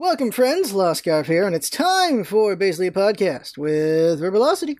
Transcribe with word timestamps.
Welcome, 0.00 0.30
friends. 0.30 0.72
Lost 0.72 1.00
Scarf 1.00 1.26
here, 1.26 1.44
and 1.44 1.56
it's 1.56 1.68
time 1.68 2.22
for 2.22 2.54
basically 2.54 2.86
a 2.86 2.92
podcast 2.92 3.58
with 3.58 4.20
Verbulosity. 4.20 4.76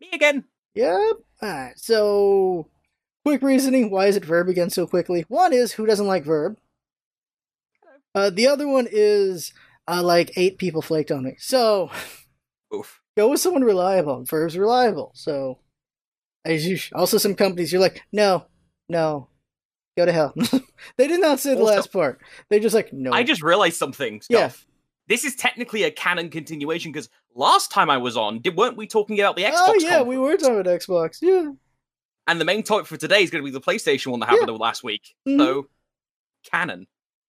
Me 0.00 0.08
again. 0.10 0.44
Yep. 0.74 1.16
Alright, 1.42 1.78
so 1.78 2.66
quick 3.26 3.42
reasoning 3.42 3.90
why 3.90 4.06
is 4.06 4.16
it 4.16 4.24
Verb 4.24 4.48
again 4.48 4.70
so 4.70 4.86
quickly? 4.86 5.26
One 5.28 5.52
is 5.52 5.72
who 5.72 5.84
doesn't 5.84 6.06
like 6.06 6.24
Verb? 6.24 6.56
Uh, 8.14 8.30
the 8.30 8.46
other 8.46 8.66
one 8.66 8.88
is 8.90 9.52
uh, 9.86 10.02
like 10.02 10.32
eight 10.36 10.56
people 10.56 10.80
flaked 10.80 11.10
on 11.10 11.24
me. 11.24 11.34
So 11.38 11.90
Oof. 12.74 13.02
go 13.18 13.28
with 13.28 13.40
someone 13.40 13.64
reliable. 13.64 14.24
Verb's 14.24 14.56
reliable. 14.56 15.12
So 15.14 15.58
as 16.42 16.66
you 16.66 16.78
also 16.94 17.18
some 17.18 17.34
companies 17.34 17.70
you're 17.70 17.82
like, 17.82 18.00
no, 18.12 18.46
no, 18.88 19.28
go 19.96 20.06
to 20.06 20.12
hell. 20.12 20.34
they 20.96 21.06
did 21.08 21.20
not 21.20 21.40
say 21.40 21.54
the 21.54 21.60
Also- 21.60 21.74
last 21.74 21.92
part. 21.92 22.20
They 22.50 22.60
just 22.60 22.74
like 22.74 22.92
no. 22.92 23.12
I 23.12 23.22
just 23.22 23.42
realized 23.42 23.76
something. 23.76 24.20
Yeah. 24.28 24.50
This 25.08 25.24
is 25.24 25.36
technically 25.36 25.84
a 25.84 25.90
canon 25.90 26.30
continuation 26.30 26.90
because 26.90 27.08
last 27.34 27.70
time 27.70 27.88
I 27.90 27.96
was 27.98 28.16
on, 28.16 28.40
did, 28.40 28.56
weren't 28.56 28.76
we 28.76 28.86
talking 28.88 29.20
about 29.20 29.36
the 29.36 29.44
Xbox? 29.44 29.54
oh 29.56 29.74
yeah, 29.78 30.02
we 30.02 30.18
were 30.18 30.36
talking 30.36 30.58
about 30.58 30.66
Xbox. 30.80 31.18
Yeah. 31.22 31.52
And 32.26 32.40
the 32.40 32.44
main 32.44 32.64
topic 32.64 32.86
for 32.86 32.96
today 32.96 33.22
is 33.22 33.30
going 33.30 33.44
to 33.44 33.48
be 33.48 33.52
the 33.52 33.60
PlayStation 33.60 34.08
one 34.08 34.18
that 34.20 34.28
happened 34.28 34.58
last 34.58 34.82
week. 34.82 35.14
Mhm. 35.28 35.38
So, 35.38 35.68
canon. 36.50 36.88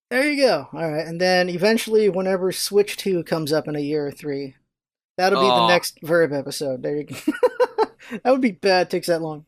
There 0.09 0.27
you 0.31 0.41
go. 0.43 0.67
All 0.73 0.89
right, 0.91 1.05
and 1.05 1.21
then 1.21 1.49
eventually, 1.49 2.09
whenever 2.09 2.51
Switch 2.51 2.97
Two 2.97 3.23
comes 3.23 3.53
up 3.53 3.67
in 3.67 3.75
a 3.75 3.79
year 3.79 4.07
or 4.07 4.11
three, 4.11 4.55
that'll 5.17 5.39
be 5.41 5.47
the 5.47 5.67
next 5.67 5.99
Verb 6.01 6.33
episode. 6.33 6.81
There 6.81 6.95
you 6.95 7.03
go. 7.03 7.15
that 8.23 8.31
would 8.31 8.41
be 8.41 8.51
bad. 8.53 8.89
Takes 8.89 9.05
that 9.07 9.21
long. 9.21 9.45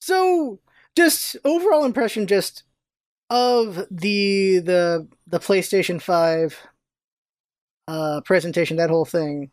So, 0.00 0.58
just 0.96 1.36
overall 1.44 1.84
impression, 1.84 2.26
just 2.26 2.64
of 3.30 3.76
the 3.90 4.58
the 4.60 5.08
the 5.26 5.38
PlayStation 5.40 6.00
Five 6.02 6.58
uh 7.88 8.20
presentation, 8.24 8.76
that 8.76 8.90
whole 8.90 9.04
thing. 9.04 9.50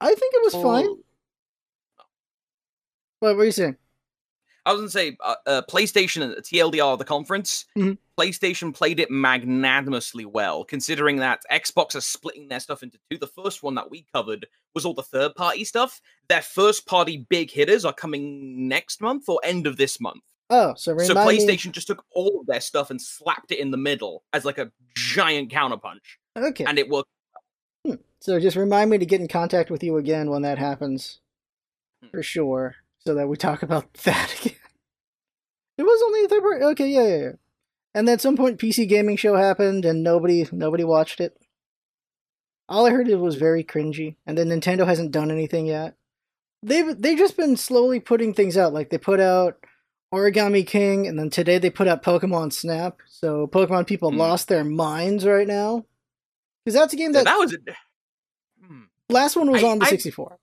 I 0.00 0.14
think 0.14 0.34
it 0.34 0.42
was 0.44 0.54
fine. 0.54 0.84
Oh, 0.86 0.98
What 3.20 3.36
were 3.36 3.44
you 3.44 3.52
saying? 3.52 3.76
I 4.66 4.72
was 4.72 4.80
going 4.80 4.88
to 4.88 4.92
say, 4.92 5.16
uh, 5.24 5.34
uh, 5.46 5.62
PlayStation 5.70 6.22
and 6.22 6.32
the 6.32 6.42
TLDR, 6.42 6.92
of 6.92 6.98
the 6.98 7.04
conference, 7.04 7.64
Mhm. 7.76 7.96
PlayStation 8.18 8.74
played 8.74 9.00
it 9.00 9.10
magnanimously 9.10 10.24
well, 10.26 10.64
considering 10.64 11.16
that 11.16 11.40
Xbox 11.50 11.94
are 11.94 12.00
splitting 12.02 12.48
their 12.48 12.60
stuff 12.60 12.82
into 12.82 12.98
two. 13.10 13.16
The 13.16 13.26
first 13.26 13.62
one 13.62 13.74
that 13.76 13.90
we 13.90 14.04
covered 14.12 14.46
was 14.74 14.84
all 14.84 14.92
the 14.94 15.02
third 15.02 15.34
party 15.34 15.64
stuff. 15.64 16.00
Their 16.28 16.42
first 16.42 16.86
party 16.86 17.26
big 17.28 17.50
hitters 17.50 17.84
are 17.84 17.92
coming 17.94 18.68
next 18.68 19.00
month 19.00 19.28
or 19.28 19.40
end 19.42 19.66
of 19.66 19.76
this 19.78 19.98
month. 20.00 20.22
Oh, 20.50 20.74
so 20.74 20.98
so 20.98 21.14
me. 21.14 21.20
PlayStation 21.20 21.70
just 21.72 21.86
took 21.86 22.04
all 22.10 22.40
of 22.40 22.46
their 22.46 22.60
stuff 22.60 22.90
and 22.90 23.00
slapped 23.00 23.52
it 23.52 23.58
in 23.60 23.70
the 23.70 23.76
middle 23.78 24.24
as 24.32 24.44
like 24.44 24.58
a 24.58 24.70
giant 24.94 25.50
counterpunch, 25.50 26.00
Okay. 26.36 26.64
and 26.64 26.78
it 26.78 26.88
worked. 26.88 27.08
So 28.20 28.38
just 28.38 28.56
remind 28.56 28.90
me 28.90 28.98
to 28.98 29.06
get 29.06 29.20
in 29.22 29.28
contact 29.28 29.70
with 29.70 29.82
you 29.82 29.96
again 29.96 30.28
when 30.28 30.42
that 30.42 30.58
happens, 30.58 31.20
Hmm. 32.02 32.08
for 32.10 32.22
sure, 32.22 32.76
so 33.00 33.14
that 33.14 33.28
we 33.28 33.36
talk 33.36 33.62
about 33.62 33.92
that 34.04 34.34
again. 34.40 34.56
It 35.78 35.82
was 35.82 36.02
only 36.04 36.24
a 36.24 36.28
third 36.28 36.42
part. 36.42 36.62
Okay, 36.62 36.88
yeah, 36.88 37.06
yeah, 37.06 37.16
yeah. 37.16 37.32
And 37.94 38.06
then 38.06 38.14
at 38.14 38.20
some 38.20 38.36
point, 38.36 38.58
PC 38.60 38.88
gaming 38.88 39.16
show 39.16 39.34
happened, 39.34 39.84
and 39.84 40.02
nobody 40.02 40.46
nobody 40.52 40.84
watched 40.84 41.20
it. 41.20 41.36
All 42.68 42.86
I 42.86 42.90
heard 42.90 43.08
it 43.08 43.16
was 43.16 43.34
very 43.36 43.64
cringy, 43.64 44.16
and 44.26 44.38
then 44.38 44.48
Nintendo 44.48 44.86
hasn't 44.86 45.10
done 45.10 45.30
anything 45.30 45.66
yet. 45.66 45.96
They've 46.62 46.96
they've 47.00 47.18
just 47.18 47.36
been 47.36 47.56
slowly 47.56 47.98
putting 47.98 48.32
things 48.34 48.56
out. 48.56 48.72
Like 48.74 48.90
they 48.90 48.98
put 48.98 49.18
out 49.20 49.56
Origami 50.14 50.64
King, 50.66 51.06
and 51.08 51.18
then 51.18 51.30
today 51.30 51.58
they 51.58 51.70
put 51.70 51.88
out 51.88 52.02
Pokemon 52.04 52.52
Snap. 52.52 52.98
So 53.08 53.46
Pokemon 53.48 53.86
people 53.86 54.10
Hmm. 54.12 54.18
lost 54.18 54.48
their 54.48 54.62
minds 54.64 55.24
right 55.26 55.48
now, 55.48 55.84
because 56.64 56.78
that's 56.78 56.92
a 56.92 56.96
game 56.96 57.12
that 57.12 57.24
that 57.24 57.38
was. 57.38 57.56
Hmm. 58.64 58.82
Last 59.08 59.34
one 59.34 59.50
was 59.50 59.64
I- 59.64 59.68
on 59.68 59.78
the 59.80 59.86
I- 59.86 59.90
64. 59.90 60.38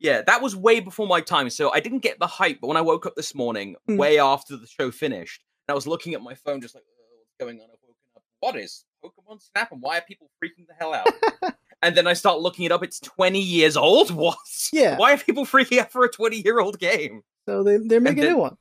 Yeah, 0.00 0.22
that 0.22 0.40
was 0.42 0.56
way 0.56 0.80
before 0.80 1.06
my 1.06 1.20
time, 1.20 1.50
so 1.50 1.70
I 1.70 1.80
didn't 1.80 1.98
get 1.98 2.18
the 2.18 2.26
hype. 2.26 2.58
But 2.60 2.68
when 2.68 2.76
I 2.76 2.80
woke 2.80 3.04
up 3.06 3.14
this 3.16 3.34
morning, 3.34 3.76
Hmm. 3.86 3.96
way 3.96 4.18
after 4.18 4.56
the 4.56 4.66
show 4.66 4.90
finished, 4.90 5.44
and 5.68 5.72
I 5.72 5.76
was 5.76 5.86
looking 5.86 6.14
at 6.14 6.22
my 6.22 6.34
phone, 6.34 6.60
just 6.62 6.74
like, 6.74 6.84
"Uh, 6.84 7.16
what's 7.18 7.34
going 7.38 7.60
on? 7.60 7.66
I've 7.70 7.78
woken 7.82 7.94
up. 8.16 8.22
What 8.40 8.56
is 8.56 8.84
Pokemon 9.04 9.42
Snap, 9.42 9.72
and 9.72 9.82
why 9.82 9.98
are 9.98 10.02
people 10.02 10.30
freaking 10.42 10.66
the 10.66 10.74
hell 10.78 10.94
out? 10.94 11.06
and 11.82 11.94
then 11.94 12.06
I 12.06 12.14
start 12.14 12.40
looking 12.40 12.64
it 12.64 12.72
up. 12.72 12.82
It's 12.82 12.98
20 13.00 13.40
years 13.40 13.76
old. 13.76 14.10
What? 14.14 14.38
Yeah. 14.72 14.96
Why 14.96 15.12
are 15.12 15.18
people 15.18 15.44
freaking 15.44 15.78
out 15.78 15.92
for 15.92 16.04
a 16.04 16.10
20 16.10 16.42
year 16.42 16.60
old 16.60 16.78
game? 16.78 17.22
So 17.46 17.62
they 17.62 17.76
they're 17.76 18.00
making 18.00 18.24
a 18.24 18.28
new 18.28 18.36
one. 18.38 18.56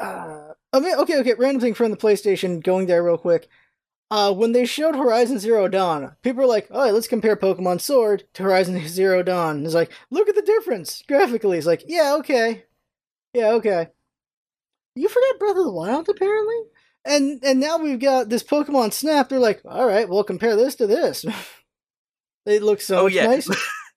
Uh, 0.00 0.54
mean, 0.80 0.96
okay, 0.96 1.18
okay. 1.20 1.34
Random 1.34 1.60
thing 1.60 1.74
from 1.74 1.90
the 1.90 1.96
PlayStation. 1.96 2.62
Going 2.62 2.86
there 2.86 3.02
real 3.02 3.18
quick. 3.18 3.48
Uh, 4.12 4.30
when 4.30 4.52
they 4.52 4.66
showed 4.66 4.94
Horizon 4.94 5.38
Zero 5.38 5.68
Dawn, 5.68 6.14
people 6.20 6.42
were 6.42 6.46
like, 6.46 6.68
"All 6.70 6.82
right, 6.82 6.92
let's 6.92 7.08
compare 7.08 7.34
Pokemon 7.34 7.80
Sword 7.80 8.24
to 8.34 8.42
Horizon 8.42 8.78
Zero 8.86 9.22
Dawn." 9.22 9.64
It's 9.64 9.72
like, 9.72 9.90
look 10.10 10.28
at 10.28 10.34
the 10.34 10.42
difference 10.42 11.02
graphically. 11.08 11.56
It's 11.56 11.66
like, 11.66 11.84
yeah, 11.88 12.16
okay, 12.18 12.64
yeah, 13.32 13.52
okay. 13.52 13.88
You 14.94 15.08
forgot 15.08 15.38
Breath 15.38 15.56
of 15.56 15.64
the 15.64 15.72
Wild, 15.72 16.10
apparently, 16.10 16.56
and 17.06 17.42
and 17.42 17.58
now 17.58 17.78
we've 17.78 17.98
got 17.98 18.28
this 18.28 18.42
Pokemon 18.42 18.92
Snap. 18.92 19.30
They're 19.30 19.38
like, 19.38 19.62
all 19.64 19.86
right, 19.86 20.06
well, 20.06 20.24
compare 20.24 20.56
this 20.56 20.74
to 20.74 20.86
this. 20.86 21.24
they 22.44 22.58
look 22.58 22.82
so 22.82 23.04
oh, 23.04 23.06
yeah. 23.06 23.24
nicer. 23.24 23.54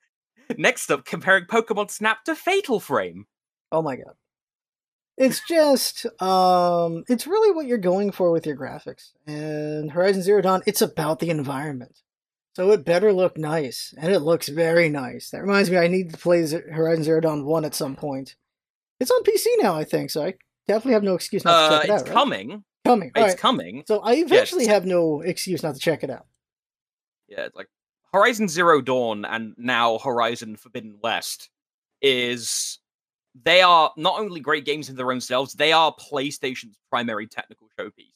Next 0.57 0.91
up, 0.91 1.03
comparing 1.03 1.43
Pokemon 1.43 1.91
Snap 1.91 2.23
to 2.23 2.35
Fatal 2.35 2.79
Frame. 2.79 3.25
Oh 3.69 3.81
my 3.81 3.97
god. 3.97 4.13
It's 5.17 5.41
just 5.47 6.05
um 6.21 7.03
it's 7.07 7.25
really 7.25 7.51
what 7.55 7.67
you're 7.67 7.77
going 7.77 8.11
for 8.11 8.31
with 8.31 8.45
your 8.45 8.57
graphics. 8.57 9.11
And 9.25 9.91
Horizon 9.91 10.21
Zero 10.21 10.41
Dawn, 10.41 10.61
it's 10.65 10.81
about 10.81 11.19
the 11.19 11.29
environment. 11.29 11.99
So 12.55 12.71
it 12.71 12.85
better 12.85 13.11
look 13.13 13.37
nice. 13.37 13.93
And 13.97 14.11
it 14.13 14.19
looks 14.19 14.47
very 14.49 14.89
nice. 14.89 15.29
That 15.29 15.41
reminds 15.41 15.69
me 15.69 15.77
I 15.77 15.87
need 15.87 16.11
to 16.11 16.17
play 16.17 16.45
Horizon 16.49 17.03
Zero 17.03 17.21
Dawn 17.21 17.45
1 17.45 17.65
at 17.65 17.75
some 17.75 17.95
point. 17.95 18.35
It's 18.99 19.11
on 19.11 19.23
PC 19.23 19.45
now, 19.59 19.75
I 19.75 19.83
think, 19.83 20.09
so 20.09 20.23
I 20.25 20.35
definitely 20.67 20.93
have 20.93 21.03
no 21.03 21.15
excuse 21.15 21.43
not 21.43 21.51
to 21.69 21.75
Uh, 21.75 21.79
check 21.81 21.89
it 21.89 21.93
it's 21.93 22.01
out. 22.03 22.07
right? 22.07 22.13
coming. 22.13 22.63
coming. 22.85 23.11
It's 23.15 23.19
Alright. 23.21 23.37
coming. 23.37 23.83
So 23.87 23.99
I 23.99 24.13
eventually 24.15 24.63
it's- 24.63 24.73
have 24.73 24.85
no 24.85 25.21
excuse 25.21 25.63
not 25.63 25.75
to 25.75 25.79
check 25.81 26.03
it 26.03 26.09
out. 26.09 26.25
Yeah, 27.27 27.41
it's 27.45 27.55
like 27.55 27.67
Horizon 28.13 28.47
Zero 28.47 28.81
Dawn 28.81 29.25
and 29.25 29.53
now 29.57 29.97
Horizon 29.97 30.55
Forbidden 30.55 30.99
West 31.01 31.49
is 32.01 32.79
they 33.43 33.61
are 33.61 33.91
not 33.97 34.19
only 34.19 34.39
great 34.39 34.65
games 34.65 34.89
in 34.89 34.95
their 34.95 35.11
own 35.11 35.21
selves, 35.21 35.53
they 35.53 35.71
are 35.73 35.93
PlayStation's 35.95 36.77
primary 36.89 37.27
technical 37.27 37.67
showpiece. 37.77 38.13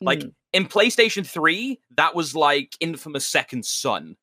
Like 0.00 0.22
Hmm. 0.22 0.28
in 0.52 0.66
PlayStation 0.66 1.26
3, 1.26 1.80
that 1.96 2.14
was 2.14 2.34
like 2.34 2.76
infamous 2.80 3.26
Second 3.26 3.64
Son. 3.64 4.16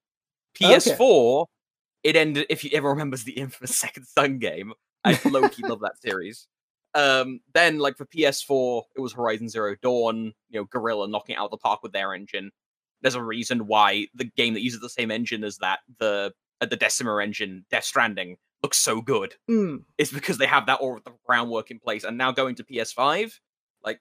PS4, 0.58 1.46
it 2.04 2.16
ended 2.16 2.46
if 2.50 2.64
you 2.64 2.72
ever 2.74 2.90
remembers 2.90 3.24
the 3.24 3.32
infamous 3.38 3.76
Second 3.76 4.06
Son 4.06 4.40
game. 4.40 4.74
I 5.04 5.20
low 5.26 5.48
key 5.50 5.64
love 5.64 5.82
that 5.82 6.02
series. 6.02 6.48
Um, 6.96 7.42
then 7.54 7.78
like 7.78 7.98
for 7.98 8.06
PS4, 8.06 8.84
it 8.96 9.02
was 9.02 9.14
Horizon 9.14 9.50
Zero 9.50 9.76
Dawn, 9.82 10.34
you 10.50 10.60
know, 10.60 10.64
Guerrilla 10.64 11.08
knocking 11.08 11.36
it 11.36 11.40
out 11.40 11.46
of 11.46 11.52
the 11.52 11.58
park 11.58 11.84
with 11.84 11.92
their 11.92 12.14
engine. 12.14 12.52
There's 13.02 13.16
a 13.16 13.22
reason 13.22 13.68
why 13.68 14.08
the 14.16 14.24
game 14.24 14.54
that 14.54 14.64
uses 14.64 14.80
the 14.80 14.90
same 14.90 15.12
engine 15.12 15.44
as 15.44 15.58
that, 15.58 15.80
the 16.00 16.34
uh, 16.62 16.66
the 16.66 16.78
Decima 16.78 17.18
engine, 17.18 17.66
Death 17.70 17.84
Stranding, 17.84 18.38
looks 18.66 18.78
so 18.80 19.00
good. 19.02 19.36
Hmm. 19.48 19.76
It's 20.00 20.12
because 20.12 20.40
they 20.40 20.48
have 20.48 20.66
that 20.66 20.80
all 20.80 20.98
of 20.98 21.04
the 21.04 21.12
groundwork 21.28 21.70
in 21.70 21.78
place. 21.78 22.04
And 22.04 22.18
now 22.18 22.32
going 22.32 22.56
to 22.56 22.64
PS5, 22.64 23.40
like 23.84 24.00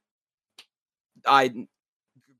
I 1.27 1.53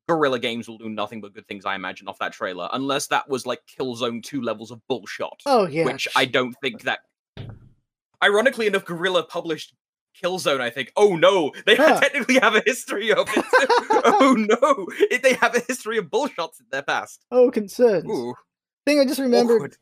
Guerrilla 0.09 0.39
Games 0.39 0.67
will 0.69 0.79
do 0.79 0.89
nothing 0.89 1.21
but 1.21 1.35
good 1.35 1.47
things, 1.47 1.67
I 1.67 1.75
imagine, 1.75 2.09
off 2.09 2.19
that 2.21 2.33
trailer. 2.33 2.69
Unless 2.73 3.09
that 3.09 3.29
was 3.29 3.45
like 3.47 3.61
Killzone 3.79 4.23
2 4.23 4.41
levels 4.41 4.71
of 4.71 4.81
bullshit. 4.89 5.27
Oh 5.45 5.67
yeah. 5.67 5.85
which 5.85 6.09
I 6.17 6.25
don't 6.25 6.55
think 6.63 6.83
that 6.83 7.01
ironically 8.23 8.67
enough, 8.67 8.85
Guerrilla 8.87 9.23
published 9.23 9.75
Killzone, 10.23 10.61
I 10.63 10.71
think. 10.71 10.93
Oh 10.97 11.17
no, 11.17 11.53
they 11.67 11.77
Huh. 11.77 12.01
technically 12.01 12.39
have 12.39 12.55
a 12.55 12.63
history 12.65 13.13
of 13.13 13.29
it. 13.37 13.45
oh 14.07 14.35
no, 14.39 14.87
they 15.23 15.35
have 15.35 15.55
a 15.57 15.61
history 15.61 15.99
of 15.99 16.07
bullshots 16.07 16.61
in 16.61 16.67
their 16.71 16.83
past. 16.83 17.25
Oh 17.31 17.51
concerns. 17.51 18.11
Ooh, 18.11 18.35
Thing 18.87 19.01
I 19.01 19.05
just 19.07 19.21
remembered 19.21 19.57
awkward. 19.57 19.77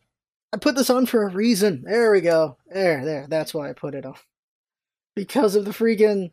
I 0.52 0.58
put 0.58 0.74
this 0.74 0.90
on 0.90 1.06
for 1.06 1.22
a 1.22 1.30
reason. 1.30 1.82
There 1.86 2.12
we 2.12 2.20
go. 2.20 2.58
There, 2.70 3.04
there. 3.04 3.26
That's 3.26 3.54
why 3.54 3.70
I 3.70 3.72
put 3.72 3.94
it 3.94 4.04
on. 4.04 4.16
Because 5.16 5.56
of 5.56 5.64
the 5.64 5.70
freaking 5.70 6.32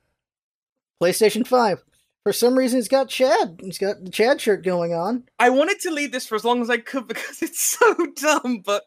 PlayStation 1.01 1.47
5. 1.47 1.83
For 2.23 2.33
some 2.33 2.57
reason, 2.57 2.79
it's 2.79 2.89
got 2.89 3.07
Chad. 3.07 3.61
It's 3.63 3.77
got 3.77 4.03
the 4.03 4.11
Chad 4.11 4.41
shirt 4.41 4.63
going 4.63 4.93
on. 4.93 5.23
I 5.39 5.49
wanted 5.49 5.79
to 5.81 5.91
leave 5.91 6.11
this 6.11 6.27
for 6.27 6.35
as 6.35 6.43
long 6.43 6.61
as 6.61 6.69
I 6.69 6.77
could 6.77 7.07
because 7.07 7.41
it's 7.41 7.61
so 7.61 7.95
dumb, 8.15 8.61
but 8.65 8.83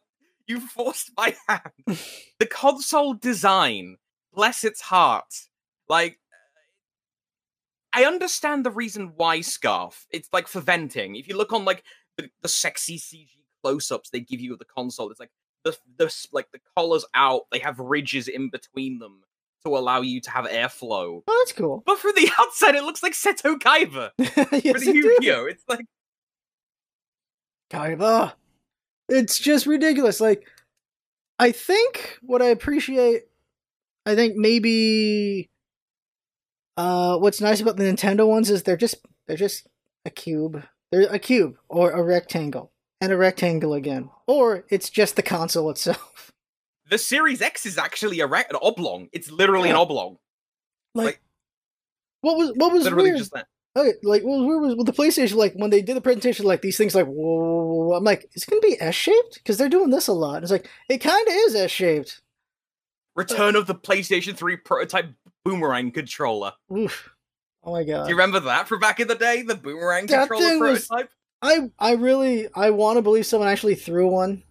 you 0.46 0.61
forced 0.61 1.12
my 1.17 1.34
hand. 1.49 1.62
the 2.38 2.46
console 2.46 3.14
design, 3.14 3.96
bless 4.34 4.64
its 4.64 4.82
heart, 4.82 5.46
like. 5.88 6.19
I 7.94 8.06
understand 8.06 8.64
the 8.64 8.70
reason 8.70 9.12
why 9.17 9.43
Scarf. 9.43 10.06
It's 10.11 10.31
like 10.32 10.49
for 10.49 10.61
venting. 10.61 11.14
If 11.14 11.29
you 11.29 11.37
look 11.37 11.52
on 11.52 11.67
like 11.67 11.84
the, 12.17 12.31
the 12.40 12.49
sexy 12.49 12.99
CG 12.99 13.42
close-ups 13.62 14.11
they 14.11 14.20
give 14.20 14.41
you 14.41 14.53
of 14.53 14.59
the 14.59 14.64
console, 14.64 15.11
it's 15.11 15.20
like 15.20 15.31
the 15.64 15.76
the 15.97 16.26
like 16.32 16.50
the 16.53 16.61
collars 16.76 17.05
out. 17.14 17.43
They 17.50 17.61
have 17.61 17.79
ridges 17.79 18.29
in 18.29 18.50
between 18.50 18.99
them 18.99 19.23
to 19.64 19.76
allow 19.76 20.00
you 20.00 20.20
to 20.20 20.31
have 20.31 20.44
airflow. 20.47 21.23
Oh, 21.26 21.44
that's 21.44 21.56
cool. 21.56 21.82
But 21.87 21.99
from 21.99 22.12
the 22.17 22.31
outside, 22.38 22.75
it 22.75 22.85
looks 22.85 23.03
like 23.03 23.12
Seto 23.12 23.59
Kaiba 23.59 24.11
yes, 24.19 24.73
for 24.73 24.81
the. 24.81 24.93
Yu-Gi-Oh! 24.94 25.47
It's 25.47 25.64
like 25.69 25.87
Kaiba. 27.70 28.32
It's 29.09 29.38
just 29.38 29.67
ridiculous. 29.67 30.20
Like, 30.20 30.47
I 31.38 31.53
think 31.53 32.19
what 32.23 32.43
I 32.43 32.47
appreciate, 32.47 33.25
I 34.06 34.15
think 34.15 34.37
maybe, 34.37 35.50
uh, 36.76 37.19
what's 37.19 37.41
nice 37.41 37.61
about 37.61 37.76
the 37.76 37.85
Nintendo 37.85 38.26
ones 38.26 38.50
is 38.50 38.62
they're 38.62 38.76
just 38.76 38.97
they're 39.26 39.37
just 39.37 39.67
a 40.05 40.11
cube. 40.11 40.65
They're 40.91 41.03
a 41.03 41.19
cube 41.19 41.56
or 41.69 41.91
a 41.91 42.03
rectangle 42.03 42.71
and 43.02 43.12
a 43.12 43.16
rectangle 43.16 43.75
again, 43.75 44.08
or 44.26 44.64
it's 44.70 44.88
just 44.88 45.16
the 45.16 45.22
console 45.22 45.69
itself. 45.70 46.32
the 46.90 46.96
Series 46.99 47.43
X 47.43 47.66
is 47.66 47.76
actually 47.76 48.20
a 48.20 48.26
rec- 48.26 48.49
an 48.50 48.56
oblong. 48.62 49.08
It's 49.12 49.31
literally 49.31 49.69
an 49.70 49.76
oblong. 49.76 50.16
Like, 50.94 51.04
Like- 51.04 51.20
what 52.22 52.38
was 52.38 52.52
what 52.54 52.72
was 52.72 52.84
Literally 52.84 53.10
weird? 53.10 53.19
just 53.19 53.32
that. 53.32 53.46
Okay, 53.75 53.94
like 54.04 54.22
what 54.22 54.38
was 54.46 54.60
was 54.69 54.76
with 54.76 54.87
the 54.87 54.93
PlayStation. 54.93 55.34
Like 55.34 55.54
when 55.54 55.70
they 55.70 55.82
did 55.82 55.96
the 55.96 56.00
presentation, 56.00 56.46
like 56.46 56.62
these 56.62 56.76
things, 56.76 56.94
like 56.94 57.06
whoa, 57.06 57.94
I'm 57.94 58.04
like, 58.04 58.31
it's 58.32 58.44
gonna 58.44 58.60
be 58.60 58.81
S 58.81 58.94
shaped 58.94 59.34
because 59.34 59.58
they're 59.58 59.69
doing 59.69 59.90
this 59.90 60.06
a 60.06 60.12
lot. 60.12 60.43
It's 60.43 60.52
like 60.52 60.69
it 60.88 60.98
kind 60.98 61.26
of 61.26 61.34
is 61.34 61.55
S 61.56 61.70
shaped. 61.70 62.20
Return 63.16 63.56
of 63.56 63.66
the 63.66 63.75
PlayStation 63.75 64.37
3 64.37 64.56
prototype 64.58 65.10
boomerang 65.44 65.90
controller. 65.90 66.52
Oof. 66.75 67.10
Oh 67.64 67.72
my 67.72 67.82
god. 67.84 68.05
Do 68.05 68.10
you 68.10 68.16
remember 68.16 68.40
that 68.40 68.69
from 68.69 68.78
back 68.81 69.00
in 69.00 69.08
the 69.08 69.14
day? 69.16 69.43
The 69.43 69.55
boomerang 69.56 70.06
That 70.06 70.28
controller 70.28 70.58
prototype? 70.58 71.10
I 71.43 71.71
I 71.79 71.93
really 71.94 72.49
I 72.55 72.71
want 72.71 72.97
to 72.99 73.03
believe 73.03 73.27
someone 73.27 73.49
actually 73.49 73.75
threw 73.75 74.06
one 74.09 74.44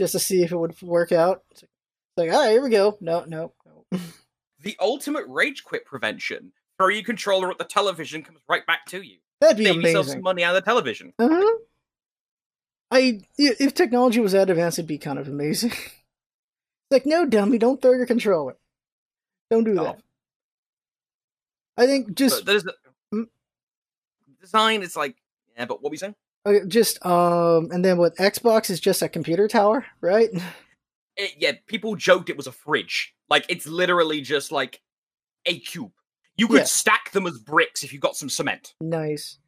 just 0.00 0.12
to 0.12 0.18
see 0.18 0.42
if 0.42 0.50
it 0.50 0.56
would 0.56 0.80
work 0.82 1.12
out. 1.12 1.42
It's 1.50 1.64
like, 2.16 2.32
all 2.32 2.40
right, 2.40 2.50
here 2.52 2.62
we 2.62 2.70
go. 2.70 2.96
No, 3.00 3.24
no, 3.26 3.52
no. 3.66 3.98
The 4.60 4.76
ultimate 4.80 5.24
rage 5.28 5.62
quit 5.62 5.84
prevention. 5.84 6.50
Throw 6.78 6.88
your 6.88 7.04
controller 7.04 7.48
at 7.48 7.58
the 7.58 7.64
television, 7.64 8.24
comes 8.24 8.40
right 8.48 8.66
back 8.66 8.86
to 8.86 9.02
you. 9.02 9.18
That'd 9.40 9.56
be 9.56 9.66
Save 9.66 9.82
yourself 9.82 10.06
some 10.06 10.20
money 10.22 10.42
out 10.42 10.56
of 10.56 10.64
the 10.64 10.68
television. 10.68 11.12
Uh 11.16 11.28
huh. 11.30 11.58
I 12.90 13.20
if 13.36 13.74
technology 13.74 14.18
was 14.18 14.32
that 14.32 14.50
advanced, 14.50 14.80
it'd 14.80 14.88
be 14.88 14.98
kind 14.98 15.18
of 15.20 15.28
amazing. 15.28 15.70
it's 15.70 15.92
like, 16.90 17.06
no, 17.06 17.24
dummy, 17.24 17.58
don't 17.58 17.80
throw 17.80 17.92
your 17.92 18.06
controller. 18.06 18.56
Don't 19.48 19.62
do 19.64 19.78
Oh. 19.78 19.84
that. 19.84 20.00
I 21.76 21.86
think 21.86 22.14
just 22.16 22.44
there's 22.44 22.66
a, 22.66 22.72
design. 24.40 24.82
It's 24.82 24.96
like, 24.96 25.14
yeah, 25.56 25.66
but 25.66 25.82
what 25.82 25.90
were 25.90 25.94
you 25.94 25.98
saying? 25.98 26.16
Uh, 26.56 26.64
just 26.66 27.04
um, 27.06 27.68
and 27.70 27.84
then 27.84 27.98
with 27.98 28.16
Xbox 28.16 28.70
is 28.70 28.80
just 28.80 29.02
a 29.02 29.08
computer 29.08 29.48
tower, 29.48 29.86
right? 30.00 30.28
It, 31.16 31.32
yeah, 31.38 31.52
people 31.66 31.96
joked 31.96 32.30
it 32.30 32.36
was 32.36 32.46
a 32.46 32.52
fridge. 32.52 33.14
Like 33.28 33.44
it's 33.48 33.66
literally 33.66 34.20
just 34.20 34.52
like 34.52 34.80
a 35.46 35.58
cube. 35.58 35.92
You 36.36 36.46
could 36.46 36.58
Yeah. 36.58 36.64
stack 36.64 37.10
them 37.10 37.26
as 37.26 37.38
bricks 37.38 37.82
if 37.82 37.92
you 37.92 37.98
got 37.98 38.16
some 38.16 38.28
cement. 38.30 38.74
Nice. 38.80 39.38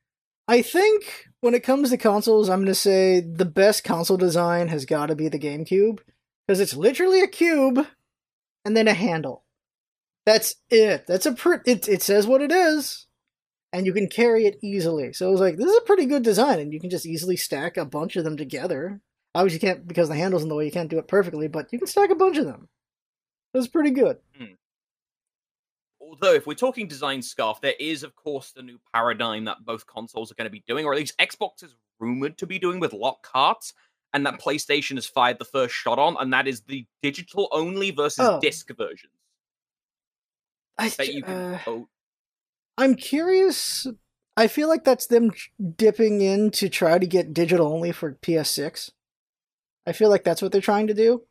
I 0.48 0.62
think 0.62 1.28
when 1.40 1.54
it 1.54 1.62
comes 1.62 1.90
to 1.90 1.96
consoles, 1.96 2.48
I'm 2.48 2.58
going 2.58 2.66
to 2.66 2.74
say 2.74 3.20
the 3.20 3.44
best 3.44 3.84
console 3.84 4.16
design 4.16 4.66
has 4.68 4.84
got 4.84 5.06
to 5.06 5.14
be 5.14 5.28
the 5.28 5.38
GameCube 5.38 6.00
because 6.46 6.58
it's 6.58 6.74
literally 6.74 7.20
a 7.22 7.28
cube 7.28 7.86
and 8.64 8.76
then 8.76 8.88
a 8.88 8.94
handle. 8.94 9.44
That's 10.26 10.56
it. 10.68 11.06
That's 11.06 11.26
a 11.26 11.32
pr- 11.32 11.62
it. 11.64 11.88
It 11.88 12.02
says 12.02 12.26
what 12.26 12.42
it 12.42 12.50
is, 12.50 13.06
and 13.72 13.86
you 13.86 13.92
can 13.92 14.08
carry 14.08 14.46
it 14.46 14.58
easily. 14.62 15.12
So 15.12 15.28
I 15.28 15.30
was 15.30 15.40
like, 15.40 15.56
this 15.56 15.70
is 15.70 15.76
a 15.76 15.82
pretty 15.82 16.06
good 16.06 16.22
design, 16.22 16.58
and 16.58 16.72
you 16.72 16.80
can 16.80 16.90
just 16.90 17.06
easily 17.06 17.36
stack 17.36 17.76
a 17.76 17.84
bunch 17.84 18.16
of 18.16 18.24
them 18.24 18.36
together. 18.36 19.00
Obviously, 19.34 19.56
you 19.56 19.74
can't 19.74 19.86
because 19.86 20.08
the 20.08 20.16
handle's 20.16 20.42
in 20.42 20.48
the 20.48 20.54
way. 20.56 20.64
You 20.66 20.72
can't 20.72 20.90
do 20.90 20.98
it 20.98 21.06
perfectly, 21.08 21.46
but 21.48 21.72
you 21.72 21.78
can 21.78 21.86
stack 21.88 22.10
a 22.10 22.16
bunch 22.16 22.36
of 22.36 22.46
them. 22.46 22.68
That's 23.54 23.68
pretty 23.68 23.90
good. 23.90 24.18
Although, 26.00 26.34
if 26.34 26.46
we're 26.46 26.54
talking 26.54 26.88
design 26.88 27.22
scarf, 27.22 27.60
there 27.60 27.74
is, 27.78 28.02
of 28.02 28.16
course, 28.16 28.50
the 28.52 28.62
new 28.62 28.80
paradigm 28.92 29.44
that 29.44 29.64
both 29.64 29.86
consoles 29.86 30.32
are 30.32 30.34
going 30.34 30.46
to 30.46 30.50
be 30.50 30.64
doing, 30.66 30.84
or 30.84 30.92
at 30.92 30.98
least 30.98 31.16
Xbox 31.18 31.62
is 31.62 31.76
rumored 32.00 32.38
to 32.38 32.46
be 32.46 32.58
doing 32.58 32.80
with 32.80 32.92
Lockhart, 32.92 33.72
and 34.12 34.26
that 34.26 34.40
PlayStation 34.40 34.96
has 34.96 35.06
fired 35.06 35.38
the 35.38 35.44
first 35.44 35.74
shot 35.74 35.98
on, 36.00 36.16
and 36.18 36.32
that 36.32 36.48
is 36.48 36.62
the 36.62 36.84
digital 37.02 37.48
only 37.52 37.92
versus 37.92 38.26
Oh. 38.26 38.40
disc 38.40 38.68
versions. 38.76 39.12
I 40.78 40.88
That 40.88 41.14
you 41.14 41.22
can 41.22 41.34
uh, 41.54 41.58
oh, 41.66 41.88
I'm 42.80 42.94
curious. 42.94 43.86
I 44.38 44.46
feel 44.46 44.66
like 44.66 44.84
that's 44.84 45.06
them 45.06 45.32
dipping 45.76 46.22
in 46.22 46.50
to 46.52 46.70
try 46.70 46.98
to 46.98 47.06
get 47.06 47.34
digital 47.34 47.70
only 47.70 47.92
for 47.92 48.14
PS6. 48.22 48.90
I 49.86 49.92
feel 49.92 50.08
like 50.08 50.24
that's 50.24 50.40
what 50.40 50.50
they're 50.50 50.62
trying 50.62 50.86
to 50.86 50.94
do. 50.94 51.24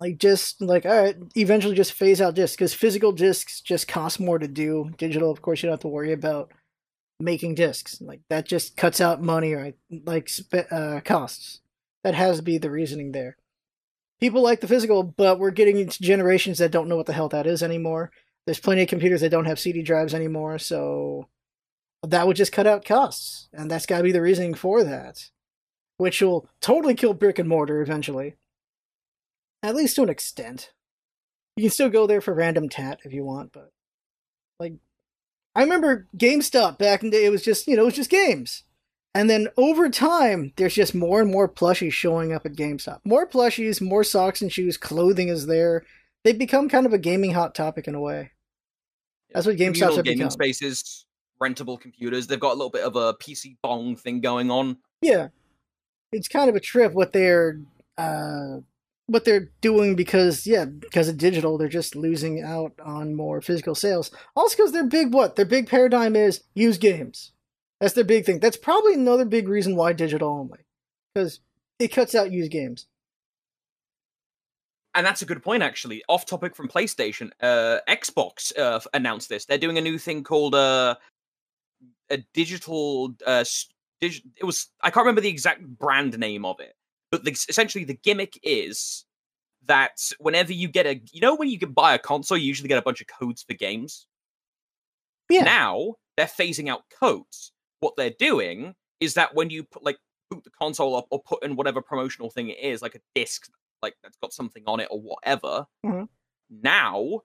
Like 0.00 0.16
just 0.16 0.62
like 0.62 0.86
all 0.86 0.96
right, 0.96 1.16
eventually 1.36 1.74
just 1.74 1.92
phase 1.92 2.22
out 2.22 2.34
discs 2.34 2.56
because 2.56 2.72
physical 2.72 3.12
discs 3.12 3.60
just 3.60 3.86
cost 3.86 4.18
more 4.18 4.38
to 4.38 4.48
do. 4.48 4.92
Digital, 4.96 5.30
of 5.30 5.42
course, 5.42 5.62
you 5.62 5.66
don't 5.66 5.74
have 5.74 5.80
to 5.80 5.88
worry 5.88 6.12
about 6.12 6.50
making 7.20 7.54
discs. 7.54 8.00
Like 8.00 8.22
that 8.30 8.46
just 8.46 8.78
cuts 8.78 8.98
out 8.98 9.22
money 9.22 9.52
or 9.52 9.74
like 10.06 10.30
uh, 10.70 11.00
costs. 11.04 11.60
That 12.02 12.14
has 12.14 12.38
to 12.38 12.42
be 12.42 12.56
the 12.56 12.70
reasoning 12.70 13.12
there. 13.12 13.36
People 14.20 14.40
like 14.40 14.60
the 14.60 14.68
physical, 14.68 15.02
but 15.02 15.38
we're 15.38 15.50
getting 15.50 15.78
into 15.78 16.02
generations 16.02 16.58
that 16.58 16.70
don't 16.70 16.88
know 16.88 16.96
what 16.96 17.06
the 17.06 17.12
hell 17.12 17.28
that 17.28 17.46
is 17.46 17.62
anymore 17.62 18.10
there's 18.46 18.60
plenty 18.60 18.82
of 18.82 18.88
computers 18.88 19.20
that 19.20 19.30
don't 19.30 19.44
have 19.44 19.58
CD 19.58 19.82
drives 19.82 20.14
anymore, 20.14 20.58
so 20.58 21.28
that 22.02 22.26
would 22.26 22.36
just 22.36 22.52
cut 22.52 22.66
out 22.66 22.84
costs, 22.84 23.48
and 23.52 23.70
that's 23.70 23.86
got 23.86 23.98
to 23.98 24.02
be 24.02 24.12
the 24.12 24.20
reasoning 24.20 24.54
for 24.54 24.82
that, 24.82 25.30
which 25.96 26.20
will 26.20 26.48
totally 26.60 26.94
kill 26.94 27.14
brick 27.14 27.38
and 27.38 27.48
mortar 27.48 27.80
eventually, 27.80 28.36
at 29.62 29.74
least 29.74 29.96
to 29.96 30.02
an 30.02 30.08
extent. 30.08 30.72
You 31.56 31.64
can 31.64 31.70
still 31.70 31.90
go 31.90 32.06
there 32.06 32.20
for 32.20 32.34
random 32.34 32.68
tat 32.68 33.00
if 33.04 33.12
you 33.12 33.24
want, 33.24 33.52
but 33.52 33.70
like, 34.58 34.74
I 35.54 35.62
remember 35.62 36.08
GameStop 36.16 36.78
back 36.78 37.02
in 37.02 37.10
the 37.10 37.18
day. 37.18 37.24
It 37.26 37.30
was 37.30 37.44
just 37.44 37.66
you 37.68 37.76
know 37.76 37.82
it 37.82 37.86
was 37.86 37.94
just 37.94 38.10
games, 38.10 38.64
and 39.14 39.30
then 39.30 39.48
over 39.56 39.88
time, 39.88 40.52
there's 40.56 40.74
just 40.74 40.94
more 40.94 41.20
and 41.20 41.30
more 41.30 41.48
plushies 41.48 41.92
showing 41.92 42.32
up 42.32 42.46
at 42.46 42.54
GameStop. 42.54 43.00
More 43.04 43.28
plushies, 43.28 43.80
more 43.80 44.02
socks 44.02 44.42
and 44.42 44.50
shoes, 44.50 44.76
clothing 44.76 45.28
is 45.28 45.46
there 45.46 45.84
they've 46.24 46.38
become 46.38 46.68
kind 46.68 46.86
of 46.86 46.92
a 46.92 46.98
gaming 46.98 47.32
hot 47.32 47.54
topic 47.54 47.88
in 47.88 47.94
a 47.94 48.00
way. 48.00 48.30
That's 49.32 49.46
what 49.46 49.56
GameStops 49.56 49.96
have 49.96 50.04
gaming 50.04 50.18
become. 50.18 50.30
spaces, 50.30 51.06
rentable 51.42 51.80
computers. 51.80 52.26
They've 52.26 52.38
got 52.38 52.52
a 52.52 52.58
little 52.58 52.70
bit 52.70 52.84
of 52.84 52.96
a 52.96 53.14
PC 53.14 53.56
bang 53.62 53.96
thing 53.96 54.20
going 54.20 54.50
on. 54.50 54.78
Yeah, 55.00 55.28
it's 56.12 56.28
kind 56.28 56.50
of 56.50 56.56
a 56.56 56.60
trip 56.60 56.92
what 56.92 57.12
they're 57.12 57.60
uh, 57.96 58.58
what 59.06 59.24
they're 59.24 59.50
doing 59.60 59.96
because 59.96 60.46
yeah, 60.46 60.64
because 60.64 61.08
of 61.08 61.16
digital, 61.16 61.58
they're 61.58 61.68
just 61.68 61.96
losing 61.96 62.42
out 62.42 62.72
on 62.84 63.14
more 63.14 63.40
physical 63.40 63.74
sales. 63.74 64.10
Also, 64.36 64.56
because 64.56 64.72
their 64.72 64.86
big 64.86 65.12
what 65.12 65.36
their 65.36 65.46
big 65.46 65.68
paradigm 65.68 66.14
is 66.14 66.42
use 66.54 66.78
games. 66.78 67.32
That's 67.80 67.94
their 67.94 68.04
big 68.04 68.24
thing. 68.24 68.38
That's 68.38 68.56
probably 68.56 68.94
another 68.94 69.24
big 69.24 69.48
reason 69.48 69.74
why 69.74 69.92
digital 69.92 70.28
only, 70.28 70.60
because 71.12 71.40
it 71.78 71.88
cuts 71.88 72.14
out 72.14 72.30
used 72.30 72.52
games. 72.52 72.86
And 74.94 75.06
that's 75.06 75.22
a 75.22 75.26
good 75.26 75.42
point, 75.42 75.62
actually. 75.62 76.02
Off 76.08 76.26
topic 76.26 76.54
from 76.54 76.68
PlayStation, 76.68 77.30
uh, 77.40 77.78
Xbox 77.88 78.56
uh, 78.58 78.80
announced 78.92 79.28
this. 79.28 79.46
They're 79.46 79.56
doing 79.56 79.78
a 79.78 79.82
new 79.82 79.98
thing 79.98 80.22
called 80.22 80.54
uh, 80.54 80.96
a 82.10 82.18
digital. 82.34 83.14
Uh, 83.26 83.44
dig- 84.00 84.22
it 84.38 84.44
was 84.44 84.68
I 84.82 84.90
can't 84.90 85.04
remember 85.04 85.22
the 85.22 85.30
exact 85.30 85.66
brand 85.66 86.18
name 86.18 86.44
of 86.44 86.60
it, 86.60 86.74
but 87.10 87.24
the, 87.24 87.30
essentially 87.48 87.84
the 87.84 87.98
gimmick 88.02 88.38
is 88.42 89.06
that 89.66 90.10
whenever 90.18 90.52
you 90.52 90.68
get 90.68 90.86
a, 90.86 91.00
you 91.12 91.20
know, 91.20 91.36
when 91.36 91.48
you 91.48 91.58
can 91.58 91.72
buy 91.72 91.94
a 91.94 91.98
console, 91.98 92.36
you 92.36 92.46
usually 92.46 92.68
get 92.68 92.78
a 92.78 92.82
bunch 92.82 93.00
of 93.00 93.06
codes 93.06 93.44
for 93.48 93.54
games. 93.54 94.06
Yeah. 95.30 95.44
Now 95.44 95.94
they're 96.16 96.26
phasing 96.26 96.68
out 96.68 96.82
codes. 97.00 97.52
What 97.80 97.96
they're 97.96 98.10
doing 98.18 98.74
is 99.00 99.14
that 99.14 99.34
when 99.34 99.50
you 99.50 99.64
put 99.64 99.84
like 99.84 99.96
boot 100.30 100.44
the 100.44 100.50
console 100.50 100.96
up 100.96 101.06
or 101.10 101.22
put 101.22 101.42
in 101.44 101.56
whatever 101.56 101.80
promotional 101.80 102.30
thing 102.30 102.48
it 102.48 102.58
is, 102.58 102.82
like 102.82 102.94
a 102.94 103.00
disc, 103.14 103.48
like 103.82 103.96
that's 104.02 104.16
got 104.22 104.32
something 104.32 104.62
on 104.66 104.80
it 104.80 104.88
or 104.90 105.00
whatever. 105.00 105.66
Mhm. 105.84 106.08
Now, 106.50 107.22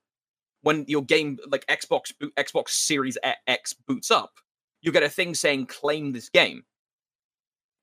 when 0.61 0.85
your 0.87 1.03
game 1.03 1.37
like 1.47 1.65
Xbox 1.67 2.17
boot, 2.17 2.33
Xbox 2.35 2.69
Series 2.69 3.17
X 3.45 3.73
boots 3.73 4.11
up, 4.11 4.33
you 4.81 4.91
get 4.91 5.03
a 5.03 5.09
thing 5.09 5.35
saying 5.35 5.67
"claim 5.67 6.11
this 6.11 6.29
game." 6.29 6.63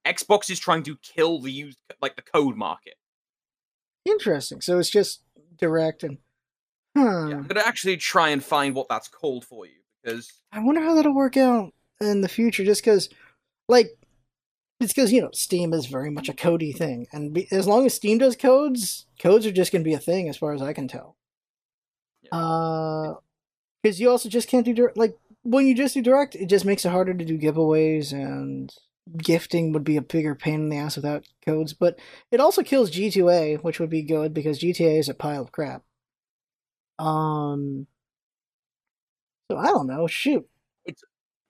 Xbox 0.06 0.50
is 0.50 0.58
trying 0.58 0.82
to 0.84 0.96
kill 0.98 1.40
the 1.40 1.50
used 1.50 1.78
like 2.02 2.16
the 2.16 2.22
code 2.22 2.56
market. 2.56 2.94
Interesting. 4.04 4.60
So 4.60 4.78
it's 4.78 4.90
just 4.90 5.22
direct 5.56 6.02
and. 6.02 6.18
Hmm. 6.96 7.28
Yeah, 7.28 7.36
I'm 7.38 7.46
gonna 7.46 7.66
actually 7.66 7.96
try 7.96 8.28
and 8.28 8.44
find 8.44 8.74
what 8.74 8.88
that's 8.88 9.08
called 9.08 9.44
for 9.44 9.66
you 9.66 9.80
because 10.02 10.32
I 10.52 10.60
wonder 10.60 10.80
how 10.80 10.94
that'll 10.94 11.14
work 11.14 11.36
out 11.36 11.72
in 12.00 12.20
the 12.20 12.28
future. 12.28 12.64
Just 12.64 12.82
because, 12.82 13.08
like, 13.68 13.88
it's 14.80 14.92
because 14.92 15.12
you 15.12 15.20
know 15.20 15.30
Steam 15.32 15.72
is 15.72 15.86
very 15.86 16.10
much 16.10 16.28
a 16.28 16.34
cody 16.34 16.72
thing, 16.72 17.06
and 17.12 17.32
be, 17.32 17.48
as 17.50 17.66
long 17.66 17.86
as 17.86 17.94
Steam 17.94 18.18
does 18.18 18.36
codes, 18.36 19.06
codes 19.18 19.46
are 19.46 19.52
just 19.52 19.72
going 19.72 19.82
to 19.82 19.88
be 19.88 19.94
a 19.94 19.98
thing, 19.98 20.28
as 20.28 20.36
far 20.36 20.52
as 20.52 20.62
I 20.62 20.72
can 20.72 20.88
tell. 20.88 21.16
Yeah. 22.22 22.38
Uh, 22.38 23.14
because 23.82 24.00
you 24.00 24.10
also 24.10 24.28
just 24.28 24.48
can't 24.48 24.64
do 24.64 24.74
direct. 24.74 24.96
Like 24.96 25.16
when 25.42 25.66
you 25.66 25.74
just 25.74 25.94
do 25.94 26.02
direct, 26.02 26.34
it 26.34 26.46
just 26.46 26.64
makes 26.64 26.84
it 26.84 26.90
harder 26.90 27.14
to 27.14 27.24
do 27.24 27.38
giveaways, 27.38 28.12
and 28.12 28.74
gifting 29.18 29.72
would 29.72 29.84
be 29.84 29.96
a 29.96 30.02
bigger 30.02 30.34
pain 30.34 30.54
in 30.54 30.68
the 30.70 30.78
ass 30.78 30.96
without 30.96 31.24
codes. 31.44 31.72
But 31.72 31.98
it 32.30 32.40
also 32.40 32.62
kills 32.62 32.90
G2A, 32.90 33.62
which 33.62 33.78
would 33.78 33.90
be 33.90 34.02
good 34.02 34.34
because 34.34 34.58
G2A 34.60 34.98
is 34.98 35.08
a 35.08 35.14
pile 35.14 35.42
of 35.42 35.52
crap. 35.52 35.82
Um, 36.98 37.86
so 39.50 39.58
I 39.58 39.66
don't 39.66 39.86
know. 39.86 40.06
Shoot. 40.06 40.48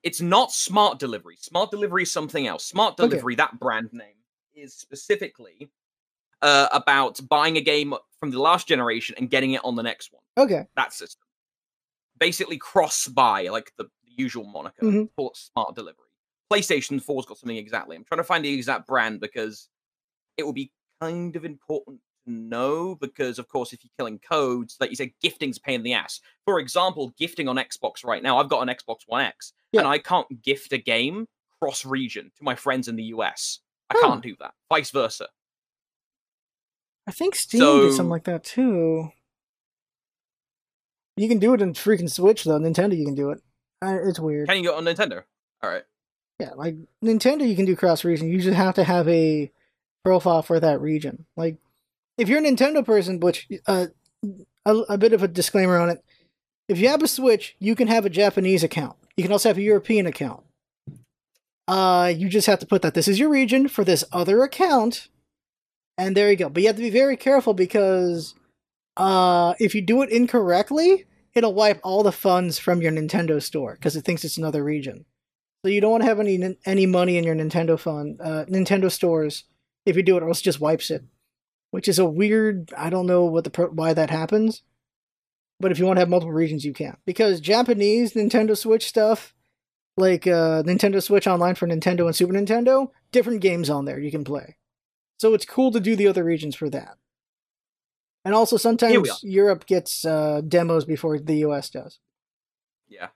It's 0.05 0.21
not 0.21 0.51
smart 0.53 0.99
delivery. 0.99 1.35
Smart 1.39 1.71
delivery 1.71 2.03
is 2.03 2.11
something 2.11 2.45
else. 2.45 2.63
Smart 2.63 2.93
Okay. 2.93 3.09
delivery, 3.09 3.35
that 3.35 3.59
brand 3.59 3.89
name, 3.91 4.15
is 4.53 4.73
specifically 4.73 5.69
uh, 6.43 6.67
about 6.71 7.19
buying 7.27 7.57
a 7.57 7.61
game 7.61 7.95
from 8.19 8.29
the 8.29 8.39
last 8.39 8.67
generation 8.67 9.15
and 9.17 9.29
getting 9.31 9.53
it 9.53 9.61
on 9.65 9.75
the 9.75 9.81
next 9.83 10.13
one. 10.13 10.21
Okay. 10.37 10.67
That 10.75 10.93
system. 10.93 11.27
Basically, 12.19 12.57
cross 12.57 13.07
buy, 13.07 13.47
like 13.49 13.71
the, 13.77 13.85
the 13.85 14.11
usual 14.15 14.45
moniker. 14.45 14.85
Call 15.17 15.31
it 15.31 15.37
smart 15.37 15.75
delivery. 15.75 16.05
PlayStation 16.53 17.03
4's 17.03 17.25
got 17.25 17.39
something 17.39 17.57
exactly. 17.57 17.95
I'm 17.95 18.03
trying 18.03 18.19
to 18.19 18.23
find 18.23 18.45
the 18.45 18.53
exact 18.53 18.85
brand 18.87 19.19
because 19.19 19.69
it 20.37 20.43
will 20.43 20.53
be 20.53 20.71
kind 21.01 21.35
of 21.35 21.43
important 21.45 21.99
know 22.25 22.95
because, 22.95 23.39
of 23.39 23.47
course, 23.47 23.73
if 23.73 23.83
you're 23.83 23.91
killing 23.97 24.19
codes, 24.19 24.77
like 24.79 24.89
you 24.89 24.95
said, 24.95 25.11
gifting's 25.23 25.57
a 25.57 25.61
pain 25.61 25.75
in 25.75 25.83
the 25.83 25.93
ass. 25.93 26.19
For 26.45 26.59
example, 26.59 27.13
gifting 27.17 27.47
on 27.47 27.55
Xbox 27.57 28.03
right 28.03 28.21
now, 28.23 28.37
I've 28.37 28.49
got 28.49 28.67
an 28.67 28.73
Xbox 28.75 28.99
One 29.07 29.21
X, 29.23 29.53
and 29.73 29.87
I 29.87 29.97
can't 29.97 30.41
gift 30.41 30.71
a 30.73 30.77
game 30.77 31.27
cross 31.61 31.85
region 31.85 32.31
to 32.37 32.43
my 32.43 32.55
friends 32.55 32.87
in 32.87 32.95
the 32.95 33.03
US. 33.05 33.59
I 33.89 33.95
Huh. 33.97 34.07
can't 34.07 34.23
do 34.23 34.35
that. 34.39 34.53
Vice 34.69 34.91
versa. 34.91 35.27
I 37.07 37.11
think 37.11 37.35
Steam 37.35 37.59
did 37.61 37.93
something 37.93 38.09
like 38.09 38.23
that 38.23 38.43
too. 38.43 39.11
You 41.17 41.27
can 41.29 41.39
do 41.39 41.53
it 41.53 41.61
in 41.61 41.73
freaking 41.73 42.09
Switch 42.11 42.43
though. 42.43 42.59
Nintendo, 42.59 42.97
you 42.97 43.05
can 43.05 43.15
do 43.15 43.29
it. 43.31 43.41
It's 43.81 44.19
weird. 44.19 44.47
Can 44.49 44.57
you 44.57 44.63
go 44.69 44.75
on 44.75 44.83
Nintendo? 44.85 45.23
All 45.61 45.69
right. 45.69 45.83
Yeah, 46.39 46.51
like 46.55 46.75
Nintendo, 47.03 47.47
you 47.47 47.55
can 47.55 47.65
do 47.65 47.75
cross 47.75 48.03
region. 48.03 48.27
You 48.27 48.41
just 48.41 48.55
have 48.57 48.75
to 48.75 48.83
have 48.83 49.07
a 49.07 49.51
profile 50.03 50.41
for 50.41 50.59
that 50.59 50.81
region. 50.81 51.25
Like, 51.37 51.57
if 52.17 52.29
you're 52.29 52.39
a 52.39 52.43
Nintendo 52.43 52.85
person, 52.85 53.19
which 53.19 53.47
uh, 53.67 53.87
a, 54.65 54.75
a 54.89 54.97
bit 54.97 55.13
of 55.13 55.23
a 55.23 55.27
disclaimer 55.27 55.77
on 55.77 55.89
it. 55.89 56.03
If 56.67 56.79
you 56.79 56.87
have 56.89 57.03
a 57.03 57.07
Switch, 57.07 57.55
you 57.59 57.75
can 57.75 57.87
have 57.87 58.05
a 58.05 58.09
Japanese 58.09 58.63
account. 58.63 58.95
You 59.15 59.23
can 59.23 59.31
also 59.31 59.49
have 59.49 59.57
a 59.57 59.61
European 59.61 60.07
account. 60.07 60.43
Uh, 61.67 62.11
you 62.15 62.27
just 62.29 62.47
have 62.47 62.59
to 62.59 62.65
put 62.65 62.81
that 62.81 62.93
this 62.93 63.07
is 63.07 63.19
your 63.19 63.29
region 63.29 63.67
for 63.67 63.83
this 63.83 64.03
other 64.11 64.43
account, 64.43 65.07
and 65.97 66.15
there 66.15 66.29
you 66.29 66.35
go. 66.35 66.49
But 66.49 66.61
you 66.61 66.67
have 66.67 66.75
to 66.75 66.81
be 66.81 66.89
very 66.89 67.17
careful 67.17 67.53
because 67.53 68.35
uh, 68.97 69.53
if 69.59 69.73
you 69.73 69.81
do 69.81 70.01
it 70.01 70.09
incorrectly, 70.09 71.05
it'll 71.33 71.53
wipe 71.53 71.79
all 71.83 72.03
the 72.03 72.11
funds 72.11 72.59
from 72.59 72.81
your 72.81 72.91
Nintendo 72.91 73.41
store 73.41 73.73
because 73.73 73.95
it 73.95 74.05
thinks 74.05 74.23
it's 74.23 74.37
another 74.37 74.63
region. 74.63 75.05
So 75.63 75.69
you 75.69 75.81
don't 75.81 75.91
want 75.91 76.03
to 76.03 76.09
have 76.09 76.19
any 76.19 76.55
any 76.65 76.85
money 76.85 77.17
in 77.17 77.23
your 77.23 77.35
Nintendo 77.35 77.79
fund, 77.79 78.19
uh, 78.21 78.45
Nintendo 78.45 78.91
stores. 78.91 79.45
If 79.85 79.95
you 79.95 80.03
do 80.03 80.17
it, 80.17 80.23
or 80.23 80.27
else 80.27 80.41
it 80.41 80.43
just 80.43 80.59
wipes 80.59 80.89
it, 80.91 81.03
which 81.71 81.87
is 81.87 81.99
a 81.99 82.05
weird. 82.05 82.71
I 82.77 82.89
don't 82.89 83.05
know 83.07 83.25
what 83.25 83.43
the 83.43 83.49
pro- 83.49 83.69
why 83.69 83.93
that 83.93 84.09
happens, 84.09 84.63
but 85.59 85.71
if 85.71 85.79
you 85.79 85.85
want 85.85 85.97
to 85.97 86.01
have 86.01 86.09
multiple 86.09 86.33
regions, 86.33 86.65
you 86.65 86.73
can 86.73 86.97
because 87.05 87.39
Japanese 87.41 88.13
Nintendo 88.13 88.57
Switch 88.57 88.87
stuff, 88.87 89.33
like 89.97 90.25
uh, 90.27 90.63
Nintendo 90.63 91.01
Switch 91.01 91.27
Online 91.27 91.55
for 91.55 91.67
Nintendo 91.67 92.05
and 92.05 92.15
Super 92.15 92.33
Nintendo, 92.33 92.89
different 93.11 93.41
games 93.41 93.69
on 93.69 93.85
there 93.85 93.99
you 93.99 94.11
can 94.11 94.23
play. 94.23 94.57
So 95.17 95.33
it's 95.33 95.45
cool 95.45 95.71
to 95.71 95.79
do 95.79 95.95
the 95.95 96.07
other 96.07 96.23
regions 96.23 96.55
for 96.55 96.69
that. 96.69 96.97
And 98.25 98.33
also 98.33 98.57
sometimes. 98.57 99.23
Europe 99.23 99.65
gets 99.65 100.03
uh, 100.03 100.41
demos 100.45 100.83
before 100.83 101.19
the 101.19 101.35
US 101.45 101.69
does. 101.69 101.99
Yeah. 102.87 103.09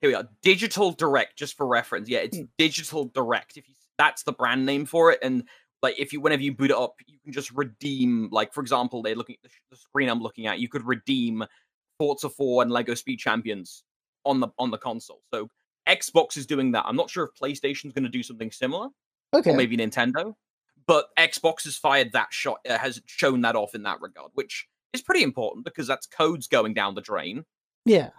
Here 0.00 0.10
we 0.10 0.14
are. 0.14 0.28
Digital 0.42 0.92
Direct, 0.92 1.36
just 1.36 1.56
for 1.56 1.66
reference. 1.66 2.08
Yeah, 2.08 2.20
it's 2.20 2.38
Hmm. 2.38 2.44
Digital 2.56 3.06
Direct. 3.06 3.56
If 3.56 3.68
you 3.68 3.74
that's 3.98 4.24
the 4.24 4.32
brand 4.32 4.66
name 4.66 4.84
for 4.84 5.10
it, 5.10 5.18
and 5.22 5.44
like 5.86 6.00
if 6.00 6.12
you 6.12 6.20
whenever 6.20 6.42
you 6.42 6.52
boot 6.52 6.70
it 6.70 6.76
up, 6.76 6.94
you 7.06 7.18
can 7.22 7.32
just 7.32 7.50
redeem. 7.52 8.28
Like 8.32 8.52
for 8.52 8.60
example, 8.60 9.02
they're 9.02 9.14
looking 9.14 9.36
at 9.36 9.42
the, 9.44 9.48
sh- 9.48 9.62
the 9.70 9.76
screen 9.76 10.08
I'm 10.08 10.20
looking 10.20 10.46
at. 10.46 10.58
You 10.58 10.68
could 10.68 10.84
redeem 10.84 11.44
Forza 11.98 12.28
4 12.28 12.62
and 12.62 12.70
Lego 12.72 12.94
Speed 12.94 13.18
Champions 13.18 13.84
on 14.24 14.40
the 14.40 14.48
on 14.58 14.70
the 14.72 14.78
console. 14.78 15.22
So 15.32 15.48
Xbox 15.88 16.36
is 16.36 16.46
doing 16.46 16.72
that. 16.72 16.84
I'm 16.86 16.96
not 16.96 17.08
sure 17.08 17.24
if 17.24 17.40
PlayStation's 17.40 17.92
going 17.92 18.02
to 18.02 18.10
do 18.10 18.22
something 18.24 18.50
similar, 18.50 18.88
Okay. 19.32 19.52
or 19.52 19.56
maybe 19.56 19.76
Nintendo. 19.76 20.34
But 20.88 21.06
Xbox 21.16 21.64
has 21.64 21.76
fired 21.76 22.12
that 22.12 22.32
shot, 22.32 22.58
uh, 22.68 22.78
has 22.78 23.00
shown 23.06 23.40
that 23.42 23.54
off 23.56 23.74
in 23.74 23.84
that 23.84 24.00
regard, 24.00 24.32
which 24.34 24.66
is 24.92 25.02
pretty 25.02 25.22
important 25.22 25.64
because 25.64 25.86
that's 25.86 26.06
codes 26.06 26.48
going 26.48 26.74
down 26.74 26.94
the 26.96 27.00
drain. 27.00 27.44
Yeah. 27.84 28.10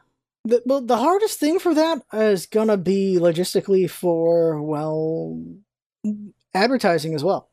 The, 0.46 0.62
well, 0.66 0.82
the 0.82 0.98
hardest 0.98 1.40
thing 1.40 1.60
for 1.60 1.74
that 1.74 2.02
is 2.14 2.46
gonna 2.46 2.78
be 2.78 3.18
logistically 3.20 3.90
for 3.90 4.62
well, 4.62 5.42
advertising 6.54 7.14
as 7.14 7.24
well. 7.24 7.50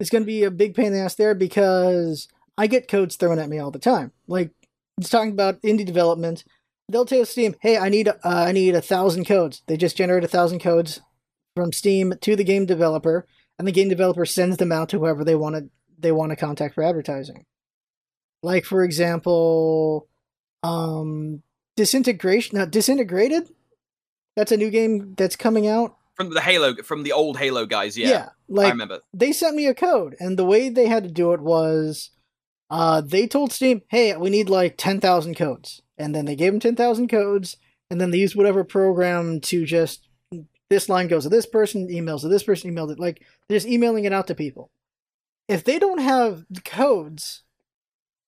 It's 0.00 0.10
gonna 0.10 0.24
be 0.24 0.42
a 0.44 0.50
big 0.50 0.74
pain 0.74 0.86
in 0.86 0.92
the 0.94 1.00
ass 1.00 1.14
there 1.14 1.34
because 1.34 2.26
I 2.58 2.66
get 2.66 2.88
codes 2.88 3.16
thrown 3.16 3.38
at 3.38 3.48
me 3.48 3.58
all 3.58 3.70
the 3.70 3.78
time. 3.78 4.12
Like 4.26 4.50
it's 4.98 5.10
talking 5.10 5.32
about 5.32 5.62
indie 5.62 5.86
development. 5.86 6.44
They'll 6.88 7.06
tell 7.06 7.24
Steam, 7.24 7.54
"Hey, 7.60 7.78
I 7.78 7.88
need 7.88 8.08
uh, 8.08 8.14
I 8.24 8.52
need 8.52 8.74
a 8.74 8.82
thousand 8.82 9.26
codes." 9.26 9.62
They 9.66 9.76
just 9.76 9.96
generate 9.96 10.24
a 10.24 10.28
thousand 10.28 10.60
codes 10.60 11.00
from 11.54 11.72
Steam 11.72 12.14
to 12.20 12.36
the 12.36 12.44
game 12.44 12.66
developer, 12.66 13.26
and 13.58 13.68
the 13.68 13.72
game 13.72 13.88
developer 13.88 14.26
sends 14.26 14.56
them 14.56 14.72
out 14.72 14.88
to 14.88 14.98
whoever 14.98 15.24
they 15.24 15.34
want 15.34 15.56
to 15.56 15.70
they 15.98 16.12
want 16.12 16.30
to 16.30 16.36
contact 16.36 16.74
for 16.74 16.82
advertising. 16.82 17.44
Like 18.42 18.64
for 18.64 18.82
example, 18.82 20.08
um, 20.62 21.42
disintegration, 21.76 22.58
no, 22.58 22.66
disintegrated. 22.66 23.50
That's 24.36 24.52
a 24.52 24.56
new 24.56 24.70
game 24.70 25.14
that's 25.16 25.36
coming 25.36 25.66
out. 25.66 25.96
From 26.14 26.34
the 26.34 26.40
Halo, 26.40 26.74
from 26.76 27.02
the 27.02 27.12
old 27.12 27.38
Halo 27.38 27.66
guys, 27.66 27.96
yeah, 27.96 28.28
I 28.28 28.28
like 28.50 28.72
remember. 28.72 29.00
they 29.14 29.32
sent 29.32 29.54
me 29.54 29.66
a 29.66 29.74
code, 29.74 30.16
and 30.18 30.36
the 30.36 30.44
way 30.44 30.68
they 30.68 30.88
had 30.88 31.04
to 31.04 31.10
do 31.10 31.32
it 31.32 31.40
was, 31.40 32.10
uh, 32.68 33.00
they 33.00 33.26
told 33.26 33.52
Steam, 33.52 33.82
"Hey, 33.88 34.14
we 34.16 34.28
need 34.28 34.50
like 34.50 34.76
ten 34.76 35.00
thousand 35.00 35.36
codes," 35.36 35.80
and 35.96 36.14
then 36.14 36.24
they 36.24 36.34
gave 36.34 36.52
them 36.52 36.60
ten 36.60 36.76
thousand 36.76 37.08
codes, 37.08 37.56
and 37.90 38.00
then 38.00 38.10
they 38.10 38.18
used 38.18 38.34
whatever 38.34 38.64
program 38.64 39.40
to 39.42 39.64
just 39.64 40.08
this 40.68 40.88
line 40.88 41.06
goes 41.06 41.22
to 41.22 41.28
this 41.28 41.46
person, 41.46 41.88
emails 41.88 42.22
to 42.22 42.28
this 42.28 42.42
person, 42.42 42.74
emailed 42.74 42.90
it 42.90 42.98
like 42.98 43.24
they're 43.48 43.56
just 43.56 43.68
emailing 43.68 44.04
it 44.04 44.12
out 44.12 44.26
to 44.26 44.34
people. 44.34 44.70
If 45.48 45.64
they 45.64 45.78
don't 45.78 46.00
have 46.00 46.44
the 46.50 46.60
codes, 46.60 47.42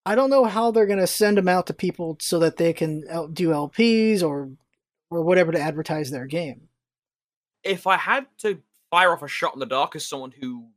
I 0.06 0.14
don't 0.14 0.30
know 0.30 0.44
how 0.44 0.70
they're 0.70 0.86
gonna 0.86 1.06
send 1.08 1.36
them 1.36 1.48
out 1.48 1.66
to 1.66 1.74
people 1.74 2.16
so 2.20 2.38
that 2.38 2.58
they 2.58 2.72
can 2.72 3.00
do 3.32 3.48
LPs 3.48 4.22
or 4.22 4.50
or 5.10 5.22
whatever 5.22 5.50
to 5.50 5.60
advertise 5.60 6.10
their 6.10 6.26
game. 6.26 6.68
If 7.64 7.86
I 7.88 7.96
had 7.96 8.26
to 8.38 8.62
fire 8.92 9.10
off 9.12 9.22
a 9.22 9.28
shot 9.28 9.54
in 9.54 9.58
the 9.60 9.66
dark 9.66 9.96
as 9.96 10.06
someone 10.06 10.32
who 10.40 10.68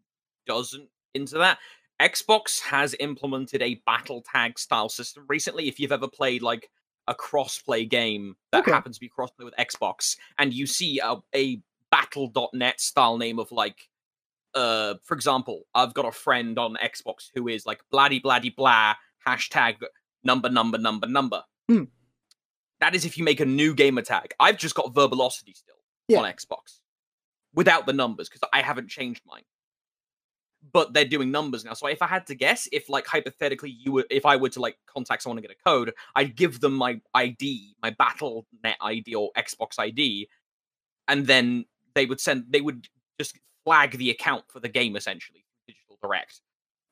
doesn't 0.47 0.89
into 1.13 1.37
that, 1.37 1.59
Xbox 2.01 2.59
has 2.61 2.95
implemented 2.99 3.61
a 3.61 3.75
battle 3.85 4.23
tag 4.33 4.57
style 4.57 4.89
system 4.89 5.25
recently. 5.27 5.67
If 5.67 5.79
you've 5.79 5.91
ever 5.91 6.07
played 6.07 6.41
like 6.41 6.69
a 7.07 7.13
cross-play 7.13 7.85
game 7.85 8.35
that 8.51 8.61
Okay. 8.63 8.71
happens 8.71 8.95
to 8.95 8.99
be 9.01 9.09
cross-play 9.09 9.45
with 9.45 9.53
Xbox, 9.57 10.17
and 10.39 10.51
you 10.53 10.65
see 10.65 10.99
a, 11.03 11.17
a 11.35 11.61
battle.net 11.91 12.81
style 12.81 13.17
name 13.17 13.37
of 13.37 13.51
like 13.51 13.89
uh 14.55 14.95
for 15.03 15.13
example, 15.15 15.63
I've 15.75 15.93
got 15.93 16.05
a 16.05 16.11
friend 16.11 16.57
on 16.57 16.77
Xbox 16.83 17.29
who 17.35 17.47
is 17.49 17.65
like 17.65 17.81
bladdy 17.93 18.21
bladdy 18.21 18.55
blah 18.55 18.95
hashtag 19.27 19.75
number 20.23 20.49
number 20.49 20.77
number 20.77 21.07
number. 21.07 21.43
Hmm. 21.69 21.83
That 22.79 22.95
is 22.95 23.05
if 23.05 23.17
you 23.17 23.23
make 23.23 23.39
a 23.41 23.45
new 23.45 23.73
gamer 23.75 24.01
tag. 24.01 24.33
I've 24.39 24.57
just 24.57 24.75
got 24.75 24.93
Verbalocity 24.93 25.55
still 25.55 25.75
Yeah. 26.07 26.19
on 26.19 26.25
Xbox 26.25 26.79
without 27.55 27.85
the 27.85 27.93
numbers 27.93 28.29
because 28.29 28.47
I 28.53 28.61
haven't 28.61 28.89
changed 28.89 29.21
mine. 29.25 29.43
But 30.71 30.93
they're 30.93 31.05
doing 31.05 31.31
numbers 31.31 31.63
now. 31.63 31.73
So 31.73 31.87
if 31.87 32.01
I 32.01 32.07
had 32.07 32.25
to 32.27 32.35
guess, 32.35 32.67
if 32.71 32.89
like 32.89 33.05
hypothetically 33.05 33.69
you 33.69 33.91
were, 33.91 34.05
if 34.09 34.25
I 34.25 34.35
were 34.35 34.49
to 34.49 34.59
like 34.59 34.77
contact 34.87 35.21
someone 35.23 35.37
and 35.37 35.47
get 35.47 35.55
a 35.55 35.63
code, 35.69 35.93
I'd 36.15 36.35
give 36.35 36.59
them 36.59 36.73
my 36.73 36.99
ID, 37.13 37.75
my 37.81 37.91
BattleNet 37.91 38.75
ID 38.81 39.15
or 39.15 39.31
Xbox 39.37 39.79
ID, 39.79 40.27
and 41.07 41.27
then 41.27 41.65
they 41.93 42.05
would 42.05 42.19
send, 42.19 42.45
they 42.49 42.61
would 42.61 42.87
just 43.19 43.37
flag 43.63 43.97
the 43.97 44.09
account 44.09 44.45
for 44.47 44.59
the 44.59 44.69
game 44.69 44.95
essentially, 44.95 45.45
digital 45.67 45.97
direct. 46.01 46.41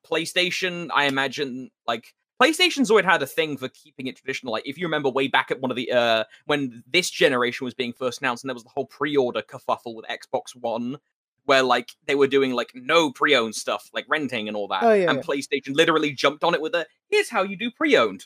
PlayStation, 0.05 0.89
I 0.93 1.05
imagine, 1.05 1.71
like 1.87 2.13
PlayStation's 2.43 2.89
always 2.89 3.05
had 3.05 3.21
a 3.21 3.27
thing 3.27 3.57
for 3.57 3.69
keeping 3.69 4.07
it 4.07 4.17
traditional. 4.17 4.51
Like 4.53 4.67
if 4.67 4.77
you 4.77 4.85
remember 4.85 5.09
way 5.09 5.27
back 5.27 5.51
at 5.51 5.61
one 5.61 5.71
of 5.71 5.77
the 5.77 5.91
uh 5.91 6.23
when 6.45 6.83
this 6.87 7.09
generation 7.09 7.65
was 7.65 7.73
being 7.73 7.93
first 7.93 8.21
announced, 8.21 8.43
and 8.43 8.49
there 8.49 8.55
was 8.55 8.63
the 8.63 8.69
whole 8.69 8.85
pre-order 8.85 9.41
kerfuffle 9.41 9.95
with 9.95 10.05
Xbox 10.07 10.55
One, 10.59 10.97
where 11.45 11.63
like 11.63 11.91
they 12.05 12.15
were 12.15 12.27
doing 12.27 12.51
like 12.51 12.71
no 12.73 13.11
pre-owned 13.11 13.55
stuff, 13.55 13.89
like 13.93 14.05
renting 14.09 14.47
and 14.47 14.57
all 14.57 14.67
that. 14.67 14.83
Oh, 14.83 14.93
yeah, 14.93 15.09
and 15.09 15.17
yeah. 15.17 15.23
PlayStation 15.23 15.75
literally 15.75 16.11
jumped 16.11 16.43
on 16.43 16.53
it 16.53 16.61
with 16.61 16.75
a 16.75 16.85
here's 17.09 17.29
how 17.29 17.43
you 17.43 17.55
do 17.55 17.71
pre-owned. 17.71 18.25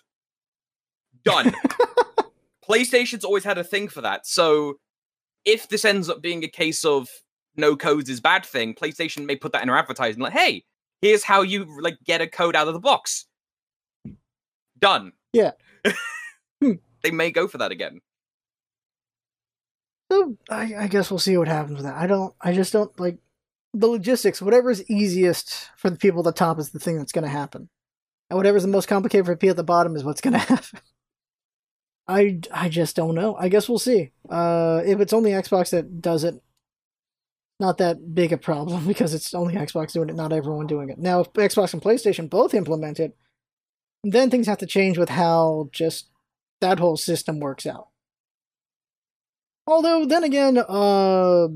Done. 1.24 1.53
PlayStation's 2.67 3.24
always 3.24 3.43
had 3.43 3.57
a 3.57 3.63
thing 3.63 3.88
for 3.88 4.01
that. 4.01 4.25
So 4.25 4.79
if 5.45 5.69
this 5.69 5.86
ends 5.86 6.09
up 6.09 6.21
being 6.21 6.43
a 6.43 6.50
case 6.50 6.83
of 6.83 7.07
no 7.55 7.75
codes 7.75 8.09
is 8.09 8.19
bad 8.19 8.45
thing, 8.45 8.74
PlayStation 8.74 9.25
may 9.25 9.36
put 9.36 9.53
that 9.53 9.62
in 9.62 9.67
their 9.67 9.77
advertising, 9.77 10.21
like, 10.21 10.33
hey, 10.33 10.65
here's 11.01 11.24
how 11.24 11.41
you 11.41 11.65
like 11.81 11.97
get 12.03 12.21
a 12.21 12.27
code 12.27 12.55
out 12.55 12.67
of 12.67 12.74
the 12.74 12.79
box. 12.79 13.25
Done. 14.79 15.13
Yeah. 15.34 15.51
They 17.03 17.12
may 17.12 17.29
go 17.31 17.48
for 17.48 17.60
that 17.60 17.72
again. 17.72 18.01
So 20.12 20.38
I, 20.50 20.74
I 20.77 20.88
guess 20.88 21.12
we'll 21.12 21.19
see 21.19 21.38
what 21.38 21.48
happens 21.48 21.75
with 21.75 21.84
that. 21.86 21.96
I 21.96 22.07
don't. 22.07 22.34
I 22.41 22.53
just 22.53 22.74
don't 22.74 22.98
like 23.00 23.19
the 23.74 23.88
logistics. 23.88 24.41
Whatever 24.41 24.72
is 24.72 24.89
easiest 24.89 25.69
for 25.77 25.89
the 25.89 25.98
people 25.98 26.19
at 26.22 26.25
the 26.25 26.31
top 26.31 26.60
is 26.60 26.72
the 26.72 26.79
thing 26.79 26.98
that's 26.98 27.12
going 27.12 27.24
to 27.24 27.29
happen. 27.29 27.69
and 28.29 28.38
whatever's 28.38 28.63
the 28.63 28.67
most 28.69 28.88
complicated 28.88 29.25
for 29.25 29.36
P 29.36 29.48
at 29.50 29.55
the 29.57 29.63
bottom 29.63 29.96
is 29.96 30.03
what's 30.03 30.22
gonna 30.22 30.38
happen. 30.53 30.79
I 32.07 32.39
I 32.51 32.69
just 32.69 32.96
don't 32.96 33.15
know. 33.15 33.36
I 33.36 33.50
guess 33.50 33.69
we'll 33.69 33.79
see. 33.79 34.12
Uh, 34.29 34.81
if 34.86 35.00
it's 35.00 35.13
only 35.13 35.31
Xbox 35.31 35.69
that 35.72 36.01
does 36.01 36.24
it, 36.24 36.36
not 37.60 37.77
that 37.77 38.15
big 38.15 38.34
a 38.34 38.38
problem 38.38 38.88
because 38.91 39.13
it's 39.13 39.34
only 39.34 39.53
Xbox 39.55 39.91
doing 39.93 40.10
it, 40.10 40.15
not 40.15 40.34
everyone 40.34 40.67
doing 40.67 40.89
it. 40.89 40.98
Now, 40.98 41.22
if 41.22 41.34
Xbox 41.34 41.74
and 41.74 41.81
PlayStation 41.81 42.29
both 42.29 42.53
implement 42.53 43.00
it, 43.00 43.15
then 44.12 44.30
things 44.30 44.48
have 44.48 44.58
to 44.60 44.66
change 44.66 44.98
with 44.98 45.10
how 45.10 45.70
just 45.72 46.10
that 46.62 46.80
whole 46.80 46.98
system 46.98 47.40
works 47.40 47.66
out. 47.66 47.90
Although, 49.66 50.06
then 50.06 50.24
again, 50.24 50.58
uh, 50.58 51.48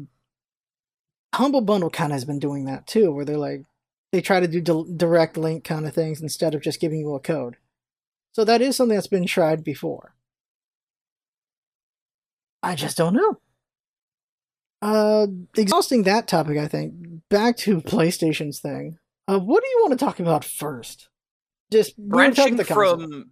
Humble 1.33 1.61
Bundle 1.61 1.89
kind 1.89 2.11
of 2.11 2.15
has 2.15 2.25
been 2.25 2.39
doing 2.39 2.65
that 2.65 2.87
too, 2.87 3.11
where 3.11 3.25
they're 3.25 3.37
like, 3.37 3.63
they 4.11 4.21
try 4.21 4.39
to 4.41 4.47
do 4.47 4.59
di- 4.59 4.93
direct 4.97 5.37
link 5.37 5.63
kind 5.63 5.87
of 5.87 5.93
things 5.93 6.21
instead 6.21 6.53
of 6.53 6.61
just 6.61 6.81
giving 6.81 6.99
you 6.99 7.15
a 7.15 7.19
code. 7.19 7.55
So 8.33 8.43
that 8.43 8.61
is 8.61 8.75
something 8.75 8.95
that's 8.95 9.07
been 9.07 9.25
tried 9.25 9.63
before. 9.63 10.13
I 12.61 12.75
just 12.75 12.97
don't 12.97 13.13
know. 13.13 13.39
Uh, 14.81 15.27
exhausting 15.55 16.03
that 16.03 16.27
topic, 16.27 16.57
I 16.57 16.67
think. 16.67 16.93
Back 17.29 17.57
to 17.57 17.81
PlayStation's 17.81 18.59
thing. 18.59 18.97
Uh, 19.27 19.39
what 19.39 19.63
do 19.63 19.69
you 19.69 19.79
want 19.81 19.97
to 19.97 20.03
talk 20.05 20.19
about 20.19 20.43
first? 20.43 21.07
Just 21.71 21.97
branching 21.97 22.57
from 22.63 23.31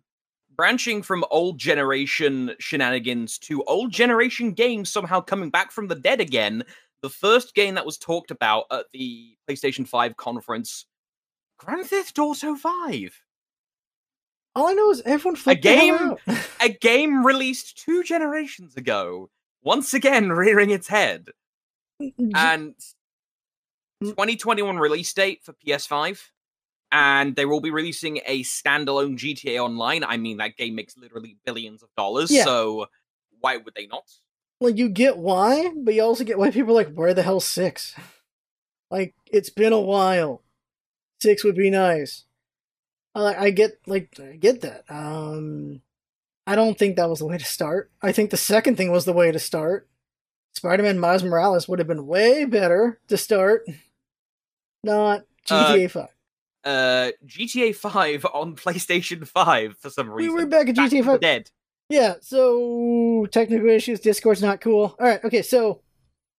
branching 0.55 1.01
from 1.01 1.23
old 1.31 1.57
generation 1.57 2.51
shenanigans 2.59 3.37
to 3.39 3.63
old 3.63 3.91
generation 3.91 4.51
games 4.51 4.89
somehow 4.89 5.21
coming 5.21 5.49
back 5.49 5.71
from 5.71 5.87
the 5.87 5.95
dead 5.95 6.19
again. 6.19 6.63
The 7.01 7.09
first 7.09 7.55
game 7.55 7.75
that 7.75 7.85
was 7.85 7.97
talked 7.97 8.29
about 8.29 8.65
at 8.71 8.85
the 8.91 9.37
PlayStation 9.49 9.87
5 9.87 10.17
conference, 10.17 10.85
Grand 11.57 11.85
Theft 11.85 12.19
Auto 12.19 12.55
5. 12.55 13.23
All 14.55 14.67
I 14.67 14.73
know 14.73 14.91
is 14.91 15.01
everyone 15.05 15.39
a 15.45 15.55
game 15.55 16.15
a 16.61 16.69
game 16.69 17.25
released 17.25 17.77
two 17.77 18.03
generations 18.03 18.75
ago, 18.75 19.29
once 19.63 19.93
again 19.93 20.29
rearing 20.33 20.71
its 20.71 20.87
head. 20.87 21.29
And 21.99 22.75
mm. 24.03 24.09
2021 24.09 24.77
release 24.77 25.13
date 25.13 25.41
for 25.43 25.53
PS5 25.53 26.19
and 26.91 27.35
they 27.35 27.45
will 27.45 27.61
be 27.61 27.71
releasing 27.71 28.19
a 28.25 28.43
standalone 28.43 29.17
GTA 29.17 29.63
Online. 29.63 30.03
I 30.03 30.17
mean, 30.17 30.37
that 30.37 30.57
game 30.57 30.75
makes 30.75 30.97
literally 30.97 31.37
billions 31.45 31.83
of 31.83 31.89
dollars, 31.95 32.31
yeah. 32.31 32.43
so 32.43 32.87
why 33.39 33.57
would 33.57 33.73
they 33.75 33.87
not? 33.87 34.03
Like, 34.61 34.77
you 34.77 34.89
get 34.89 35.17
why, 35.17 35.71
but 35.75 35.93
you 35.93 36.03
also 36.03 36.23
get 36.23 36.37
why 36.37 36.51
people 36.51 36.71
are 36.71 36.83
like, 36.83 36.93
where 36.93 37.13
the 37.13 37.23
hell 37.23 37.39
six? 37.39 37.95
Like, 38.91 39.13
it's 39.31 39.51
been 39.51 39.71
a 39.71 39.79
while. 39.79 40.41
Six 41.21 41.43
would 41.43 41.53
be 41.53 41.69
nice. 41.69 42.23
I, 43.13 43.35
I 43.35 43.49
get, 43.51 43.77
like, 43.85 44.19
I 44.19 44.35
get 44.35 44.61
that. 44.61 44.83
Um, 44.89 45.83
I 46.47 46.55
don't 46.55 46.75
think 46.75 46.95
that 46.95 47.07
was 47.07 47.19
the 47.19 47.27
way 47.27 47.37
to 47.37 47.45
start. 47.45 47.91
I 48.01 48.11
think 48.11 48.31
the 48.31 48.35
second 48.35 48.77
thing 48.77 48.91
was 48.91 49.05
the 49.05 49.13
way 49.13 49.31
to 49.31 49.37
start. 49.37 49.87
Spider-Man 50.55 50.97
Miles 50.97 51.21
Morales 51.21 51.67
would 51.67 51.77
have 51.77 51.87
been 51.87 52.07
way 52.07 52.45
better 52.45 52.99
to 53.09 53.15
start. 53.15 53.67
Not 54.83 55.25
GTA 55.47 55.85
uh, 55.85 55.89
5 55.89 56.07
uh 56.63 57.11
GTA 57.25 57.75
5 57.75 58.25
on 58.33 58.55
PlayStation 58.55 59.27
5 59.27 59.77
for 59.77 59.89
some 59.89 60.09
reason. 60.09 60.33
We 60.33 60.43
were 60.43 60.47
back 60.47 60.69
at 60.69 60.75
back 60.75 60.91
GTA 60.91 61.05
5. 61.05 61.19
Dead. 61.21 61.49
Yeah, 61.89 62.15
so 62.21 63.25
technical 63.31 63.69
issues, 63.69 63.99
Discord's 63.99 64.43
not 64.43 64.61
cool. 64.61 64.95
Alright, 64.99 65.23
okay, 65.23 65.41
so 65.41 65.81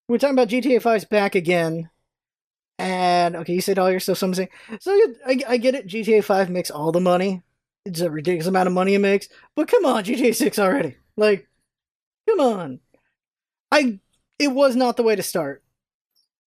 we're 0.08 0.18
talking 0.18 0.34
about 0.34 0.48
GTA 0.48 0.80
5's 0.80 1.04
back 1.04 1.34
again. 1.34 1.90
And 2.78 3.36
okay, 3.36 3.54
you 3.54 3.60
said 3.60 3.78
all 3.78 3.90
your 3.90 4.00
stuff, 4.00 4.18
so 4.18 4.26
I'm 4.26 4.34
saying 4.34 4.48
so 4.80 4.92
I, 5.26 5.40
I 5.48 5.56
get 5.56 5.74
it, 5.74 5.86
GTA 5.86 6.24
5 6.24 6.50
makes 6.50 6.70
all 6.70 6.92
the 6.92 7.00
money. 7.00 7.42
It's 7.84 8.00
a 8.00 8.10
ridiculous 8.10 8.46
amount 8.46 8.68
of 8.68 8.72
money 8.72 8.94
it 8.94 9.00
makes. 9.00 9.28
But 9.56 9.68
come 9.68 9.84
on, 9.84 10.04
GTA 10.04 10.34
6 10.34 10.58
already. 10.58 10.96
Like, 11.16 11.48
come 12.28 12.40
on. 12.40 12.80
I 13.72 13.98
it 14.38 14.52
was 14.52 14.76
not 14.76 14.96
the 14.96 15.02
way 15.02 15.16
to 15.16 15.22
start. 15.22 15.62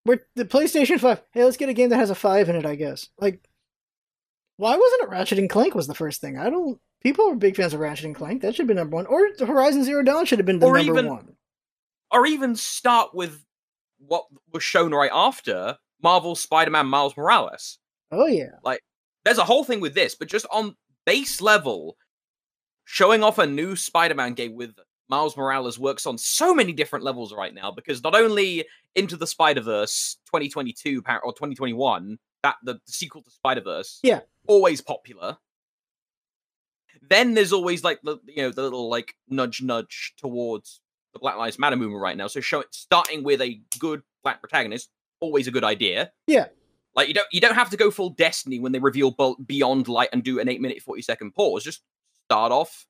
We're 0.06 0.20
the 0.36 0.46
PlayStation 0.46 1.00
5. 1.00 1.22
Hey, 1.32 1.44
let's 1.44 1.58
get 1.58 1.70
a 1.70 1.74
game 1.74 1.90
that 1.90 1.98
has 1.98 2.10
a 2.10 2.16
5 2.16 2.50
in 2.50 2.56
it, 2.56 2.66
I 2.66 2.76
guess. 2.76 3.10
Like 3.20 3.48
why 4.58 4.76
wasn't 4.76 5.04
it 5.04 5.10
Ratchet 5.10 5.40
and 5.40 5.50
Clank 5.50 5.76
was 5.76 5.88
the 5.88 5.96
first 5.96 6.22
thing? 6.22 6.38
I 6.38 6.50
don't. 6.50 6.80
People 7.02 7.30
are 7.30 7.36
big 7.36 7.56
fans 7.56 7.74
of 7.74 7.80
Ratchet 7.80 8.06
and 8.06 8.16
Clank. 8.16 8.42
That 8.42 8.56
should 8.56 8.68
be 8.68 8.74
number 8.74 8.96
one. 8.96 9.06
Or 9.08 9.30
Horizon 9.46 9.84
Zero 9.84 10.04
Dawn 10.04 10.26
should 10.26 10.40
have 10.40 10.46
been 10.46 10.60
the 10.60 10.68
or 10.68 10.78
number 10.78 10.94
even, 10.94 11.10
one. 11.10 11.36
Or 12.12 12.26
even 12.26 12.56
start 12.56 13.14
with 13.14 13.44
what 13.98 14.26
was 14.52 14.64
shown 14.64 14.94
right 14.94 15.12
after 15.14 15.78
Marvel 16.02 16.36
Spider-Man 16.36 16.86
Miles 16.86 17.18
Morales. 17.18 17.80
Oh 18.12 18.28
yeah. 18.28 18.52
Like 18.64 18.82
there's 19.26 19.38
a 19.38 19.46
whole 19.46 19.64
thing 19.64 19.80
with 19.80 19.96
this, 19.96 20.16
but 20.16 20.28
just 20.28 20.46
on 20.52 20.76
base 21.06 21.42
level, 21.42 21.98
showing 22.86 23.24
off 23.24 23.40
a 23.40 23.48
new 23.48 23.76
Spider-Man 23.76 24.34
game 24.34 24.56
with 24.56 24.76
Miles 25.10 25.36
Morales 25.36 25.80
works 25.80 26.06
on 26.06 26.18
so 26.18 26.54
many 26.54 26.74
different 26.74 27.06
levels 27.06 27.34
right 27.34 27.54
now 27.54 27.72
because 27.72 28.04
not 28.04 28.16
only 28.16 28.66
Into 28.96 29.18
the 29.18 29.28
Spider-Verse 29.28 30.18
2022 30.28 31.04
or 31.24 31.34
2021, 31.34 32.18
that 32.44 32.56
the, 32.64 32.74
the 32.74 32.92
sequel 32.92 33.22
to 33.22 33.32
Spider-Verse, 33.32 34.00
yeah, 34.04 34.22
always 34.48 34.82
popular. 34.82 35.38
Then 37.02 37.34
there's 37.34 37.54
always 37.54 37.84
like 37.84 38.02
the 38.02 38.18
you 38.26 38.44
know 38.44 38.52
the 38.52 38.64
little 38.64 38.90
like 38.90 39.16
nudge 39.28 39.62
nudge 39.62 40.14
towards 40.18 40.82
the 41.14 41.20
Black 41.20 41.38
Lives 41.38 41.60
Matter 41.60 41.76
movement 41.76 42.02
right 42.02 42.18
now. 42.18 42.28
So 42.28 42.40
show 42.40 42.60
it 42.62 42.74
starting 42.74 43.24
with 43.24 43.42
a 43.42 43.62
good 43.80 44.04
black 44.24 44.42
protagonist, 44.42 44.90
always 45.20 45.48
a 45.48 45.52
good 45.52 45.64
idea. 45.64 46.12
Yeah. 46.28 46.48
Like 46.96 47.08
you 47.08 47.14
don't 47.14 47.28
you 47.32 47.42
don't 47.42 47.56
have 47.56 47.70
to 47.72 47.78
go 47.78 47.92
full 47.92 48.12
Destiny 48.12 48.60
when 48.60 48.72
they 48.72 48.80
reveal 48.80 49.12
Beyond 49.46 49.88
Light 49.88 50.10
and 50.14 50.24
do 50.24 50.40
an 50.40 50.50
eight 50.50 50.62
minute 50.62 50.82
forty 50.82 51.02
second 51.02 51.34
pause. 51.34 51.64
Just 51.64 51.82
start 52.26 52.52
off 52.52 52.86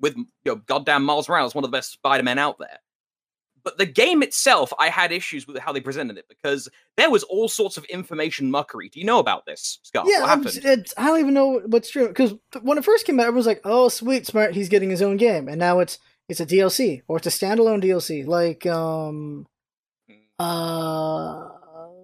with 0.00 0.16
you 0.16 0.26
know 0.44 0.56
goddamn 0.56 1.04
Miles 1.04 1.28
Morales, 1.28 1.54
one 1.54 1.64
of 1.64 1.70
the 1.70 1.76
best 1.76 1.92
Spider 1.92 2.22
Men 2.22 2.38
out 2.38 2.58
there. 2.58 2.78
But 3.64 3.78
the 3.78 3.86
game 3.86 4.22
itself, 4.22 4.72
I 4.78 4.88
had 4.88 5.12
issues 5.12 5.46
with 5.46 5.58
how 5.58 5.72
they 5.72 5.80
presented 5.80 6.18
it 6.18 6.26
because 6.28 6.68
there 6.96 7.10
was 7.10 7.22
all 7.24 7.48
sorts 7.48 7.76
of 7.76 7.84
information 7.84 8.50
muckery. 8.50 8.90
Do 8.90 8.98
you 8.98 9.06
know 9.06 9.18
about 9.18 9.46
this, 9.46 9.78
Scarf? 9.82 10.08
Yeah, 10.08 10.24
I 10.24 11.06
don't 11.06 11.20
even 11.20 11.34
know 11.34 11.60
what's 11.66 11.90
true 11.90 12.08
because 12.08 12.34
when 12.62 12.78
it 12.78 12.84
first 12.84 13.06
came 13.06 13.20
out, 13.20 13.24
everyone 13.24 13.36
was 13.36 13.46
like, 13.46 13.60
"Oh, 13.64 13.88
sweet, 13.88 14.26
smart, 14.26 14.54
he's 14.54 14.68
getting 14.68 14.90
his 14.90 15.02
own 15.02 15.16
game," 15.16 15.48
and 15.48 15.58
now 15.58 15.78
it's 15.78 15.98
it's 16.28 16.40
a 16.40 16.46
DLC 16.46 17.02
or 17.06 17.18
it's 17.18 17.26
a 17.26 17.30
standalone 17.30 17.82
DLC. 17.82 18.26
Like, 18.26 18.66
um, 18.66 19.46
hmm. 20.08 20.14
uh, 20.38 21.48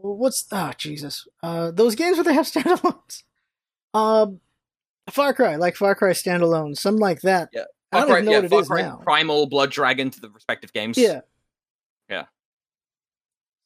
what's 0.02 0.46
oh 0.52 0.72
Jesus, 0.78 1.26
uh, 1.42 1.70
those 1.72 1.94
games 1.94 2.16
where 2.16 2.24
they 2.24 2.34
have 2.34 2.46
standalones. 2.50 3.22
Um, 3.94 4.40
Far 5.10 5.32
Cry, 5.32 5.56
like 5.56 5.76
Far 5.76 5.94
Cry 5.94 6.10
standalone, 6.10 6.76
something 6.76 7.00
like 7.00 7.22
that. 7.22 7.48
Yeah. 7.52 7.64
I 7.90 8.00
don't 8.00 8.08
Far 8.08 8.16
even 8.18 8.26
know 8.26 8.32
yeah, 8.32 8.38
what 8.38 8.44
it 8.44 8.50
Far 8.50 8.60
is 8.60 8.68
Cry 8.68 8.82
now. 8.82 9.00
Primal, 9.02 9.46
Blood 9.46 9.70
Dragon 9.70 10.10
to 10.10 10.20
the 10.20 10.30
respective 10.30 10.72
games. 10.72 10.98
Yeah. 10.98 11.20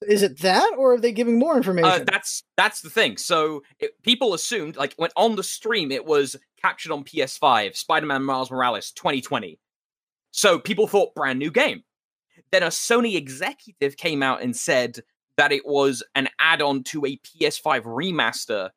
Is 0.09 0.23
it 0.23 0.41
that, 0.41 0.75
or 0.77 0.95
are 0.95 1.01
they 1.01 1.13
giving 1.13 1.39
more 1.39 1.57
information? 1.57 1.91
Uh, 1.91 2.05
that's 2.05 2.43
that's 2.57 2.81
the 2.81 2.91
thing. 2.91 3.17
So 3.17 3.63
it, 3.79 4.01
people 4.03 4.35
assumed, 4.35 4.77
like, 4.77 4.95
when 4.97 5.11
on 5.17 5.37
the 5.37 5.43
stream, 5.43 5.91
it 5.91 6.05
was 6.05 6.37
captured 6.61 6.93
on 6.93 7.05
PS5, 7.05 7.77
Spider-Man 7.77 8.23
Miles 8.23 8.51
Morales 8.51 8.93
2020. 8.93 9.59
So 10.31 10.59
people 10.59 10.87
thought 10.87 11.15
brand 11.15 11.39
new 11.39 11.51
game. 11.51 11.83
Then 12.51 12.63
a 12.63 12.69
Sony 12.69 13.17
executive 13.17 13.97
came 13.97 14.23
out 14.23 14.43
and 14.43 14.57
said 14.57 15.01
that 15.37 15.53
it 15.53 15.67
was 15.67 16.03
an 16.15 16.29
add-on 16.39 16.85
to 16.85 17.05
a 17.07 17.19
PS5 17.19 17.83
remaster 17.83 18.71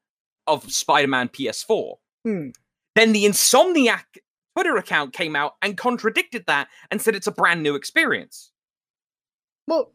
of 0.48 0.72
Spider-Man 0.72 1.30
PS4. 1.30 1.96
Hmm. 2.24 2.50
Then 2.96 3.12
the 3.12 3.26
Insomniac 3.26 4.04
Twitter 4.56 4.78
account 4.78 5.14
came 5.14 5.36
out 5.36 5.56
and 5.62 5.78
contradicted 5.78 6.46
that 6.48 6.70
and 6.90 7.02
said 7.02 7.16
it's 7.16 7.28
a 7.28 7.32
brand 7.32 7.62
new 7.62 7.76
experience. 7.76 8.52
Well, 9.68 9.92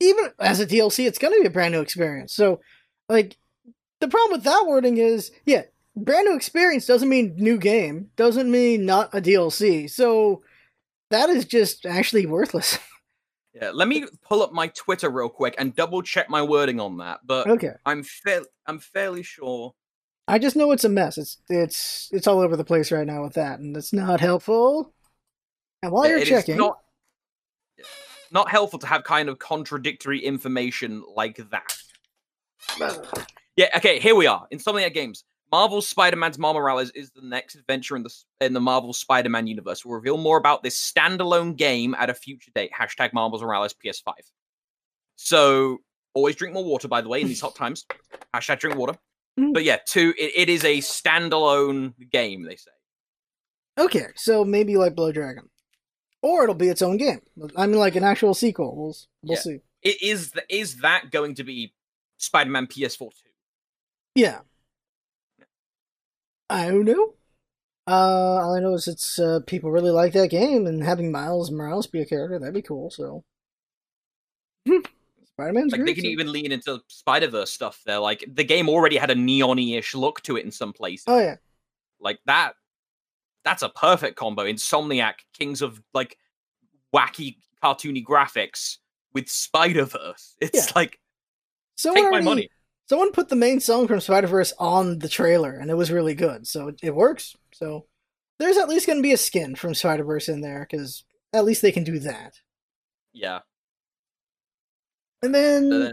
even 0.00 0.30
as 0.38 0.60
a 0.60 0.66
DLC, 0.66 1.06
it's 1.06 1.18
going 1.18 1.34
to 1.34 1.40
be 1.40 1.46
a 1.46 1.50
brand 1.50 1.72
new 1.72 1.80
experience. 1.80 2.32
So, 2.32 2.60
like, 3.08 3.36
the 4.00 4.08
problem 4.08 4.32
with 4.32 4.44
that 4.44 4.64
wording 4.66 4.96
is, 4.96 5.30
yeah, 5.44 5.62
brand 5.94 6.26
new 6.26 6.34
experience 6.34 6.86
doesn't 6.86 7.08
mean 7.08 7.34
new 7.36 7.58
game, 7.58 8.10
doesn't 8.16 8.50
mean 8.50 8.86
not 8.86 9.14
a 9.14 9.20
DLC. 9.20 9.88
So, 9.90 10.42
that 11.10 11.28
is 11.28 11.44
just 11.44 11.86
actually 11.86 12.26
worthless. 12.26 12.78
Yeah, 13.52 13.72
let 13.74 13.88
me 13.88 14.06
pull 14.22 14.42
up 14.42 14.52
my 14.52 14.68
Twitter 14.68 15.10
real 15.10 15.28
quick 15.28 15.56
and 15.58 15.74
double 15.74 16.02
check 16.02 16.30
my 16.30 16.40
wording 16.40 16.78
on 16.78 16.98
that. 16.98 17.20
But 17.24 17.48
okay, 17.48 17.72
I'm 17.84 18.04
fa- 18.04 18.46
I'm 18.66 18.78
fairly 18.78 19.24
sure. 19.24 19.74
I 20.28 20.38
just 20.38 20.54
know 20.54 20.70
it's 20.70 20.84
a 20.84 20.88
mess. 20.88 21.18
It's 21.18 21.38
it's 21.48 22.08
it's 22.12 22.28
all 22.28 22.38
over 22.38 22.56
the 22.56 22.64
place 22.64 22.92
right 22.92 23.06
now 23.06 23.24
with 23.24 23.34
that, 23.34 23.58
and 23.58 23.76
it's 23.76 23.92
not 23.92 24.20
helpful. 24.20 24.94
And 25.82 25.90
while 25.90 26.08
yeah, 26.08 26.18
you're 26.18 26.26
checking, 26.26 26.58
not 26.58 26.78
not 28.30 28.48
helpful 28.50 28.78
to 28.78 28.86
have 28.86 29.04
kind 29.04 29.28
of 29.28 29.38
contradictory 29.38 30.18
information 30.20 31.02
like 31.14 31.40
that. 31.50 31.76
yeah, 33.56 33.68
okay, 33.76 33.98
here 33.98 34.14
we 34.14 34.26
are. 34.26 34.46
Insomniac 34.52 34.94
Games. 34.94 35.24
Marvel's 35.52 35.88
Spider-Man's 35.88 36.38
Miles 36.38 36.54
Morales 36.54 36.90
is 36.90 37.10
the 37.10 37.22
next 37.22 37.56
adventure 37.56 37.96
in 37.96 38.04
the 38.04 38.14
in 38.40 38.52
the 38.52 38.60
Marvel 38.60 38.92
Spider-Man 38.92 39.48
universe. 39.48 39.84
We'll 39.84 39.96
reveal 39.96 40.16
more 40.16 40.38
about 40.38 40.62
this 40.62 40.78
standalone 40.78 41.56
game 41.56 41.94
at 41.98 42.08
a 42.08 42.14
future 42.14 42.52
date. 42.54 42.70
Hashtag 42.78 43.12
Miles 43.12 43.42
Morales 43.42 43.74
PS5. 43.84 44.12
So 45.16 45.78
always 46.14 46.36
drink 46.36 46.54
more 46.54 46.64
water, 46.64 46.86
by 46.86 47.00
the 47.00 47.08
way, 47.08 47.20
in 47.20 47.26
these 47.26 47.40
hot 47.40 47.54
times. 47.56 47.84
Hashtag 48.34 48.60
drink 48.60 48.76
water. 48.78 48.94
Mhm. 49.38 49.52
But 49.52 49.64
yeah, 49.64 49.78
two. 49.86 50.14
It, 50.18 50.32
it 50.36 50.48
is 50.48 50.64
a 50.64 50.78
standalone 50.78 51.94
game. 52.10 52.44
They 52.44 52.56
say. 52.56 52.70
Okay, 53.78 54.06
so 54.14 54.44
maybe 54.44 54.76
like 54.76 54.94
Blood 54.94 55.14
Dragon, 55.14 55.48
or 56.22 56.42
it'll 56.44 56.54
be 56.54 56.68
its 56.68 56.82
own 56.82 56.96
game. 56.96 57.20
I 57.56 57.66
mean, 57.66 57.78
like 57.78 57.96
an 57.96 58.04
actual 58.04 58.34
sequel. 58.34 58.76
We'll 58.76 58.96
we'll 59.22 59.34
Yeah. 59.36 59.40
see. 59.40 59.60
It 59.82 60.02
is. 60.02 60.32
th- 60.32 60.44
Is 60.50 60.76
that 60.78 61.10
going 61.10 61.34
to 61.36 61.44
be 61.44 61.72
Spider-Man 62.18 62.66
PS4 62.66 62.98
two? 63.10 63.30
Yeah. 64.14 64.40
I 66.50 66.68
don't 66.68 66.84
know. 66.84 67.14
Uh, 67.86 68.40
all 68.42 68.54
I 68.54 68.60
know 68.60 68.74
is 68.74 68.86
it's 68.86 69.18
uh, 69.18 69.40
people 69.46 69.70
really 69.70 69.90
like 69.90 70.12
that 70.12 70.30
game, 70.30 70.66
and 70.66 70.82
having 70.82 71.10
Miles 71.10 71.50
Morales 71.50 71.86
be 71.86 72.00
a 72.00 72.06
character 72.06 72.38
that'd 72.38 72.54
be 72.54 72.60
cool. 72.62 72.90
So, 72.90 73.24
Spider 74.66 75.52
Man's 75.52 75.72
Like 75.72 75.84
they 75.84 75.94
can 75.94 76.04
even 76.06 76.30
lean 76.30 76.52
into 76.52 76.80
Spider 76.88 77.28
Verse 77.28 77.50
stuff. 77.50 77.80
There, 77.86 77.98
like 77.98 78.24
the 78.32 78.44
game 78.44 78.68
already 78.68 78.96
had 78.96 79.10
a 79.10 79.14
neon-ish 79.14 79.94
look 79.94 80.20
to 80.22 80.36
it 80.36 80.44
in 80.44 80.52
some 80.52 80.72
places. 80.72 81.04
Oh 81.08 81.18
yeah, 81.18 81.36
like 82.00 82.18
that 82.26 82.52
that's 83.44 83.62
a 83.62 83.68
perfect 83.70 84.16
combo 84.16 84.44
insomniac 84.44 85.14
kings 85.38 85.62
of 85.62 85.80
like 85.94 86.16
wacky 86.94 87.36
cartoony 87.62 88.04
graphics 88.04 88.76
with 89.14 89.28
spider 89.28 89.84
verse 89.84 90.36
it's 90.40 90.66
Yeah. 90.68 90.72
like 90.74 90.98
someone 91.76 92.02
take 92.04 92.12
my 92.12 92.20
money 92.20 92.48
Someone 92.88 93.12
put 93.12 93.28
the 93.28 93.36
main 93.36 93.60
song 93.60 93.86
from 93.86 94.00
Spider 94.00 94.26
Verse 94.26 94.52
on 94.58 94.98
the 94.98 95.08
trailer, 95.08 95.52
and 95.52 95.70
it 95.70 95.76
was 95.76 95.92
really 95.92 96.16
good. 96.16 96.44
So 96.44 96.66
it, 96.66 96.80
it 96.82 96.92
works. 96.92 97.36
So 97.52 97.86
there's 98.40 98.56
at 98.56 98.68
least 98.68 98.88
going 98.88 98.98
to 98.98 99.02
be 99.02 99.12
a 99.12 99.16
skin 99.16 99.54
from 99.54 99.74
Spider 99.76 100.02
Verse 100.02 100.28
in 100.28 100.40
there, 100.40 100.66
because 100.68 101.04
at 101.32 101.44
least 101.44 101.62
they 101.62 101.70
can 101.70 101.84
do 101.84 102.00
that. 102.00 102.40
yeah 103.12 103.38
And 105.22 105.32
then 105.32 105.72
Uh, 105.72 105.76
oh, 105.76 105.92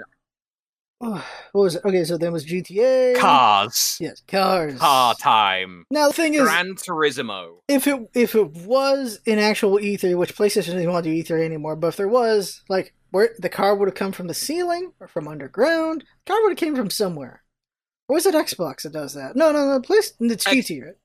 what 1.00 1.24
was 1.54 1.76
it? 1.76 1.86
Okay, 1.86 2.04
so 2.04 2.18
then 2.18 2.34
was 2.34 2.46
GTA. 2.46 3.16
cars 3.18 3.98
Yes, 4.00 4.22
cars. 4.28 4.80
car 4.80 5.14
time 5.22 5.86
Now 5.92 6.08
the 6.08 6.14
thing 6.14 6.34
is, 6.34 6.42
gran 6.42 6.74
turismo 6.76 7.58
if 7.68 7.86
it 7.88 8.00
if 8.14 8.34
it 8.36 8.52
was 8.66 9.20
an 9.28 9.40
actual 9.40 9.78
E3, 9.78 10.18
which 10.18 10.36
PlayStation 10.36 10.74
doesn't 10.74 10.92
want 10.92 11.04
to 11.04 11.12
do 11.12 11.24
E3 11.34 11.46
anymore, 11.46 11.76
but 11.76 11.88
if 11.90 11.98
there 11.98 12.08
was, 12.08 12.62
like, 12.70 12.94
where 13.12 13.30
the 13.38 13.50
car 13.50 13.76
would 13.76 13.88
have 13.88 13.96
come 13.96 14.12
from 14.12 14.28
the 14.28 14.34
ceiling 14.34 14.92
or 15.00 15.08
from 15.08 15.28
underground, 15.28 16.02
the 16.26 16.32
car 16.34 16.42
would 16.44 16.52
have 16.52 16.58
came 16.58 16.76
from 16.76 16.90
somewhere. 16.90 17.44
Or 18.10 18.16
was 18.16 18.26
it 18.26 18.34
Xbox 18.36 18.84
that 18.84 18.94
does 18.94 19.14
that? 19.14 19.36
No, 19.36 19.52
no, 19.52 19.68
no. 19.68 19.80
Place 19.82 20.14
it's 20.20 20.48
X- 20.48 20.56
GT, 20.70 20.84
right? 20.84 20.96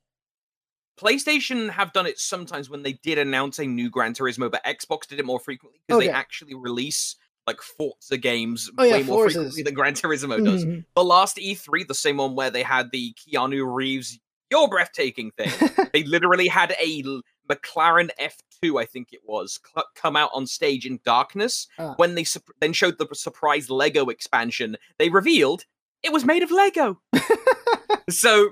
playstation 1.01 1.71
have 1.71 1.93
done 1.93 2.07
it 2.07 2.19
sometimes 2.19 2.69
when 2.71 2.83
they 2.83 2.93
did 2.93 3.19
announce 3.19 3.59
a 3.59 3.65
new 3.67 3.89
gran 3.91 4.13
turismo 4.13 4.51
but 4.51 4.63
xbox 4.65 5.07
did 5.09 5.19
it 5.19 5.25
more 5.25 5.41
frequently 5.41 5.81
because 5.87 5.99
Okay. 5.99 6.07
they 6.09 6.13
actually 6.13 6.55
release 6.55 7.17
like 7.47 7.61
forza 7.61 8.17
games 8.19 8.71
Oh, 8.79 8.85
yeah, 8.85 8.93
way 8.95 9.03
more 9.03 9.27
Forzas. 9.27 9.33
frequently 9.33 9.63
than 9.65 9.75
gran 9.75 9.95
turismo 9.95 10.45
does 10.45 10.65
Mhm. 10.65 10.85
the 10.95 11.05
last 11.05 11.37
e3 11.39 11.87
the 11.89 11.95
same 11.95 12.19
one 12.19 12.35
where 12.37 12.51
they 12.51 12.63
had 12.63 12.91
the 12.93 13.15
keanu 13.15 13.65
reeves 13.73 14.19
you're 14.51 14.69
breathtaking 14.69 15.31
thing 15.33 15.51
they 15.93 16.03
literally 16.05 16.47
had 16.49 16.75
a 16.81 17.03
McLaren 17.51 18.11
F2, 18.21 18.81
I 18.81 18.85
think 18.87 19.09
it 19.13 19.21
was, 19.27 19.59
cl- 19.75 19.87
come 19.97 20.15
out 20.17 20.31
on 20.33 20.47
stage 20.47 20.87
in 20.87 21.01
darkness. 21.05 21.67
Ah. 21.79 21.95
When 21.97 22.15
they 22.15 22.23
sup- 22.25 22.49
then 22.61 22.73
showed 22.73 22.99
the 22.99 23.09
surprise 23.15 23.69
Lego 23.69 24.07
expansion, 24.09 24.77
they 24.99 25.09
revealed 25.11 25.65
it 26.05 26.13
was 26.13 26.25
made 26.25 26.43
of 26.45 26.51
Lego. 26.53 27.01
so, 28.11 28.51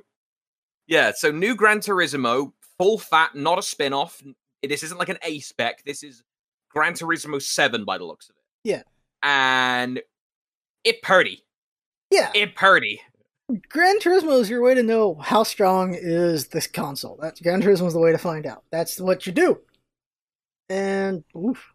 yeah, 0.86 1.12
so 1.14 1.30
new 1.30 1.54
Gran 1.54 1.78
Turismo, 1.80 2.52
full 2.78 2.98
fat, 2.98 3.34
not 3.34 3.58
a 3.58 3.62
spin 3.62 3.92
off. 3.92 4.20
This 4.62 4.82
isn't 4.82 4.98
like 4.98 5.08
an 5.08 5.18
A 5.22 5.38
spec. 5.40 5.84
This 5.84 6.02
is 6.02 6.22
Gran 6.70 6.94
Turismo 6.94 7.40
7 7.40 7.84
by 7.84 7.96
the 7.96 8.04
looks 8.04 8.28
of 8.28 8.36
it. 8.36 8.39
Yeah. 8.64 8.82
And 9.22 10.00
it 10.84 11.02
purdy. 11.02 11.44
yeah, 12.10 12.30
It 12.34 12.54
purdy. 12.54 13.00
Gran 13.68 13.98
Turismo 13.98 14.40
is 14.40 14.48
your 14.48 14.62
way 14.62 14.74
to 14.74 14.82
know 14.82 15.16
how 15.16 15.42
strong 15.42 15.94
is 15.94 16.48
this 16.48 16.66
console. 16.68 17.18
That's 17.20 17.40
Gran 17.40 17.60
Turismo 17.62 17.88
is 17.88 17.92
the 17.94 17.98
way 18.00 18.12
to 18.12 18.18
find 18.18 18.46
out. 18.46 18.62
That's 18.70 19.00
what 19.00 19.26
you 19.26 19.32
do. 19.32 19.58
And 20.68 21.24
oof. 21.36 21.72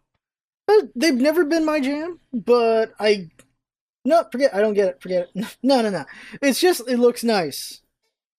They've 0.96 1.14
never 1.14 1.44
been 1.44 1.64
my 1.64 1.78
jam, 1.80 2.18
but 2.32 2.92
I 2.98 3.28
no 4.04 4.24
forget. 4.32 4.54
I 4.54 4.60
don't 4.60 4.74
get 4.74 4.88
it. 4.88 5.02
Forget 5.02 5.28
it. 5.34 5.56
No, 5.62 5.80
no, 5.82 5.90
no. 5.90 6.04
It's 6.42 6.58
just 6.60 6.88
it 6.88 6.98
looks 6.98 7.22
nice. 7.22 7.82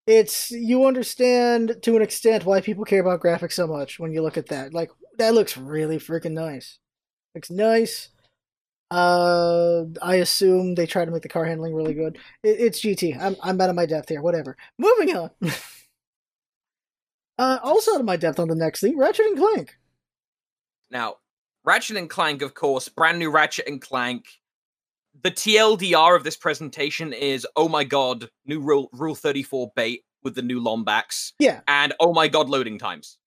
It's 0.08 0.52
you 0.52 0.86
understand 0.86 1.78
to 1.84 1.96
an 1.96 2.02
extent 2.02 2.44
why 2.46 2.60
people 2.62 2.86
care 2.86 3.02
about 3.02 3.22
graphics 3.22 3.54
so 3.54 3.68
much 3.68 4.00
when 4.00 4.12
you 4.12 4.22
look 4.22 4.38
at 4.38 4.48
that. 4.48 4.74
Like 4.74 4.90
that 5.20 5.34
looks 5.36 5.56
really 5.58 6.00
freaking 6.00 6.32
nice. 6.32 6.80
Looks 7.36 7.52
nice. 7.52 8.10
Uh, 8.90 9.84
I 10.02 10.16
assume 10.16 10.76
they 10.76 10.86
try 10.86 11.04
to 11.04 11.12
make 11.12 11.24
the 11.24 11.30
car 11.30 11.46
handling 11.46 11.74
really 11.76 11.94
good. 11.94 12.18
It, 12.44 12.60
it's 12.60 12.82
GT. 12.82 13.20
I'm 13.20 13.36
I'm 13.44 13.60
out 13.60 13.70
of 13.70 13.76
my 13.76 13.86
depth 13.86 14.10
here. 14.10 14.22
Whatever. 14.22 14.56
Moving 14.78 15.16
on. 15.16 15.30
uh, 17.38 17.60
also 17.62 17.94
out 17.96 18.00
of 18.00 18.06
my 18.06 18.16
depth 18.18 18.40
on 18.40 18.48
the 18.48 18.56
next 18.56 18.82
thing, 18.82 18.98
Ratchet 18.98 19.26
and 19.26 19.38
Clank. 19.38 19.78
Now, 20.90 21.18
Ratchet 21.66 21.98
and 21.98 22.10
Clank, 22.10 22.42
of 22.42 22.54
course, 22.54 22.88
brand 22.88 23.20
new 23.20 23.30
Ratchet 23.30 23.68
and 23.68 23.82
Clank. 23.82 24.26
The 25.24 25.32
TLDR 25.32 26.16
of 26.16 26.24
this 26.24 26.38
presentation 26.38 27.12
is 27.12 27.46
oh 27.56 27.68
my 27.68 27.84
god, 27.84 28.30
new 28.46 28.60
Rule, 28.62 28.90
Rule 28.94 29.16
34 29.16 29.72
bait 29.76 30.04
with 30.24 30.36
the 30.36 30.42
new 30.42 30.62
Lombax, 30.62 31.34
Yeah. 31.40 31.62
and 31.68 31.94
oh 32.00 32.14
my 32.14 32.28
god, 32.28 32.50
loading 32.50 32.78
times. 32.80 33.18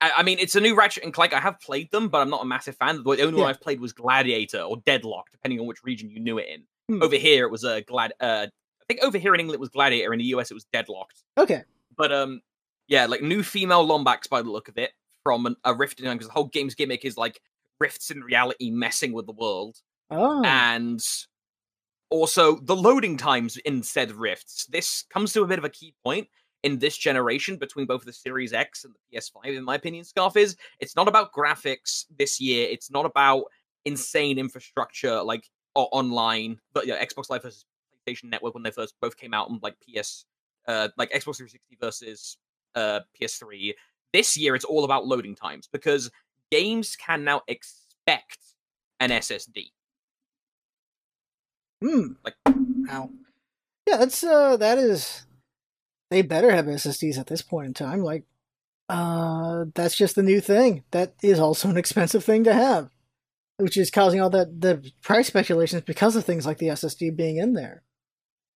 I, 0.00 0.22
mean, 0.22 0.38
it's 0.38 0.54
a 0.54 0.60
new 0.60 0.76
Ratchet 0.76 1.02
and 1.04 1.12
Clank. 1.12 1.32
I 1.32 1.40
have 1.40 1.60
played 1.60 1.90
them, 1.90 2.08
but 2.08 2.18
I'm 2.20 2.30
not 2.30 2.42
a 2.42 2.46
massive 2.46 2.76
fan. 2.76 3.02
The 3.02 3.22
only 3.22 3.40
one 3.40 3.48
I've 3.48 3.60
played 3.60 3.80
was 3.80 3.92
Gladiator 3.92 4.60
or 4.60 4.76
Deadlock, 4.86 5.30
depending 5.32 5.58
on 5.60 5.66
which 5.66 5.82
region 5.82 6.08
you 6.10 6.20
knew 6.20 6.38
it 6.38 6.46
in. 6.48 6.62
Hmm. 6.88 7.02
Over 7.02 7.16
here, 7.16 7.44
it 7.44 7.50
was 7.50 7.64
a 7.64 7.82
glad. 7.82 8.12
Uh, 8.20 8.46
I 8.80 8.84
think 8.88 9.02
over 9.02 9.18
here 9.18 9.34
in 9.34 9.40
England 9.40 9.56
it 9.56 9.60
was 9.60 9.70
Gladiator. 9.70 10.12
In 10.12 10.18
the 10.18 10.24
US, 10.26 10.50
it 10.50 10.54
was 10.54 10.66
Deadlocked. 10.72 11.22
Okay. 11.36 11.62
But 11.96 12.12
um, 12.12 12.40
yeah, 12.86 13.06
like 13.06 13.22
new 13.22 13.42
female 13.42 13.86
Lombax 13.86 14.28
by 14.28 14.40
the 14.42 14.50
look 14.50 14.68
of 14.68 14.78
it 14.78 14.92
from 15.24 15.46
an, 15.46 15.56
a 15.64 15.74
Rift 15.74 16.00
in 16.00 16.10
because 16.12 16.28
the 16.28 16.32
whole 16.32 16.46
game's 16.46 16.74
gimmick 16.74 17.04
is 17.04 17.16
like 17.16 17.40
rifts 17.80 18.10
in 18.10 18.20
reality 18.22 18.70
messing 18.70 19.12
with 19.12 19.26
the 19.26 19.32
world, 19.32 19.76
Oh. 20.10 20.42
and 20.44 21.00
also 22.10 22.58
the 22.60 22.76
loading 22.76 23.16
times 23.16 23.56
in 23.58 23.82
said 23.82 24.12
rifts. 24.12 24.66
This 24.66 25.04
comes 25.12 25.32
to 25.34 25.42
a 25.42 25.46
bit 25.46 25.58
of 25.58 25.64
a 25.64 25.68
key 25.68 25.94
point 26.04 26.28
in 26.62 26.78
this 26.78 26.96
generation 26.96 27.56
between 27.56 27.86
both 27.86 28.04
the 28.04 28.12
Series 28.12 28.52
X 28.52 28.84
and 28.84 28.94
the 28.94 28.98
PS5. 29.18 29.54
In 29.54 29.64
my 29.64 29.74
opinion, 29.76 30.04
Scarf 30.04 30.36
is 30.36 30.56
it's 30.80 30.96
not 30.96 31.08
about 31.08 31.32
graphics 31.32 32.04
this 32.16 32.40
year. 32.40 32.68
It's 32.70 32.90
not 32.90 33.06
about 33.06 33.44
insane 33.84 34.38
infrastructure 34.38 35.22
like 35.22 35.48
o- 35.76 35.88
online, 35.92 36.58
but 36.72 36.86
yeah, 36.86 37.02
Xbox 37.04 37.30
Live 37.30 37.42
versus 37.42 37.64
PlayStation 38.06 38.24
Network 38.24 38.54
when 38.54 38.62
they 38.62 38.70
first 38.70 38.94
both 39.00 39.16
came 39.16 39.32
out 39.34 39.48
on 39.48 39.60
like 39.62 39.76
PS, 39.80 40.24
uh, 40.66 40.88
like 40.96 41.10
Xbox 41.10 41.36
360 41.36 41.76
versus 41.80 42.38
uh, 42.74 43.00
PS3. 43.20 43.74
This 44.12 44.36
year, 44.36 44.54
it's 44.54 44.64
all 44.64 44.84
about 44.84 45.06
loading 45.06 45.34
times 45.34 45.68
because 45.70 46.10
games 46.50 46.96
can 46.96 47.24
now 47.24 47.42
expect 47.46 48.38
an 49.00 49.10
SSD. 49.10 49.66
Hmm. 51.82 52.12
Like- 52.24 52.34
how? 52.88 53.10
Yeah, 53.86 53.98
that's 53.98 54.22
uh 54.24 54.56
that 54.56 54.78
is 54.78 55.24
they 56.10 56.22
better 56.22 56.50
have 56.50 56.66
SSDs 56.66 57.18
at 57.18 57.26
this 57.26 57.42
point 57.42 57.66
in 57.66 57.74
time. 57.74 58.00
Like 58.00 58.24
uh 58.88 59.66
that's 59.74 59.96
just 59.96 60.14
the 60.14 60.22
new 60.22 60.40
thing. 60.40 60.84
That 60.92 61.14
is 61.22 61.38
also 61.38 61.68
an 61.68 61.76
expensive 61.76 62.24
thing 62.24 62.44
to 62.44 62.54
have. 62.54 62.90
Which 63.58 63.76
is 63.76 63.90
causing 63.90 64.20
all 64.20 64.30
that 64.30 64.60
the 64.60 64.90
price 65.02 65.26
speculations 65.26 65.82
because 65.82 66.14
of 66.14 66.24
things 66.24 66.46
like 66.46 66.58
the 66.58 66.68
SSD 66.68 67.16
being 67.16 67.38
in 67.38 67.54
there. 67.54 67.82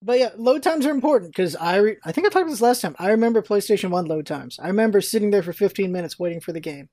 But 0.03 0.19
yeah, 0.19 0.29
load 0.35 0.63
times 0.63 0.85
are 0.85 0.91
important 0.91 1.31
because 1.31 1.55
I 1.55 1.77
re- 1.77 1.97
I 2.03 2.11
think 2.11 2.25
I 2.25 2.29
talked 2.29 2.43
about 2.43 2.51
this 2.51 2.61
last 2.61 2.81
time. 2.81 2.95
I 2.97 3.09
remember 3.09 3.41
PlayStation 3.41 3.89
1 3.89 4.05
load 4.05 4.25
times. 4.25 4.59
I 4.59 4.67
remember 4.67 5.01
sitting 5.01 5.31
there 5.31 5.43
for 5.43 5.53
15 5.53 5.91
minutes 5.91 6.19
waiting 6.19 6.39
for 6.39 6.51
the 6.51 6.59
game. 6.59 6.89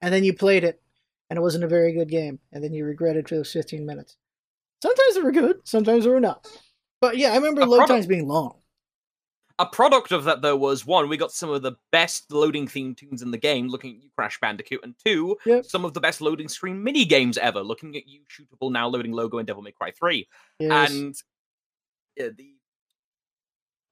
And 0.00 0.12
then 0.12 0.24
you 0.24 0.34
played 0.34 0.64
it 0.64 0.80
and 1.28 1.38
it 1.38 1.42
wasn't 1.42 1.64
a 1.64 1.68
very 1.68 1.92
good 1.92 2.08
game 2.08 2.38
and 2.52 2.62
then 2.62 2.72
you 2.72 2.84
regretted 2.84 3.28
for 3.28 3.36
those 3.36 3.52
15 3.52 3.84
minutes. 3.84 4.16
Sometimes 4.82 5.14
they 5.14 5.22
were 5.22 5.32
good, 5.32 5.60
sometimes 5.64 6.04
they 6.04 6.10
were 6.10 6.20
not. 6.20 6.46
But 7.00 7.16
yeah, 7.16 7.32
I 7.32 7.36
remember 7.36 7.62
A 7.62 7.66
load 7.66 7.86
times 7.86 8.06
being 8.06 8.28
long. 8.28 8.56
A 9.58 9.64
product 9.66 10.12
of 10.12 10.24
that, 10.24 10.42
though, 10.42 10.56
was 10.56 10.84
one, 10.84 11.08
we 11.08 11.16
got 11.16 11.32
some 11.32 11.48
of 11.48 11.62
the 11.62 11.72
best 11.90 12.30
loading 12.30 12.68
theme 12.68 12.94
tunes 12.94 13.22
in 13.22 13.30
the 13.30 13.38
game, 13.38 13.68
looking 13.68 13.96
at 13.96 14.02
you, 14.02 14.10
Crash 14.14 14.38
Bandicoot, 14.38 14.80
and 14.82 14.94
two, 15.04 15.36
Yep. 15.46 15.64
some 15.64 15.84
of 15.86 15.94
the 15.94 16.00
best 16.00 16.20
loading 16.20 16.48
screen 16.48 16.82
mini 16.84 17.06
games 17.06 17.38
ever, 17.38 17.62
looking 17.62 17.96
at 17.96 18.06
you, 18.06 18.20
Shootable, 18.28 18.70
now 18.70 18.86
loading 18.88 19.12
Logo 19.12 19.38
and 19.38 19.46
Devil 19.46 19.62
May 19.62 19.72
Cry 19.72 19.92
3. 19.92 20.28
Yes. 20.60 20.90
and 20.90 21.14
yeah, 22.16 22.28
the 22.36 22.52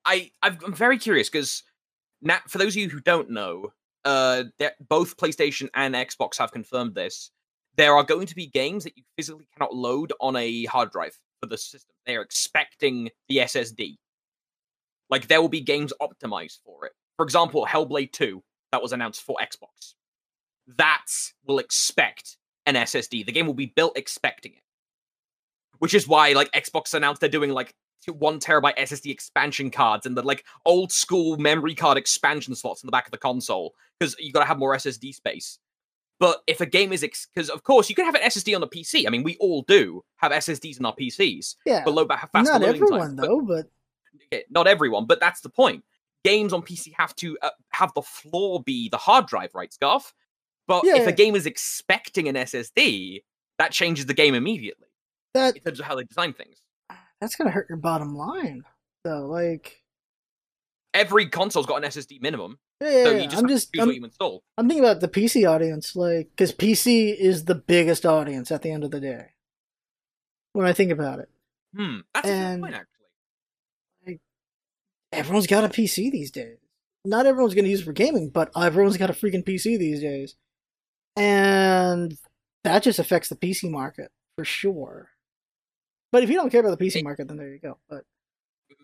I 0.05 0.31
I've, 0.43 0.63
I'm 0.63 0.75
very 0.75 0.99
curious 0.99 1.31
because 1.31 1.63
now 2.21 2.39
for 2.47 2.59
those 2.59 2.75
of 2.75 2.77
you 2.77 2.91
who 2.91 3.01
don't 3.01 3.31
know, 3.31 3.73
uh, 4.05 4.45
that 4.59 4.75
both 4.87 5.17
PlayStation 5.17 5.71
and 5.75 5.95
Xbox 5.95 6.37
have 6.39 6.53
confirmed 6.53 6.95
this. 6.95 7.31
There 7.77 7.95
are 7.97 8.05
going 8.05 8.27
to 8.27 8.35
be 8.35 8.47
games 8.47 8.85
that 8.85 8.97
you 8.97 9.03
physically 9.17 9.49
cannot 9.57 9.75
load 9.75 10.13
on 10.21 10.37
a 10.37 10.65
hard 10.67 10.91
drive 10.93 11.19
for 11.41 11.47
the 11.47 11.57
system. 11.59 11.95
They 12.07 12.17
are 12.17 12.23
expecting 12.23 13.09
the 13.31 13.39
SSD. 13.39 13.97
Like 15.11 15.29
there 15.29 15.41
will 15.41 15.49
be 15.49 15.61
games 15.61 15.93
optimized 16.01 16.59
for 16.65 16.87
it. 16.87 16.93
For 17.17 17.25
example, 17.25 17.67
Hellblade 17.67 18.13
2 18.13 18.43
that 18.73 18.83
was 18.83 18.93
announced 18.93 19.23
for 19.23 19.37
Xbox. 19.41 19.95
That 20.79 21.07
will 21.47 21.59
expect 21.59 22.37
an 22.67 22.75
SSD. 22.75 23.27
The 23.27 23.33
game 23.33 23.47
will 23.47 23.55
be 23.55 23.73
built 23.75 23.97
expecting 23.97 24.53
it 24.53 24.65
which 25.79 25.95
is 25.95 26.09
why 26.09 26.33
like 26.33 26.51
Xbox 26.53 26.95
announced 26.95 27.21
they're 27.21 27.31
doing 27.31 27.51
like 27.51 27.75
one 28.09 28.39
terabyte 28.39 28.77
SSD 28.77 29.11
expansion 29.11 29.71
cards 29.71 30.05
and 30.07 30.17
the 30.17 30.23
like 30.23 30.45
old 30.67 30.93
school 30.93 31.37
memory 31.39 31.75
card 31.75 31.97
expansion 31.97 32.55
slots 32.55 32.83
in 32.83 32.87
the 32.87 32.91
back 32.91 33.07
of 33.07 33.13
the 33.13 33.19
console 33.19 33.75
because 33.99 34.15
you 34.19 34.33
got 34.33 34.41
to 34.41 34.47
have 34.47 34.59
more 34.59 34.75
SSD 34.75 35.15
space. 35.15 35.59
But 36.21 36.43
if 36.47 36.61
a 36.61 36.67
game 36.67 36.93
is 36.93 37.05
because 37.35 37.51
of 37.51 37.65
course 37.65 37.89
you 37.89 37.95
can 37.95 38.05
have 38.05 38.15
an 38.15 38.23
SSD 38.23 38.55
on 38.55 38.61
the 38.61 38.69
PC. 38.69 39.07
I 39.07 39.11
mean, 39.11 39.25
we 39.25 39.37
all 39.41 39.63
do 39.63 40.05
have 40.17 40.33
SSDs 40.33 40.79
in 40.79 40.87
our 40.87 40.95
PCs. 40.95 41.57
Yeah, 41.67 41.83
but 41.85 41.95
low 41.95 42.07
faster 42.07 42.53
not 42.53 42.63
everyone 42.63 43.01
times. 43.01 43.15
But- 43.17 43.27
though, 43.27 43.41
but 43.41 43.57
okay, 43.57 43.69
not 44.51 44.67
everyone, 44.67 45.07
but 45.07 45.21
that's 45.21 45.41
the 45.41 45.49
point. 45.49 45.85
Games 46.25 46.53
on 46.53 46.63
PC 46.63 46.93
have 46.97 47.15
to 47.17 47.37
uh, 47.43 47.51
have 47.71 47.93
the 47.95 48.03
floor 48.03 48.63
be 48.63 48.89
the 48.89 48.97
hard 48.97 49.27
drive, 49.27 49.51
right, 49.55 49.73
Scarf? 49.73 50.15
But 50.67 50.85
if 50.87 50.95
Yeah. 50.95 51.09
a 51.09 51.13
game 51.13 51.37
is 51.37 51.45
expecting 51.47 52.29
an 52.29 52.37
SSD, 52.37 53.23
that 53.59 53.73
changes 53.73 54.07
the 54.07 54.15
game 54.15 54.35
immediately 54.35 54.89
that 55.35 55.57
in 55.57 55.63
terms 55.63 55.81
of 55.81 55.87
how 55.87 55.95
they 55.95 56.05
design 56.05 56.33
things. 56.33 56.59
that's 57.21 57.37
gonna 57.37 57.51
hurt 57.51 57.69
your 57.69 57.79
bottom 57.79 58.17
line 58.17 58.65
though. 59.05 59.27
Like, 59.27 59.83
Every 60.95 61.29
console's 61.29 61.67
got 61.67 61.83
an 61.85 61.91
SSD 61.91 62.23
minimum, 62.23 62.59
yeah, 62.81 62.91
yeah, 62.91 63.05
so 63.05 63.11
you 63.11 63.29
just 63.29 63.43
I'm 63.43 63.49
just 63.49 63.71
I'm, 63.79 63.87
what 63.89 63.97
you 63.97 64.05
install. 64.05 64.45
I'm 64.57 64.69
thinking 64.69 64.85
about 64.85 65.01
the 65.01 65.09
PC 65.09 65.49
audience, 65.51 65.97
like, 65.97 66.31
because 66.31 66.53
PC 66.53 67.15
is 67.19 67.47
the 67.47 67.57
biggest 67.57 68.07
audience 68.07 68.53
at 68.53 68.63
the 68.63 68.71
end 68.71 68.85
of 68.85 68.93
the 68.93 69.01
day. 69.01 69.31
When 70.53 70.67
I 70.67 70.73
think 70.73 70.93
about 70.93 71.19
it, 71.19 71.29
Hmm, 71.77 71.99
that's 72.15 72.29
a 72.29 72.33
good 72.33 72.61
point, 72.61 72.75
actually. 72.75 72.94
Everyone's 75.15 75.47
got 75.47 75.65
a 75.65 75.69
PC 75.69 76.11
these 76.11 76.31
days. 76.31 76.59
Not 77.05 77.27
everyone's 77.27 77.55
going 77.55 77.65
to 77.65 77.71
use 77.71 77.81
it 77.81 77.85
for 77.85 77.93
gaming, 77.93 78.31
but 78.31 78.51
everyone's 78.57 78.97
got 78.97 79.11
a 79.11 79.13
freaking 79.15 79.45
PC 79.45 79.79
these 79.79 80.01
days. 80.01 80.37
And 81.17 82.17
that 82.65 82.83
just 82.83 82.99
affects 82.99 83.29
the 83.29 83.37
PC 83.37 83.71
market 83.71 84.11
for 84.37 84.45
sure. 84.45 85.11
But 86.13 86.23
if 86.23 86.31
you 86.31 86.37
don't 86.37 86.51
care 86.51 86.61
about 86.61 86.79
the 86.79 86.85
PC 86.85 87.03
market, 87.03 87.29
then 87.29 87.37
there 87.37 87.49
you 87.53 87.59
go. 87.59 87.79
But 87.89 88.05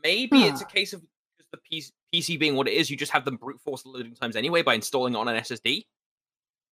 Maybe 0.02 0.42
it's 0.44 0.60
a 0.60 0.66
case 0.66 0.92
of 0.92 1.02
just 1.38 1.50
the 1.50 1.58
PC, 1.58 1.90
PC 2.14 2.38
being 2.38 2.56
what 2.56 2.68
it 2.68 2.72
is, 2.74 2.90
you 2.90 2.96
just 2.96 3.12
have 3.12 3.24
them 3.24 3.36
brute 3.36 3.60
force 3.60 3.82
the 3.82 3.88
loading 3.88 4.14
times 4.14 4.36
anyway 4.36 4.62
by 4.62 4.74
installing 4.74 5.14
it 5.14 5.16
on 5.18 5.28
an 5.28 5.36
SSD. 5.36 5.84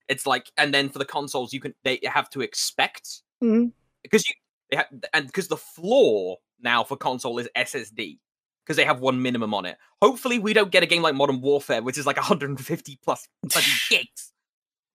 It's 0.08 0.26
like, 0.26 0.50
and 0.56 0.72
then 0.72 0.88
for 0.88 0.98
the 0.98 1.04
consoles, 1.04 1.52
you 1.52 1.60
can 1.60 1.74
they 1.84 2.00
have 2.04 2.30
to 2.30 2.40
expect 2.40 3.22
Mhm. 3.42 3.72
because 4.02 4.28
you 4.28 4.34
they 4.70 4.76
ha- 4.78 4.88
and 5.12 5.26
because 5.26 5.48
the 5.48 5.56
floor 5.56 6.38
now 6.60 6.84
for 6.84 6.96
console 6.96 7.38
is 7.38 7.48
SSD 7.54 8.18
because 8.68 8.76
they 8.76 8.84
have 8.84 9.00
one 9.00 9.22
minimum 9.22 9.54
on 9.54 9.64
it. 9.64 9.78
Hopefully, 10.02 10.38
we 10.38 10.52
don't 10.52 10.70
get 10.70 10.82
a 10.82 10.86
game 10.86 11.00
like 11.00 11.14
Modern 11.14 11.40
Warfare, 11.40 11.82
which 11.82 11.96
is 11.96 12.04
like 12.04 12.16
150 12.18 12.98
plus 13.02 13.26
gigs. 13.88 14.32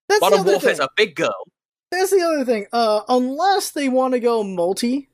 that's 0.08 0.20
Modern 0.20 0.44
Warfare's 0.44 0.78
thing. 0.78 0.86
a 0.86 0.88
big 0.96 1.16
girl. 1.16 1.34
That's 1.90 2.12
the 2.12 2.22
other 2.22 2.44
thing. 2.44 2.66
Uh, 2.72 3.00
unless 3.08 3.72
they 3.72 3.88
want 3.88 4.14
to 4.14 4.20
go 4.20 4.44
multi, 4.44 5.08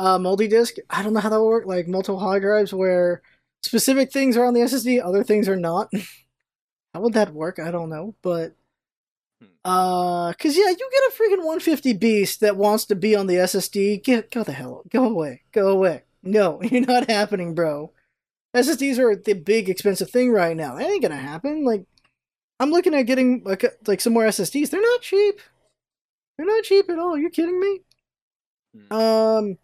uh, 0.00 0.18
multi-disc, 0.18 0.74
I 0.90 1.04
don't 1.04 1.12
know 1.12 1.20
how 1.20 1.28
that 1.28 1.38
will 1.38 1.46
work. 1.46 1.66
Like 1.66 1.86
multiple 1.86 2.18
hard 2.18 2.42
drives 2.42 2.74
where 2.74 3.22
specific 3.62 4.12
things 4.12 4.36
are 4.36 4.44
on 4.44 4.54
the 4.54 4.60
SSD, 4.60 5.00
other 5.04 5.22
things 5.22 5.48
are 5.48 5.56
not. 5.56 5.88
how 6.94 7.00
would 7.02 7.12
that 7.12 7.32
work? 7.32 7.60
I 7.60 7.70
don't 7.70 7.90
know, 7.90 8.16
but 8.22 8.54
Hmm. 9.40 9.46
uh, 9.64 10.32
cause 10.34 10.54
yeah, 10.56 10.68
you 10.68 10.76
get 10.76 11.02
a 11.08 11.12
freaking 11.16 11.38
150 11.46 11.94
beast 11.94 12.40
that 12.40 12.58
wants 12.58 12.84
to 12.86 12.94
be 12.94 13.14
on 13.16 13.26
the 13.26 13.36
SSD. 13.36 14.02
Get 14.02 14.30
go 14.30 14.42
the 14.42 14.52
hell, 14.52 14.82
go 14.90 15.04
away, 15.04 15.42
go 15.52 15.68
away. 15.68 16.02
No, 16.22 16.60
you're 16.70 16.84
not 16.84 17.08
happening, 17.08 17.54
bro. 17.54 17.90
SSDs 18.54 18.98
are 18.98 19.16
the 19.16 19.34
big 19.34 19.68
expensive 19.68 20.10
thing 20.10 20.32
right 20.32 20.56
now. 20.56 20.74
That 20.74 20.90
ain't 20.90 21.02
gonna 21.02 21.16
happen. 21.16 21.64
Like, 21.64 21.84
I'm 22.58 22.70
looking 22.70 22.94
at 22.94 23.02
getting 23.02 23.42
like 23.44 23.64
like 23.86 24.00
some 24.00 24.12
more 24.12 24.24
SSDs. 24.24 24.70
They're 24.70 24.80
not 24.80 25.02
cheap. 25.02 25.40
They're 26.36 26.46
not 26.46 26.64
cheap 26.64 26.90
at 26.90 26.98
all. 26.98 27.18
You're 27.18 27.30
kidding 27.30 27.60
me? 27.60 27.80
Hmm. 28.88 28.92
Um, 28.92 29.58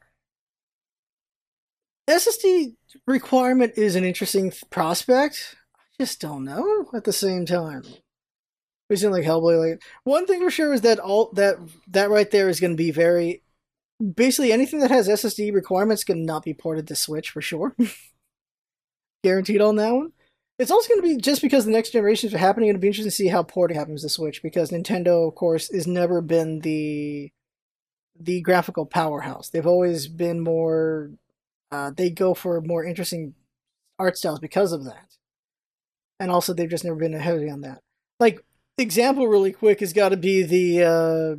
SSD 2.09 2.75
requirement 3.07 3.73
is 3.77 3.97
an 3.97 4.05
interesting 4.05 4.51
th- 4.51 4.63
prospect. 4.71 5.57
I 5.77 6.05
just 6.05 6.21
don't 6.21 6.45
know 6.45 6.89
at 6.95 7.05
the 7.05 7.13
same 7.13 7.47
time. 7.47 7.83
We 8.89 8.97
seem 8.97 9.11
like 9.11 9.25
Hellblade. 9.25 9.71
Like 9.71 9.83
one 10.05 10.27
thing 10.27 10.41
for 10.41 10.51
sure 10.51 10.73
is 10.73 10.83
that 10.83 11.01
all 11.01 11.33
that 11.33 11.57
that 11.89 12.11
right 12.11 12.31
there 12.31 12.49
is 12.49 12.61
going 12.61 12.73
to 12.73 12.77
be 12.77 12.93
very 12.93 13.43
basically 14.15 14.53
anything 14.53 14.81
that 14.81 14.91
has 14.91 15.09
SSD 15.09 15.53
requirements 15.53 16.05
can 16.05 16.25
not 16.25 16.45
be 16.45 16.55
ported 16.55 16.87
to 16.89 16.97
Switch 16.97 17.31
for 17.31 17.41
sure. 17.41 17.75
Guaranteed 19.27 19.61
on 19.61 19.75
that 19.75 19.93
one. 19.93 20.13
It's 20.57 20.71
also 20.71 20.89
going 20.89 21.03
to 21.03 21.17
be 21.17 21.21
just 21.21 21.43
because 21.43 21.65
the 21.65 21.73
next 21.73 21.91
generations 21.91 22.33
are 22.33 22.39
happening. 22.39 22.69
It'll 22.69 22.81
be 22.81 22.87
interesting 22.87 23.11
to 23.11 23.17
see 23.17 23.27
how 23.27 23.43
porting 23.43 23.77
happens 23.77 24.03
to 24.03 24.09
Switch 24.09 24.41
because 24.41 24.71
Nintendo, 24.71 25.27
of 25.27 25.35
course, 25.35 25.69
has 25.73 25.89
never 25.89 26.21
been 26.21 26.61
the 26.61 27.33
the 28.17 28.41
graphical 28.43 28.87
powerhouse. 28.87 29.49
They've 29.51 29.67
always 29.67 30.07
been 30.07 30.39
more. 30.39 31.11
Uh, 31.73 31.91
they 31.91 32.09
go 32.09 32.35
for 32.35 32.61
more 32.61 32.85
interesting 32.85 33.35
art 33.99 34.17
styles 34.17 34.39
because 34.39 34.73
of 34.73 34.85
that, 34.85 35.17
and 36.21 36.31
also 36.31 36.55
they've 36.55 36.71
just 36.71 36.85
never 36.85 36.95
been 36.97 37.13
heavy 37.15 37.51
on 37.51 37.63
that. 37.63 37.83
Like 38.21 38.45
example, 38.79 39.27
really 39.27 39.51
quick, 39.51 39.81
has 39.81 39.93
got 39.93 40.11
to 40.11 40.17
be 40.17 40.45
the 40.45 40.85
uh, 40.85 41.37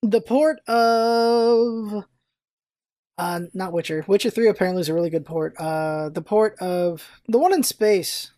the 0.00 0.22
port 0.22 0.60
of 0.66 2.06
uh, 3.18 3.40
not 3.52 3.72
Witcher. 3.72 4.04
Witcher 4.06 4.30
Three 4.30 4.48
apparently 4.48 4.80
is 4.80 4.88
a 4.88 4.94
really 4.94 5.10
good 5.10 5.26
port. 5.26 5.54
Uh, 5.58 6.08
the 6.08 6.22
port 6.22 6.56
of 6.60 7.06
the 7.26 7.38
one 7.38 7.52
in 7.52 7.62
space. 7.62 8.30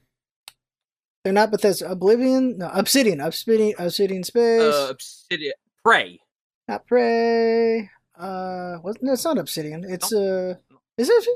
They're 1.22 1.34
not 1.34 1.50
Bethesda. 1.50 1.90
Oblivion, 1.90 2.56
no, 2.58 2.70
Obsidian, 2.72 3.20
Obsidian, 3.20 3.74
Obsidian 3.78 4.24
Space. 4.24 4.62
Uh, 4.62 4.86
Obsidian, 4.90 5.52
Prey. 5.84 6.18
Not 6.66 6.86
Prey. 6.86 7.90
Uh, 8.18 8.76
what? 8.76 9.02
No, 9.02 9.12
it's 9.12 9.24
not 9.24 9.36
Obsidian. 9.36 9.84
It's 9.84 10.12
uh, 10.12 10.54
is 10.96 11.10
it? 11.10 11.28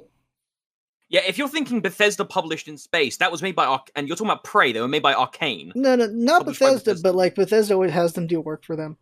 Yeah, 1.11 1.21
if 1.27 1.37
you're 1.37 1.49
thinking 1.49 1.81
Bethesda 1.81 2.25
published 2.25 2.67
in 2.67 2.79
space, 2.79 3.19
that 3.19 3.31
was 3.31 3.43
made 3.43 3.55
by 3.55 3.67
Arc- 3.67 3.91
and 3.95 4.09
you're 4.09 4.17
talking 4.17 4.31
about 4.31 4.43
Prey. 4.43 4.73
They 4.73 4.81
were 4.81 4.89
made 4.89 5.03
by 5.03 5.13
Arkane. 5.13 5.71
No, 5.75 5.95
no, 5.97 6.07
not 6.07 6.47
Bethesda, 6.47 6.79
Bethesda. 6.91 7.03
but 7.03 7.15
like 7.15 7.35
Bethesda 7.35 7.75
always 7.75 7.93
has 7.93 8.15
them 8.15 8.27
do 8.27 8.41
work 8.41 8.65
for 8.65 8.75
them. 8.77 8.97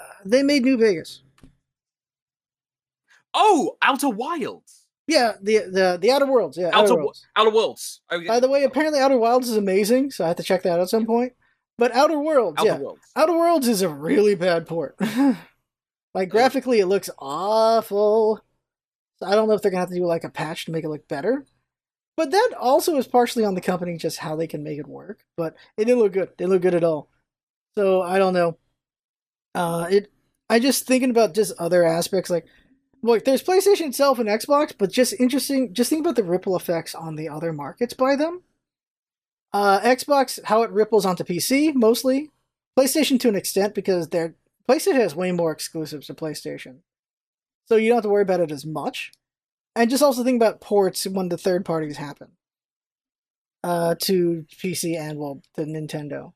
Uh, 0.00 0.04
they 0.24 0.42
made 0.44 0.62
New 0.62 0.78
Vegas. 0.78 1.22
Oh, 3.34 3.76
Outer 3.82 4.08
Wilds. 4.08 4.86
Yeah, 5.06 5.32
the 5.42 5.58
the 5.58 5.98
the 6.00 6.10
Outer 6.12 6.26
Worlds. 6.26 6.56
Yeah, 6.56 6.68
Outer, 6.68 6.92
Outer, 6.92 6.96
Worlds. 6.96 7.26
Outer 7.34 7.50
Worlds. 7.50 8.00
Oh, 8.10 8.24
By 8.26 8.38
the 8.38 8.48
way, 8.48 8.62
apparently 8.62 9.00
Outer 9.00 9.18
Wilds 9.18 9.48
is 9.48 9.56
amazing, 9.56 10.12
so 10.12 10.24
I 10.24 10.28
have 10.28 10.36
to 10.36 10.42
check 10.42 10.62
that 10.62 10.74
out 10.74 10.80
at 10.80 10.88
some 10.88 11.06
point. 11.06 11.32
But 11.78 11.92
Outer 11.92 12.18
Worlds, 12.18 12.58
Outer 12.58 12.68
yeah, 12.68 12.78
Worlds. 12.78 13.00
Outer 13.16 13.32
Worlds 13.32 13.66
is 13.66 13.82
a 13.82 13.88
really 13.88 14.34
bad 14.34 14.68
port. 14.68 14.96
like 16.14 16.28
graphically, 16.28 16.78
it 16.78 16.86
looks 16.86 17.10
awful. 17.18 18.40
So 19.18 19.26
I 19.26 19.34
don't 19.34 19.48
know 19.48 19.54
if 19.54 19.62
they're 19.62 19.70
gonna 19.70 19.80
have 19.80 19.88
to 19.88 19.96
do 19.96 20.04
like 20.04 20.24
a 20.24 20.30
patch 20.30 20.66
to 20.66 20.72
make 20.72 20.84
it 20.84 20.88
look 20.88 21.08
better. 21.08 21.44
But 22.16 22.32
that 22.32 22.50
also 22.60 22.96
is 22.96 23.06
partially 23.06 23.44
on 23.44 23.54
the 23.54 23.60
company 23.60 23.96
just 23.96 24.18
how 24.18 24.36
they 24.36 24.46
can 24.46 24.62
make 24.62 24.78
it 24.78 24.86
work. 24.86 25.24
But 25.36 25.56
it 25.76 25.86
didn't 25.86 26.00
look 26.00 26.12
good. 26.12 26.28
It 26.28 26.36
didn't 26.36 26.50
look 26.50 26.62
good 26.62 26.74
at 26.74 26.84
all. 26.84 27.08
So 27.78 28.02
I 28.02 28.18
don't 28.18 28.34
know. 28.34 28.58
Uh, 29.54 29.88
it. 29.90 30.12
I 30.48 30.58
just 30.58 30.86
thinking 30.86 31.10
about 31.10 31.32
just 31.32 31.58
other 31.58 31.82
aspects 31.82 32.28
like, 32.28 32.44
look, 33.02 33.24
there's 33.24 33.42
PlayStation 33.42 33.88
itself 33.88 34.18
and 34.18 34.28
Xbox, 34.28 34.72
but 34.76 34.90
just 34.90 35.14
interesting. 35.18 35.74
Just 35.74 35.90
think 35.90 36.00
about 36.00 36.16
the 36.16 36.24
ripple 36.24 36.56
effects 36.56 36.94
on 36.94 37.16
the 37.16 37.28
other 37.28 37.52
markets 37.52 37.94
by 37.94 38.16
them. 38.16 38.42
Uh, 39.52 39.80
Xbox, 39.80 40.38
how 40.44 40.62
it 40.62 40.70
ripples 40.70 41.04
onto 41.04 41.24
PC 41.24 41.74
mostly. 41.74 42.30
PlayStation 42.78 43.18
to 43.20 43.28
an 43.28 43.36
extent 43.36 43.74
because 43.74 44.08
they're 44.08 44.34
PlayStation 44.68 44.94
has 44.94 45.16
way 45.16 45.32
more 45.32 45.50
exclusives 45.50 46.06
to 46.06 46.14
PlayStation, 46.14 46.78
so 47.66 47.74
you 47.74 47.88
don't 47.88 47.96
have 47.96 48.04
to 48.04 48.08
worry 48.08 48.22
about 48.22 48.40
it 48.40 48.52
as 48.52 48.64
much. 48.64 49.10
And 49.74 49.90
just 49.90 50.02
also 50.02 50.22
think 50.22 50.36
about 50.36 50.60
ports 50.60 51.06
when 51.06 51.28
the 51.28 51.38
third 51.38 51.64
parties 51.64 51.96
happen. 51.96 52.28
Uh, 53.62 53.94
to 54.02 54.46
PC 54.50 54.98
and 54.98 55.18
well 55.18 55.42
to 55.56 55.62
Nintendo. 55.62 56.32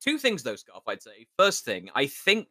Two 0.00 0.18
things 0.18 0.42
though, 0.42 0.56
Scarf. 0.56 0.84
I'd 0.86 1.02
say. 1.02 1.26
First 1.38 1.64
thing, 1.64 1.88
I 1.94 2.06
think 2.06 2.48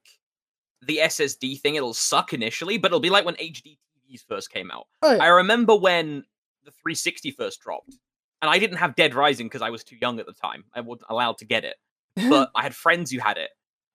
the 0.82 0.98
SSD 1.04 1.60
thing 1.60 1.76
it'll 1.76 1.94
suck 1.94 2.34
initially, 2.34 2.78
but 2.78 2.90
it'll 2.90 3.00
be 3.00 3.10
like 3.10 3.26
when 3.26 3.36
HD 3.36 3.78
TVs 4.10 4.24
first 4.28 4.52
came 4.52 4.72
out. 4.72 4.88
Oh, 5.02 5.16
yeah. 5.16 5.24
I 5.24 5.28
remember 5.28 5.76
when 5.76 6.24
the 6.64 6.72
360 6.72 7.32
first 7.32 7.62
dropped, 7.62 7.98
and 8.42 8.52
I 8.52 8.60
didn't 8.60 8.78
have 8.78 8.96
Dead 8.96 9.16
Rising 9.16 9.48
because 9.48 9.62
I 9.62 9.70
was 9.70 9.84
too 9.84 9.98
young 10.00 10.20
at 10.20 10.26
the 10.26 10.34
time. 10.34 10.66
I 10.74 10.82
wasn't 10.82 11.08
allowed 11.10 11.38
to 11.40 11.46
get 11.46 11.64
it, 11.64 11.76
but 12.30 12.52
I 12.56 12.64
had 12.64 12.76
friends 12.76 13.12
who 13.12 13.20
had 13.20 13.38
it, 13.38 13.50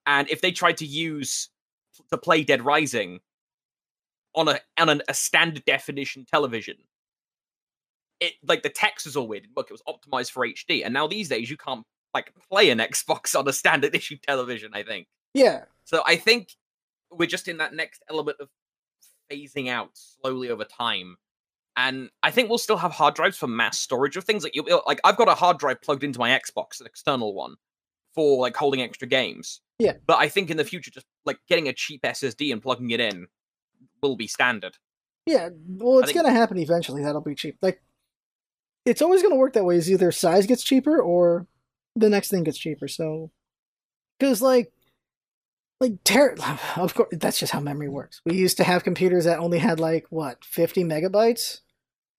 and 0.07 0.29
if 0.31 0.41
they 0.41 0.53
tried 0.53 0.79
to 0.79 0.87
use 0.87 1.49
to 2.11 2.19
play 2.19 2.43
Dead 2.43 2.63
Rising 2.63 3.21
on 4.35 4.49
a 4.49 4.61
on 4.79 4.89
an, 4.89 5.03
a 5.09 5.15
standard 5.15 5.65
definition 5.65 6.25
television, 6.25 6.77
it 8.21 8.33
like 8.47 8.63
the 8.63 8.71
text 8.71 9.07
was 9.07 9.17
all 9.17 9.29
weird. 9.29 9.47
Look, 9.57 9.71
it 9.71 9.75
was 9.75 9.83
optimized 9.89 10.31
for 10.33 10.47
HD, 10.47 10.85
and 10.85 10.93
now 10.95 11.07
these 11.07 11.29
days 11.29 11.51
you 11.51 11.57
can't 11.57 11.85
like 12.15 12.33
play 12.51 12.71
an 12.71 12.79
Xbox 12.91 13.39
on 13.39 13.47
a 13.47 13.53
standard 13.53 13.95
issue 13.95 14.17
television. 14.17 14.73
I 14.75 14.83
think. 14.83 15.07
yeah, 15.35 15.65
So 15.85 16.03
I 16.07 16.17
think 16.17 16.57
we're 17.13 17.27
just 17.27 17.49
in 17.49 17.59
that 17.59 17.75
next 17.75 18.03
element 18.09 18.39
of 18.41 18.49
phasing 19.31 19.69
out 19.69 19.91
slowly 19.95 20.51
over 20.51 20.65
time. 20.65 21.17
And 21.77 22.11
I 22.23 22.31
think 22.31 22.49
we'll 22.49 22.59
still 22.59 22.77
have 22.77 22.93
hard 22.93 23.15
drives 23.15 23.39
for 23.39 23.47
mass 23.47 23.79
storage 23.79 24.17
of 24.17 24.25
things. 24.25 24.45
Like, 24.45 24.55
you, 24.55 24.65
like 24.87 25.01
I've 25.05 25.17
got 25.17 25.29
a 25.29 25.35
hard 25.35 25.59
drive 25.59 25.81
plugged 25.81 26.05
into 26.05 26.19
my 26.19 26.31
Xbox, 26.31 26.81
an 26.81 26.87
external 26.87 27.33
one, 27.35 27.55
for 28.15 28.41
like 28.41 28.57
holding 28.57 28.83
extra 28.83 29.09
games. 29.09 29.61
Yeah. 29.79 29.95
But 30.07 30.19
I 30.19 30.29
think 30.29 30.51
in 30.51 30.59
the 30.59 30.65
future, 30.65 30.91
just 30.91 31.07
like 31.25 31.39
getting 31.49 31.69
a 31.69 31.73
cheap 31.73 32.03
SSD 32.03 32.53
and 32.53 32.63
plugging 32.63 32.91
it 32.91 33.01
in 33.01 33.27
will 34.03 34.17
be 34.17 34.27
standard. 34.27 34.77
Yeah, 35.27 35.51
well, 35.67 36.01
it's 36.01 36.13
think- 36.13 36.23
gonna 36.23 36.35
happen 36.35 36.59
eventually. 36.59 37.03
That'll 37.03 37.21
be 37.21 37.35
cheap. 37.35 37.57
Like, 37.63 37.83
it's 38.85 39.01
always 39.01 39.23
gonna 39.23 39.37
work 39.37 39.55
that 39.55 39.65
way. 39.65 39.77
Is 39.77 39.91
either 39.91 40.13
size 40.13 40.47
gets 40.47 40.63
cheaper 40.65 41.01
or 41.01 41.47
the 41.97 42.11
next 42.11 42.29
thing 42.29 42.43
gets 42.43 42.59
cheaper. 42.59 42.89
So, 42.89 43.31
because 44.19 44.43
like, 44.43 44.73
like 45.83 46.03
ter- 46.05 46.37
of 46.77 46.95
course, 46.95 47.09
that's 47.13 47.39
just 47.39 47.53
how 47.53 47.61
memory 47.61 47.89
works. 47.89 48.23
We 48.25 48.35
used 48.35 48.57
to 48.59 48.65
have 48.65 48.85
computers 48.85 49.25
that 49.25 49.41
only 49.41 49.59
had 49.59 49.81
like 49.81 50.07
what 50.09 50.45
fifty 50.45 50.85
megabytes, 50.85 51.61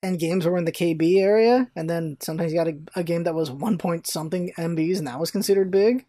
and 0.04 0.20
games 0.20 0.46
were 0.46 0.58
in 0.58 0.66
the 0.66 0.72
KB 0.72 1.20
area, 1.20 1.72
and 1.76 1.90
then 1.90 2.18
sometimes 2.20 2.52
you 2.52 2.60
got 2.60 2.68
a, 2.68 2.78
a 3.00 3.04
game 3.04 3.24
that 3.24 3.34
was 3.34 3.50
one 3.50 3.78
point 3.78 4.06
something 4.06 4.52
MBs, 4.58 5.00
and 5.00 5.08
that 5.08 5.20
was 5.20 5.32
considered 5.32 5.72
big. 5.72 6.06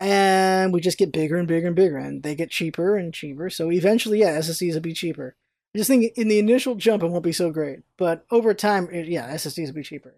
And 0.00 0.72
we 0.72 0.80
just 0.80 0.98
get 0.98 1.12
bigger 1.12 1.36
and 1.36 1.48
bigger 1.48 1.66
and 1.66 1.76
bigger, 1.76 1.98
and 1.98 2.22
they 2.22 2.34
get 2.34 2.50
cheaper 2.50 2.96
and 2.96 3.12
cheaper. 3.12 3.50
So 3.50 3.70
eventually, 3.70 4.20
yeah, 4.20 4.38
SSDs 4.38 4.74
will 4.74 4.80
be 4.80 4.92
cheaper. 4.92 5.36
I 5.74 5.78
just 5.78 5.88
think 5.88 6.12
in 6.16 6.28
the 6.28 6.38
initial 6.38 6.76
jump 6.76 7.02
it 7.02 7.08
won't 7.08 7.24
be 7.24 7.32
so 7.32 7.50
great, 7.50 7.80
but 7.96 8.24
over 8.30 8.54
time, 8.54 8.88
it, 8.92 9.08
yeah, 9.08 9.28
SSDs 9.34 9.66
will 9.66 9.74
be 9.74 9.82
cheaper. 9.82 10.14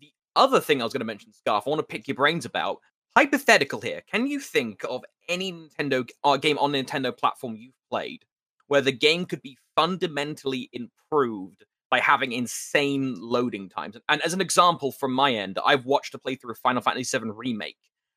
The 0.00 0.12
other 0.36 0.60
thing 0.60 0.80
I 0.80 0.84
was 0.84 0.92
going 0.92 1.00
to 1.00 1.06
mention, 1.06 1.32
Scarf, 1.32 1.64
I 1.66 1.70
want 1.70 1.80
to 1.80 1.86
pick 1.86 2.08
your 2.08 2.14
brains 2.14 2.44
about. 2.44 2.80
Hypothetical 3.16 3.80
here. 3.80 4.02
Can 4.10 4.26
you 4.26 4.40
think 4.40 4.84
of 4.88 5.04
any 5.28 5.52
Nintendo 5.52 6.08
uh, 6.24 6.36
game 6.36 6.58
on 6.58 6.72
Nintendo 6.72 7.16
platform 7.16 7.56
you've 7.56 7.74
played 7.90 8.24
where 8.68 8.80
the 8.80 8.92
game 8.92 9.24
could 9.26 9.42
be 9.42 9.58
fundamentally 9.76 10.70
improved 10.72 11.64
by 11.90 11.98
having 11.98 12.32
insane 12.32 13.16
loading 13.18 13.68
times? 13.68 13.96
And 14.08 14.22
as 14.22 14.32
an 14.32 14.40
example 14.40 14.92
from 14.92 15.12
my 15.12 15.32
end, 15.34 15.58
I've 15.64 15.84
watched 15.86 16.14
a 16.14 16.18
playthrough 16.18 16.50
of 16.52 16.58
Final 16.58 16.82
Fantasy 16.82 17.18
VII 17.18 17.30
Remake. 17.34 17.76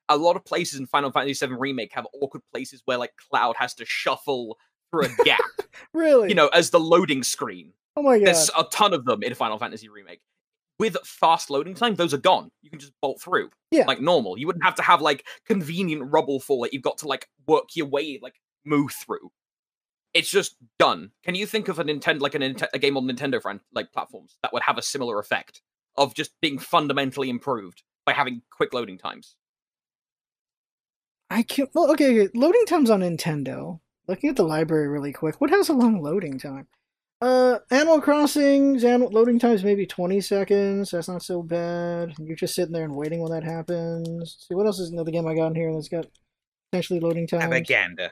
A 0.09 0.17
lot 0.17 0.35
of 0.35 0.45
places 0.45 0.79
in 0.79 0.85
Final 0.85 1.11
Fantasy 1.11 1.45
VII 1.45 1.53
Remake 1.53 1.93
have 1.93 2.05
awkward 2.21 2.43
places 2.51 2.81
where 2.85 2.97
like 2.97 3.13
Cloud 3.29 3.55
has 3.57 3.73
to 3.75 3.85
shuffle 3.85 4.57
through 4.91 5.05
a 5.05 5.23
gap, 5.23 5.39
Really? 5.93 6.29
you 6.29 6.35
know, 6.35 6.49
as 6.49 6.69
the 6.69 6.79
loading 6.79 7.23
screen. 7.23 7.73
oh 7.97 8.03
my 8.03 8.19
god. 8.19 8.27
There's 8.27 8.51
a 8.57 8.63
ton 8.65 8.93
of 8.93 9.05
them 9.05 9.23
in 9.23 9.33
Final 9.33 9.57
Fantasy 9.57 9.89
Remake. 9.89 10.21
With 10.83 10.97
fast 11.05 11.49
loading 11.49 11.75
time, 11.75 11.95
those 11.95 12.13
are 12.13 12.17
gone. 12.17 12.51
You 12.61 12.69
can 12.69 12.77
just 12.77 12.91
bolt 13.01 13.21
through. 13.21 13.51
Yeah. 13.71 13.85
Like 13.85 14.01
normal. 14.01 14.37
You 14.37 14.47
wouldn't 14.47 14.65
have 14.65 14.75
to 14.75 14.81
have 14.81 15.01
like 15.01 15.25
convenient 15.45 16.11
rubble 16.11 16.41
for 16.41 16.65
it. 16.65 16.73
You've 16.73 16.83
got 16.83 16.97
to 16.97 17.07
like 17.07 17.29
work 17.47 17.69
your 17.73 17.85
way, 17.85 18.19
like 18.21 18.35
move 18.65 18.91
through. 18.91 19.31
It's 20.13 20.29
just 20.29 20.57
done. 20.77 21.11
Can 21.23 21.35
you 21.35 21.45
think 21.45 21.69
of 21.69 21.79
a 21.79 21.85
Nintendo 21.85 22.19
like 22.19 22.35
a, 22.35 22.53
a 22.73 22.79
game 22.79 22.97
on 22.97 23.05
Nintendo 23.05 23.41
fran- 23.41 23.61
like 23.73 23.93
platforms 23.93 24.35
that 24.41 24.51
would 24.51 24.63
have 24.63 24.77
a 24.77 24.81
similar 24.81 25.19
effect 25.19 25.61
of 25.95 26.13
just 26.15 26.31
being 26.41 26.59
fundamentally 26.59 27.29
improved 27.29 27.83
by 28.05 28.11
having 28.11 28.41
quick 28.51 28.73
loading 28.73 28.97
times? 28.97 29.37
I 31.29 31.43
can't. 31.43 31.69
Well, 31.73 31.91
okay, 31.91 32.27
loading 32.35 32.65
times 32.65 32.89
on 32.89 32.99
Nintendo. 32.99 33.79
Looking 34.05 34.31
at 34.31 34.35
the 34.35 34.43
library 34.43 34.89
really 34.89 35.13
quick. 35.13 35.39
What 35.39 35.49
has 35.49 35.69
a 35.69 35.73
long 35.73 36.01
loading 36.01 36.37
time? 36.39 36.67
Uh, 37.23 37.57
Animal 37.71 38.01
Crossing's 38.01 38.83
animal 38.83 39.09
loading 39.09 39.39
time 39.39 39.53
is 39.53 39.63
maybe 39.63 39.85
20 39.85 40.19
seconds. 40.19 40.91
That's 40.91 41.07
not 41.07 41.23
so 41.23 41.41
bad. 41.41 42.13
You're 42.19 42.35
just 42.35 42.53
sitting 42.53 42.73
there 42.73 42.83
and 42.83 42.97
waiting 42.97 43.21
when 43.21 43.31
that 43.31 43.45
happens. 43.45 44.45
See, 44.45 44.55
what 44.55 44.65
else 44.65 44.77
is 44.77 44.89
another 44.89 45.09
game 45.09 45.25
I 45.25 45.33
got 45.33 45.47
in 45.47 45.55
here 45.55 45.73
that's 45.73 45.87
got 45.87 46.05
potentially 46.69 46.99
loading 46.99 47.25
times? 47.25 47.45
Propaganda. 47.45 48.11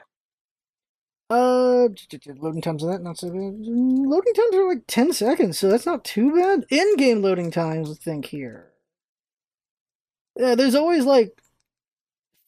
Uh, 1.28 1.88
loading 2.38 2.62
times 2.62 2.82
on 2.82 2.90
that, 2.90 3.02
not 3.02 3.18
so 3.18 3.28
bad. 3.28 3.36
Mm, 3.36 4.06
Loading 4.06 4.32
times 4.32 4.54
are 4.54 4.68
like 4.70 4.84
10 4.86 5.12
seconds, 5.12 5.58
so 5.58 5.68
that's 5.68 5.84
not 5.84 6.04
too 6.04 6.34
bad. 6.34 6.64
In 6.70 6.96
game 6.96 7.20
loading 7.20 7.50
times, 7.50 7.90
I 7.90 7.94
think 7.94 8.24
here. 8.24 8.70
Yeah, 10.38 10.54
there's 10.54 10.74
always 10.74 11.04
like 11.04 11.38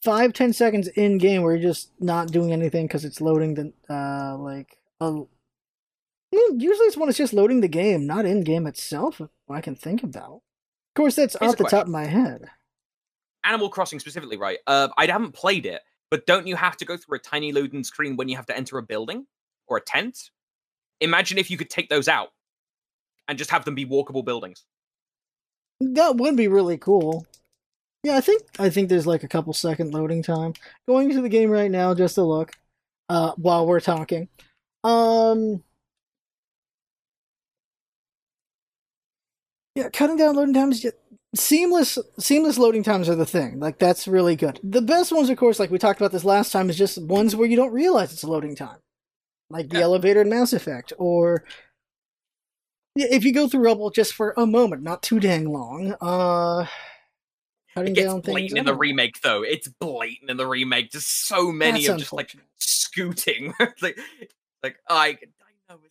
five, 0.02 0.32
ten 0.32 0.54
seconds 0.54 0.88
in 0.88 1.18
game 1.18 1.42
where 1.42 1.54
you're 1.56 1.72
just 1.72 1.90
not 2.00 2.28
doing 2.28 2.54
anything 2.54 2.86
because 2.86 3.04
it's 3.04 3.20
loading 3.20 3.52
the, 3.52 3.72
uh, 3.94 4.38
like, 4.38 4.78
a. 5.00 5.24
Usually 6.34 6.86
it's 6.86 6.96
when 6.96 7.08
it's 7.08 7.18
just 7.18 7.32
loading 7.32 7.60
the 7.60 7.68
game, 7.68 8.06
not 8.06 8.26
in 8.26 8.42
game 8.42 8.66
itself, 8.66 9.20
I 9.48 9.60
can 9.60 9.74
think 9.74 10.02
about. 10.02 10.36
Of 10.36 10.96
course, 10.96 11.16
that's 11.16 11.36
Here's 11.38 11.52
off 11.52 11.58
the 11.58 11.64
top 11.64 11.86
of 11.86 11.92
my 11.92 12.04
head. 12.04 12.48
Animal 13.44 13.68
Crossing 13.68 14.00
specifically, 14.00 14.36
right? 14.36 14.58
Uh, 14.66 14.88
I 14.96 15.06
haven't 15.06 15.32
played 15.32 15.66
it, 15.66 15.82
but 16.10 16.26
don't 16.26 16.46
you 16.46 16.56
have 16.56 16.76
to 16.78 16.84
go 16.84 16.96
through 16.96 17.18
a 17.18 17.20
tiny 17.20 17.52
loading 17.52 17.84
screen 17.84 18.16
when 18.16 18.28
you 18.28 18.36
have 18.36 18.46
to 18.46 18.56
enter 18.56 18.78
a 18.78 18.82
building 18.82 19.26
or 19.66 19.76
a 19.76 19.80
tent? 19.80 20.30
Imagine 21.00 21.38
if 21.38 21.50
you 21.50 21.56
could 21.56 21.70
take 21.70 21.88
those 21.88 22.08
out 22.08 22.28
and 23.28 23.36
just 23.38 23.50
have 23.50 23.64
them 23.64 23.74
be 23.74 23.84
walkable 23.84 24.24
buildings. 24.24 24.64
That 25.80 26.16
would 26.16 26.36
be 26.36 26.48
really 26.48 26.78
cool. 26.78 27.26
Yeah, 28.02 28.16
I 28.16 28.20
think 28.20 28.42
I 28.58 28.70
think 28.70 28.88
there's 28.88 29.06
like 29.06 29.22
a 29.24 29.28
couple 29.28 29.52
second 29.52 29.92
loading 29.92 30.22
time. 30.22 30.54
Going 30.86 31.10
to 31.10 31.22
the 31.22 31.28
game 31.28 31.50
right 31.50 31.70
now 31.70 31.94
just 31.94 32.14
to 32.16 32.22
look. 32.22 32.52
Uh 33.08 33.32
while 33.36 33.66
we're 33.66 33.80
talking. 33.80 34.28
Um 34.84 35.62
Yeah, 39.74 39.88
cutting 39.90 40.16
down 40.16 40.36
loading 40.36 40.54
times 40.54 40.84
yeah, 40.84 40.90
seamless 41.34 41.98
seamless 42.18 42.58
loading 42.58 42.82
times 42.84 43.08
are 43.08 43.16
the 43.16 43.26
thing. 43.26 43.58
Like 43.58 43.78
that's 43.78 44.06
really 44.06 44.36
good. 44.36 44.60
The 44.62 44.82
best 44.82 45.12
ones 45.12 45.28
of 45.30 45.36
course 45.36 45.58
like 45.58 45.70
we 45.70 45.78
talked 45.78 46.00
about 46.00 46.12
this 46.12 46.24
last 46.24 46.52
time 46.52 46.70
is 46.70 46.76
just 46.76 47.02
ones 47.02 47.34
where 47.34 47.48
you 47.48 47.56
don't 47.56 47.72
realize 47.72 48.12
it's 48.12 48.22
a 48.22 48.28
loading 48.30 48.54
time. 48.54 48.78
Like 49.50 49.68
the 49.68 49.78
Yeah. 49.78 49.84
elevator 49.84 50.20
in 50.22 50.28
Mass 50.28 50.52
Effect 50.52 50.92
or 50.98 51.44
yeah, 52.96 53.08
if 53.10 53.24
you 53.24 53.32
go 53.32 53.48
through 53.48 53.64
rubble 53.64 53.90
just 53.90 54.12
for 54.14 54.32
a 54.36 54.46
moment, 54.46 54.82
not 54.82 55.02
too 55.02 55.18
dang 55.18 55.48
long. 55.52 55.94
Uh 56.00 56.66
cutting 57.74 57.92
It 57.92 57.96
gets 57.96 58.06
down 58.12 58.22
things. 58.22 58.34
blatant 58.34 58.58
in 58.60 58.64
the 58.66 58.74
remake, 58.76 59.20
though. 59.22 59.42
It's 59.42 59.66
blatant 59.66 60.30
in 60.30 60.36
the 60.36 60.46
remake. 60.46 60.92
Just 60.92 61.26
so 61.26 61.50
many 61.50 61.80
That's 61.80 61.88
of 61.88 61.98
just 61.98 62.12
like 62.12 62.36
scooting. 62.58 63.52
like, 63.82 63.98
like 64.62 64.76
I, 64.88 64.94
I 64.96 65.08
know 65.10 65.18
it's 65.18 65.68
a 65.68 65.72
loading 65.74 65.90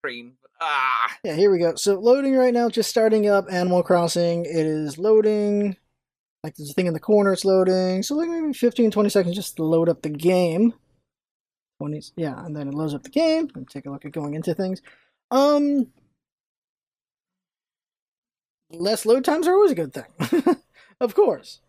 screen, 0.00 0.32
but 0.40 0.41
ah, 0.62 1.16
Yeah, 1.24 1.34
here 1.34 1.50
we 1.50 1.58
go. 1.58 1.74
So 1.74 1.98
loading 1.98 2.36
right 2.36 2.54
now, 2.54 2.68
just 2.68 2.90
starting 2.90 3.28
up 3.28 3.46
Animal 3.50 3.82
Crossing. 3.82 4.44
It 4.44 4.66
is 4.66 4.98
loading. 4.98 5.76
Like 6.42 6.56
there's 6.56 6.70
a 6.70 6.74
thing 6.74 6.86
in 6.86 6.94
the 6.94 7.00
corner, 7.00 7.32
it's 7.32 7.44
loading. 7.44 8.02
So 8.02 8.14
like 8.16 8.28
maybe 8.28 8.52
15, 8.52 8.90
20 8.90 9.08
seconds 9.08 9.36
just 9.36 9.56
to 9.56 9.64
load 9.64 9.88
up 9.88 10.02
the 10.02 10.10
game. 10.10 10.74
20, 11.80 12.02
yeah, 12.16 12.44
and 12.44 12.56
then 12.56 12.68
it 12.68 12.74
loads 12.74 12.94
up 12.94 13.02
the 13.02 13.10
game. 13.10 13.48
And 13.54 13.68
take 13.68 13.86
a 13.86 13.90
look 13.90 14.04
at 14.04 14.12
going 14.12 14.34
into 14.34 14.54
things. 14.54 14.82
Um, 15.30 15.88
less 18.70 19.06
load 19.06 19.24
times 19.24 19.46
are 19.46 19.54
always 19.54 19.72
a 19.72 19.76
good 19.76 19.92
thing. 19.94 20.56
of 21.00 21.14
course. 21.14 21.60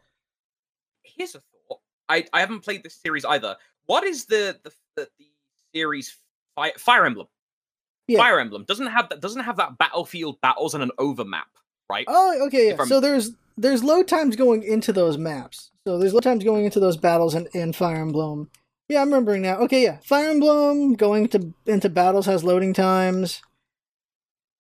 here's 1.04 1.36
a 1.36 1.42
thought. 1.68 1.80
I, 2.10 2.26
I 2.34 2.40
haven't 2.40 2.62
played 2.62 2.84
this 2.84 2.96
series 2.96 3.26
either. 3.26 3.56
What 3.86 4.04
is 4.04 4.26
the 4.26 4.60
the 4.64 4.72
the, 4.96 5.10
the 5.20 5.26
series 5.74 6.18
Fire, 6.56 6.72
Fire 6.78 7.06
Emblem? 7.06 7.28
Yeah. 8.08 8.20
Fire 8.20 8.40
Emblem 8.40 8.66
doesn't 8.66 8.88
have 8.88 9.10
that 9.10 9.22
doesn't 9.22 9.44
have 9.44 9.58
that 9.58 9.78
battlefield 9.78 10.42
battles 10.42 10.74
and 10.74 10.84
an 10.84 10.92
overmap, 10.98 11.48
right? 11.90 12.06
Oh, 12.08 12.46
okay. 12.48 12.70
Yeah. 12.70 12.84
So 12.86 13.00
there's 13.00 13.32
there's 13.58 13.84
load 13.84 14.08
times 14.08 14.36
going 14.36 14.64
into 14.64 14.92
those 14.92 15.18
maps. 15.18 15.72
So 15.88 15.98
there's 15.98 16.14
load 16.14 16.24
times 16.24 16.44
going 16.44 16.66
into 16.66 16.80
those 16.80 16.98
battles 16.98 17.36
in, 17.36 17.48
in 17.54 17.74
Fire 17.74 18.02
Emblem. 18.02 18.50
Yeah, 18.90 19.02
I'm 19.02 19.10
remembering 19.10 19.42
now. 19.42 19.58
Okay, 19.60 19.84
yeah. 19.84 20.00
Fire 20.04 20.30
Emblem 20.30 20.94
going 20.94 21.28
to 21.30 21.54
into 21.66 21.90
battles 21.90 22.26
has 22.26 22.44
loading 22.44 22.74
times. 22.74 23.42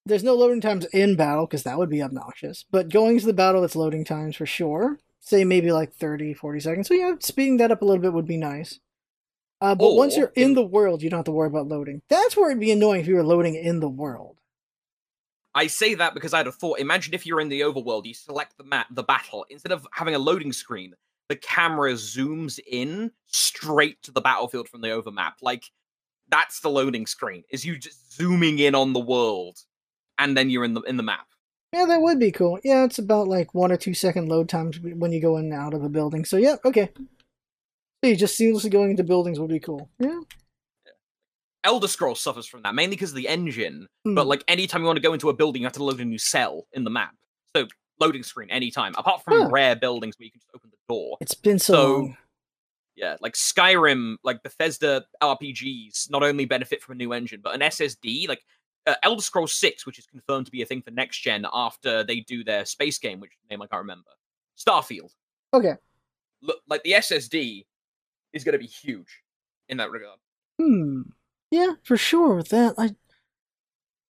There's 0.05 0.23
no 0.23 0.35
loading 0.35 0.61
times 0.61 0.85
in 0.93 1.15
battle 1.15 1.45
because 1.45 1.63
that 1.63 1.77
would 1.77 1.89
be 1.89 2.01
obnoxious. 2.01 2.65
But 2.69 2.89
going 2.89 3.19
to 3.19 3.25
the 3.25 3.33
battle, 3.33 3.63
it's 3.63 3.75
loading 3.75 4.03
times 4.03 4.35
for 4.35 4.45
sure. 4.45 4.99
Say 5.21 5.45
maybe 5.45 5.71
like 5.71 5.93
30, 5.93 6.33
40 6.33 6.59
seconds. 6.59 6.87
So 6.89 6.93
yeah, 6.93 7.13
speeding 7.19 7.57
that 7.57 7.71
up 7.71 7.81
a 7.81 7.85
little 7.85 8.01
bit 8.01 8.11
would 8.11 8.27
be 8.27 8.37
nice. 8.37 8.79
Uh, 9.61 9.75
but 9.75 9.93
once 9.93 10.17
you're 10.17 10.33
in 10.35 10.55
the 10.55 10.63
world, 10.63 11.01
you 11.01 11.09
don't 11.09 11.19
have 11.19 11.25
to 11.25 11.31
worry 11.31 11.47
about 11.47 11.67
loading. 11.67 12.01
That's 12.09 12.35
where 12.35 12.51
it'd 12.51 12.59
be 12.59 12.71
annoying 12.71 13.01
if 13.01 13.07
you 13.07 13.15
were 13.15 13.23
loading 13.23 13.55
in 13.55 13.79
the 13.79 13.89
world. 13.89 14.39
I 15.55 15.67
say 15.67 15.93
that 15.95 16.13
because 16.13 16.33
I 16.33 16.37
had 16.37 16.47
a 16.47 16.51
thought. 16.51 16.79
Imagine 16.79 17.13
if 17.13 17.25
you're 17.25 17.39
in 17.39 17.49
the 17.49 17.61
overworld, 17.61 18.05
you 18.05 18.13
select 18.13 18.57
the 18.57 18.63
map, 18.63 18.87
the 18.91 19.03
battle. 19.03 19.45
Instead 19.49 19.71
of 19.71 19.87
having 19.93 20.15
a 20.15 20.19
loading 20.19 20.51
screen, 20.51 20.93
the 21.29 21.35
camera 21.35 21.93
zooms 21.93 22.59
in 22.67 23.11
straight 23.27 24.01
to 24.03 24.11
the 24.11 24.21
battlefield 24.21 24.67
from 24.67 24.81
the 24.81 24.91
overmap. 24.91 25.37
Like 25.41 25.65
that's 26.29 26.59
the 26.59 26.69
loading 26.69 27.05
screen. 27.05 27.43
Is 27.49 27.65
you 27.65 27.77
just 27.77 28.15
zooming 28.15 28.59
in 28.59 28.75
on 28.75 28.93
the 28.93 28.99
world, 28.99 29.59
and 30.17 30.35
then 30.35 30.49
you're 30.49 30.65
in 30.65 30.73
the 30.73 30.81
in 30.81 30.97
the 30.97 31.03
map. 31.03 31.27
Yeah, 31.71 31.85
that 31.85 32.01
would 32.01 32.19
be 32.19 32.31
cool. 32.31 32.59
Yeah, 32.63 32.83
it's 32.83 32.99
about 32.99 33.27
like 33.27 33.53
one 33.53 33.71
or 33.71 33.77
two 33.77 33.93
second 33.93 34.29
load 34.29 34.49
times 34.49 34.79
when 34.79 35.11
you 35.11 35.21
go 35.21 35.37
in 35.37 35.45
and 35.45 35.53
out 35.53 35.73
of 35.73 35.83
a 35.83 35.89
building. 35.89 36.25
So 36.25 36.37
yeah, 36.37 36.57
okay. 36.65 36.89
So 38.03 38.09
you 38.09 38.15
just 38.17 38.37
seamlessly 38.37 38.69
going 38.69 38.91
into 38.91 39.03
buildings 39.03 39.39
would 39.39 39.49
be 39.49 39.59
cool. 39.61 39.89
Yeah. 39.97 40.19
Elder 41.63 41.87
Scrolls 41.87 42.19
suffers 42.19 42.45
from 42.45 42.61
that 42.63 42.75
mainly 42.75 42.97
because 42.97 43.11
of 43.11 43.15
the 43.15 43.29
engine. 43.29 43.87
But 44.03 44.23
Hmm. 44.23 44.27
like 44.29 44.43
anytime 44.49 44.81
you 44.81 44.87
want 44.87 44.97
to 44.97 45.01
go 45.01 45.13
into 45.13 45.29
a 45.29 45.33
building, 45.33 45.61
you 45.61 45.65
have 45.65 45.73
to 45.73 45.83
load 45.83 46.01
a 46.01 46.05
new 46.05 46.17
cell 46.17 46.67
in 46.73 46.83
the 46.83 46.89
map. 46.89 47.15
So 47.55 47.67
loading 48.01 48.23
screen 48.23 48.49
anytime. 48.49 48.93
Apart 48.97 49.23
from 49.23 49.43
Huh. 49.43 49.49
rare 49.49 49.75
buildings 49.77 50.19
where 50.19 50.25
you 50.25 50.31
can 50.31 50.41
just 50.41 50.51
open 50.53 50.69
the 50.71 50.77
door. 50.93 51.17
it's 51.21 51.33
been 51.35 51.59
so, 51.59 51.73
so- 51.73 51.93
long. 51.93 52.17
Yeah, 52.95 53.15
like 53.21 53.33
Skyrim, 53.33 54.17
like 54.23 54.43
Bethesda 54.43 55.05
RPGs, 55.21 56.11
not 56.11 56.21
only 56.21 56.45
benefit 56.45 56.81
from 56.83 56.91
a 56.93 56.95
new 56.97 57.11
engine, 57.13 57.39
but 57.41 57.55
an 57.55 57.61
SSD. 57.61 58.27
Like 58.27 58.43
uh, 58.85 58.95
Elder 59.01 59.21
Scrolls 59.21 59.53
Six, 59.53 59.85
which 59.85 59.97
is 59.97 60.05
confirmed 60.05 60.45
to 60.47 60.51
be 60.51 60.61
a 60.61 60.65
thing 60.65 60.81
for 60.81 60.91
next 60.91 61.19
gen 61.19 61.47
after 61.53 62.03
they 62.03 62.19
do 62.19 62.43
their 62.43 62.65
space 62.65 62.99
game, 62.99 63.19
which 63.21 63.31
name 63.49 63.61
I 63.61 63.67
can't 63.67 63.81
remember. 63.81 64.09
Starfield. 64.59 65.11
Okay. 65.53 65.75
Look, 66.41 66.59
like 66.67 66.83
the 66.83 66.91
SSD 66.91 67.65
is 68.33 68.43
going 68.43 68.53
to 68.53 68.59
be 68.59 68.67
huge 68.67 69.21
in 69.69 69.77
that 69.77 69.91
regard. 69.91 70.19
Hmm. 70.59 71.01
Yeah, 71.51 71.73
for 71.83 71.97
sure. 71.97 72.35
With 72.35 72.49
that, 72.49 72.75
I 72.77 72.95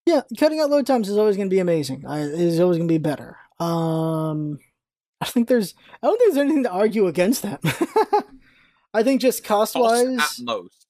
yeah, 0.07 0.23
cutting 0.39 0.61
out 0.61 0.71
load 0.71 0.87
times 0.87 1.09
is 1.09 1.17
always 1.17 1.37
going 1.37 1.49
to 1.49 1.55
be 1.55 1.61
amazing. 1.61 2.05
I, 2.07 2.21
is 2.21 2.61
always 2.61 2.79
going 2.79 2.89
to 2.89 2.93
be 2.93 2.99
better. 2.99 3.37
Um, 3.61 4.59
I 5.21 5.27
think 5.27 5.49
there's 5.49 5.75
I 6.03 6.07
don't 6.07 6.19
think 6.19 6.35
there's 6.35 6.45
anything 6.45 6.65
to 6.65 6.71
argue 6.71 7.07
against 7.07 7.43
that. 7.43 7.61
I 8.95 9.03
think 9.03 9.21
just 9.21 9.45
cost 9.45 9.75
wise, 9.75 10.19
at 10.19 10.31
most. 10.41 10.87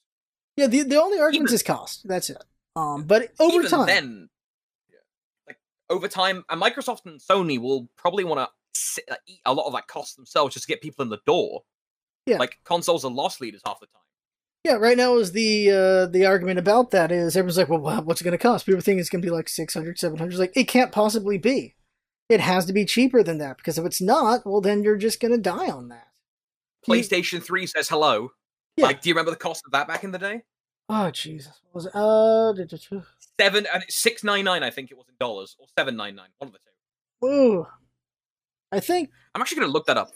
yeah. 0.57 0.67
The 0.67 0.83
the 0.83 1.01
only 1.01 1.19
argument 1.19 1.53
is 1.53 1.63
cost. 1.63 2.07
That's 2.09 2.31
it. 2.31 2.43
Um, 2.75 3.05
but 3.05 3.33
over 3.39 3.57
Even 3.57 3.71
time, 3.71 3.87
then, 3.87 4.29
like 5.47 5.59
over 5.91 6.09
time, 6.09 6.45
and 6.49 6.61
Microsoft 6.61 7.05
and 7.05 7.21
Sony 7.21 7.61
will 7.61 7.89
probably 7.97 8.25
want 8.25 8.49
to 8.97 9.19
eat 9.27 9.41
a 9.45 9.53
lot 9.53 9.67
of 9.67 9.75
that 9.75 9.87
cost 9.87 10.17
themselves 10.17 10.55
just 10.55 10.67
to 10.67 10.73
get 10.73 10.81
people 10.81 11.03
in 11.03 11.11
the 11.11 11.21
door. 11.27 11.63
Yeah. 12.27 12.39
Like 12.39 12.59
consoles 12.65 13.05
are 13.05 13.11
loss 13.11 13.41
leaders 13.41 13.63
half 13.65 13.81
the 13.81 13.87
time. 13.87 14.03
Yeah, 14.65 14.75
right 14.75 14.97
now 14.97 15.17
is 15.17 15.33
the 15.33 15.71
uh, 15.71 16.07
the 16.07 16.25
argument 16.25 16.59
about 16.61 16.93
that 16.93 17.11
is 17.11 17.37
everyone's 17.37 17.59
like, 17.59 17.69
well, 17.69 17.81
what's 18.05 18.21
it 18.21 18.25
going 18.25 18.33
to 18.33 18.39
cost? 18.39 18.65
People 18.65 18.81
think 18.81 19.01
it's 19.01 19.09
going 19.09 19.21
to 19.21 19.27
be 19.27 19.35
like 19.35 19.49
600, 19.49 19.99
700. 19.99 20.31
It's 20.31 20.39
like, 20.39 20.53
it 20.55 20.69
can't 20.69 20.93
possibly 20.93 21.37
be. 21.37 21.75
It 22.29 22.41
has 22.41 22.65
to 22.67 22.73
be 22.73 22.85
cheaper 22.85 23.25
than 23.25 23.39
that 23.39 23.57
because 23.57 23.77
if 23.77 23.85
it's 23.85 24.01
not, 24.01 24.47
well, 24.47 24.61
then 24.61 24.85
you're 24.85 24.97
just 24.97 25.21
going 25.21 25.33
to 25.33 25.39
die 25.39 25.69
on 25.69 25.89
that. 25.89 26.07
PlayStation 26.89 27.43
3 27.43 27.67
says 27.67 27.89
hello. 27.89 28.31
Yeah. 28.77 28.87
Like, 28.87 29.03
do 29.03 29.09
you 29.09 29.15
remember 29.15 29.33
the 29.33 29.37
cost 29.37 29.65
of 29.67 29.73
that 29.73 29.89
back 29.89 30.05
in 30.05 30.13
the 30.13 30.19
day? 30.19 30.43
Oh, 30.89 31.11
Jesus. 31.11 31.61
What 31.65 31.75
was 31.75 31.87
it? 31.87 31.93
Uh. 31.95 33.03
Seven 33.41 33.67
and 33.73 33.83
six 33.89 34.23
nine 34.23 34.45
nine, 34.45 34.63
I 34.63 34.71
think 34.71 34.91
it 34.91 34.97
was 34.97 35.07
in 35.09 35.15
dollars, 35.19 35.57
or 35.59 35.67
seven 35.77 35.97
nine 35.97 36.15
nine, 36.15 36.29
one 36.39 36.49
of 36.49 36.53
the 36.53 36.59
two. 36.59 37.27
Ooh. 37.27 37.67
I 38.71 38.81
think 38.81 39.11
I'm 39.35 39.41
actually 39.41 39.61
gonna 39.61 39.73
look 39.73 39.87
that 39.87 39.97
up. 39.97 40.13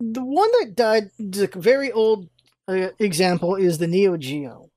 The 0.00 0.24
one 0.24 0.50
that 0.60 0.74
died, 0.74 1.10
the 1.18 1.46
very 1.54 1.92
old 1.92 2.28
uh, 2.66 2.88
example, 2.98 3.54
is 3.56 3.78
the 3.78 3.86
Neo 3.86 4.16
Geo. 4.16 4.70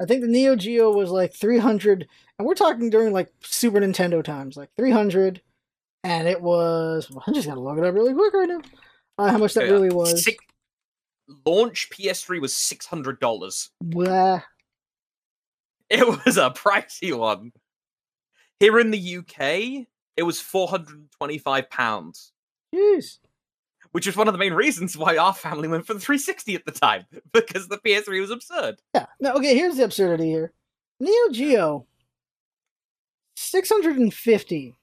I 0.00 0.06
think 0.06 0.22
the 0.22 0.28
Neo 0.28 0.56
Geo 0.56 0.90
was 0.90 1.10
like 1.10 1.32
300, 1.32 2.08
and 2.38 2.46
we're 2.46 2.54
talking 2.54 2.90
during 2.90 3.12
like 3.12 3.32
Super 3.42 3.78
Nintendo 3.78 4.22
times, 4.22 4.56
like 4.56 4.70
300, 4.76 5.40
and 6.02 6.26
it 6.26 6.42
was. 6.42 7.08
Well, 7.10 7.22
I 7.26 7.32
just 7.32 7.46
gotta 7.46 7.60
look 7.60 7.78
it 7.78 7.84
up 7.84 7.94
really 7.94 8.12
quick 8.12 8.34
right 8.34 8.48
now. 8.48 8.60
Uh, 9.16 9.30
how 9.30 9.38
much 9.38 9.54
that 9.54 9.66
Yeah, 9.66 9.72
really 9.72 9.90
was. 9.90 10.24
Six, 10.24 10.44
launch 11.46 11.88
PS3 11.90 12.40
was 12.40 12.54
six 12.54 12.86
hundred 12.86 13.20
dollars. 13.20 13.70
Blah. 13.80 14.42
It 15.88 16.06
was 16.26 16.36
a 16.36 16.50
pricey 16.50 17.16
one. 17.16 17.52
Here 18.58 18.80
in 18.80 18.90
the 18.90 19.16
UK, 19.18 19.86
it 20.16 20.22
was 20.24 20.40
four 20.40 20.66
hundred 20.66 20.96
and 20.98 21.10
twenty-five 21.12 21.70
pounds, 21.70 22.32
Jeez. 22.74 23.18
Which 23.94 24.06
was 24.06 24.16
one 24.16 24.26
of 24.26 24.34
the 24.34 24.38
main 24.38 24.52
reasons 24.52 24.96
why 24.96 25.16
our 25.16 25.32
family 25.32 25.68
went 25.68 25.86
for 25.86 25.94
the 25.94 26.00
360 26.00 26.56
at 26.56 26.64
the 26.64 26.72
time 26.72 27.06
because 27.32 27.68
the 27.68 27.78
PS3 27.78 28.20
was 28.20 28.30
absurd. 28.30 28.82
Yeah. 28.92 29.06
Now, 29.20 29.34
okay, 29.34 29.54
here's 29.54 29.76
the 29.76 29.84
absurdity 29.84 30.26
here. 30.26 30.52
Neo 30.98 31.28
Geo, 31.30 31.86
650. 33.36 34.74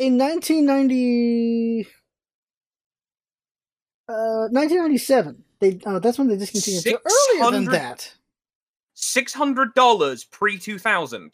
In 0.00 0.18
1990. 0.18 1.86
Uh, 4.08 4.48
1997. 4.50 5.44
They, 5.60 5.78
oh, 5.86 6.00
that's 6.00 6.18
when 6.18 6.26
they 6.26 6.36
discontinued. 6.36 6.82
So 6.82 6.98
earlier 7.38 7.50
than 7.52 7.64
that. 7.66 8.12
Six 8.94 9.32
hundred 9.32 9.74
dollars 9.74 10.24
pre 10.24 10.58
two 10.58 10.78
thousand. 10.78 11.32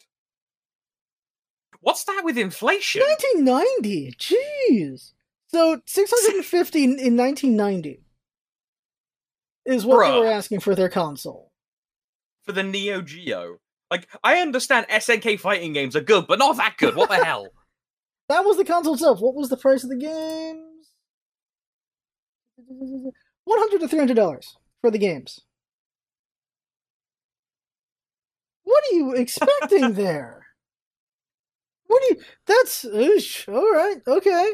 What's 1.81 2.03
that 2.03 2.21
with 2.23 2.37
inflation? 2.37 3.01
1990. 3.01 4.13
Jeez. 4.19 5.13
So 5.51 5.81
650 5.85 6.83
in 6.83 6.89
in 6.99 7.17
1990 7.17 8.03
is 9.65 9.85
what 9.85 10.05
they 10.11 10.19
were 10.19 10.27
asking 10.27 10.59
for 10.61 10.75
their 10.75 10.89
console. 10.89 11.51
for 12.43 12.51
the 12.51 12.63
Neo 12.63 13.01
Geo. 13.01 13.57
Like, 13.91 14.07
I 14.23 14.37
understand 14.39 14.85
SNK 14.89 15.39
fighting 15.39 15.73
games 15.73 15.95
are 15.95 16.01
good, 16.01 16.27
but 16.27 16.37
not 16.39 16.57
that 16.57 16.75
good. 16.77 16.95
What 16.95 17.09
the 17.09 17.15
hell? 17.25 17.47
That 18.27 18.45
was 18.45 18.57
the 18.57 18.65
console 18.65 18.93
itself. 18.93 19.19
What 19.19 19.33
was 19.33 19.49
the 19.49 19.57
price 19.57 19.83
of 19.83 19.89
the 19.89 19.95
games? 19.97 20.65
One 22.57 23.59
hundred 23.59 23.79
to 23.81 23.87
three 23.87 23.97
hundred 23.99 24.15
dollars 24.17 24.55
for 24.81 24.91
the 24.91 24.99
games. 24.99 25.39
What 28.63 28.83
are 28.91 28.95
you 28.95 29.15
expecting 29.15 29.93
there? 29.95 30.45
What 31.87 32.03
do 32.07 32.15
you? 32.15 32.21
That's 32.45 32.85
oosh, 32.85 33.51
all 33.51 33.71
right. 33.71 33.97
Okay, 34.07 34.53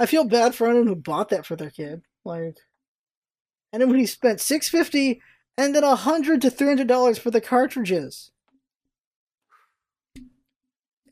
I 0.00 0.06
feel 0.06 0.24
bad 0.24 0.54
for 0.54 0.68
anyone 0.68 0.86
who 0.88 0.96
bought 0.96 1.28
that 1.30 1.46
for 1.46 1.56
their 1.56 1.70
kid. 1.70 2.02
Like, 2.24 2.58
anyone 3.72 3.98
who 3.98 4.06
spent 4.06 4.40
six 4.40 4.68
fifty 4.68 5.20
and 5.56 5.74
then 5.74 5.84
a 5.84 5.96
hundred 5.96 6.40
to 6.42 6.50
three 6.50 6.68
hundred 6.68 6.88
dollars 6.88 7.18
for 7.18 7.30
the 7.30 7.40
cartridges. 7.40 8.30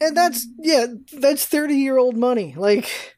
And 0.01 0.16
that's 0.16 0.47
yeah, 0.59 0.87
that's 1.12 1.47
thirty 1.47 1.76
year 1.76 1.97
old 1.97 2.16
money. 2.16 2.55
Like 2.57 3.16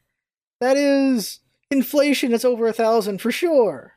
that 0.59 0.77
is 0.77 1.39
inflation. 1.71 2.33
It's 2.33 2.45
over 2.45 2.67
a 2.67 2.73
thousand 2.73 3.21
for 3.21 3.31
sure. 3.31 3.93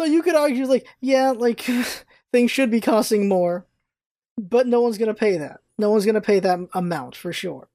So 0.00 0.06
you 0.06 0.22
could 0.22 0.34
argue 0.34 0.66
like, 0.66 0.86
yeah, 1.00 1.30
like 1.30 1.60
things 2.32 2.50
should 2.50 2.70
be 2.70 2.80
costing 2.80 3.28
more, 3.28 3.66
but 4.38 4.66
no 4.66 4.80
one's 4.82 4.98
gonna 4.98 5.14
pay 5.14 5.38
that. 5.38 5.60
No 5.78 5.90
one's 5.90 6.06
gonna 6.06 6.20
pay 6.20 6.40
that 6.40 6.60
amount 6.74 7.16
for 7.16 7.32
sure. 7.32 7.68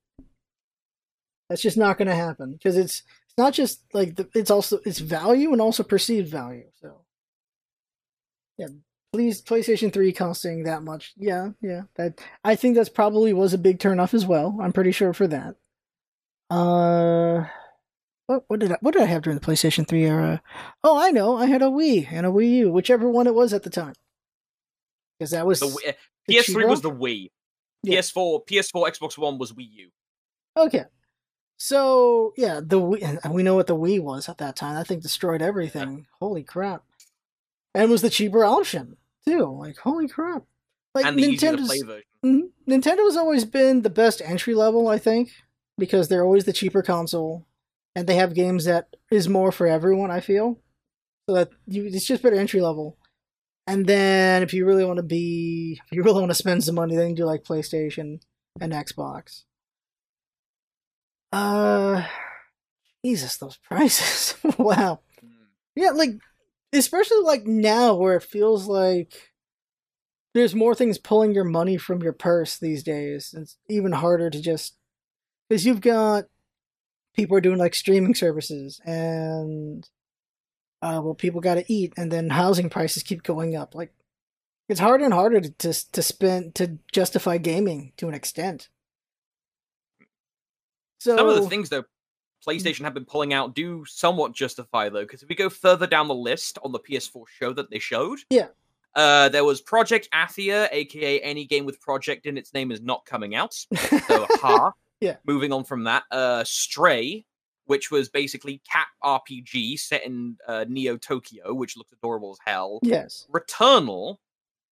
That's 1.50 1.62
just 1.62 1.78
not 1.78 1.98
gonna 1.98 2.16
happen 2.16 2.54
because 2.54 2.78
it's 2.78 3.04
it's 3.26 3.38
not 3.38 3.54
just 3.54 3.82
like 3.94 4.16
the, 4.16 4.28
it's 4.36 4.52
also 4.52 4.80
it's 4.86 5.00
value 5.00 5.52
and 5.54 5.62
also 5.62 5.84
perceived 5.84 6.30
value. 6.30 6.66
So 6.82 7.02
yeah, 8.58 8.68
please 9.14 9.42
PlayStation 9.42 9.94
3 9.94 10.12
costing 10.14 10.64
that 10.64 10.84
much. 10.84 11.14
Yeah, 11.16 11.52
yeah. 11.62 11.84
That 11.96 12.20
I 12.44 12.56
think 12.56 12.76
that's 12.76 12.90
probably 12.90 13.32
was 13.34 13.54
a 13.54 13.58
big 13.58 13.80
turnoff 13.80 14.14
as 14.14 14.26
well. 14.26 14.58
I'm 14.62 14.74
pretty 14.74 14.92
sure 14.92 15.14
for 15.14 15.28
that. 15.28 15.56
Uh 16.50 17.46
what 18.26 18.44
what 18.48 18.60
did 18.60 18.72
I 18.74 18.78
what 18.82 18.94
did 18.94 19.04
I 19.04 19.08
have 19.08 19.22
during 19.22 19.40
the 19.40 19.46
PlayStation 19.46 19.88
3 19.88 20.04
era? 20.06 20.42
Oh, 20.84 20.98
I 21.00 21.12
know. 21.12 21.38
I 21.38 21.46
had 21.46 21.62
a 21.62 21.66
Wii 21.66 22.08
and 22.12 22.26
a 22.26 22.30
Wii 22.30 22.50
U, 22.58 22.72
whichever 22.72 23.10
one 23.10 23.28
it 23.28 23.34
was 23.36 23.54
at 23.54 23.64
the 23.64 23.70
time. 23.70 23.94
Because 25.18 25.32
that 25.32 25.46
was 25.46 25.62
The 25.62 25.68
Wii- 25.68 25.94
the 26.28 26.34
PS3 26.36 26.44
cheaper 26.44 26.68
was 26.68 26.82
the 26.82 26.92
Wii. 26.92 27.30
Yeah. 27.84 28.00
PS4, 28.00 28.46
PS4, 28.48 28.92
Xbox 28.92 29.18
One 29.18 29.38
was 29.38 29.54
Wii 29.54 29.68
U. 29.72 29.90
Okay. 30.58 30.84
So 31.58 32.34
yeah, 32.38 32.62
the 32.64 32.80
Wii, 32.80 33.32
we 33.32 33.44
know 33.44 33.56
what 33.56 33.68
the 33.68 33.76
Wii 33.76 34.00
was 34.00 34.30
at 34.30 34.38
that 34.38 34.56
time. 34.56 34.76
That 34.76 34.88
thing 34.88 35.00
destroyed 35.00 35.42
everything. 35.42 36.06
Holy 36.20 36.44
crap! 36.44 36.84
And 37.74 37.90
was 37.90 38.02
the 38.04 38.10
cheaper 38.10 38.46
option 38.46 38.98
too. 39.26 39.46
Like 39.60 39.78
holy 39.78 40.08
crap! 40.08 40.44
Like 40.94 41.06
and 41.06 41.18
the 41.18 41.36
Nintendo's 41.36 41.68
play 41.68 41.82
version. 41.82 42.04
Mhm. 42.24 42.50
Nintendo's 42.68 43.18
always 43.18 43.46
been 43.46 43.82
the 43.82 43.90
best 43.90 44.22
entry 44.24 44.54
level, 44.54 44.88
I 44.88 44.98
think, 45.00 45.32
because 45.78 46.08
they're 46.08 46.24
always 46.24 46.46
the 46.46 46.54
cheaper 46.54 46.84
console, 46.84 47.46
and 47.96 48.08
they 48.08 48.16
have 48.16 48.34
games 48.36 48.66
that 48.66 48.96
is 49.12 49.28
more 49.28 49.52
for 49.52 49.66
everyone. 49.68 50.12
I 50.12 50.20
feel 50.20 50.60
so 51.28 51.36
that 51.36 51.50
you, 51.66 51.86
it's 51.86 52.06
just 52.06 52.22
better 52.24 52.36
entry 52.36 52.62
level. 52.62 52.98
And 53.66 53.86
then 53.86 54.44
if 54.44 54.54
you 54.54 54.66
really 54.66 54.86
want 54.86 54.98
to 54.98 55.04
be, 55.04 55.82
if 55.86 55.96
you 55.96 56.02
really 56.04 56.22
want 56.22 56.30
to 56.32 56.36
spend 56.36 56.64
some 56.64 56.76
money, 56.76 56.96
then 56.96 57.10
you 57.10 57.16
do 57.16 57.26
like 57.26 57.44
PlayStation 57.44 58.22
and 58.62 58.72
Xbox. 58.72 59.44
Uh, 61.32 62.06
Jesus, 63.04 63.38
those 63.38 63.58
prices! 63.64 64.36
wow. 64.58 65.00
Mm. 65.24 65.30
Yeah, 65.76 65.92
like 65.92 66.12
especially 66.74 67.22
like 67.24 67.46
now 67.46 67.96
where 67.96 68.16
it 68.18 68.24
feels 68.24 68.68
like 68.68 69.32
there's 70.34 70.56
more 70.56 70.76
things 70.76 70.98
pulling 70.98 71.34
your 71.34 71.44
money 71.44 71.78
from 71.78 72.02
your 72.02 72.14
purse 72.14 72.58
these 72.58 72.84
days. 72.84 73.34
It's 73.36 73.58
even 73.70 73.92
harder 73.92 74.30
to 74.30 74.42
just 74.42 74.76
because 75.50 75.66
you've 75.66 75.82
got 75.82 76.26
people 77.16 77.36
are 77.38 77.42
doing 77.42 77.58
like 77.58 77.74
streaming 77.74 78.14
services 78.14 78.80
and 78.86 79.90
uh 80.84 81.02
well 81.04 81.16
people 81.16 81.42
got 81.42 81.56
to 81.56 81.74
eat 81.74 81.92
and 81.98 82.12
then 82.12 82.30
housing 82.30 82.70
prices 82.70 83.04
keep 83.04 83.24
going 83.24 83.56
up. 83.56 83.74
Like 83.74 83.94
it's 84.70 84.80
harder 84.80 85.06
and 85.06 85.14
harder 85.14 85.42
to 85.42 85.50
to, 85.50 85.92
to 85.92 86.02
spend 86.04 86.56
to 86.56 86.78
justify 86.92 87.38
gaming 87.38 87.94
to 87.98 88.08
an 88.08 88.14
extent. 88.14 88.70
So 91.00 91.16
Some 91.16 91.28
of 91.30 91.36
the 91.36 91.48
things 91.50 91.70
though 91.70 91.84
PlayStation 92.48 92.84
have 92.84 92.94
been 92.94 93.06
pulling 93.06 93.34
out 93.34 93.56
do 93.56 93.84
somewhat 93.86 94.34
justify 94.34 94.90
though, 94.90 95.02
because 95.04 95.24
if 95.24 95.30
we 95.30 95.36
go 95.36 95.50
further 95.50 95.88
down 95.88 96.08
the 96.08 96.16
list 96.16 96.58
on 96.64 96.72
the 96.72 96.80
PS4 96.80 97.24
show 97.40 97.54
that 97.54 97.70
they 97.70 97.80
showed, 97.80 98.20
Yeah. 98.30 98.48
uh, 98.96 99.30
there 99.30 99.44
was 99.44 99.60
Project 99.62 100.08
Athia, 100.14 100.68
aka 100.72 101.20
any 101.22 101.46
game 101.46 101.66
with 101.66 101.80
project 101.82 102.26
in 102.26 102.38
its 102.38 102.54
name 102.54 102.72
is 102.72 102.82
not 102.82 103.06
coming 103.06 103.36
out. 103.36 103.54
So 103.54 103.68
ha. 104.42 104.72
Yeah. 105.00 105.18
Moving 105.28 105.54
on 105.54 105.64
from 105.64 105.84
that, 105.84 106.06
uh, 106.10 106.44
Stray, 106.44 107.24
which 107.66 107.92
was 107.92 108.10
basically 108.10 108.62
cat 108.68 108.88
RPG 109.04 109.78
set 109.80 110.04
in 110.04 110.38
uh, 110.48 110.66
Neo 110.68 110.98
Tokyo, 110.98 111.54
which 111.54 111.78
looks 111.78 111.92
adorable 111.92 112.32
as 112.32 112.40
hell. 112.44 112.80
yes. 112.82 113.28
Returnal, 113.32 114.18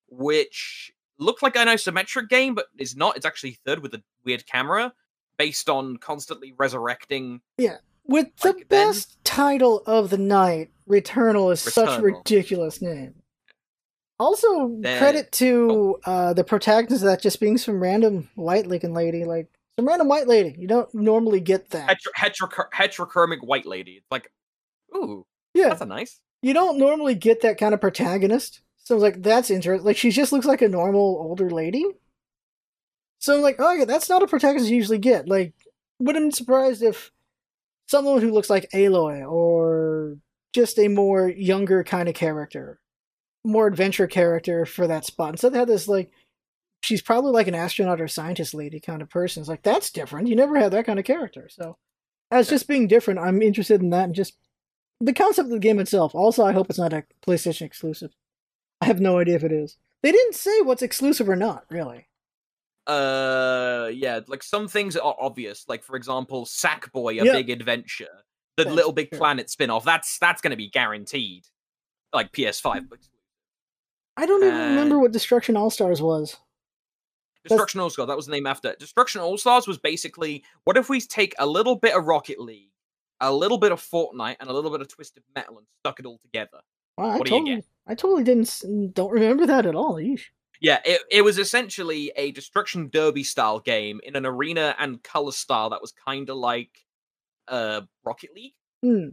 which 0.10 0.92
looked 1.20 1.44
like 1.44 1.56
an 1.56 1.68
isometric 1.68 2.30
game, 2.30 2.56
but 2.56 2.66
is 2.78 2.96
not. 2.96 3.16
It's 3.18 3.26
actually 3.26 3.60
third 3.66 3.80
with 3.80 3.94
a 3.94 4.04
weird 4.24 4.46
camera, 4.48 4.94
based 5.38 5.70
on 5.70 5.98
constantly 5.98 6.54
resurrecting. 6.58 7.42
Yeah, 7.58 7.78
with 8.06 8.36
the 8.38 8.50
Like, 8.54 8.70
then- 8.70 8.88
best 8.88 9.24
title 9.24 9.84
of 9.86 10.10
the 10.10 10.18
night, 10.18 10.70
Returnal 10.90 11.52
is 11.52 11.62
such 11.62 12.00
a 12.00 12.02
ridiculous 12.02 12.82
name. 12.82 13.16
Also, 14.20 14.70
Then- 14.80 14.98
credit 15.00 15.32
to 15.34 15.98
uh, 16.06 16.34
the 16.34 16.44
protagonist 16.44 17.04
of 17.04 17.08
that 17.10 17.22
just 17.22 17.40
being 17.40 17.58
some 17.58 17.82
random 17.82 18.30
white 18.36 18.66
looking 18.68 18.94
lady, 18.94 19.26
like 19.26 19.48
some 19.78 19.88
random 19.88 20.08
white 20.08 20.28
lady. 20.28 20.56
You 20.58 20.68
don't 20.68 20.94
normally 20.94 21.42
get 21.42 21.72
that. 21.72 21.98
Hetero- 22.16 22.70
heterochromic 22.74 23.44
white 23.44 23.66
lady. 23.66 23.94
It's 23.94 24.08
like, 24.12 24.32
ooh, 24.96 25.26
yeah, 25.54 25.70
that's 25.70 25.82
a 25.82 25.86
nice. 25.86 26.22
you 26.42 26.54
don't 26.54 26.78
normally 26.78 27.16
get 27.16 27.42
that 27.42 27.58
kind 27.58 27.74
of 27.74 27.82
protagonist. 27.82 28.62
So 28.78 28.94
I 28.94 28.98
was 28.98 29.04
like, 29.04 29.22
that's 29.24 29.50
interesting. 29.50 29.86
Like 29.86 29.98
she 29.98 30.12
just 30.12 30.32
looks 30.32 30.46
like 30.46 30.62
a 30.62 30.70
normal 30.70 31.18
older 31.20 31.50
lady. 31.50 31.84
So 33.26 33.34
I'm 33.34 33.42
like, 33.42 33.56
oh 33.58 33.74
yeah, 33.74 33.86
that's 33.86 34.08
not 34.08 34.22
a 34.22 34.28
protagonist 34.28 34.70
you 34.70 34.76
usually 34.76 35.00
get. 35.00 35.28
Like, 35.28 35.56
wouldn't 35.98 36.32
be 36.32 36.36
surprised 36.36 36.84
if 36.84 37.12
someone 37.88 38.22
who 38.22 38.30
looks 38.30 38.52
like 38.52 38.70
Aloy 38.72 39.28
or 39.28 40.20
just 40.54 40.78
a 40.78 40.90
more 40.90 41.28
younger 41.28 41.84
kind 41.84 42.08
of 42.08 42.14
character, 42.14 42.80
more 43.44 43.66
adventure 43.66 44.06
character 44.06 44.68
for 44.68 44.86
that 44.86 45.06
spot. 45.06 45.32
Instead 45.32 45.54
they 45.54 45.58
had 45.58 45.68
this 45.68 45.88
like 45.88 46.12
she's 46.82 47.02
probably 47.02 47.32
like 47.32 47.48
an 47.48 47.56
astronaut 47.56 48.00
or 48.00 48.08
scientist 48.08 48.54
lady 48.54 48.80
kind 48.80 49.02
of 49.02 49.10
person. 49.10 49.42
It's 49.42 49.50
like 49.50 49.64
that's 49.64 49.90
different. 49.90 50.28
You 50.28 50.36
never 50.36 50.60
had 50.60 50.72
that 50.74 50.86
kind 50.86 51.00
of 51.00 51.06
character. 51.06 51.50
So 51.50 51.78
as 52.30 52.48
just 52.48 52.68
being 52.68 52.88
different, 52.88 53.20
I'm 53.20 53.42
interested 53.42 53.82
in 53.82 53.90
that 53.90 54.04
and 54.04 54.14
just 54.14 54.38
the 55.02 55.14
concept 55.14 55.48
of 55.48 55.52
the 55.52 55.58
game 55.58 55.80
itself. 55.80 56.14
Also, 56.14 56.46
I 56.46 56.52
hope 56.52 56.70
it's 56.70 56.78
not 56.78 56.94
a 56.94 57.06
PlayStation 57.26 57.64
exclusive. 57.64 58.12
I 58.82 58.86
have 58.86 59.02
no 59.02 59.18
idea 59.18 59.38
if 59.38 59.44
it 59.44 59.52
is. 59.52 59.78
They 60.04 60.12
didn't 60.12 60.36
say 60.36 60.62
what's 60.62 60.84
exclusive 60.84 61.28
or 61.28 61.36
not, 61.36 61.66
really. 61.72 62.06
Uh, 62.88 63.90
yeah, 63.94 64.20
like 64.28 64.44
some 64.44 64.68
things 64.68 64.96
are 64.96 65.16
obvious. 65.20 65.66
Like 65.68 65.84
for 65.84 65.96
example, 65.96 66.46
Sackboy: 66.46 67.22
A 67.22 67.26
Yeah. 67.26 67.34
Big 67.34 67.50
Adventure, 67.50 68.24
the 68.58 68.64
That's 68.64 68.76
Little 68.76 68.92
Big 68.92 69.10
true. 69.10 69.18
Planet 69.18 69.50
spin-off. 69.50 69.84
That's 69.84 70.20
that's 70.20 70.42
going 70.42 70.52
to 70.52 70.58
be 70.58 70.70
guaranteed. 70.70 71.46
Like 72.14 72.32
PS5. 72.32 72.90
But 72.90 73.00
I 74.18 74.26
don't 74.26 74.44
even 74.44 74.58
remember 74.70 75.00
what 75.00 75.12
Destruction 75.12 75.58
All 75.58 75.70
Stars 75.70 76.02
was. 76.02 76.38
Destruction 77.44 77.80
All 77.82 77.90
Stars. 77.90 78.08
That 78.08 78.16
was 78.16 78.26
the 78.28 78.32
name 78.32 78.48
after. 78.48 78.76
Destruction 78.80 79.22
All 79.22 79.38
Stars 79.38 79.68
was 79.68 79.78
basically 79.78 80.44
what 80.64 80.78
if 80.78 80.88
we 80.90 81.02
take 81.02 81.34
a 81.40 81.46
little 81.46 81.76
bit 81.76 81.96
of 81.96 82.06
Rocket 82.06 82.40
League, 82.40 82.72
a 83.20 83.34
little 83.34 83.58
bit 83.58 83.72
of 83.72 83.82
Fortnite, 83.82 84.38
and 84.40 84.50
a 84.50 84.54
little 84.54 84.72
bit 84.72 84.82
of 84.82 84.88
Twisted 84.88 85.24
Metal 85.36 85.58
and 85.58 85.68
stuck 85.82 86.00
it 86.00 86.06
all 86.06 86.20
together. 86.24 86.60
Wow, 86.98 87.06
I 87.06 87.18
What 87.18 87.28
do 87.28 87.34
you 87.34 87.40
totally, 87.42 87.56
get? 87.58 87.66
I 87.88 87.96
totally 87.96 88.24
didn't 88.24 88.94
don't 88.94 89.12
remember 89.12 89.46
that 89.48 89.66
at 89.66 89.76
all. 89.76 89.96
Yeesh. 89.96 90.26
Yeah, 90.62 90.80
it, 90.86 91.02
it 91.12 91.22
was 91.22 91.38
essentially 91.38 92.12
a 92.16 92.32
Destruction 92.32 92.90
Derby 92.90 93.24
style 93.24 93.60
game 93.60 94.00
in 94.04 94.16
an 94.16 94.26
arena 94.26 94.76
and 94.80 95.04
color 95.04 95.32
style 95.32 95.70
that 95.72 95.82
was 95.82 95.92
kind 95.92 96.30
of 96.30 96.38
like 96.38 96.86
uh 97.48 97.82
Rocket 98.04 98.34
League. 98.36 98.54
Hmm. 98.82 99.10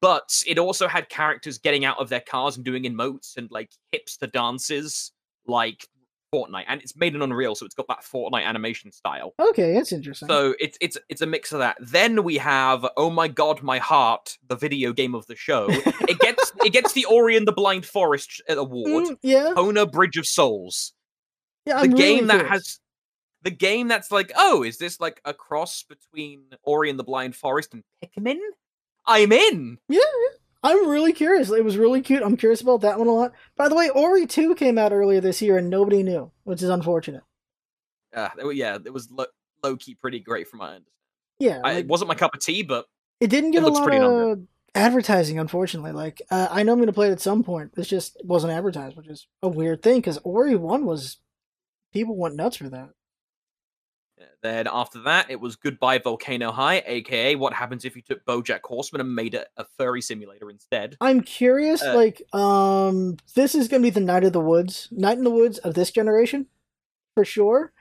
but 0.00 0.42
it 0.46 0.58
also 0.58 0.88
had 0.88 1.08
characters 1.08 1.58
getting 1.58 1.84
out 1.84 1.98
of 1.98 2.08
their 2.08 2.20
cars 2.20 2.56
and 2.56 2.64
doing 2.64 2.84
emotes 2.84 3.36
and 3.36 3.50
like 3.50 3.70
hipster 3.94 4.30
dances 4.30 5.12
like 5.46 5.88
Fortnite, 6.34 6.64
and 6.66 6.80
it's 6.82 6.96
made 6.96 7.14
in 7.14 7.22
Unreal, 7.22 7.54
so 7.54 7.64
it's 7.64 7.74
got 7.74 7.86
that 7.88 8.00
Fortnite 8.00 8.44
animation 8.44 8.90
style. 8.92 9.34
Okay, 9.38 9.74
that's 9.74 9.92
interesting. 9.92 10.28
So 10.28 10.54
it's 10.58 10.76
it's 10.80 10.98
it's 11.08 11.20
a 11.20 11.26
mix 11.26 11.52
of 11.52 11.60
that. 11.60 11.76
Then 11.80 12.24
we 12.24 12.36
have 12.38 12.86
Oh 12.96 13.10
My 13.10 13.28
God, 13.28 13.62
My 13.62 13.78
Heart, 13.78 14.38
the 14.48 14.56
video 14.56 14.92
game 14.92 15.14
of 15.14 15.26
the 15.26 15.36
show. 15.36 15.68
It 16.06 16.18
gets 16.18 16.52
it 16.64 16.72
gets 16.72 16.92
the 16.92 17.04
Ori 17.06 17.36
and 17.36 17.46
the 17.46 17.52
Blind 17.52 17.86
Forest 17.86 18.42
award. 18.48 19.04
Mm, 19.04 19.16
yeah, 19.22 19.52
Kena 19.56 19.90
Bridge 19.90 20.16
of 20.16 20.26
Souls, 20.26 20.92
yeah. 21.66 21.74
the 21.74 21.80
I'm 21.82 21.90
game 21.92 22.14
really 22.14 22.26
that 22.26 22.32
curious. 22.40 22.50
has 22.50 22.80
the 23.42 23.50
game 23.50 23.88
that's 23.88 24.10
like, 24.10 24.32
oh, 24.36 24.62
is 24.62 24.78
this 24.78 25.00
like 25.00 25.20
a 25.24 25.32
cross 25.34 25.84
between 25.84 26.44
Ori 26.62 26.90
and 26.90 26.98
the 26.98 27.04
Blind 27.04 27.36
Forest 27.36 27.74
and 27.74 27.84
Pikmin? 28.02 28.38
I'm 29.06 29.32
in. 29.32 29.78
Yeah, 29.88 29.98
yeah. 30.00 30.36
I'm 30.64 30.88
really 30.88 31.12
curious. 31.12 31.50
It 31.50 31.62
was 31.62 31.76
really 31.76 32.00
cute. 32.00 32.22
I'm 32.22 32.38
curious 32.38 32.62
about 32.62 32.80
that 32.80 32.98
one 32.98 33.06
a 33.06 33.12
lot. 33.12 33.32
By 33.54 33.68
the 33.68 33.74
way, 33.74 33.90
Ori 33.90 34.26
2 34.26 34.54
came 34.54 34.78
out 34.78 34.92
earlier 34.92 35.20
this 35.20 35.42
year 35.42 35.58
and 35.58 35.68
nobody 35.68 36.02
knew, 36.02 36.32
which 36.44 36.62
is 36.62 36.70
unfortunate. 36.70 37.22
Uh, 38.16 38.30
yeah, 38.48 38.78
it 38.82 38.92
was 38.92 39.10
lo- 39.10 39.26
low 39.62 39.76
key 39.76 39.94
pretty 39.94 40.20
great 40.20 40.48
from 40.48 40.60
my 40.60 40.76
end. 40.76 40.84
Yeah, 41.38 41.60
I, 41.62 41.74
like, 41.74 41.84
it 41.84 41.88
wasn't 41.88 42.08
my 42.08 42.14
cup 42.14 42.34
of 42.34 42.40
tea, 42.40 42.62
but 42.62 42.86
it 43.20 43.28
didn't 43.28 43.50
get 43.50 43.62
a 43.62 43.66
looks 43.66 43.78
lot 43.78 43.92
of 43.92 44.38
advertising, 44.74 45.38
unfortunately. 45.38 45.92
Like, 45.92 46.22
uh, 46.30 46.48
I 46.50 46.62
know 46.62 46.72
I'm 46.72 46.78
going 46.78 46.86
to 46.86 46.92
play 46.94 47.08
it 47.08 47.12
at 47.12 47.20
some 47.20 47.44
point. 47.44 47.72
It 47.76 47.82
just 47.82 48.16
wasn't 48.24 48.54
advertised, 48.54 48.96
which 48.96 49.08
is 49.08 49.26
a 49.42 49.48
weird 49.48 49.82
thing 49.82 49.98
because 49.98 50.18
Ori 50.24 50.56
1 50.56 50.86
was. 50.86 51.18
People 51.92 52.16
went 52.16 52.34
nuts 52.36 52.56
for 52.56 52.68
that. 52.70 52.88
Then 54.42 54.68
after 54.70 55.00
that, 55.02 55.30
it 55.30 55.40
was 55.40 55.56
Goodbye 55.56 55.98
Volcano 55.98 56.52
High, 56.52 56.82
aka 56.86 57.34
What 57.34 57.52
Happens 57.52 57.84
If 57.84 57.96
You 57.96 58.02
Took 58.02 58.24
BoJack 58.24 58.60
Horseman 58.62 59.00
and 59.00 59.14
made 59.14 59.34
it 59.34 59.48
a 59.56 59.64
furry 59.76 60.00
simulator 60.00 60.50
instead. 60.50 60.96
I'm 61.00 61.20
curious, 61.22 61.82
Uh, 61.82 61.94
like, 61.94 62.22
um, 62.34 63.16
this 63.34 63.54
is 63.54 63.68
gonna 63.68 63.82
be 63.82 63.90
the 63.90 64.00
Night 64.00 64.24
of 64.24 64.32
the 64.32 64.40
Woods, 64.40 64.88
Night 64.90 65.18
in 65.18 65.24
the 65.24 65.30
Woods 65.30 65.58
of 65.58 65.74
this 65.74 65.90
generation, 65.90 66.46
for 67.14 67.24
sure. 67.24 67.72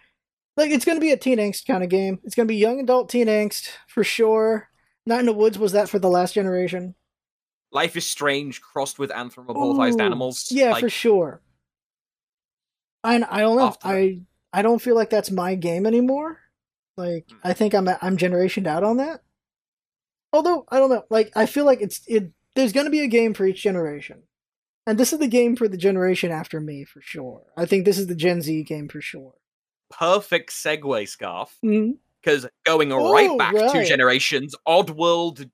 Like, 0.57 0.71
it's 0.71 0.85
gonna 0.85 0.99
be 0.99 1.11
a 1.11 1.17
teen 1.17 1.37
angst 1.37 1.65
kind 1.65 1.83
of 1.83 1.89
game. 1.89 2.19
It's 2.23 2.35
gonna 2.35 2.47
be 2.47 2.55
young 2.55 2.79
adult 2.79 3.09
teen 3.09 3.27
angst 3.27 3.69
for 3.87 4.03
sure. 4.03 4.69
Night 5.05 5.19
in 5.19 5.25
the 5.25 5.33
Woods 5.33 5.59
was 5.59 5.73
that 5.73 5.89
for 5.89 5.99
the 5.99 6.09
last 6.09 6.33
generation. 6.33 6.95
Life 7.71 7.97
is 7.97 8.07
Strange 8.07 8.61
crossed 8.61 8.99
with 8.99 9.09
anthropomorphized 9.09 9.99
Ooh, 9.99 10.03
animals. 10.03 10.47
Yeah, 10.51 10.71
like, 10.71 10.81
for 10.81 10.89
sure. 10.89 11.41
And 13.03 13.25
I 13.25 13.39
don't 13.39 13.57
know. 13.57 13.75
I 13.83 14.21
I 14.53 14.61
don't 14.61 14.81
feel 14.81 14.95
like 14.95 15.09
that's 15.09 15.31
my 15.31 15.55
game 15.55 15.85
anymore. 15.85 16.39
Like, 16.95 17.27
Mm. 17.27 17.39
I 17.43 17.53
think 17.53 17.73
I'm 17.73 17.87
I'm 18.01 18.17
generationed 18.17 18.67
out 18.67 18.83
on 18.83 18.97
that. 18.97 19.21
Although 20.31 20.65
I 20.69 20.77
don't 20.79 20.89
know. 20.89 21.03
Like, 21.09 21.31
I 21.35 21.45
feel 21.47 21.65
like 21.65 21.81
it's 21.81 22.01
it. 22.07 22.31
There's 22.55 22.71
gonna 22.73 22.89
be 22.91 23.01
a 23.01 23.07
game 23.07 23.33
for 23.33 23.45
each 23.45 23.61
generation. 23.63 24.23
And 24.85 24.97
this 24.99 25.13
is 25.13 25.19
the 25.19 25.27
game 25.27 25.55
for 25.55 25.67
the 25.67 25.77
generation 25.77 26.29
after 26.31 26.59
me 26.59 26.83
for 26.85 27.01
sure. 27.01 27.41
I 27.57 27.65
think 27.65 27.85
this 27.85 27.97
is 27.97 28.07
the 28.07 28.15
Gen 28.15 28.41
Z 28.41 28.63
game 28.63 28.87
for 28.89 29.01
sure. 29.01 29.33
perfect 29.89 30.49
segue, 30.51 31.07
Scarf. 31.07 31.57
Because 31.61 32.47
going 32.65 32.91
Oh, 32.91 33.11
right 33.13 33.37
back 33.37 33.53
two 33.53 33.59
right. 33.79 33.87
generations, 33.87 34.55
Oddworld 34.67 35.49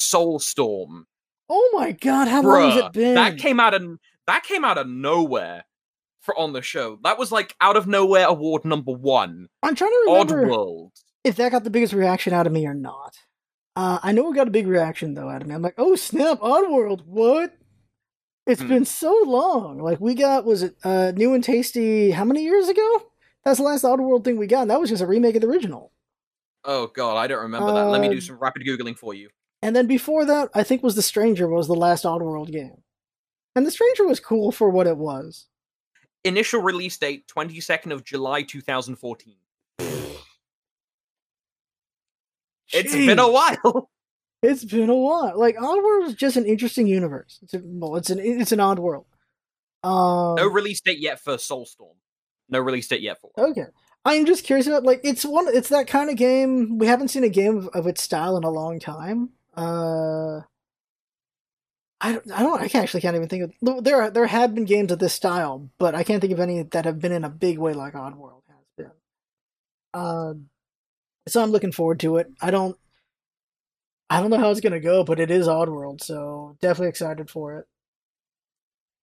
Soulstorm. 0.00 1.04
Oh 1.48 1.70
my 1.74 1.92
god, 1.92 2.28
how 2.28 2.42
long 2.42 2.70
has 2.70 2.76
it 2.84 2.92
been? 2.92 3.14
That 3.14 3.38
came 3.38 3.58
out 3.60 3.74
of 3.74 3.98
that 4.26 4.44
came 4.44 4.64
out 4.64 4.78
of 4.78 4.86
nowhere 4.88 5.64
for 6.20 6.38
on 6.38 6.52
the 6.52 6.62
show. 6.62 6.98
That 7.02 7.18
was 7.18 7.32
like 7.32 7.54
out 7.60 7.76
of 7.76 7.86
nowhere 7.86 8.26
award 8.26 8.64
number 8.64 8.92
one. 8.92 9.48
I'm 9.62 9.74
trying 9.74 9.90
to 9.90 10.02
remember 10.06 10.46
Oddworld. 10.46 10.90
if 11.24 11.36
that 11.36 11.52
got 11.52 11.64
the 11.64 11.70
biggest 11.70 11.92
reaction 11.92 12.32
out 12.32 12.46
of 12.46 12.52
me 12.52 12.66
or 12.66 12.74
not. 12.74 13.16
Uh, 13.76 13.98
I 14.02 14.12
know 14.12 14.30
it 14.30 14.34
got 14.34 14.48
a 14.48 14.50
big 14.52 14.66
reaction 14.66 15.14
though 15.14 15.28
out 15.28 15.42
of 15.42 15.48
me. 15.48 15.54
I'm 15.54 15.62
like, 15.62 15.74
oh 15.78 15.94
snap, 15.96 16.40
Oddworld, 16.40 17.04
what? 17.06 17.56
It's 18.46 18.60
Hmm. 18.62 18.68
been 18.68 18.84
so 18.84 19.16
long. 19.26 19.78
Like 19.80 20.00
we 20.00 20.14
got 20.14 20.44
was 20.44 20.62
it 20.62 20.76
uh 20.84 21.12
new 21.14 21.34
and 21.34 21.44
tasty 21.44 22.10
how 22.10 22.24
many 22.24 22.42
years 22.42 22.68
ago? 22.68 23.02
That's 23.44 23.58
the 23.58 23.64
last 23.64 23.84
Oddworld 23.84 24.24
thing 24.24 24.36
we 24.36 24.46
got, 24.46 24.62
and 24.62 24.70
that 24.70 24.80
was 24.80 24.90
just 24.90 25.02
a 25.02 25.06
remake 25.06 25.34
of 25.36 25.40
the 25.42 25.48
original. 25.48 25.92
Oh 26.64 26.88
god, 26.88 27.16
I 27.16 27.26
don't 27.26 27.40
remember 27.42 27.72
that. 27.72 27.88
Let 27.88 28.00
me 28.02 28.08
Uh, 28.08 28.12
do 28.12 28.20
some 28.20 28.38
rapid 28.38 28.62
googling 28.66 28.98
for 28.98 29.14
you. 29.14 29.30
And 29.62 29.74
then 29.76 29.86
before 29.86 30.24
that, 30.24 30.50
I 30.54 30.62
think 30.62 30.82
was 30.82 30.94
The 30.94 31.02
Stranger 31.02 31.46
was 31.48 31.68
the 31.68 31.74
last 31.74 32.04
Oddworld 32.04 32.50
game. 32.50 32.82
And 33.54 33.66
The 33.66 33.70
Stranger 33.70 34.06
was 34.06 34.20
cool 34.20 34.52
for 34.52 34.68
what 34.70 34.86
it 34.86 34.96
was. 34.96 35.46
Initial 36.24 36.60
release 36.60 36.96
date 36.98 37.26
22nd 37.34 37.92
of 37.92 38.04
July 38.04 38.42
2014. 38.42 39.36
It's 42.72 42.92
been 42.94 43.18
a 43.18 43.30
while. 43.30 43.90
It's 44.42 44.64
been 44.64 44.88
a 44.88 44.96
while. 44.96 45.38
Like 45.38 45.56
Oddworld 45.56 46.06
is 46.08 46.14
just 46.14 46.38
an 46.38 46.46
interesting 46.46 46.86
universe. 46.86 47.40
It's 47.42 47.52
a, 47.52 47.60
well, 47.62 47.96
it's 47.96 48.08
an 48.08 48.18
it's 48.18 48.52
an 48.52 48.60
odd 48.60 48.78
world. 48.78 49.04
Um, 49.82 50.36
no 50.36 50.46
release 50.46 50.80
date 50.80 50.98
yet 50.98 51.20
for 51.20 51.34
Soulstorm. 51.34 51.96
No 52.48 52.58
release 52.58 52.88
date 52.88 53.02
yet 53.02 53.20
for. 53.20 53.30
it. 53.36 53.40
Okay. 53.42 53.66
I'm 54.06 54.24
just 54.24 54.44
curious 54.44 54.66
about 54.66 54.84
like 54.84 55.02
it's 55.04 55.26
one 55.26 55.46
it's 55.48 55.68
that 55.68 55.88
kind 55.88 56.08
of 56.08 56.16
game 56.16 56.78
we 56.78 56.86
haven't 56.86 57.08
seen 57.08 57.22
a 57.22 57.28
game 57.28 57.58
of, 57.58 57.68
of 57.74 57.86
its 57.86 58.02
style 58.02 58.34
in 58.38 58.44
a 58.44 58.50
long 58.50 58.80
time. 58.80 59.28
Uh 59.54 60.40
I 62.00 62.12
don't, 62.12 62.32
I 62.32 62.42
don't 62.42 62.60
I 62.60 62.68
can 62.68 62.82
actually 62.82 63.02
can't 63.02 63.16
even 63.16 63.28
think 63.28 63.52
of 63.62 63.84
there 63.84 64.02
are, 64.02 64.10
there 64.10 64.26
have 64.26 64.54
been 64.54 64.64
games 64.64 64.90
of 64.90 64.98
this 64.98 65.12
style, 65.12 65.68
but 65.78 65.94
I 65.94 66.02
can't 66.02 66.20
think 66.20 66.32
of 66.32 66.40
any 66.40 66.62
that 66.62 66.86
have 66.86 66.98
been 67.00 67.12
in 67.12 67.24
a 67.24 67.30
big 67.30 67.58
way 67.58 67.74
like 67.74 67.92
Oddworld 67.94 68.42
has 68.48 68.66
been. 68.76 68.90
Um 69.92 70.48
so 71.28 71.42
I'm 71.42 71.50
looking 71.50 71.72
forward 71.72 72.00
to 72.00 72.16
it. 72.16 72.28
I 72.40 72.50
don't 72.50 72.76
I 74.10 74.20
don't 74.20 74.30
know 74.30 74.38
how 74.38 74.50
it's 74.50 74.60
going 74.60 74.72
to 74.72 74.80
go, 74.80 75.04
but 75.04 75.20
it 75.20 75.30
is 75.30 75.46
Oddworld, 75.46 76.02
so 76.02 76.56
definitely 76.60 76.88
excited 76.88 77.30
for 77.30 77.58
it. 77.58 77.66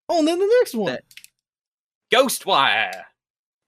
Oh, 0.10 0.20
and 0.20 0.28
then 0.28 0.38
the 0.38 0.54
next 0.60 0.76
one. 0.76 0.98
Ghostwire, 2.14 3.04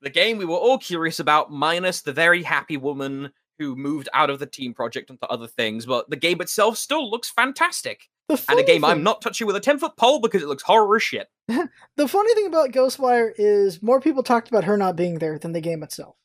the 0.02 0.10
game 0.10 0.38
we 0.38 0.44
were 0.44 0.58
all 0.58 0.78
curious 0.78 1.20
about, 1.20 1.50
minus 1.50 2.02
the 2.02 2.12
very 2.12 2.44
happy 2.44 2.76
woman 2.76 3.32
who 3.58 3.76
moved 3.78 4.10
out 4.14 4.30
of 4.30 4.40
the 4.40 4.46
team 4.46 4.74
project 4.74 5.10
onto 5.10 5.26
other 5.28 5.48
things. 5.48 5.86
But 5.86 6.10
the 6.10 6.18
game 6.18 6.42
itself 6.42 6.78
still 6.78 7.10
looks 7.10 7.30
fantastic, 7.30 8.10
and 8.30 8.60
a 8.60 8.64
game 8.64 8.84
I'm 8.84 9.04
not 9.04 9.22
touching 9.22 9.48
with 9.48 9.56
a 9.56 9.60
ten 9.60 9.80
foot 9.80 9.98
pole 9.98 10.20
because 10.20 10.42
it 10.42 10.48
looks 10.48 10.64
horror 10.64 10.96
as 10.96 11.04
shit. 11.04 11.28
The 11.98 12.08
funny 12.08 12.34
thing 12.34 12.48
about 12.48 12.72
Ghostwire 12.72 13.32
is 13.38 13.84
more 13.84 14.00
people 14.00 14.24
talked 14.24 14.48
about 14.48 14.64
her 14.64 14.78
not 14.78 14.96
being 14.96 15.20
there 15.20 15.38
than 15.38 15.52
the 15.52 15.60
game 15.60 15.84
itself. 15.84 16.16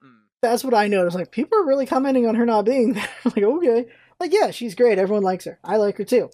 Hmm. 0.00 0.26
That's 0.40 0.62
what 0.62 0.74
I 0.74 0.86
noticed. 0.86 1.16
Like 1.16 1.32
people 1.32 1.58
are 1.58 1.66
really 1.66 1.86
commenting 1.86 2.28
on 2.28 2.36
her 2.36 2.46
not 2.46 2.64
being 2.64 2.92
there. 2.92 3.08
like 3.24 3.42
okay, 3.42 3.86
like 4.20 4.32
yeah, 4.32 4.52
she's 4.52 4.74
great. 4.74 4.98
Everyone 4.98 5.24
likes 5.24 5.46
her. 5.46 5.58
I 5.64 5.78
like 5.78 5.98
her 5.98 6.04
too. 6.04 6.30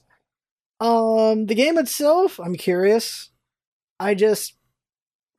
Um, 0.78 1.46
the 1.46 1.54
game 1.54 1.78
itself, 1.78 2.38
I'm 2.38 2.54
curious. 2.54 3.30
I 3.98 4.14
just 4.14 4.56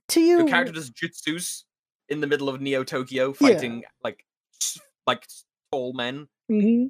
to 0.09 0.21
you 0.21 0.39
Your 0.39 0.47
character 0.47 0.73
does 0.73 0.91
jutsus 0.91 1.63
in 2.09 2.21
the 2.21 2.27
middle 2.27 2.49
of 2.49 2.61
Neo 2.61 2.83
Tokyo 2.83 3.33
fighting 3.33 3.83
like 4.03 4.25
like 5.07 5.27
tall 5.71 5.93
men. 5.93 6.27
hmm 6.49 6.87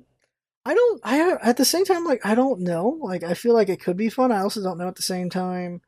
I 0.66 0.74
don't. 0.74 1.02
I 1.04 1.38
at 1.42 1.58
the 1.58 1.66
same 1.66 1.86
time, 1.86 2.06
like 2.06 2.26
I 2.26 2.36
don't 2.36 2.62
know. 2.62 3.00
Like 3.02 3.24
I 3.24 3.34
feel 3.34 3.54
like 3.54 3.70
it 3.70 3.82
could 3.82 3.98
be 3.98 4.10
fun. 4.10 4.32
I 4.32 4.42
also 4.42 4.62
don't 4.62 4.78
know 4.78 4.88
at 4.88 4.96
the 4.96 5.02
same 5.02 5.30
time. 5.30 5.82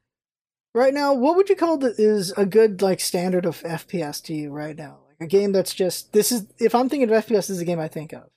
Right 0.73 0.93
now, 0.93 1.13
what 1.13 1.35
would 1.35 1.49
you 1.49 1.55
call 1.55 1.77
that 1.77 1.99
is 1.99 2.31
a 2.31 2.45
good 2.45 2.81
like 2.81 2.99
standard 2.99 3.45
of 3.45 3.61
FPS 3.61 4.23
to 4.23 4.33
you 4.33 4.51
right 4.51 4.75
now? 4.75 4.99
Like 5.07 5.27
a 5.27 5.27
game 5.27 5.51
that's 5.51 5.75
just 5.75 6.11
this 6.13 6.31
is. 6.31 6.47
If 6.59 6.73
I'm 6.73 6.89
thinking 6.89 7.09
of 7.11 7.23
FPS, 7.23 7.29
this 7.29 7.49
is 7.51 7.61
a 7.61 7.65
game 7.65 7.79
I 7.79 7.87
think 7.87 8.13
of. 8.13 8.29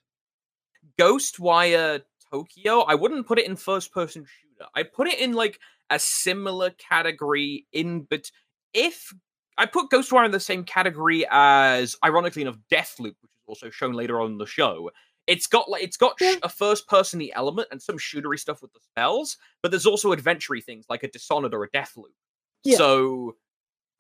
Ghostwire 0.99 2.03
Tokyo, 2.31 2.81
I 2.81 2.95
wouldn't 2.95 3.27
put 3.27 3.39
it 3.39 3.47
in 3.47 3.57
first 3.57 3.93
person 3.93 4.27
shooter. 4.27 4.69
I 4.75 4.83
put 4.83 5.09
it 5.09 5.19
in 5.19 5.33
like 5.33 5.59
a 5.89 5.99
similar 5.99 6.71
category 6.71 7.67
in 7.73 8.03
but 8.03 8.31
if 8.75 9.13
I 9.57 9.67
put 9.67 9.91
Ghostwire 9.91 10.27
in 10.27 10.33
the 10.33 10.41
same 10.41 10.65
category 10.65 11.27
as 11.31 11.97
ironically 12.05 12.43
enough 12.43 12.59
Deathloop, 12.71 13.15
which 13.21 13.33
is 13.35 13.43
also 13.47 13.71
shown 13.71 13.95
later 13.95 14.21
on 14.21 14.33
in 14.33 14.39
the 14.39 14.47
show. 14.47 14.91
It's 15.27 15.47
got 15.47 15.69
like 15.69 15.83
it's 15.83 15.97
got 15.97 16.15
sh- 16.19 16.23
Yeah. 16.23 16.35
a 16.43 16.49
first 16.49 16.87
person 16.89 17.21
element 17.35 17.69
and 17.71 17.83
some 17.83 17.99
shootery 17.99 18.39
stuff 18.39 18.63
with 18.63 18.73
the 18.73 18.81
spells, 18.81 19.37
but 19.63 19.71
there's 19.71 19.87
also 19.87 20.13
adventure 20.13 20.59
things 20.61 20.87
like 20.89 21.03
a 21.03 21.09
Dishonored 21.09 21.53
or 21.55 21.65
a 21.65 21.71
Deathloop. 21.71 22.15
Yeah. 22.63 22.77
So 22.77 23.37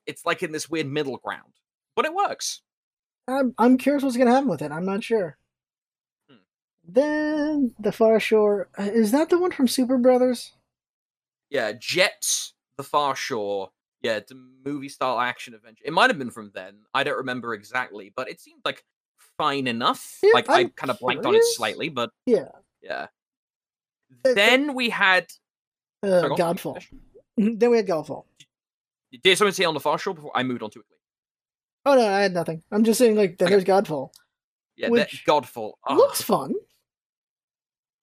it's 0.06 0.24
like 0.24 0.42
in 0.42 0.52
this 0.52 0.70
weird 0.70 0.86
middle 0.86 1.16
ground. 1.18 1.52
But 1.96 2.04
it 2.04 2.14
works. 2.14 2.62
I'm 3.26 3.54
I'm 3.58 3.76
curious 3.78 4.02
what's 4.04 4.16
gonna 4.16 4.30
happen 4.30 4.48
with 4.48 4.62
it. 4.62 4.70
I'm 4.70 4.84
not 4.84 5.02
sure. 5.02 5.36
Hmm. 6.30 6.36
Then 6.84 7.74
the 7.80 7.90
Far 7.92 8.20
Shore 8.20 8.68
uh, 8.78 8.84
is 8.84 9.10
that 9.10 9.30
the 9.30 9.38
one 9.38 9.50
from 9.50 9.66
Superbrothers? 9.66 10.52
Yeah, 11.50 11.72
Jets, 11.72 12.54
The 12.76 12.82
Far 12.84 13.16
Shore. 13.16 13.70
Yeah, 14.02 14.16
it's 14.16 14.30
a 14.30 14.34
movie 14.64 14.88
style 14.88 15.18
action 15.18 15.54
adventure. 15.54 15.82
It 15.84 15.92
might 15.92 16.10
have 16.10 16.18
been 16.18 16.30
from 16.30 16.52
then. 16.54 16.76
I 16.94 17.02
don't 17.02 17.16
remember 17.16 17.54
exactly, 17.54 18.12
but 18.14 18.28
it 18.30 18.40
seemed 18.40 18.60
like 18.64 18.84
fine 19.38 19.66
enough. 19.66 20.18
Yeah, 20.22 20.30
like 20.34 20.48
I 20.48 20.60
I'm 20.60 20.70
kind 20.70 20.90
of 20.90 20.98
blanked 20.98 21.24
on 21.26 21.34
it 21.34 21.42
slightly, 21.54 21.88
but 21.88 22.10
Yeah. 22.26 22.48
yeah. 22.82 23.06
Uh, 24.24 24.34
Then 24.34 24.74
we 24.74 24.90
had 24.90 25.26
Uh, 26.02 26.20
Sorry. 26.20 26.34
Godfall. 26.36 26.84
then 27.36 27.70
we 27.70 27.76
had 27.76 27.86
Godfall. 27.86 28.24
Did 29.22 29.38
someone 29.38 29.52
say 29.52 29.64
on 29.64 29.74
the 29.74 29.80
Far 29.80 29.98
Shore 29.98 30.14
before 30.14 30.32
I 30.34 30.42
moved 30.42 30.62
on 30.62 30.70
too 30.70 30.80
quickly? 30.80 30.96
Oh 31.86 31.94
no, 31.94 32.06
I 32.06 32.20
had 32.20 32.34
nothing. 32.34 32.62
I'm 32.72 32.84
just 32.84 32.98
saying 32.98 33.16
like 33.16 33.38
that 33.38 33.46
Okay. 33.46 33.54
there's 33.54 33.64
Godfall. 33.64 34.10
Yeah, 34.76 34.88
Which 34.90 35.24
Godfall. 35.26 35.74
Oh, 35.86 35.94
Looks 35.94 36.20
fun. 36.22 36.54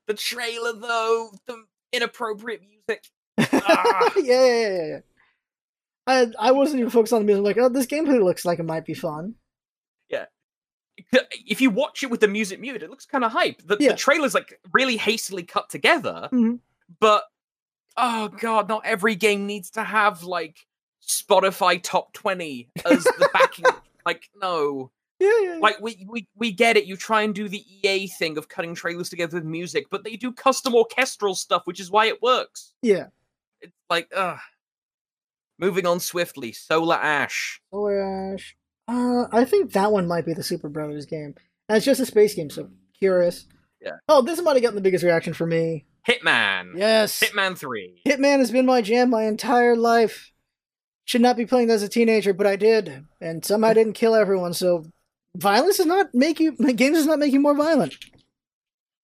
the 0.07 0.13
trailer 0.15 0.73
though, 0.73 1.31
the 1.45 1.65
inappropriate 1.91 2.61
music. 2.61 3.05
yeah, 3.37 3.47
Ah. 3.53 4.11
yeah, 4.17 4.45
yeah, 4.45 4.69
yeah, 4.69 4.85
yeah. 4.87 4.99
I 6.07 6.27
I 6.39 6.51
wasn't 6.51 6.79
even 6.79 6.89
focused 6.91 7.13
on 7.13 7.21
the 7.21 7.25
music. 7.25 7.43
Like, 7.43 7.57
oh, 7.57 7.69
this 7.69 7.85
gameplay 7.85 8.21
looks 8.23 8.43
like 8.45 8.59
it 8.59 8.63
might 8.63 8.85
be 8.85 8.93
fun. 8.93 9.35
If 11.47 11.59
you 11.61 11.69
watch 11.69 12.03
it 12.03 12.09
with 12.11 12.19
the 12.21 12.27
music 12.27 12.59
muted, 12.59 12.83
it 12.83 12.89
looks 12.89 13.05
kind 13.05 13.23
of 13.23 13.31
hype. 13.31 13.61
The, 13.65 13.77
Yeah. 13.79 13.89
the 13.91 13.97
trailer's 13.97 14.33
like 14.33 14.59
really 14.71 14.97
hastily 14.97 15.43
cut 15.43 15.69
together, 15.69 16.29
Mhm. 16.31 16.59
but 16.99 17.23
oh 17.97 18.27
god, 18.29 18.67
not 18.69 18.85
every 18.85 19.15
game 19.15 19.45
needs 19.47 19.71
to 19.71 19.83
have 19.83 20.23
like 20.23 20.67
Spotify 21.05 21.81
top 21.81 22.13
twenty 22.13 22.69
as 22.85 23.03
the 23.03 23.29
backing. 23.33 23.65
like, 24.05 24.29
no, 24.41 24.91
Yeah, 25.19 25.29
yeah, 25.41 25.53
yeah. 25.53 25.59
like 25.59 25.79
we, 25.81 26.05
we 26.09 26.27
we 26.35 26.51
get 26.51 26.77
it. 26.77 26.85
You 26.85 26.95
try 26.95 27.23
and 27.23 27.33
do 27.33 27.49
the 27.49 27.63
EA 27.87 28.07
thing 28.07 28.37
of 28.37 28.47
cutting 28.47 28.75
trailers 28.75 29.09
together 29.09 29.37
with 29.37 29.45
music, 29.45 29.87
but 29.89 30.03
they 30.03 30.15
do 30.15 30.31
custom 30.31 30.75
orchestral 30.75 31.33
stuff, 31.35 31.63
which 31.65 31.79
is 31.79 31.89
why 31.91 32.05
it 32.05 32.21
works. 32.21 32.73
yeah. 32.81 33.07
It's 33.61 33.73
like, 33.89 34.09
ugh. 34.15 34.39
Moving 35.57 35.85
on 35.85 35.99
swiftly, 36.01 36.51
Solar 36.51 36.95
Ash. 36.97 37.61
Solar 37.71 38.33
Ash. 38.33 38.57
Uh, 38.87 39.25
I 39.31 39.45
think 39.45 39.71
that 39.73 39.91
one 39.91 40.07
might 40.07 40.25
be 40.25 40.33
the 40.33 40.41
Superbrothers 40.41 41.07
game. 41.07 41.35
And 41.69 41.77
it's 41.77 41.85
just 41.85 42.01
a 42.01 42.05
space 42.05 42.33
game, 42.35 42.49
so 42.49 42.69
curious. 42.99 43.45
Yeah. 43.81 43.97
Oh, 44.09 44.21
this 44.21 44.41
might 44.41 44.53
have 44.53 44.61
gotten 44.61 44.75
the 44.75 44.81
biggest 44.81 45.03
reaction 45.03 45.33
for 45.33 45.45
me. 45.45 45.85
Hitman. 46.07 46.71
Yes. 46.75 47.19
Hitman 47.21 47.57
3. 47.57 48.01
Hitman 48.05 48.39
has 48.39 48.51
been 48.51 48.65
my 48.65 48.81
jam 48.81 49.09
my 49.09 49.23
entire 49.23 49.75
life. 49.75 50.31
Should 51.05 51.21
not 51.21 51.35
be 51.37 51.45
playing 51.45 51.67
that 51.67 51.75
as 51.75 51.83
a 51.83 51.89
teenager, 51.89 52.33
but 52.33 52.47
I 52.47 52.55
did, 52.55 53.05
and 53.19 53.43
somehow 53.43 53.69
I 53.69 53.73
didn't 53.73 53.91
kill 53.93 54.15
everyone. 54.15 54.53
So, 54.53 54.85
violence 55.35 55.75
does 55.77 55.85
not 55.85 56.13
make 56.13 56.39
you. 56.39 56.53
Games 56.53 56.97
does 56.97 57.05
not 57.07 57.19
make 57.19 57.33
you 57.33 57.41
more 57.41 57.55
violent. 57.55 57.95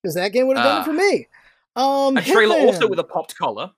Because 0.02 0.16
that 0.16 0.32
game 0.32 0.48
would 0.48 0.56
have 0.58 0.66
done 0.66 0.78
Ah. 0.78 0.82
it 0.82 0.86
for 0.86 0.94
me. 0.94 1.28
Um, 1.76 2.16
A 2.18 2.22
trailer 2.22 2.56
Hitman. 2.56 2.68
also 2.68 2.88
with 2.88 3.00
a 3.00 3.04
popped 3.04 3.36
collar. 3.38 3.72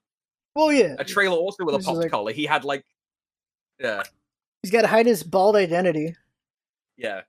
Well, 0.55 0.71
yeah, 0.71 0.95
A 0.99 1.03
trailer 1.03 1.35
also 1.35 1.65
with 1.65 1.73
a 1.73 1.77
This 1.79 1.85
popped 1.87 1.97
like- 1.97 2.11
collar. 2.11 2.31
He 2.31 2.45
had 2.45 2.63
like, 2.63 2.85
yeah, 3.79 4.03
he's 4.63 4.71
got 4.71 4.81
to 4.81 4.87
hide 4.87 5.05
his 5.05 5.23
bald 5.23 5.55
identity. 5.55 6.15
yeah, 6.97 7.21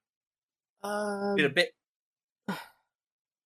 Um, 0.83 1.39
a 1.39 1.49
bit. 1.49 1.75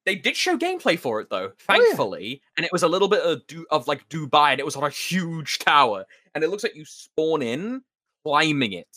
They 0.04 0.14
did 0.14 0.36
show 0.36 0.56
gameplay 0.56 0.96
for 0.96 1.20
it 1.20 1.30
though, 1.30 1.46
Oh, 1.68 1.74
yeah. 1.74 1.76
thankfully, 1.78 2.40
and 2.56 2.64
it 2.64 2.70
was 2.70 2.84
a 2.84 2.88
little 2.88 3.08
bit 3.08 3.22
of, 3.24 3.44
du- 3.48 3.66
of 3.72 3.88
like 3.88 4.08
Dubai, 4.08 4.52
and 4.52 4.60
it 4.60 4.64
was 4.64 4.76
on 4.76 4.84
a 4.84 4.88
huge 4.90 5.58
tower, 5.58 6.04
and 6.34 6.44
it 6.44 6.48
looks 6.50 6.62
like 6.62 6.76
you 6.76 6.84
spawn 6.84 7.42
in 7.42 7.82
climbing 8.24 8.72
it. 8.72 8.96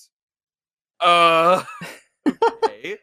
Uh, 1.00 1.64
okay. 2.28 2.98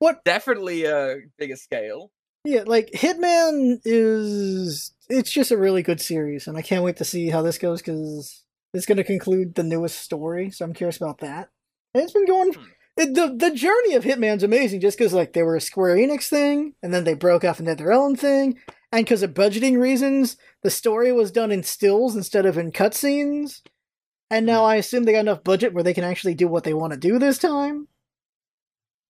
What- 0.00 0.24
Definitely 0.24 0.86
a 0.86 1.18
bigger 1.38 1.54
scale. 1.54 2.10
yeah, 2.44 2.64
like 2.66 2.90
Hitman 2.90 3.80
is. 3.84 4.92
It's 5.08 5.30
just 5.30 5.52
a 5.52 5.56
really 5.56 5.82
good 5.84 6.00
series, 6.00 6.48
and 6.48 6.56
I 6.58 6.62
can't 6.62 6.82
wait 6.82 6.96
to 6.96 7.04
see 7.04 7.28
how 7.30 7.42
this 7.42 7.58
goes 7.58 7.80
because 7.80 8.42
it's 8.74 8.86
going 8.86 8.98
to 8.98 9.04
conclude 9.04 9.54
the 9.54 9.62
newest 9.62 9.98
story. 9.98 10.50
So 10.50 10.64
I'm 10.64 10.74
curious 10.74 10.96
about 10.96 11.18
that. 11.18 11.50
And 11.94 12.02
it's 12.02 12.12
been 12.12 12.26
going. 12.26 12.54
It, 12.96 13.14
the 13.14 13.34
the 13.34 13.54
journey 13.54 13.94
of 13.94 14.04
Hitman's 14.04 14.42
amazing, 14.42 14.80
just 14.80 14.98
because 14.98 15.14
like 15.14 15.32
they 15.32 15.42
were 15.42 15.56
a 15.56 15.60
Square 15.60 15.96
Enix 15.96 16.28
thing, 16.28 16.74
and 16.82 16.92
then 16.92 17.04
they 17.04 17.14
broke 17.14 17.44
off 17.44 17.58
and 17.58 17.66
did 17.66 17.78
their 17.78 17.92
own 17.92 18.16
thing, 18.16 18.58
and 18.90 19.04
because 19.04 19.22
of 19.22 19.32
budgeting 19.32 19.80
reasons, 19.80 20.36
the 20.62 20.70
story 20.70 21.10
was 21.12 21.30
done 21.30 21.50
in 21.50 21.62
stills 21.62 22.14
instead 22.14 22.44
of 22.44 22.58
in 22.58 22.70
cutscenes. 22.70 23.62
And 24.30 24.46
now 24.46 24.62
Hmm. 24.62 24.66
I 24.66 24.76
assume 24.76 25.04
they 25.04 25.12
got 25.12 25.20
enough 25.20 25.44
budget 25.44 25.72
where 25.74 25.82
they 25.82 25.94
can 25.94 26.04
actually 26.04 26.34
do 26.34 26.48
what 26.48 26.64
they 26.64 26.74
want 26.74 26.92
to 26.92 26.98
do 26.98 27.18
this 27.18 27.38
time. 27.38 27.88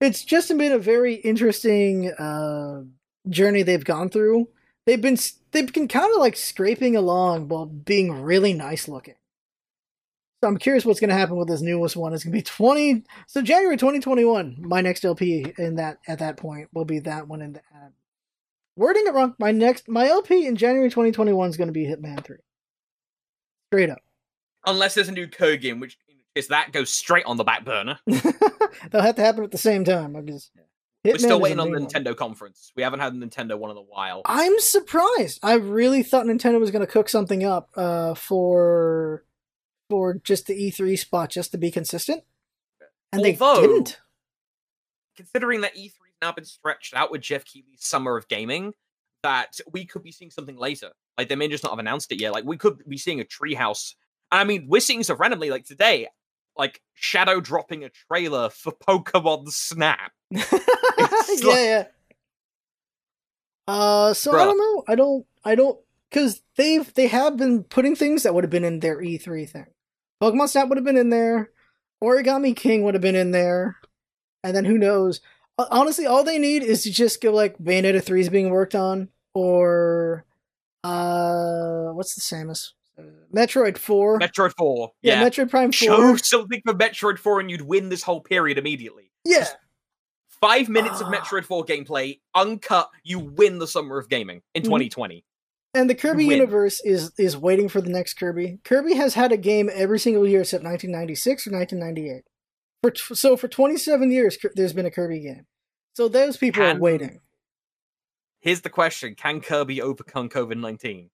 It's 0.00 0.24
just 0.24 0.56
been 0.56 0.72
a 0.72 0.78
very 0.78 1.14
interesting 1.14 2.10
uh, 2.12 2.82
journey 3.28 3.62
they've 3.62 3.84
gone 3.84 4.08
through. 4.08 4.48
They've 4.86 5.00
been 5.00 5.18
they've 5.52 5.72
been 5.72 5.88
kind 5.88 6.10
of 6.14 6.20
like 6.20 6.36
scraping 6.36 6.96
along 6.96 7.48
while 7.48 7.66
being 7.66 8.12
really 8.22 8.52
nice 8.54 8.88
looking. 8.88 9.14
So 10.42 10.48
I'm 10.48 10.56
curious 10.56 10.86
what's 10.86 11.00
going 11.00 11.10
to 11.10 11.16
happen 11.16 11.36
with 11.36 11.48
this 11.48 11.60
newest 11.60 11.96
one. 11.96 12.14
It's 12.14 12.24
going 12.24 12.32
to 12.32 12.38
be 12.38 12.42
20 12.42 13.04
so 13.26 13.42
January 13.42 13.76
2021. 13.76 14.56
My 14.60 14.80
next 14.80 15.04
LP 15.04 15.52
in 15.58 15.76
that 15.76 15.98
at 16.08 16.20
that 16.20 16.38
point 16.38 16.68
will 16.72 16.86
be 16.86 17.00
that 17.00 17.28
one 17.28 17.42
in 17.42 17.52
the 17.54 17.60
wording 18.76 19.04
it 19.06 19.14
wrong. 19.14 19.34
My 19.38 19.52
next 19.52 19.88
my 19.88 20.08
LP 20.08 20.46
in 20.46 20.56
January 20.56 20.88
2021 20.88 21.50
is 21.50 21.56
going 21.56 21.68
to 21.68 21.72
be 21.72 21.84
Hitman 21.84 22.24
3. 22.24 22.36
Straight 23.68 23.90
up. 23.90 24.00
Unless 24.66 24.94
there's 24.94 25.08
a 25.08 25.12
new 25.12 25.28
code 25.28 25.60
game, 25.60 25.78
which 25.78 25.98
is 26.34 26.48
that 26.48 26.72
goes 26.72 26.90
straight 26.90 27.26
on 27.26 27.36
the 27.36 27.44
back 27.44 27.64
burner. 27.64 27.98
They'll 28.06 29.02
have 29.02 29.16
to 29.16 29.22
happen 29.22 29.44
at 29.44 29.50
the 29.50 29.58
same 29.58 29.84
time 29.84 30.14
because 30.14 30.50
We're 31.04 31.18
still 31.18 31.40
waiting 31.40 31.60
on 31.60 31.70
the 31.70 31.78
one. 31.78 31.88
Nintendo 31.88 32.16
conference. 32.16 32.72
We 32.76 32.82
haven't 32.82 33.00
had 33.00 33.12
a 33.12 33.16
Nintendo 33.16 33.58
one 33.58 33.70
in 33.70 33.76
a 33.76 33.82
while. 33.82 34.22
I'm 34.24 34.58
surprised. 34.60 35.40
I 35.42 35.54
really 35.54 36.02
thought 36.02 36.26
Nintendo 36.26 36.60
was 36.60 36.70
going 36.70 36.84
to 36.84 36.90
cook 36.90 37.08
something 37.08 37.44
up 37.44 37.70
uh, 37.76 38.14
for 38.14 39.24
for 39.90 40.14
just 40.14 40.46
the 40.46 40.54
E3 40.54 40.98
spot, 40.98 41.28
just 41.28 41.50
to 41.52 41.58
be 41.58 41.70
consistent, 41.70 42.22
and 43.12 43.20
Although- 43.20 43.60
they 43.60 43.66
didn't. 43.66 44.00
Considering 45.16 45.60
that 45.62 45.76
E3's 45.76 45.92
now 46.22 46.32
been 46.32 46.46
stretched 46.46 46.94
out 46.94 47.10
with 47.10 47.20
Geoff 47.20 47.44
Keighley's 47.44 47.84
Summer 47.84 48.16
of 48.16 48.26
Gaming, 48.28 48.72
that 49.22 49.60
we 49.70 49.84
could 49.84 50.02
be 50.02 50.12
seeing 50.12 50.30
something 50.30 50.56
later. 50.56 50.92
Like 51.18 51.28
they 51.28 51.36
may 51.36 51.48
just 51.48 51.62
not 51.62 51.70
have 51.72 51.78
announced 51.78 52.10
it 52.12 52.20
yet. 52.22 52.32
Like 52.32 52.44
we 52.44 52.56
could 52.56 52.82
be 52.88 52.96
seeing 52.96 53.20
a 53.20 53.24
treehouse. 53.24 53.94
And 54.32 54.40
I 54.40 54.44
mean, 54.44 54.64
we're 54.66 54.80
seeing 54.80 55.02
stuff 55.02 55.20
randomly. 55.20 55.50
Like 55.50 55.66
today, 55.66 56.08
like 56.56 56.80
Shadow 56.94 57.40
dropping 57.40 57.84
a 57.84 57.90
trailer 57.90 58.48
for 58.48 58.72
Pokemon 58.72 59.50
Snap. 59.50 60.12
yeah, 60.30 60.44
like- 60.50 61.40
yeah. 61.42 61.84
Uh, 63.68 64.14
so 64.14 64.32
I 64.32 64.44
don't 64.44 64.58
know. 64.58 64.84
I 64.88 64.94
don't. 64.94 65.26
I 65.44 65.54
don't 65.54 65.78
because 66.08 66.40
they've 66.56 66.92
they 66.94 67.08
have 67.08 67.36
been 67.36 67.62
putting 67.64 67.94
things 67.94 68.22
that 68.22 68.34
would 68.34 68.44
have 68.44 68.50
been 68.50 68.64
in 68.64 68.80
their 68.80 68.98
E3 69.02 69.48
thing. 69.48 69.66
Pokemon 70.22 70.48
Snap 70.48 70.68
would 70.68 70.78
have 70.78 70.84
been 70.84 70.96
in 70.96 71.10
there. 71.10 71.50
Origami 72.02 72.54
King 72.56 72.82
would 72.84 72.94
have 72.94 73.02
been 73.02 73.14
in 73.16 73.30
there, 73.30 73.76
and 74.44 74.54
then 74.56 74.64
who 74.64 74.78
knows? 74.78 75.20
Honestly, 75.58 76.06
all 76.06 76.24
they 76.24 76.38
need 76.38 76.62
is 76.62 76.82
to 76.84 76.90
just 76.90 77.20
go 77.20 77.32
like 77.32 77.58
Bayonetta 77.58 78.02
three 78.02 78.20
is 78.20 78.28
being 78.30 78.50
worked 78.50 78.74
on, 78.74 79.08
or 79.34 80.24
uh, 80.84 81.90
what's 81.92 82.14
the 82.14 82.20
Samus? 82.22 82.70
Uh, 82.98 83.02
Metroid 83.34 83.76
four. 83.78 84.18
Metroid 84.18 84.52
4. 84.56 84.92
yeah, 85.02 85.20
Yeah. 85.22 85.28
Metroid 85.28 85.50
Prime 85.50 85.70
Show 85.72 85.96
four. 85.96 86.18
something 86.18 86.60
for 86.66 86.74
Metroid 86.74 87.18
4 87.18 87.40
and 87.40 87.50
you'd 87.50 87.62
win 87.62 87.88
this 87.88 88.02
whole 88.02 88.20
period 88.20 88.58
immediately. 88.58 89.10
Yeah, 89.24 89.46
Five 90.40 90.68
minutes 90.70 91.00
of 91.02 91.08
Ah. 91.08 91.10
Metroid 91.20 91.44
4 91.44 91.64
gameplay, 91.66 92.18
uncut, 92.34 92.88
you 93.04 93.18
win 93.18 93.58
the 93.58 93.66
Summer 93.66 93.98
of 93.98 94.08
Gaming 94.08 94.40
in 94.54 94.62
Mhm. 94.62 94.66
2020. 94.66 95.24
And 95.72 95.88
the 95.88 95.94
Kirby 95.94 96.26
Win. 96.26 96.38
universe 96.38 96.80
is 96.84 97.12
is 97.16 97.36
waiting 97.36 97.68
for 97.68 97.80
the 97.80 97.90
next 97.90 98.14
Kirby. 98.14 98.58
Kirby 98.64 98.94
has 98.94 99.14
had 99.14 99.30
a 99.30 99.36
game 99.36 99.70
every 99.72 99.98
single 99.98 100.26
year 100.26 100.40
except 100.40 100.64
1996 100.64 101.46
or 101.46 101.52
1998. 101.52 102.24
For 102.82 102.90
t- 102.90 103.14
so 103.14 103.36
for 103.36 103.46
27 103.46 104.10
years, 104.10 104.36
there's 104.54 104.72
been 104.72 104.86
a 104.86 104.90
Kirby 104.90 105.20
game. 105.20 105.46
So 105.94 106.08
those 106.08 106.36
people 106.36 106.62
are 106.62 106.76
waiting. 106.76 107.20
Here's 108.40 108.62
the 108.62 108.70
question: 108.70 109.14
Can 109.14 109.40
Kirby 109.40 109.82
overcome 109.82 110.28
COVID 110.28 110.56
nineteen? 110.56 111.10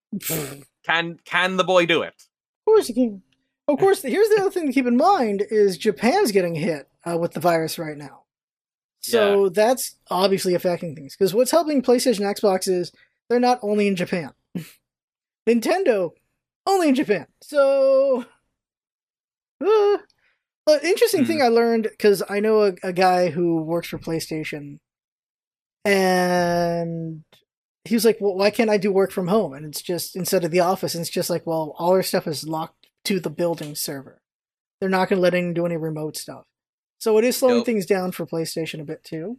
Can 0.85 1.19
Can 1.25 1.57
the 1.57 1.65
boy 1.65 1.85
do 1.85 2.03
it? 2.03 2.15
Of 2.15 2.65
course 2.73 2.89
you 2.89 2.95
can. 2.95 3.23
Of 3.69 3.81
course, 3.81 4.01
here's 4.03 4.29
the 4.29 4.41
other 4.41 4.51
thing 4.51 4.69
to 4.69 4.73
keep 4.73 4.87
in 4.87 4.97
mind 4.97 5.43
is 5.51 5.77
Japan's 5.77 6.31
getting 6.31 6.55
hit 6.55 6.89
uh, 7.05 7.19
with 7.19 7.33
the 7.33 7.41
virus 7.41 7.81
right 7.81 7.97
now. 7.97 8.23
So 9.01 9.49
that's 9.49 9.97
obviously 10.09 10.55
affecting 10.55 10.95
things. 10.95 11.17
Because 11.17 11.35
what's 11.35 11.51
helping 11.51 11.83
PlayStation 11.83 12.21
Xbox 12.21 12.69
is 12.69 12.93
they're 13.29 13.41
not 13.41 13.59
only 13.63 13.89
in 13.89 13.97
Japan. 13.97 14.31
Nintendo, 15.49 16.11
only 16.67 16.89
in 16.89 16.95
Japan. 16.95 17.27
So, 17.43 18.25
uh, 19.65 19.97
but 20.65 20.85
interesting 20.85 21.25
thing 21.25 21.41
I 21.41 21.49
learned, 21.49 21.89
because 21.91 22.23
I 22.29 22.41
know 22.41 22.65
a, 22.65 22.73
a 22.83 22.93
guy 22.93 23.31
who 23.31 23.63
works 23.63 23.89
for 23.89 23.99
PlayStation, 23.99 24.79
and 25.85 27.23
he 27.85 27.95
was 27.95 28.05
like, 28.05 28.19
well, 28.21 28.35
why 28.35 28.51
can't 28.51 28.71
I 28.71 28.77
do 28.77 28.91
work 28.91 29.13
from 29.13 29.29
home? 29.29 29.53
And 29.53 29.65
it's 29.65 29.81
just, 29.81 30.17
instead 30.17 30.45
of 30.45 30.51
the 30.51 30.61
office, 30.61 30.95
and 30.95 31.03
it's 31.03 31.11
just 31.11 31.31
like, 31.31 31.47
well, 31.47 31.75
all 31.79 31.93
our 31.93 32.03
stuff 32.03 32.27
is 32.27 32.49
locked 32.49 32.89
to 33.05 33.21
the 33.21 33.31
building 33.31 33.77
server. 33.77 34.21
They're 34.81 34.91
not 34.91 35.09
going 35.09 35.19
to 35.19 35.23
let 35.23 35.35
anyone 35.35 35.55
do 35.55 35.67
any 35.67 35.77
remote 35.77 36.17
stuff. 36.17 36.45
So 36.99 37.17
it 37.19 37.25
is 37.25 37.37
slowing 37.37 37.59
Nope. 37.59 37.67
things 37.67 37.87
down 37.87 38.11
for 38.11 38.27
PlayStation 38.27 38.81
a 38.81 38.85
bit 38.85 39.05
too. 39.05 39.39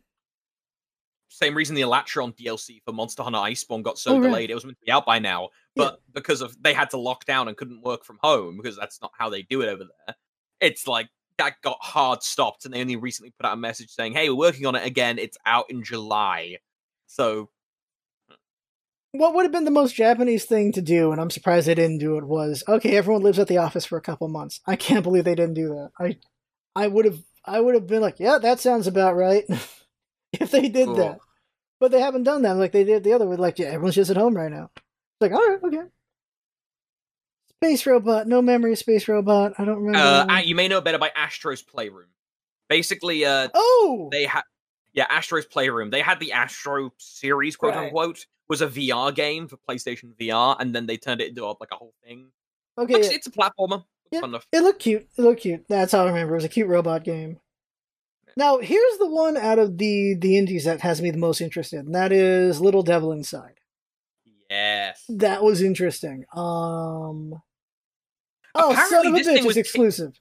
Same 1.30 1.56
reason 1.56 1.76
the 1.76 1.82
Alatreon 1.82 2.36
DLC 2.38 2.82
for 2.86 2.94
Monster 2.94 3.24
Hunter 3.24 3.40
Iceborne 3.40 3.84
got 3.84 3.98
so 3.98 4.18
Oh, 4.18 4.22
delayed. 4.22 4.50
It 4.50 4.56
was 4.56 4.64
meant 4.66 4.78
to 4.80 4.86
be 4.86 4.92
out 4.92 5.06
by 5.06 5.20
now, 5.20 5.50
but 5.76 6.02
because 6.14 6.42
of 6.42 6.56
they 6.62 6.74
had 6.74 6.90
to 6.92 6.98
lock 6.98 7.26
down 7.26 7.48
and 7.48 7.58
couldn't 7.58 7.84
work 7.84 8.06
from 8.06 8.18
home 8.22 8.58
because 8.58 8.78
that's 8.78 9.02
not 9.02 9.12
how 9.18 9.30
they 9.30 9.42
do 9.42 9.62
it 9.62 9.68
over 9.68 9.84
there. 9.84 10.16
It's 10.62 10.88
like 10.88 11.10
that 11.38 11.56
got 11.62 11.78
hard 11.82 12.24
stopped, 12.24 12.66
and 12.66 12.74
they 12.74 12.82
only 12.82 12.96
recently 12.96 13.34
put 13.38 13.46
out 13.46 13.54
a 13.54 13.58
message 13.58 13.90
saying, 13.90 14.14
"Hey, 14.14 14.30
we're 14.30 14.36
working 14.38 14.66
on 14.66 14.76
it 14.76 14.86
again. 14.86 15.20
It's 15.20 15.38
out 15.46 15.66
in 15.70 15.84
July." 15.84 16.58
So 17.08 17.50
What 19.12 19.34
would 19.34 19.44
have 19.44 19.52
been 19.52 19.66
the 19.66 19.72
most 19.72 19.96
Japanese 19.96 20.46
thing 20.46 20.72
to 20.74 20.82
do, 20.82 21.12
and 21.12 21.20
I'm 21.20 21.30
surprised 21.30 21.68
they 21.68 21.76
didn't 21.76 22.00
do 22.00 22.18
it, 22.18 22.26
was 22.26 22.64
okay, 22.68 22.96
everyone 22.98 23.24
lives 23.24 23.40
at 23.40 23.48
the 23.48 23.58
office 23.58 23.86
for 23.86 23.98
a 23.98 24.02
couple 24.02 24.28
months. 24.28 24.62
I 24.68 24.76
can't 24.76 25.04
believe 25.04 25.24
they 25.24 25.36
didn't 25.36 25.56
do 25.56 25.70
that. 25.70 25.92
I 26.00 26.18
I 26.76 26.88
would 26.88 27.06
have 27.06 27.20
I 27.46 27.60
would 27.60 27.76
have 27.76 27.88
been 27.88 28.02
like, 28.02 28.20
yeah, 28.20 28.38
that 28.40 28.60
sounds 28.60 28.88
about 28.88 29.16
right. 29.16 29.44
if 30.42 30.52
they 30.52 30.70
did 30.70 30.86
Cool. 30.88 30.96
that. 30.96 31.20
But 31.80 31.92
they 31.92 32.00
haven't 32.00 32.24
done 32.24 32.42
that 32.44 32.54
like 32.56 32.72
they 32.72 32.84
did 32.84 33.04
the 33.04 33.14
other 33.14 33.28
with 33.28 33.40
like, 33.40 33.60
yeah, 33.60 33.68
everyone's 33.68 33.96
just 33.96 34.10
at 34.12 34.18
home 34.18 34.36
right 34.36 34.52
now. 34.52 34.70
It's 34.76 35.22
like, 35.22 35.32
all 35.32 35.48
right, 35.48 35.60
okay. 35.64 35.88
Space 37.62 37.86
robot, 37.88 38.28
no 38.28 38.42
memory 38.42 38.76
space 38.76 39.08
robot. 39.08 39.54
I 39.58 39.66
don't 39.66 39.84
remember. 39.84 40.32
uh, 40.32 40.40
you 40.40 40.54
may 40.56 40.68
know 40.68 40.80
better 40.82 41.00
by 41.00 41.12
Astro's 41.16 41.62
Playroom. 41.64 42.08
Basically, 42.70 43.26
uh, 43.26 43.48
oh, 43.54 44.10
they 44.12 44.26
had 44.26 44.44
yeah 44.94 45.08
Astro's 45.10 45.46
Playroom. 45.46 45.90
They 45.90 46.02
had 46.02 46.20
the 46.20 46.34
Astro 46.34 46.92
series, 46.98 47.56
quote 47.56 47.74
Right. 47.74 47.86
unquote, 47.86 48.26
was 48.50 48.62
a 48.62 48.68
VR 48.68 49.14
game 49.16 49.48
for 49.48 49.58
PlayStation 49.68 50.14
VR, 50.20 50.56
and 50.60 50.74
then 50.76 50.86
they 50.86 50.98
turned 50.98 51.22
it 51.22 51.30
into 51.30 51.46
like 51.46 51.70
a 51.72 51.76
whole 51.76 51.94
thing. 52.04 52.28
okay. 52.78 52.94
Looks- 52.94 53.10
yeah. 53.10 53.16
It's 53.16 53.28
a 53.28 53.32
platformer. 53.32 53.84
It's 54.12 54.22
Yeah. 54.22 54.40
It 54.54 54.62
looked 54.62 54.80
cute. 54.80 55.08
It 55.18 55.22
looked 55.22 55.42
cute. 55.42 55.66
That's 55.68 55.94
all 55.94 56.06
I 56.06 56.10
remember. 56.10 56.34
It 56.34 56.38
was 56.38 56.44
a 56.46 56.50
cute 56.50 56.68
robot 56.68 57.04
game. 57.04 57.40
Now, 58.38 58.60
here's 58.60 58.98
the 59.00 59.08
one 59.10 59.36
out 59.36 59.58
of 59.60 59.78
the 59.80 60.16
the 60.18 60.38
indies 60.38 60.64
that 60.66 60.82
has 60.82 61.02
me 61.02 61.10
the 61.12 61.18
most 61.18 61.42
interested, 61.42 61.80
and 61.86 61.96
that 61.96 62.12
is 62.12 62.62
Little 62.62 62.84
Devil 62.84 63.12
Inside. 63.12 63.60
Yes. 64.50 65.04
That 65.10 65.44
was 65.44 65.62
interesting. 65.62 66.24
Um. 66.36 67.42
Oh, 68.56 68.74
son 68.74 68.86
Apparently 68.86 69.10
a 69.10 69.24
this 69.24 69.28
bitch! 69.28 69.34
thing 69.38 69.46
was- 69.46 69.58
exclusive. 69.58 70.20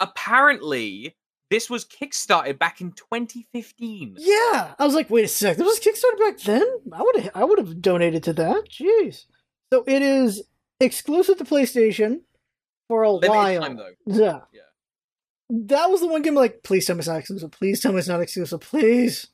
Apparently, 0.00 1.16
this 1.50 1.68
was 1.70 1.84
kickstarted 1.84 2.58
back 2.58 2.80
in 2.80 2.92
2015. 2.92 4.16
Yeah, 4.18 4.74
I 4.78 4.84
was 4.84 4.94
like, 4.94 5.08
wait 5.10 5.24
a 5.24 5.28
sec. 5.28 5.56
This 5.56 5.66
was 5.66 5.80
Kickstarter 5.80 6.18
back 6.18 6.38
then. 6.40 6.64
I 6.92 7.02
would 7.02 7.16
have 7.16 7.30
I 7.34 7.44
would 7.44 7.58
have 7.58 7.80
donated 7.80 8.22
to 8.24 8.32
that. 8.34 8.64
Jeez. 8.70 9.24
So 9.72 9.82
it 9.86 10.02
is 10.02 10.42
exclusive 10.80 11.38
to 11.38 11.44
PlayStation 11.44 12.20
for 12.88 13.02
a 13.04 13.10
Limited 13.10 13.30
while. 13.30 13.60
time. 13.62 13.80
Yeah. 14.06 14.40
Yeah. 14.52 14.60
That 15.48 15.90
was 15.90 16.00
the 16.00 16.08
one 16.08 16.22
game 16.22 16.34
like, 16.34 16.62
please 16.62 16.86
tell 16.86 16.96
me 16.96 17.00
it's 17.00 17.08
not 17.08 17.18
exclusive. 17.18 17.50
Please 17.52 17.80
tell 17.80 17.92
me 17.92 17.98
it's 17.98 18.08
not 18.08 18.20
exclusive. 18.20 18.60
Please. 18.60 19.28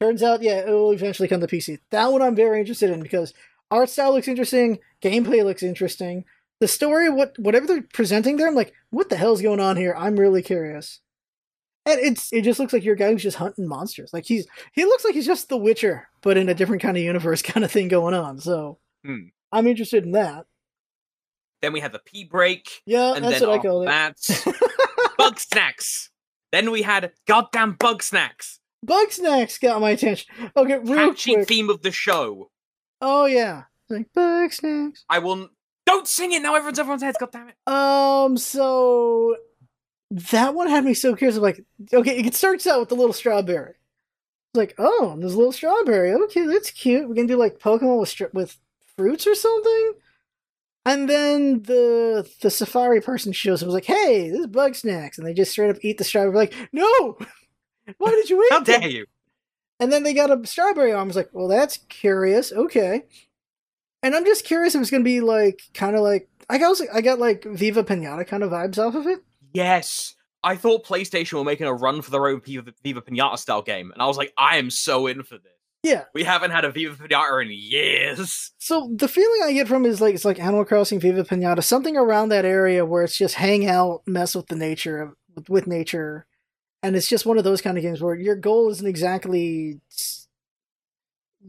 Turns 0.00 0.22
out, 0.22 0.42
yeah, 0.42 0.58
it 0.58 0.68
will 0.68 0.90
eventually 0.92 1.28
come 1.28 1.40
to 1.40 1.46
PC. 1.46 1.78
That 1.90 2.12
one 2.12 2.20
I'm 2.20 2.34
very 2.36 2.60
interested 2.60 2.90
in 2.90 3.00
because 3.02 3.32
art 3.70 3.88
style 3.88 4.12
looks 4.12 4.28
interesting, 4.28 4.78
gameplay 5.00 5.42
looks 5.44 5.62
interesting. 5.62 6.24
The 6.60 6.68
story, 6.68 7.08
what 7.10 7.38
whatever 7.38 7.66
they're 7.66 7.82
presenting 7.92 8.36
there, 8.36 8.46
I'm 8.48 8.54
like, 8.54 8.72
what 8.90 9.08
the 9.08 9.16
hell's 9.16 9.40
going 9.42 9.60
on 9.60 9.76
here? 9.76 9.94
I'm 9.96 10.16
really 10.16 10.42
curious. 10.42 11.00
And 11.86 12.00
it's 12.00 12.32
it 12.32 12.42
just 12.42 12.58
looks 12.58 12.72
like 12.72 12.82
you're 12.84 12.96
guy 12.96 13.12
who's 13.12 13.22
just 13.22 13.36
hunting 13.36 13.68
monsters. 13.68 14.10
Like 14.12 14.24
he's 14.26 14.46
he 14.72 14.84
looks 14.84 15.04
like 15.04 15.14
he's 15.14 15.26
just 15.26 15.48
the 15.48 15.56
Witcher, 15.56 16.08
but 16.20 16.36
in 16.36 16.48
a 16.48 16.54
different 16.54 16.82
kind 16.82 16.96
of 16.96 17.02
universe 17.02 17.40
kind 17.42 17.64
of 17.64 17.70
thing 17.70 17.88
going 17.88 18.14
on. 18.14 18.38
So 18.38 18.78
Hmm. 19.04 19.28
I'm 19.52 19.66
interested 19.66 20.04
in 20.04 20.12
that. 20.12 20.46
Then 21.62 21.72
we 21.72 21.80
had 21.80 21.92
the 21.92 22.00
P 22.00 22.24
break, 22.24 22.82
Yeah, 22.84 23.14
and 23.14 23.24
that's 23.24 23.40
then 23.40 23.48
what 23.48 23.60
I 23.60 23.62
call 23.62 23.82
it. 23.82 23.86
Bugsnax. 25.18 26.08
Then 26.52 26.70
we 26.70 26.82
had 26.82 27.12
goddamn 27.26 27.76
Bugsnax. 27.76 28.58
Bug 28.82 29.10
snacks 29.10 29.58
got 29.58 29.80
my 29.80 29.90
attention. 29.90 30.32
Okay, 30.56 30.78
real 30.78 31.10
Catchy 31.10 31.34
quick. 31.34 31.48
theme 31.48 31.70
of 31.70 31.82
the 31.82 31.90
show. 31.90 32.50
Oh 33.00 33.26
yeah, 33.26 33.64
like 33.88 34.06
Bugsnax. 34.16 35.00
I 35.08 35.18
will. 35.18 35.48
Don't 35.86 36.06
sing 36.08 36.32
it 36.32 36.42
now. 36.42 36.54
Everyone's 36.54 36.78
everyone's 36.78 37.02
heads. 37.02 37.16
God 37.18 37.32
damn 37.32 37.48
it. 37.48 37.56
Um, 37.66 38.36
so 38.36 39.36
that 40.10 40.54
one 40.54 40.68
had 40.68 40.84
me 40.84 40.94
so 40.94 41.14
curious. 41.14 41.36
I'm 41.36 41.42
like, 41.42 41.64
okay, 41.92 42.18
it 42.18 42.34
starts 42.34 42.66
out 42.66 42.80
with 42.80 42.88
the 42.88 42.94
little 42.94 43.12
strawberry. 43.12 43.70
It's 43.70 44.58
like, 44.58 44.74
oh, 44.78 45.16
there's 45.18 45.34
a 45.34 45.38
little 45.38 45.52
strawberry. 45.52 46.12
Okay, 46.12 46.46
that's 46.46 46.70
cute. 46.70 47.08
We're 47.08 47.14
gonna 47.14 47.28
do 47.28 47.36
like 47.36 47.58
Pokemon 47.58 48.00
with 48.00 48.34
with 48.34 48.56
fruits 48.96 49.26
or 49.26 49.34
something. 49.34 49.92
And 50.86 51.08
then 51.08 51.62
the 51.64 52.30
the 52.42 52.50
safari 52.50 53.00
person 53.00 53.32
shows 53.32 53.60
up. 53.60 53.66
Was 53.66 53.74
like, 53.74 53.86
hey, 53.86 54.30
this 54.30 54.38
is 54.38 54.46
Bugsnax, 54.46 55.18
and 55.18 55.26
they 55.26 55.34
just 55.34 55.50
straight 55.50 55.68
up 55.68 55.78
eat 55.82 55.98
the 55.98 56.04
strawberry. 56.04 56.36
Like, 56.36 56.54
no, 56.72 57.18
why 57.98 58.10
did 58.10 58.30
you 58.30 58.40
eat? 58.44 58.52
How 58.52 58.60
them? 58.60 58.80
dare 58.80 58.88
you? 58.88 59.06
And 59.80 59.92
then 59.92 60.04
they 60.04 60.14
got 60.14 60.30
a 60.30 60.46
strawberry 60.46 60.92
arm. 60.92 61.02
I 61.02 61.06
was 61.08 61.16
like, 61.16 61.30
well, 61.32 61.48
that's 61.48 61.78
curious. 61.88 62.52
Okay. 62.52 63.02
And 64.02 64.14
I'm 64.14 64.24
just 64.24 64.44
curious 64.44 64.76
if 64.76 64.80
it's 64.80 64.90
gonna 64.90 65.02
be 65.02 65.20
like 65.20 65.60
kind 65.74 65.96
of 65.96 66.02
like 66.02 66.28
I 66.48 66.58
got 66.58 66.80
I 66.94 67.00
got 67.00 67.18
like 67.18 67.44
Viva 67.44 67.82
Pinata 67.82 68.24
kind 68.24 68.44
of 68.44 68.52
vibes 68.52 68.78
off 68.78 68.94
of 68.94 69.08
it. 69.08 69.24
Yes. 69.52 70.14
I 70.44 70.54
thought 70.54 70.86
PlayStation 70.86 71.32
were 71.32 71.44
making 71.44 71.66
a 71.66 71.74
run 71.74 72.00
for 72.00 72.12
their 72.12 72.28
own 72.28 72.40
Viva, 72.40 72.72
Viva 72.84 73.02
Pinata 73.02 73.36
style 73.36 73.62
game, 73.62 73.90
and 73.90 74.00
I 74.00 74.06
was 74.06 74.16
like, 74.16 74.32
I 74.38 74.58
am 74.58 74.70
so 74.70 75.08
in 75.08 75.24
for 75.24 75.38
this. 75.38 75.55
Yeah. 75.86 76.04
We 76.14 76.24
haven't 76.24 76.50
had 76.50 76.64
a 76.64 76.72
Viva 76.72 76.96
Pinata 76.96 77.42
in 77.42 77.50
years. 77.52 78.52
So 78.58 78.90
the 78.92 79.06
feeling 79.06 79.40
I 79.44 79.52
get 79.52 79.68
from 79.68 79.86
it 79.86 79.90
is 79.90 80.00
like 80.00 80.16
it's 80.16 80.24
like 80.24 80.40
Animal 80.40 80.64
Crossing 80.64 80.98
Viva 80.98 81.22
Pinata, 81.22 81.62
something 81.62 81.96
around 81.96 82.30
that 82.30 82.44
area 82.44 82.84
where 82.84 83.04
it's 83.04 83.16
just 83.16 83.36
hang 83.36 83.68
out, 83.68 84.02
mess 84.04 84.34
with 84.34 84.48
the 84.48 84.56
nature 84.56 85.14
with, 85.36 85.48
with 85.48 85.66
nature, 85.68 86.26
and 86.82 86.96
it's 86.96 87.08
just 87.08 87.24
one 87.24 87.38
of 87.38 87.44
those 87.44 87.60
kind 87.60 87.78
of 87.78 87.82
games 87.82 88.02
where 88.02 88.16
your 88.16 88.34
goal 88.34 88.68
isn't 88.70 88.86
exactly 88.86 89.80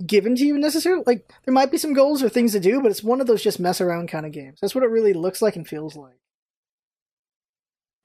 given 0.06 0.36
to 0.36 0.46
you 0.46 0.56
necessarily. 0.60 1.04
Like 1.08 1.34
there 1.46 1.54
might 1.54 1.72
be 1.72 1.80
some 1.80 1.94
goals 1.94 2.22
or 2.22 2.30
things 2.30 2.52
to 2.52 2.60
do, 2.60 2.80
but 2.80 2.92
it's 2.92 3.04
one 3.04 3.22
of 3.22 3.26
those 3.26 3.42
just 3.42 3.60
mess 3.60 3.82
around 3.82 4.08
kind 4.08 4.28
of 4.28 4.32
games. 4.32 4.60
That's 4.62 4.76
what 4.76 4.84
it 4.84 4.92
really 4.92 5.14
looks 5.14 5.42
like 5.42 5.56
and 5.56 5.68
feels 5.68 5.96
like. 5.96 6.20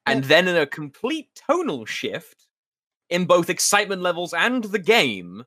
And 0.07 0.25
then 0.25 0.49
in 0.49 0.57
a 0.57 0.67
complete 0.67 1.29
tonal 1.47 1.85
shift 1.85 2.47
in 3.11 3.27
both 3.27 3.51
excitement 3.51 4.01
levels 4.01 4.33
and 4.33 4.65
the 4.65 4.79
game, 4.79 5.45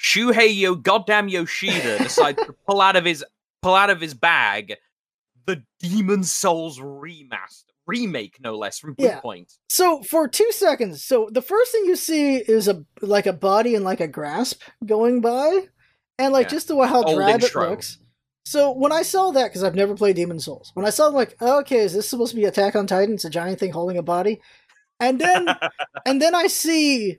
Shuhei 0.00 0.54
Yo 0.54 0.74
goddamn 0.74 1.28
Yoshida 1.28 1.98
decides 1.98 2.38
to 2.44 2.54
pull 2.66 2.80
out 2.80 2.96
of 2.96 3.04
his 3.04 3.24
pull 3.62 3.74
out 3.74 3.90
of 3.90 4.00
his 4.00 4.14
bag 4.14 4.74
the 5.46 5.62
Demon's 5.80 6.30
Souls 6.32 6.78
remaster 6.80 7.64
remake, 7.86 8.38
no 8.40 8.56
less, 8.56 8.78
from 8.80 8.94
Yeah. 8.98 9.20
Bluepoint. 9.20 9.56
So 9.68 10.02
for 10.02 10.26
two 10.26 10.50
seconds, 10.50 11.04
so 11.04 11.28
the 11.30 11.42
first 11.42 11.70
thing 11.72 11.84
you 11.86 11.94
see 11.96 12.36
is 12.36 12.66
a 12.68 12.84
like 13.00 13.26
a 13.26 13.32
body 13.32 13.74
and 13.74 13.84
like 13.84 14.00
a 14.00 14.08
grasp 14.08 14.62
going 14.84 15.20
by, 15.20 15.68
and 16.18 16.32
like 16.32 16.46
Yeah. 16.46 16.50
just 16.50 16.68
the 16.68 16.74
way 16.76 16.88
how 16.88 17.02
Old 17.04 17.16
drab 17.16 17.42
it 17.42 17.54
looks. 17.54 17.98
So 18.44 18.72
when 18.72 18.92
I 18.92 19.02
saw 19.02 19.30
that, 19.32 19.44
because 19.46 19.64
I've 19.64 19.74
never 19.74 19.94
played 19.96 20.16
Demon's 20.16 20.44
Souls, 20.44 20.70
when 20.74 20.86
I 20.86 20.90
saw 20.90 21.06
them, 21.06 21.14
like, 21.14 21.40
okay, 21.40 21.78
is 21.78 21.94
this 21.94 22.08
supposed 22.08 22.30
to 22.30 22.36
be 22.36 22.44
Attack 22.44 22.76
on 22.76 22.86
Titan? 22.86 23.14
It's 23.14 23.24
a 23.24 23.30
giant 23.30 23.58
thing 23.58 23.72
holding 23.72 23.98
a 23.98 24.02
body, 24.02 24.40
and 25.00 25.20
then 25.20 25.46
and 26.06 26.20
then 26.20 26.34
I 26.34 26.48
see 26.48 27.18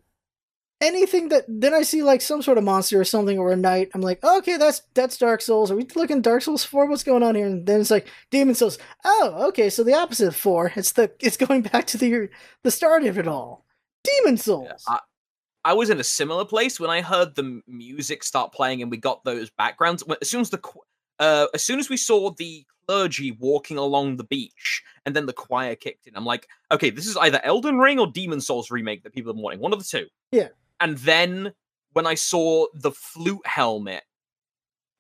anything 0.82 1.30
that 1.30 1.46
then 1.48 1.74
I 1.74 1.82
see 1.82 2.04
like 2.04 2.22
some 2.22 2.42
sort 2.42 2.58
of 2.58 2.64
monster 2.64 3.00
or 3.00 3.04
something 3.04 3.38
or 3.38 3.52
a 3.52 3.56
knight. 3.56 3.90
I'm 3.94 4.02
like, 4.02 4.24
okay, 4.24 4.58
that's 4.58 4.82
that's 4.94 5.18
Dark 5.18 5.42
Souls. 5.42 5.72
Are 5.72 5.76
we 5.76 5.88
looking 5.96 6.22
Dark 6.22 6.44
Souls 6.44 6.64
four? 6.64 6.86
What's 6.88 7.04
going 7.04 7.24
on 7.24 7.36
here? 7.36 7.48
And 7.48 7.66
then 7.66 7.82
it's 7.82 7.92
like 7.92 8.08
Demon's 8.32 8.60
Souls. 8.60 8.78
Oh, 9.04 9.48
okay, 9.50 9.70
so 9.70 9.84
the 9.84 9.94
opposite 9.94 10.28
of 10.28 10.36
four. 10.36 10.72
It's 10.76 10.92
the 10.92 11.12
it's 11.20 11.38
going 11.38 11.62
back 11.64 11.88
to 11.88 11.98
the 11.98 12.30
the 12.64 12.72
start 12.72 13.04
of 13.04 13.18
it 13.18 13.28
all. 13.28 13.66
Demon's 14.04 14.46
Souls. 14.46 14.84
I, 14.88 15.00
I 15.66 15.74
was 15.74 15.90
in 15.90 16.00
a 16.00 16.04
similar 16.04 16.46
place 16.46 16.80
when 16.80 16.90
I 16.90 17.02
heard 17.02 17.36
the 17.36 17.62
music 17.68 18.24
start 18.24 18.54
playing 18.54 18.82
and 18.82 18.90
we 18.92 18.98
got 18.98 19.24
those 19.24 19.50
backgrounds. 19.50 20.04
As 20.22 20.30
soon 20.30 20.42
as 20.42 20.50
the 20.50 20.62
uh, 21.20 21.48
as 21.54 21.64
soon 21.64 21.80
as 21.80 21.90
we 21.90 21.98
saw 21.98 22.32
the 22.32 22.66
clergy 22.88 23.32
walking 23.40 23.78
along 23.78 24.16
the 24.16 24.24
beach 24.24 24.82
and 25.06 25.14
then 25.16 25.26
the 25.26 25.34
choir 25.34 25.76
kicked 25.76 26.08
in, 26.08 26.16
I'm 26.16 26.26
like, 26.26 26.48
okay, 26.72 26.90
this 26.90 27.08
is 27.08 27.18
either 27.18 27.42
Elden 27.44 27.80
Ring 27.80 28.00
or 28.00 28.08
Demon's 28.08 28.48
Souls 28.48 28.72
remake 28.72 29.04
that 29.04 29.14
people 29.14 29.32
are 29.32 29.42
wanting. 29.42 29.60
One 29.60 29.74
of 29.74 29.80
the 29.80 29.86
two. 29.86 30.06
Yeah. 30.32 30.50
And 30.80 30.98
then 31.00 31.54
when 31.94 32.06
I 32.08 32.16
saw 32.16 32.68
the 32.74 32.92
flute 32.92 33.46
helmet, 33.46 34.04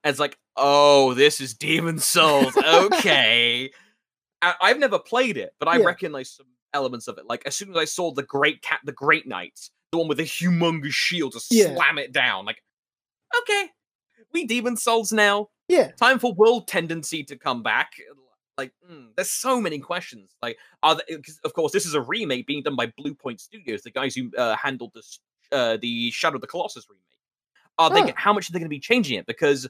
it's 0.03 0.19
like, 0.19 0.37
oh, 0.55 1.13
this 1.13 1.39
is 1.41 1.53
Demon's 1.53 2.05
Souls. 2.05 2.55
Okay. 2.57 3.69
I- 4.41 4.55
I've 4.61 4.79
never 4.79 4.99
played 4.99 5.37
it, 5.37 5.53
but 5.59 5.67
I 5.67 5.77
Yeah. 5.77 5.85
recognize 5.85 6.31
some 6.31 6.47
elements 6.73 7.07
of 7.07 7.17
it. 7.17 7.25
Like 7.25 7.43
as 7.45 7.55
soon 7.55 7.71
as 7.71 7.77
I 7.77 7.85
saw 7.85 8.11
the 8.11 8.23
Great 8.23 8.61
Cat, 8.61 8.79
the 8.83 8.91
Great 8.91 9.27
Knight, 9.27 9.59
the 9.91 9.97
one 9.97 10.07
with 10.07 10.17
the 10.17 10.23
humongous 10.23 10.91
shield, 10.93 11.33
just 11.33 11.51
Yeah. 11.51 11.75
slam 11.75 11.97
it 11.97 12.11
down. 12.11 12.45
Like, 12.45 12.63
okay, 13.39 13.69
we 14.33 14.45
Demon's 14.45 14.83
Souls 14.83 15.11
now. 15.11 15.49
Yeah. 15.67 15.91
Time 15.91 16.19
for 16.19 16.33
world 16.33 16.67
tendency 16.67 17.23
to 17.25 17.35
come 17.37 17.61
back. 17.63 17.93
Like, 18.57 18.73
mm, 18.89 19.09
there's 19.15 19.29
so 19.31 19.59
many 19.61 19.79
questions. 19.79 20.35
Like, 20.41 20.57
are 20.81 20.95
they, 20.95 21.17
of 21.43 21.53
course 21.53 21.71
this 21.73 21.85
is 21.85 21.93
a 21.93 22.01
remake 22.01 22.47
being 22.47 22.63
done 22.63 22.75
by 22.75 22.87
Bluepoint 22.87 23.39
Studios, 23.39 23.81
the 23.83 23.91
guys 23.91 24.15
who 24.15 24.31
uh, 24.37 24.55
handled 24.55 24.93
this, 24.95 25.19
uh, 25.51 25.77
the 25.81 26.11
Shadow 26.11 26.35
of 26.35 26.41
the 26.41 26.47
Colossus 26.47 26.85
remake. 26.89 27.03
Are 27.79 27.89
they? 27.89 28.01
Huh. 28.01 28.13
How 28.15 28.33
much 28.33 28.49
are 28.49 28.53
they 28.53 28.59
going 28.59 28.65
to 28.65 28.69
be 28.69 28.79
changing 28.79 29.19
it? 29.19 29.25
Because 29.25 29.67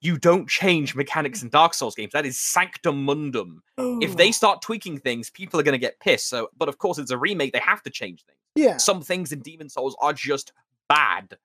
you 0.00 0.16
don't 0.16 0.48
change 0.48 0.94
mechanics 0.94 1.42
in 1.42 1.48
Dark 1.50 1.74
Souls 1.74 1.94
games. 1.94 2.12
That 2.12 2.24
is 2.24 2.38
sanctum 2.38 3.04
mundum 3.04 3.62
if 4.00 4.16
they 4.16 4.32
start 4.32 4.62
tweaking 4.62 4.98
things, 4.98 5.30
people 5.30 5.60
are 5.60 5.62
going 5.62 5.72
to 5.72 5.78
get 5.78 6.00
pissed. 6.00 6.28
So, 6.28 6.48
but 6.56 6.68
of 6.68 6.78
course, 6.78 6.98
it's 6.98 7.10
a 7.10 7.18
remake; 7.18 7.52
they 7.52 7.60
have 7.60 7.82
to 7.82 7.90
change 7.90 8.24
things. 8.24 8.38
yeah, 8.54 8.76
Some 8.76 9.02
things 9.02 9.32
in 9.32 9.40
Demon's 9.40 9.74
Souls 9.74 9.96
are 10.00 10.12
just 10.12 10.52
bad, 10.88 11.36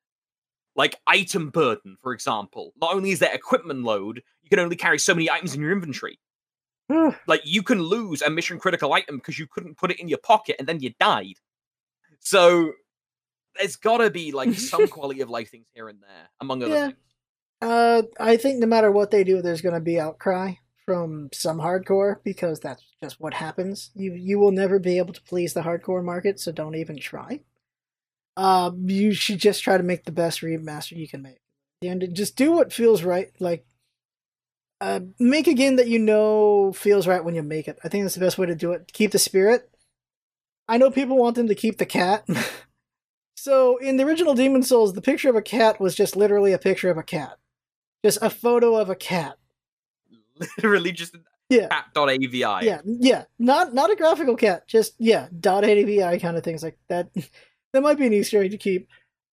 like 0.76 0.96
item 1.08 1.50
burden, 1.50 1.98
for 2.02 2.14
example. 2.14 2.74
Not 2.82 2.94
only 2.94 3.12
is 3.12 3.20
there 3.20 3.34
equipment 3.34 3.84
load, 3.84 4.22
you 4.44 4.50
can 4.50 4.60
only 4.60 4.76
carry 4.76 5.00
so 5.00 5.14
many 5.14 5.30
items 5.30 5.54
in 5.54 5.62
your 5.62 5.72
inventory. 5.72 6.20
Like 7.28 7.42
you 7.46 7.64
can 7.64 7.82
lose 7.82 8.22
a 8.22 8.30
mission 8.30 8.60
critical 8.60 8.94
item 8.94 9.18
because 9.18 9.40
you 9.40 9.48
couldn't 9.48 9.78
put 9.78 9.92
it 9.92 10.00
in 10.00 10.08
your 10.08 10.20
pocket 10.20 10.56
and 10.60 10.68
then 10.68 10.80
you 10.82 10.94
died. 11.00 11.36
So 12.20 12.74
there's 13.58 13.76
got 13.76 13.98
to 13.98 14.10
be 14.10 14.32
like 14.32 14.54
some 14.54 14.88
quality 14.90 15.22
of 15.22 15.30
life 15.30 15.52
things 15.52 15.68
here 15.74 15.90
and 15.90 16.02
there, 16.02 16.30
among 16.42 16.64
other 16.64 16.74
Yeah. 16.74 16.88
things. 16.88 17.00
Uh, 17.62 18.02
I 18.20 18.38
think 18.38 18.60
no 18.60 18.68
matter 18.68 18.92
what 18.92 19.12
they 19.12 19.24
do, 19.24 19.42
there's 19.42 19.62
going 19.62 19.76
to 19.76 19.82
be 19.82 20.00
outcry 20.00 20.54
from 20.86 21.30
some 21.34 21.60
hardcore 21.60 22.18
because 22.24 22.60
that's 22.60 22.84
just 23.02 23.20
what 23.20 23.34
happens. 23.34 23.92
You 23.96 24.14
you 24.14 24.38
will 24.38 24.52
never 24.52 24.78
be 24.78 24.98
able 24.98 25.14
to 25.14 25.22
please 25.24 25.54
the 25.54 25.62
hardcore 25.62 26.04
market, 26.04 26.40
so 26.40 26.52
don't 26.52 26.76
even 26.76 26.98
try. 27.00 27.40
Um, 28.38 28.90
you 28.90 29.14
should 29.14 29.40
just 29.40 29.64
try 29.64 29.78
to 29.78 29.84
make 29.84 30.04
the 30.04 30.12
best 30.12 30.42
remaster 30.42 30.98
you 30.98 31.08
can 31.08 31.22
make, 31.22 31.40
and 31.82 32.14
just 32.14 32.36
do 32.36 32.52
what 32.52 32.74
feels 32.74 33.04
right. 33.04 33.32
Like, 33.40 33.66
uh, 34.82 35.00
make 35.18 35.48
a 35.48 35.54
game 35.54 35.78
that 35.78 35.88
you 35.88 35.98
know 35.98 36.74
feels 36.74 37.08
right 37.08 37.24
when 37.24 37.34
you 37.36 37.42
make 37.42 37.68
it. 37.68 37.80
I 37.84 37.88
think 37.88 38.04
that's 38.04 38.16
the 38.16 38.22
best 38.22 38.38
way 38.38 38.46
to 38.48 38.56
do 38.56 38.74
it. 38.74 38.92
Keep 38.94 39.12
the 39.12 39.20
spirit. 39.20 39.70
I 40.68 40.78
know 40.78 40.92
people 40.92 41.18
want 41.18 41.36
them 41.36 41.48
to 41.48 41.56
keep 41.56 41.78
the 41.78 41.86
cat. 41.86 42.28
so 43.36 43.78
in 43.78 43.98
the 43.98 44.04
original 44.06 44.34
Demon's 44.34 44.70
Souls, 44.70 44.94
the 44.94 45.02
picture 45.02 45.30
of 45.30 45.36
a 45.36 45.42
cat 45.42 45.80
was 45.80 45.96
just 45.96 46.16
literally 46.16 46.54
a 46.54 46.58
picture 46.58 46.90
of 46.90 46.98
a 46.98 47.04
cat 47.04 47.38
just 48.06 48.20
a 48.22 48.30
photo 48.30 48.76
of 48.76 48.90
a 48.92 48.96
cat. 48.96 49.38
Literally 50.58 50.92
just 50.92 51.16
Yeah. 51.50 51.70
cat.avi. 51.70 52.38
Yeah, 52.38 52.82
yeah, 52.86 53.24
not 53.40 53.74
not 53.74 53.90
a 53.90 53.96
graphical 53.96 54.36
cat, 54.36 54.68
just 54.68 54.94
yeah, 55.00 55.28
dot 55.40 55.64
ADVI 55.64 56.22
kind 56.22 56.38
of 56.38 56.44
things 56.44 56.62
like 56.62 56.78
that. 56.88 57.10
that 57.74 57.82
might 57.82 57.98
be 57.98 58.06
an 58.06 58.14
Easter 58.14 58.44
egg 58.44 58.52
to 58.52 58.58
keep. 58.58 58.88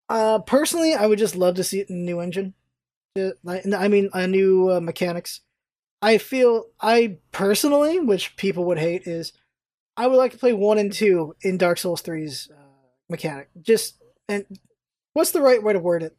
Uh, 0.08 0.38
personally, 0.38 0.94
I 0.94 1.06
would 1.06 1.18
just 1.18 1.36
love 1.36 1.56
to 1.56 1.64
see 1.64 1.80
it 1.80 1.90
in 1.90 1.96
a 1.96 1.98
new 1.98 2.20
engine. 2.20 2.54
Like, 3.44 3.66
I 3.70 3.88
mean, 3.88 4.08
a 4.14 4.26
new 4.26 4.70
uh, 4.70 4.80
mechanics. 4.80 5.40
I 6.00 6.16
feel 6.16 6.64
I 6.80 7.18
personally, 7.30 8.00
which 8.00 8.36
people 8.36 8.64
would 8.64 8.78
hate, 8.78 9.06
is 9.06 9.34
I 9.98 10.06
would 10.06 10.16
like 10.16 10.32
to 10.32 10.38
play 10.38 10.54
one 10.54 10.78
and 10.78 10.90
two 10.90 11.36
in 11.42 11.58
Dark 11.58 11.76
Souls 11.76 12.02
3's 12.02 12.50
uh, 12.50 12.61
mechanic. 13.12 13.48
Just 13.60 14.02
and 14.28 14.44
what's 15.12 15.30
the 15.30 15.40
right 15.42 15.62
way 15.62 15.72
to 15.72 15.78
word 15.78 16.02
it? 16.02 16.16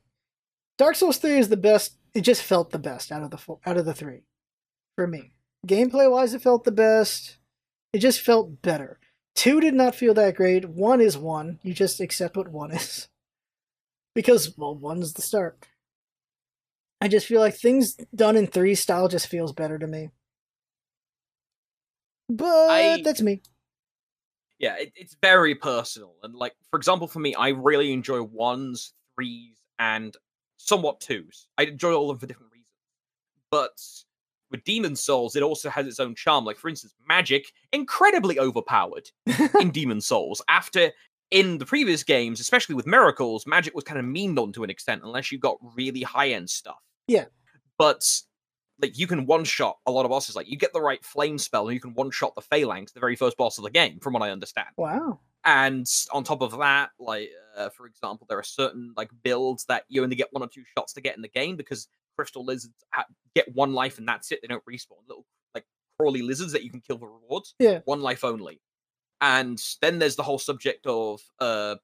Dark 0.77 0.95
Souls 0.95 1.17
3 1.17 1.37
is 1.37 1.49
the 1.49 1.57
best. 1.57 1.97
It 2.13 2.21
just 2.21 2.41
felt 2.43 2.71
the 2.71 2.79
best 2.79 3.11
out 3.11 3.23
of 3.23 3.31
the 3.31 3.37
four, 3.37 3.59
out 3.65 3.75
of 3.77 3.85
the 3.85 3.93
three 3.93 4.21
for 4.95 5.07
me. 5.07 5.33
Gameplay 5.67 6.09
wise, 6.09 6.33
it 6.33 6.41
felt 6.41 6.63
the 6.63 6.71
best. 6.71 7.37
It 7.91 7.99
just 7.99 8.21
felt 8.21 8.61
better. 8.61 8.99
Two 9.35 9.59
did 9.59 9.73
not 9.73 9.95
feel 9.95 10.13
that 10.13 10.35
great. 10.35 10.69
One 10.69 11.01
is 11.01 11.17
one. 11.17 11.59
You 11.63 11.73
just 11.73 11.99
accept 11.99 12.37
what 12.37 12.49
one 12.49 12.71
is. 12.75 13.07
Because, 14.15 14.55
well, 14.57 14.75
one's 14.75 15.13
the 15.13 15.21
start. 15.23 15.65
I 17.01 17.07
just 17.07 17.25
feel 17.25 17.41
like 17.41 17.55
things 17.55 17.95
done 18.15 18.37
in 18.37 18.45
three 18.47 18.75
style 18.75 19.07
just 19.07 19.27
feels 19.27 19.51
better 19.53 19.79
to 19.79 19.87
me. 19.87 20.09
But 22.29 22.69
I- 22.69 23.01
that's 23.03 23.21
me. 23.21 23.41
Yeah, 24.59 24.75
it, 24.77 24.93
it's 24.95 25.15
very 25.21 25.55
personal. 25.55 26.15
And 26.23 26.35
like, 26.35 26.53
for 26.69 26.77
example, 26.77 27.07
for 27.07 27.19
me, 27.19 27.35
I 27.35 27.49
really 27.49 27.91
enjoy 27.91 28.21
ones, 28.23 28.93
threes, 29.15 29.55
and 29.79 30.15
somewhat 30.57 31.01
twos. 31.01 31.47
I 31.57 31.63
enjoy 31.63 31.93
all 31.93 32.09
of 32.09 32.19
them 32.19 32.19
for 32.19 32.27
different 32.27 32.51
reasons. 32.51 32.67
But 33.49 33.79
with 34.51 34.63
Demon's 34.63 35.03
Souls, 35.03 35.35
it 35.35 35.43
also 35.43 35.69
has 35.69 35.87
its 35.87 35.99
own 35.99 36.15
charm. 36.15 36.45
Like, 36.45 36.57
for 36.57 36.69
instance, 36.69 36.93
magic, 37.07 37.51
incredibly 37.71 38.39
overpowered 38.39 39.09
in 39.59 39.71
Demon's 39.71 40.05
Souls. 40.05 40.41
After 40.47 40.91
in 41.31 41.57
the 41.57 41.65
previous 41.65 42.03
games, 42.03 42.39
especially 42.39 42.75
with 42.75 42.85
Miracles, 42.85 43.47
magic 43.47 43.73
was 43.73 43.83
kind 43.83 43.99
of 43.99 44.05
meaned 44.05 44.37
on 44.37 44.53
to 44.53 44.63
an 44.63 44.69
extent, 44.69 45.01
unless 45.03 45.31
you 45.31 45.39
got 45.39 45.57
really 45.75 46.03
high 46.03 46.29
end 46.29 46.49
stuff. 46.49 46.77
Yeah. 47.07 47.25
But 47.77 48.07
like 48.81 48.97
you 48.97 49.07
can 49.07 49.25
one 49.25 49.43
shot 49.43 49.77
a 49.85 49.91
lot 49.91 50.05
of 50.05 50.09
bosses. 50.09 50.35
Like 50.35 50.49
you 50.49 50.57
get 50.57 50.73
the 50.73 50.81
right 50.81 51.03
flame 51.03 51.37
spell, 51.37 51.67
and 51.67 51.73
you 51.73 51.79
can 51.79 51.93
one 51.93 52.11
shot 52.11 52.35
the 52.35 52.41
Phalanx, 52.41 52.91
the 52.91 52.99
very 52.99 53.15
first 53.15 53.37
boss 53.37 53.57
of 53.57 53.63
the 53.63 53.69
game, 53.69 53.99
from 53.99 54.13
what 54.13 54.23
I 54.23 54.31
understand. 54.31 54.69
wow. 54.77 55.19
And 55.45 55.85
on 56.13 56.23
top 56.23 56.41
of 56.41 56.57
that, 56.59 56.91
like 56.99 57.29
uh, 57.57 57.67
for 57.69 57.85
example, 57.85 58.25
there 58.29 58.39
are 58.39 58.43
certain 58.43 58.93
like 58.95 59.09
builds 59.23 59.65
that 59.65 59.83
you 59.89 60.01
only 60.01 60.15
get 60.15 60.29
one 60.31 60.41
or 60.41 60.47
two 60.47 60.63
shots 60.77 60.93
to 60.93 61.01
get 61.01 61.17
in 61.17 61.21
the 61.21 61.27
game 61.27 61.57
because 61.57 61.87
crystal 62.15 62.45
lizards 62.45 62.73
ha- 62.93 63.05
get 63.35 63.53
one 63.53 63.73
life 63.73 63.97
and 63.97 64.07
that's 64.07 64.31
it. 64.31 64.39
They 64.41 64.47
don't 64.47 64.63
respawn. 64.65 65.03
Little 65.07 65.25
like 65.53 65.65
crawly 65.99 66.21
lizards 66.21 66.53
that 66.53 66.63
you 66.63 66.69
can 66.69 66.79
kill 66.79 66.97
for 66.97 67.11
rewards. 67.11 67.55
Yeah. 67.59 67.79
one 67.85 68.01
life 68.01 68.23
only. 68.23 68.61
And 69.19 69.61
then 69.81 69.99
there's 69.99 70.15
the 70.15 70.23
whole 70.23 70.39
subject 70.39 70.85
of 70.85 71.21
uh, 71.39 71.75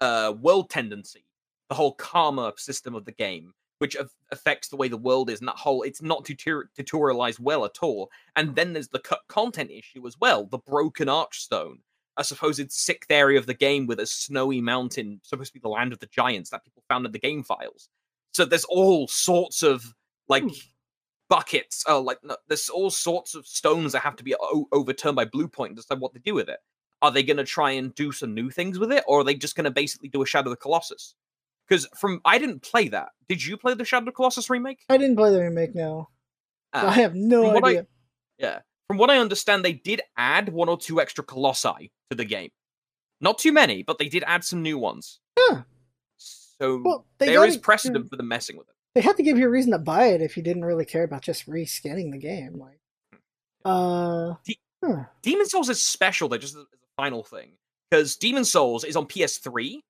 uh, 0.00 0.34
world 0.40 0.70
tendency, 0.70 1.24
the 1.68 1.74
whole 1.74 1.92
karma 1.92 2.52
system 2.56 2.94
of 2.94 3.04
the 3.04 3.12
game, 3.12 3.52
which 3.78 3.94
af- 3.94 4.14
affects 4.32 4.68
the 4.68 4.76
way 4.76 4.88
the 4.88 4.96
world 4.96 5.30
is, 5.30 5.40
and 5.40 5.48
that 5.48 5.56
whole 5.56 5.82
it's 5.82 6.02
not 6.02 6.24
tutor- 6.24 6.70
tutorialized 6.78 7.40
well 7.40 7.64
at 7.64 7.78
all. 7.82 8.10
And 8.36 8.54
then 8.54 8.72
there's 8.72 8.88
the 8.88 8.98
cut 8.98 9.20
content 9.28 9.70
issue 9.70 10.06
as 10.06 10.16
well, 10.20 10.46
the 10.46 10.58
broken 10.58 11.08
archstone, 11.08 11.78
a 12.16 12.24
supposed 12.24 12.70
sixth 12.72 13.10
area 13.10 13.38
of 13.38 13.46
the 13.46 13.54
game 13.54 13.86
with 13.86 14.00
a 14.00 14.06
snowy 14.06 14.60
mountain, 14.60 15.20
supposed 15.22 15.50
to 15.50 15.54
be 15.54 15.60
the 15.62 15.68
land 15.68 15.92
of 15.92 16.00
the 16.00 16.06
giants 16.06 16.50
that 16.50 16.64
people 16.64 16.82
found 16.88 17.06
in 17.06 17.12
the 17.12 17.18
game 17.18 17.42
files. 17.42 17.88
So 18.32 18.44
there's 18.44 18.64
all 18.64 19.08
sorts 19.08 19.62
of 19.62 19.94
like 20.28 20.42
Hmm. 20.42 20.50
buckets. 21.28 21.84
Oh, 21.86 22.00
like 22.00 22.18
no, 22.22 22.36
there's 22.48 22.68
all 22.68 22.90
sorts 22.90 23.34
of 23.34 23.46
stones 23.46 23.92
that 23.92 24.00
have 24.02 24.16
to 24.16 24.24
be 24.24 24.34
o- 24.40 24.68
overturned 24.72 25.16
by 25.16 25.24
Bluepoint 25.24 25.68
to 25.70 25.74
decide 25.76 26.00
what 26.00 26.12
to 26.14 26.20
do 26.20 26.34
with 26.34 26.48
it. 26.48 26.58
Are 27.00 27.10
they 27.12 27.22
going 27.22 27.36
to 27.36 27.44
try 27.44 27.70
and 27.72 27.94
do 27.94 28.10
some 28.10 28.34
new 28.34 28.50
things 28.50 28.78
with 28.78 28.90
it, 28.90 29.04
or 29.06 29.20
are 29.20 29.24
they 29.24 29.34
just 29.34 29.54
going 29.54 29.64
to 29.64 29.70
basically 29.70 30.08
do 30.08 30.22
a 30.22 30.26
Shadow 30.26 30.50
of 30.50 30.56
the 30.56 30.56
Colossus? 30.60 31.14
Because 31.68 31.86
from 31.98 32.20
I 32.24 32.38
didn't 32.38 32.62
play 32.62 32.88
that. 32.88 33.10
Did 33.28 33.44
you 33.44 33.56
play 33.56 33.74
the 33.74 33.84
Shadow 33.84 34.00
of 34.00 34.06
the 34.06 34.12
Colossus 34.12 34.48
remake? 34.48 34.78
I 34.88 34.96
didn't 34.96 35.16
play 35.16 35.30
the 35.30 35.40
remake 35.42 35.74
now. 35.74 36.08
I 36.72 36.86
Ah, 36.86 36.90
have 36.90 37.14
no 37.14 37.42
what 37.52 37.64
I- 37.64 37.68
idea. 37.68 37.86
yeah. 38.38 38.60
From 38.88 38.96
what 38.96 39.10
I 39.10 39.18
understand, 39.18 39.64
they 39.64 39.74
did 39.74 40.00
add 40.16 40.48
one 40.50 40.68
or 40.70 40.78
two 40.78 40.98
extra 41.00 41.22
colossi 41.22 41.92
to 42.10 42.16
the 42.16 42.24
game. 42.24 42.50
Not 43.20 43.36
too 43.38 43.52
many, 43.52 43.82
but 43.82 43.98
they 43.98 44.08
did 44.08 44.24
add 44.26 44.44
some 44.44 44.62
new 44.62 44.78
ones. 44.78 45.20
Huh. 45.38 45.62
So 46.16 46.80
Well, 46.82 47.06
they 47.18 47.26
there 47.26 47.44
is 47.44 47.56
gotta- 47.56 47.64
precedent 47.64 48.08
for 48.08 48.16
them 48.16 48.28
messing 48.28 48.56
with 48.56 48.68
it. 48.68 48.74
They 48.94 49.02
had 49.02 49.16
to 49.18 49.22
give 49.22 49.36
you 49.38 49.46
a 49.46 49.50
reason 49.50 49.72
to 49.72 49.78
buy 49.78 50.06
it 50.06 50.22
if 50.22 50.36
you 50.36 50.42
didn't 50.42 50.64
really 50.64 50.86
care 50.86 51.04
about 51.04 51.22
just 51.22 51.46
reskinning 51.46 52.10
the 52.12 52.18
game. 52.18 52.58
Like, 52.58 52.80
uh, 53.64 54.34
D- 54.44 54.58
huh. 54.82 55.04
Demon's 55.22 55.50
Souls 55.50 55.68
is 55.68 55.82
special 55.82 56.28
though, 56.28 56.38
just 56.38 56.56
a 56.56 56.64
final 56.96 57.22
thing, 57.22 57.52
because 57.90 58.16
Demon's 58.16 58.50
Souls 58.50 58.84
is 58.84 58.96
on 58.96 59.06
PS3, 59.06 59.80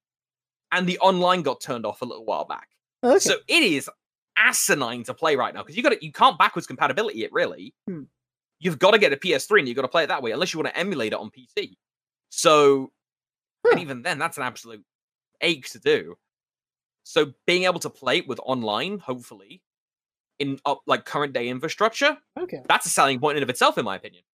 and 0.72 0.86
the 0.86 0.98
online 0.98 1.42
got 1.42 1.60
turned 1.60 1.86
off 1.86 2.02
a 2.02 2.04
little 2.04 2.24
while 2.24 2.44
back. 2.44 2.68
okay. 3.02 3.18
So 3.18 3.36
it 3.46 3.62
is 3.62 3.88
asinine 4.36 5.02
to 5.04 5.14
play 5.14 5.36
right 5.36 5.52
now 5.52 5.62
because 5.62 5.76
you 5.76 5.82
got 5.82 6.02
you 6.02 6.12
can't 6.12 6.38
backwards 6.38 6.66
compatibility 6.66 7.24
it 7.24 7.32
really. 7.32 7.74
Hmm. 7.88 8.02
You've 8.60 8.78
got 8.78 8.90
to 8.92 8.98
get 8.98 9.12
a 9.12 9.16
PS3 9.16 9.60
and 9.60 9.68
you've 9.68 9.76
got 9.76 9.82
to 9.82 9.88
play 9.88 10.02
it 10.02 10.08
that 10.08 10.22
way, 10.22 10.32
unless 10.32 10.52
you 10.52 10.58
want 10.58 10.74
to 10.74 10.78
emulate 10.78 11.12
it 11.12 11.18
on 11.18 11.30
PC. 11.30 11.76
So, 12.28 12.90
and 13.70 13.80
even 13.80 14.02
then, 14.02 14.18
that's 14.18 14.36
an 14.36 14.42
absolute 14.42 14.84
ache 15.40 15.70
to 15.70 15.78
do. 15.78 16.16
So, 17.04 17.32
being 17.46 17.64
able 17.64 17.78
to 17.80 17.90
play 17.90 18.18
it 18.18 18.28
with 18.28 18.40
online, 18.42 18.98
hopefully, 18.98 19.62
in 20.40 20.58
uh, 20.66 20.74
like 20.86 21.04
current 21.04 21.32
day 21.32 21.48
infrastructure, 21.48 22.18
okay. 22.38 22.62
that's 22.68 22.84
a 22.86 22.90
selling 22.90 23.20
point 23.20 23.36
in 23.36 23.44
of 23.44 23.48
itself, 23.48 23.78
in 23.78 23.84
my 23.84 23.94
opinion. 23.94 24.24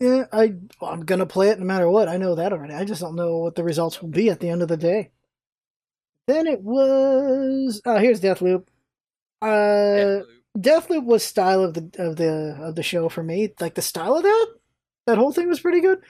Yeah, 0.00 0.26
I 0.32 0.54
I'm 0.80 1.04
gonna 1.04 1.26
play 1.26 1.48
it 1.48 1.58
no 1.58 1.64
matter 1.64 1.88
what. 1.90 2.08
I 2.08 2.16
know 2.18 2.34
that 2.36 2.52
already. 2.52 2.74
I 2.74 2.84
just 2.84 3.00
don't 3.00 3.16
know 3.16 3.38
what 3.38 3.56
the 3.56 3.64
results 3.64 4.00
will 4.00 4.10
be 4.10 4.30
at 4.30 4.40
the 4.40 4.48
end 4.48 4.62
of 4.62 4.68
the 4.68 4.76
day. 4.76 5.10
Then 6.26 6.46
it 6.46 6.60
was 6.62 7.80
oh 7.84 7.98
here's 7.98 8.20
Deathloop. 8.20 8.66
Uh, 9.42 9.46
Deathloop. 9.46 10.24
Deathloop 10.58 11.04
was 11.04 11.24
style 11.24 11.62
of 11.64 11.74
the 11.74 11.90
of 11.98 12.16
the 12.16 12.56
of 12.60 12.74
the 12.76 12.82
show 12.82 13.08
for 13.08 13.22
me. 13.22 13.52
Like 13.60 13.74
the 13.74 13.82
style 13.82 14.16
of 14.16 14.22
that, 14.22 14.46
that 15.06 15.18
whole 15.18 15.32
thing 15.32 15.48
was 15.48 15.60
pretty 15.60 15.80
good. 15.80 16.00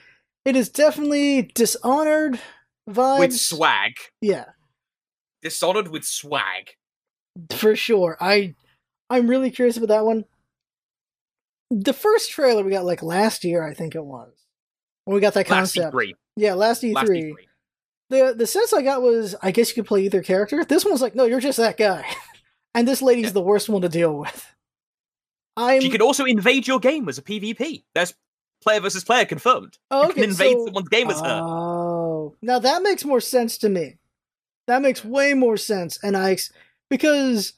It 0.45 0.55
is 0.55 0.69
definitely 0.69 1.51
Dishonored 1.55 2.39
vibes. 2.89 3.19
With 3.19 3.35
swag. 3.37 3.93
yeah, 4.21 4.45
Dishonored 5.41 5.87
with 5.89 6.03
swag. 6.05 6.71
for 7.51 7.75
sure. 7.75 8.17
I 8.19 8.55
I'm 9.09 9.27
really 9.27 9.51
curious 9.51 9.77
about 9.77 9.89
that 9.89 10.05
one. 10.05 10.25
The 11.71 11.93
first 11.93 12.31
trailer 12.31 12.63
we 12.63 12.71
got 12.71 12.85
like 12.85 13.03
last 13.03 13.43
year, 13.43 13.63
I 13.63 13.73
think 13.73 13.95
it 13.95 14.03
was. 14.03 14.31
When 15.05 15.15
we 15.15 15.21
got 15.21 15.33
that 15.35 15.49
Last 15.49 15.75
concept. 15.75 15.95
E3. 15.95 16.13
Yeah, 16.35 16.53
last 16.53 16.81
E3. 16.83 16.93
Last 16.93 17.09
E3. 17.09 17.33
The 18.09 18.33
the 18.35 18.47
sense 18.47 18.73
I 18.73 18.81
got 18.81 19.01
was 19.01 19.35
I 19.41 19.51
guess 19.51 19.69
you 19.69 19.75
could 19.75 19.87
play 19.87 20.03
either 20.05 20.23
character. 20.23 20.65
This 20.65 20.83
one's 20.85 21.01
like, 21.01 21.15
no, 21.15 21.25
you're 21.25 21.39
just 21.39 21.57
that 21.59 21.77
guy. 21.77 22.05
and 22.75 22.87
this 22.87 23.01
lady's 23.01 23.25
Yeah. 23.25 23.31
the 23.31 23.41
worst 23.41 23.69
one 23.69 23.83
to 23.83 23.89
deal 23.89 24.15
with. 24.17 24.55
I'm 25.55 25.81
She 25.81 25.89
could 25.89 26.01
also 26.01 26.25
invade 26.25 26.67
your 26.67 26.79
game 26.79 27.07
as 27.09 27.17
a 27.17 27.21
PvP. 27.21 27.83
There's 27.93 28.13
player 28.63 28.79
versus 28.79 29.03
player 29.03 29.25
confirmed. 29.25 29.77
oh, 29.91 30.07
You 30.07 30.13
can 30.13 30.23
okay, 30.23 30.29
invade 30.31 30.53
so- 30.57 30.65
someone's 30.65 30.89
game 30.89 31.09
as 31.09 31.19
her. 31.21 31.41
Oh, 31.43 32.35
now 32.41 32.59
that 32.59 32.81
makes 32.81 33.05
more 33.05 33.21
sense 33.21 33.57
to 33.59 33.69
me. 33.69 33.97
That 34.67 34.81
makes 34.81 35.03
way 35.05 35.33
more 35.33 35.57
sense, 35.57 35.97
and 36.03 36.15
I 36.17 36.37
because 36.89 37.53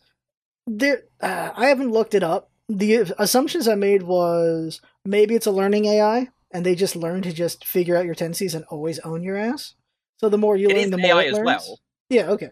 there 0.68 1.04
uh, 1.22 1.52
I 1.56 1.68
haven't 1.68 1.92
looked 1.92 2.14
it 2.14 2.24
up. 2.24 2.51
The 2.78 3.14
assumptions 3.18 3.68
I 3.68 3.76
made 3.76 4.04
was 4.04 4.82
maybe 5.06 5.36
it's 5.36 5.46
a 5.48 5.52
learning 5.52 5.86
AI, 5.86 6.30
and 6.52 6.66
they 6.66 6.76
just 6.76 6.96
learn 6.96 7.22
to 7.24 7.34
just 7.34 7.66
figure 7.66 7.96
out 7.98 8.06
your 8.06 8.16
tendencies 8.16 8.56
and 8.56 8.66
always 8.66 9.00
own 9.00 9.24
your 9.24 9.38
ass. 9.38 9.74
So 10.18 10.30
the 10.30 10.38
more 10.38 10.56
you 10.56 10.70
It 10.70 10.78
learn, 10.78 10.92
the 10.92 10.98
more 10.98 11.18
AI 11.18 11.24
it 11.24 11.28
as 11.30 11.34
learns. 11.34 11.46
well. 11.46 11.80
Yeah, 12.10 12.30
okay. 12.32 12.52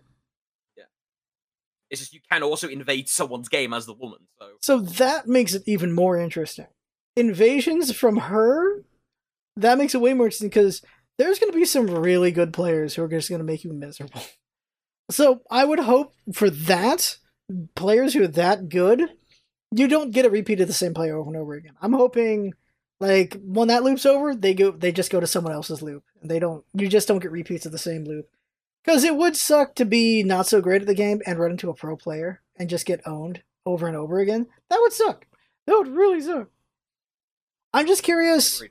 Yeah. 0.76 0.86
It's 1.89 2.01
just 2.01 2.13
you 2.13 2.20
can 2.32 2.43
also 2.43 2.67
invade 2.67 3.07
someone's 3.09 3.49
game 3.49 3.74
as 3.74 3.86
the 3.86 3.93
woman. 3.93 4.20
So 4.39 4.49
So 4.61 4.80
that 4.80 5.28
makes 5.28 5.53
it 5.53 5.63
even 5.65 5.91
more 5.93 6.17
interesting. 6.17 6.67
Invasions 7.15 7.95
from 7.95 8.17
her, 8.17 8.84
that 9.55 9.78
makes 9.78 9.93
it 9.93 10.01
way 10.01 10.13
more 10.13 10.28
interesting 10.28 10.49
because 10.49 10.82
there's 11.17 11.38
going 11.39 11.51
to 11.51 11.57
be 11.57 11.65
some 11.65 11.88
really 11.88 12.32
good 12.32 12.53
players 12.53 12.95
who 12.95 13.03
are 13.03 13.07
just 13.09 13.30
going 13.30 13.39
to 13.39 13.45
make 13.45 13.63
you 13.63 13.74
miserable. 13.74 14.22
So 15.11 15.41
I 15.49 15.65
would 15.65 15.80
hope 15.80 16.13
for 16.34 16.51
that, 16.51 17.17
players 17.76 18.13
who 18.13 18.22
are 18.22 18.28
that 18.28 18.70
good, 18.70 19.01
you 19.72 19.88
don't 19.88 20.11
get 20.11 20.26
a 20.26 20.30
repeat 20.30 20.59
of 20.61 20.67
the 20.67 20.74
same 20.74 20.93
player 20.93 21.17
over 21.17 21.30
and 21.30 21.38
over 21.38 21.53
again. 21.53 21.74
I'm 21.82 21.93
hoping, 21.93 22.53
like 22.99 23.38
when 23.43 23.67
that 23.67 23.84
loop's 23.84 24.05
over, 24.05 24.36
they 24.36 24.53
go, 24.53 24.72
they 24.72 24.91
just 24.91 25.11
go 25.11 25.20
to 25.20 25.28
someone 25.28 25.53
else's 25.53 25.82
loop, 25.82 26.03
and 26.22 26.30
they 26.30 26.39
don't, 26.39 26.65
you 26.74 26.88
just 26.88 27.07
don't 27.07 27.20
get 27.20 27.32
repeats 27.32 27.65
of 27.65 27.72
the 27.72 27.78
same 27.78 28.05
loop. 28.05 28.30
Because 28.84 29.03
it 29.03 29.15
would 29.15 29.36
suck 29.36 29.76
to 29.76 29.86
be 29.86 30.24
not 30.24 30.47
so 30.47 30.61
great 30.61 30.82
at 30.82 30.88
the 30.88 30.95
game 30.95 31.22
and 31.26 31.38
run 31.38 31.51
into 31.51 31.70
a 31.70 31.76
pro 31.76 31.95
player 31.97 32.41
and 32.57 32.70
just 32.70 32.86
get 32.86 33.05
owned 33.05 33.43
over 33.65 33.88
and 33.88 33.95
over 33.95 34.20
again. 34.20 34.47
That 34.70 34.80
would 34.82 34.93
suck. 34.93 35.28
That 35.67 35.78
would 35.78 35.89
really 35.89 36.22
suck. 36.22 36.47
I'm 37.74 37.86
just 37.86 38.03
curious 38.03 38.63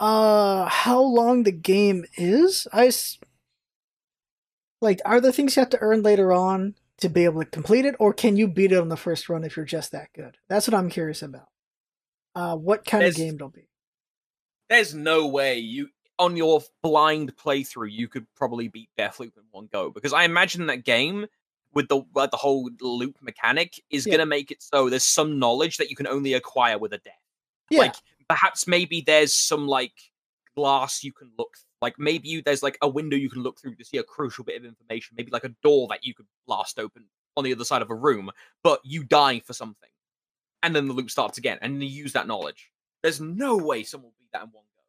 uh 0.00 0.66
how 0.66 1.00
long 1.00 1.42
the 1.42 1.52
game 1.52 2.04
is. 2.16 2.66
I 2.72 2.86
s- 2.86 3.18
like 4.80 5.00
are 5.04 5.20
there 5.20 5.32
things 5.32 5.56
you 5.56 5.60
have 5.60 5.70
to 5.70 5.80
earn 5.80 6.02
later 6.02 6.32
on 6.32 6.74
to 6.98 7.08
be 7.08 7.24
able 7.24 7.42
to 7.42 7.50
complete 7.50 7.84
it 7.84 7.94
or 7.98 8.12
can 8.12 8.36
you 8.36 8.46
beat 8.48 8.72
it 8.72 8.78
on 8.80 8.88
the 8.88 8.96
first 8.96 9.28
run 9.28 9.44
if 9.44 9.56
you're 9.56 9.66
just 9.66 9.92
that 9.92 10.08
good? 10.14 10.36
That's 10.48 10.68
what 10.68 10.74
I'm 10.76 10.90
curious 10.90 11.22
about. 11.22 11.48
Uh 12.34 12.56
what 12.56 12.84
kind 12.84 13.04
of 13.04 13.14
game 13.14 13.34
it'll 13.34 13.48
be. 13.48 13.68
there's 14.70 14.94
no 14.94 15.26
way 15.26 15.58
you 15.58 15.88
on 16.18 16.36
your 16.36 16.62
blind 16.82 17.34
playthrough 17.36 17.90
you 17.90 18.08
could 18.08 18.26
probably 18.36 18.68
beat 18.68 18.88
Deathloop 18.98 19.36
in 19.36 19.42
one 19.50 19.68
go 19.72 19.90
because 19.90 20.12
I 20.12 20.24
imagine 20.24 20.66
that 20.66 20.84
game 20.84 21.26
with 21.74 21.88
the 21.88 22.02
uh, 22.16 22.26
the 22.26 22.36
whole 22.36 22.70
loop 22.80 23.16
mechanic 23.20 23.82
is 23.90 24.06
Yeah. 24.06 24.12
gonna 24.12 24.26
make 24.26 24.50
it 24.50 24.62
so 24.62 24.88
there's 24.88 25.04
some 25.04 25.38
knowledge 25.38 25.78
that 25.78 25.90
you 25.90 25.96
can 25.96 26.06
only 26.06 26.34
acquire 26.34 26.78
with 26.78 26.92
a 26.92 26.98
death. 26.98 27.14
Yeah. 27.70 27.80
Like 27.80 27.94
perhaps 28.28 28.66
maybe 28.66 29.00
there's 29.00 29.34
some 29.34 29.66
like 29.66 29.94
glass 30.56 31.02
you 31.02 31.12
can 31.12 31.30
look 31.38 31.56
like 31.82 31.98
maybe 31.98 32.28
you, 32.28 32.40
there's 32.42 32.62
like 32.62 32.78
a 32.80 32.88
window 32.88 33.16
you 33.16 33.28
can 33.28 33.42
look 33.42 33.60
through 33.60 33.74
to 33.74 33.84
see 33.84 33.98
a 33.98 34.02
crucial 34.04 34.44
bit 34.44 34.56
of 34.56 34.64
information 34.64 35.14
maybe 35.18 35.30
like 35.30 35.44
a 35.44 35.54
door 35.62 35.86
that 35.90 36.04
you 36.04 36.14
could 36.14 36.26
blast 36.46 36.78
open 36.78 37.04
on 37.36 37.44
the 37.44 37.52
other 37.52 37.64
side 37.64 37.82
of 37.82 37.90
a 37.90 37.94
room 37.94 38.30
but 38.62 38.80
you 38.84 39.02
die 39.04 39.40
for 39.40 39.52
something 39.52 39.88
and 40.62 40.74
then 40.74 40.86
the 40.88 40.94
loop 40.94 41.10
starts 41.10 41.38
again 41.38 41.58
and 41.60 41.82
you 41.82 41.88
use 41.88 42.12
that 42.14 42.26
knowledge 42.26 42.70
there's 43.02 43.20
no 43.20 43.56
way 43.56 43.82
someone 43.82 44.06
will 44.10 44.14
beat 44.20 44.30
that 44.32 44.42
in 44.44 44.48
one 44.52 44.64
go 44.76 44.82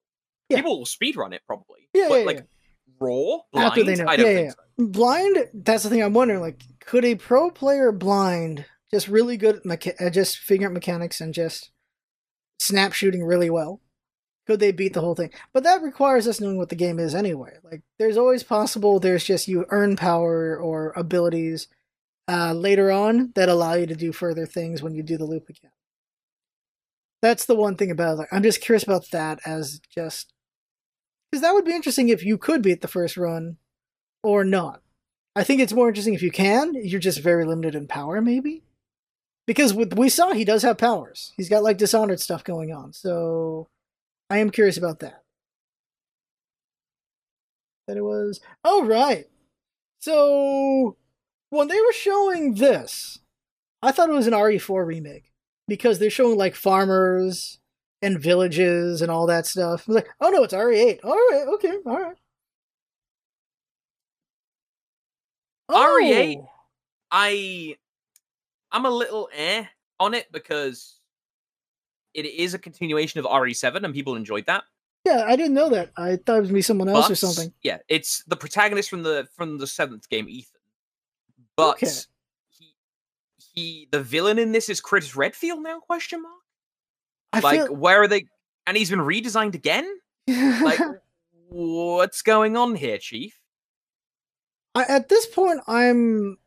Yeah. 0.49 0.57
people 0.57 0.77
will 0.79 0.85
speedrun 0.85 1.33
it 1.33 1.41
probably 1.47 1.89
Yeah, 1.93 2.07
but 2.09 2.19
yeah, 2.19 2.25
like 2.25 2.37
yeah. 2.37 2.43
raw 2.99 3.37
blind 3.51 3.67
After 3.67 3.83
they 3.83 3.95
know. 3.95 4.05
i 4.07 4.15
don't 4.15 4.27
Yeah, 4.27 4.35
think 4.35 4.51
so 4.51 4.85
blind 4.85 5.49
that's 5.53 5.83
the 5.83 5.89
thing 5.89 6.03
i'm 6.03 6.13
wondering 6.13 6.41
like 6.41 6.61
could 6.79 7.05
a 7.05 7.15
pro 7.15 7.49
player 7.49 7.91
blind 7.91 8.65
just 8.91 9.07
really 9.07 9.37
good 9.37 9.55
at 9.55 9.63
mecha- 9.63 9.99
uh, 10.05 10.09
just 10.11 10.37
figuring 10.37 10.67
out 10.67 10.73
mechanics 10.73 11.19
and 11.21 11.33
just 11.33 11.71
snap 12.59 12.93
shooting 12.93 13.23
really 13.23 13.49
well 13.49 13.81
could 14.45 14.59
they 14.59 14.71
beat 14.71 14.93
the 14.93 15.01
whole 15.01 15.15
thing 15.15 15.29
but 15.53 15.63
that 15.63 15.81
requires 15.81 16.27
us 16.27 16.39
knowing 16.39 16.57
what 16.57 16.69
the 16.69 16.75
game 16.75 16.99
is 16.99 17.15
anyway 17.15 17.53
like 17.63 17.81
there's 17.99 18.17
always 18.17 18.43
possible 18.43 18.99
there's 18.99 19.23
just 19.23 19.47
you 19.47 19.65
earn 19.69 19.95
power 19.95 20.57
or 20.57 20.93
abilities 20.95 21.67
uh, 22.29 22.53
later 22.53 22.91
on 22.91 23.31
that 23.35 23.49
allow 23.49 23.73
you 23.73 23.85
to 23.85 23.95
do 23.95 24.11
further 24.11 24.45
things 24.45 24.81
when 24.81 24.93
you 24.93 25.03
do 25.03 25.17
the 25.17 25.25
loop 25.25 25.49
again 25.49 25.71
that's 27.21 27.45
the 27.45 27.55
one 27.55 27.77
thing 27.77 27.89
about 27.89 28.13
it. 28.13 28.17
Like, 28.17 28.29
i'm 28.31 28.43
just 28.43 28.61
curious 28.61 28.83
about 28.83 29.09
that 29.11 29.39
as 29.45 29.79
just 29.89 30.33
because 31.33 31.41
that 31.41 31.53
would 31.53 31.65
be 31.65 31.73
interesting 31.73 32.09
if 32.09 32.23
you 32.23 32.37
could 32.37 32.61
beat 32.61 32.81
the 32.81 32.87
first 32.87 33.17
run 33.17 33.57
or 34.21 34.43
not. 34.43 34.81
I 35.35 35.43
think 35.43 35.61
it's 35.61 35.73
more 35.73 35.87
interesting 35.87 36.13
if 36.13 36.21
you 36.21 36.29
can. 36.29 36.75
You're 36.75 36.99
just 36.99 37.21
very 37.21 37.43
limited 37.43 37.73
in 37.73 37.87
power, 37.87 38.21
maybe. 38.21 38.63
Because 39.47 39.73
with 39.73 39.97
we 39.97 40.09
saw 40.09 40.33
he 40.33 40.45
does 40.45 40.61
have 40.61 40.77
powers. 40.77 41.33
He's 41.35 41.49
got 41.49 41.63
like 41.63 41.77
dishonored 41.77 42.19
stuff 42.19 42.43
going 42.43 42.71
on. 42.71 42.93
So 42.93 43.67
I 44.34 44.39
am 44.39 44.49
curious 44.49 44.77
about 44.77 44.97
that. 45.01 45.21
That 47.88 47.97
it 47.97 48.01
was 48.01 48.41
oh 48.63 48.84
right. 48.84 49.25
So 49.99 50.97
when 51.51 51.67
they 51.67 51.79
were 51.79 51.93
showing 51.93 52.55
this, 52.55 53.19
I 53.84 53.91
thought 53.91 54.09
it 54.09 54.13
was 54.13 54.25
an 54.25 54.34
RE4 54.34 54.88
remake 54.88 55.31
because 55.67 55.99
they're 55.99 56.09
showing 56.09 56.36
like 56.36 56.55
farmers 56.55 57.59
and 58.01 58.19
villages 58.19 59.03
and 59.03 59.11
all 59.11 59.27
that 59.27 59.45
stuff. 59.45 59.84
I 59.88 59.91
was 59.91 59.95
like, 59.97 60.09
oh 60.19 60.31
no, 60.31 60.41
it's 60.41 60.53
RE8. 60.55 61.01
All 61.03 61.11
right, 61.11 61.45
okay, 61.53 61.77
all 61.86 61.99
right. 61.99 62.17
RE8? 65.69 66.38
Oh! 66.39 66.49
I 67.11 67.75
I'm 68.71 68.86
a 68.88 68.89
little 68.89 69.29
eh 69.31 69.65
on 69.99 70.15
it 70.15 70.31
because 70.31 71.03
it 72.14 72.26
is 72.26 72.53
a 72.53 72.59
continuation 72.59 73.20
of 73.20 73.26
RE7 73.26 73.84
and 73.84 73.93
people 73.93 74.16
enjoyed 74.16 74.45
that. 74.45 74.64
Yeah, 75.05 75.26
I 75.28 75.36
didn't 75.36 75.53
know 75.53 75.70
that. 75.70 75.91
I 75.97 76.16
thought 76.16 76.38
it 76.38 76.41
was 76.41 76.51
be 76.51 76.61
someone 76.61 76.88
else 76.88 77.09
or 77.09 77.16
something. 77.16 77.53
Yeah, 77.61 77.80
it's 77.89 78.24
the 78.26 78.38
protagonist 78.38 78.89
from 78.89 79.03
the 79.03 79.28
from 79.36 79.57
the 79.57 79.68
seventh 79.68 80.09
game, 80.09 80.30
Ethan. 80.30 80.61
But 81.57 81.76
Okay. 81.84 81.91
he 82.49 82.76
he 83.53 83.88
the 83.91 84.01
villain 84.01 84.39
in 84.39 84.51
this 84.53 84.70
is 84.70 84.80
Chris 84.80 85.16
Redfield 85.16 85.61
now? 85.61 85.80
Question 85.80 86.22
mark. 86.22 86.34
I 87.34 87.39
like 87.41 87.66
feel 87.68 87.76
where 87.76 88.01
are 88.03 88.07
they? 88.07 88.28
And 88.66 88.78
he's 88.78 88.89
been 88.89 88.99
redesigned 88.99 89.55
again. 89.55 89.89
Like 90.28 90.80
what's 91.49 92.22
going 92.22 92.55
on 92.55 92.76
here, 92.76 92.97
Chief? 92.97 93.38
I, 94.76 94.84
at 94.86 95.09
this 95.09 95.26
point, 95.26 95.59
I'm 95.68 96.38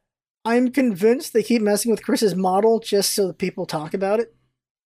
I'm 0.45 0.71
convinced 0.71 1.33
they 1.33 1.43
keep 1.43 1.61
messing 1.61 1.91
with 1.91 2.05
Chris's 2.05 2.35
model 2.35 2.81
just 2.81 3.13
so 3.13 3.27
that 3.27 3.39
people 3.39 3.67
talk 3.67 3.95
about 3.95 4.21
it. 4.21 4.35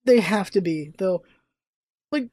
They 0.04 0.20
have 0.20 0.50
to 0.52 0.60
be 0.60 0.92
though. 0.98 1.22
Like, 2.10 2.28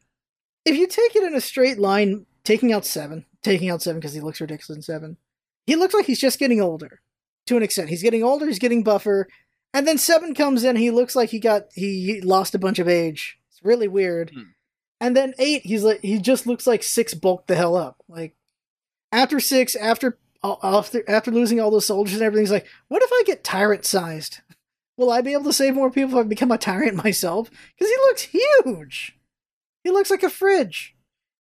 if 0.66 0.76
you 0.76 0.88
take 0.88 1.16
it 1.16 1.24
in 1.24 1.36
a 1.36 1.42
straight 1.42 1.78
line, 1.78 2.26
taking 2.44 2.72
out 2.74 2.86
seven, 2.86 3.26
taking 3.44 3.70
out 3.70 3.82
seven 3.82 4.00
because 4.00 4.14
he 4.14 4.22
looks 4.22 4.42
ridiculous 4.42 4.78
in 4.78 4.82
seven, 4.82 5.18
he 5.66 5.76
looks 5.76 5.94
like 5.94 6.06
he's 6.06 6.20
just 6.20 6.40
getting 6.40 6.62
older 6.62 7.02
to 7.48 7.58
an 7.58 7.64
extent. 7.64 7.90
He's 7.90 8.04
getting 8.04 8.24
older, 8.24 8.46
he's 8.48 8.60
getting 8.60 8.84
buffer, 8.84 9.28
and 9.74 9.88
then 9.88 9.98
seven 9.98 10.34
comes 10.34 10.64
in, 10.64 10.76
he 10.76 10.92
looks 10.92 11.16
like 11.16 11.30
he 11.30 11.40
got 11.40 11.68
he 11.74 12.22
lost 12.22 12.56
a 12.56 12.60
bunch 12.60 12.80
of 12.80 12.88
age. 12.88 13.38
It's 13.52 13.64
really 13.64 13.88
weird. 13.88 14.32
Hmm. 14.34 14.42
And 15.00 15.16
then 15.16 15.34
eight, 15.38 15.64
he's 15.64 15.84
like 15.84 16.02
he 16.02 16.20
just 16.20 16.48
looks 16.48 16.66
like 16.66 16.84
six 16.84 17.14
bulked 17.14 17.48
the 17.48 17.56
hell 17.56 17.76
up. 17.76 18.04
Like 18.08 18.36
after 19.12 19.40
six, 19.40 19.76
after 19.76 20.18
after 20.44 21.04
after 21.10 21.32
losing 21.32 21.60
all 21.60 21.72
those 21.72 21.86
soldiers 21.86 22.16
and 22.16 22.24
everything, 22.24 22.44
he's 22.44 22.52
like, 22.52 22.68
what 22.88 23.04
if 23.04 23.10
I 23.12 23.24
get 23.26 23.44
tyrant 23.44 23.86
sized? 23.86 24.40
Will 24.98 25.12
I 25.12 25.22
be 25.22 25.34
able 25.34 25.46
to 25.46 25.54
save 25.54 25.76
more 25.76 25.92
people 25.92 26.18
if 26.20 26.26
I 26.26 26.28
become 26.28 26.52
a 26.52 26.58
tyrant 26.58 26.96
myself? 27.04 27.50
Because 27.50 27.90
he 27.90 27.98
looks 27.98 28.22
huge. 28.24 29.16
He 29.84 29.92
looks 29.92 30.10
like 30.10 30.24
a 30.24 30.30
fridge. 30.30 30.96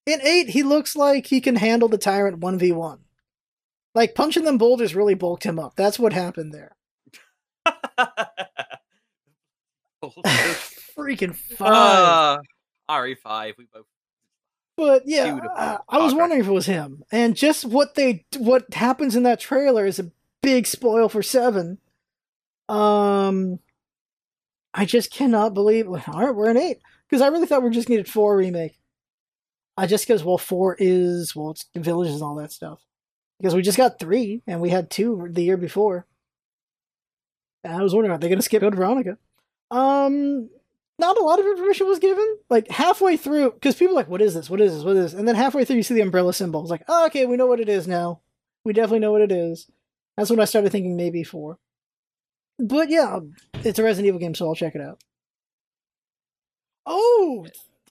In 0.06 0.22
eight, 0.22 0.50
he 0.50 0.62
looks 0.62 0.96
like 0.96 1.26
he 1.26 1.42
can 1.42 1.56
handle 1.56 1.88
the 1.88 1.98
tyrant 1.98 2.38
one 2.40 2.60
v 2.60 2.72
one. 2.72 3.00
Like 3.96 4.14
punching 4.14 4.44
them 4.44 4.58
boulders 4.58 4.94
really 4.94 5.16
bulked 5.16 5.46
him 5.46 5.58
up. 5.58 5.76
That's 5.76 5.98
what 5.98 6.14
happened 6.14 6.54
there. 6.54 6.76
Freaking 10.96 11.36
five. 11.36 11.72
uh, 11.72 12.38
RE5, 12.90 13.58
we 13.58 13.66
both 13.74 13.86
But 14.78 15.04
yeah, 15.06 15.40
uh, 15.56 15.78
I 15.90 15.98
was 16.00 16.14
wondering 16.14 16.42
if 16.42 16.48
it 16.48 16.52
was 16.52 16.68
him. 16.68 17.04
And 17.12 17.36
just 17.36 17.66
what 17.66 17.96
they 17.96 18.26
what 18.38 18.74
happens 18.74 19.16
in 19.16 19.24
that 19.24 19.40
trailer 19.40 19.86
is 19.86 19.98
a 19.98 20.12
big 20.44 20.68
spoil 20.68 21.10
for 21.10 21.24
Seven. 21.24 21.80
Um, 22.70 23.60
I 24.74 24.86
just 24.86 25.12
cannot 25.12 25.54
believe. 25.54 25.88
All 25.88 25.98
right, 25.98 26.36
we're 26.36 26.50
an 26.50 26.58
eight 26.58 26.80
because 27.10 27.22
I 27.22 27.28
really 27.28 27.48
thought 27.48 27.64
we 27.64 27.70
just 27.70 27.90
needed 27.90 28.10
four 28.10 28.36
remake. 28.36 28.80
Uh, 29.78 29.88
just 29.88 30.08
because 30.08 30.24
well, 30.24 30.38
four 30.38 30.76
is 30.80 31.36
well, 31.36 31.52
it's 31.52 31.66
villages 31.76 32.16
and 32.16 32.24
all 32.24 32.36
that 32.36 32.52
stuff. 32.52 32.82
Because 33.40 33.54
we 33.54 33.62
just 33.62 33.78
got 33.78 34.00
three 34.00 34.42
and 34.48 34.62
we 34.62 34.70
had 34.70 34.90
two 34.90 35.28
the 35.30 35.44
year 35.44 35.58
before. 35.58 36.06
And 37.64 37.74
I 37.74 37.84
was 37.84 37.94
wondering, 37.94 38.16
are 38.16 38.18
they 38.18 38.30
going 38.30 38.40
to 38.40 38.44
skip 38.44 38.62
Code 38.62 38.76
Veronica? 38.76 39.18
Um, 39.72 40.50
not 40.98 41.18
a 41.18 41.24
lot 41.24 41.40
of 41.40 41.46
information 41.46 41.88
was 41.88 42.00
given. 42.00 42.38
Like 42.50 42.70
halfway 42.70 43.18
through, 43.18 43.52
because 43.52 43.76
people 43.76 43.96
like, 43.96 44.08
"What 44.08 44.22
is 44.22 44.34
this? 44.34 44.50
What 44.50 44.62
is 44.62 44.74
this? 44.74 44.84
What 44.84 44.96
is 44.96 45.12
this?" 45.12 45.20
And 45.20 45.28
then 45.28 45.36
halfway 45.36 45.66
through, 45.66 45.78
you 45.78 45.84
see 45.84 45.94
the 45.94 46.02
umbrella 46.02 46.34
symbol. 46.34 46.62
It's 46.62 46.72
like, 46.72 46.84
oh, 46.88 47.08
okay, 47.08 47.26
we 47.26 47.38
know 47.38 47.48
what 47.48 47.60
it 47.60 47.70
is 47.70 47.88
now. 47.88 48.22
We 48.64 48.74
definitely 48.74 49.00
know 49.00 49.12
what 49.12 49.22
it 49.22 49.32
is. 49.32 49.70
That's 50.16 50.30
when 50.30 50.40
I 50.40 50.46
started 50.46 50.72
thinking 50.72 50.96
maybe 50.96 51.24
four. 51.24 51.60
But 52.60 52.90
yeah, 52.90 53.20
it's 53.64 53.80
a 53.80 53.84
Resident 53.84 54.08
Evil 54.08 54.20
game, 54.20 54.34
so 54.36 54.48
I'll 54.48 54.56
check 54.56 54.76
it 54.76 54.82
out. 54.82 55.02
Oh, 56.86 57.46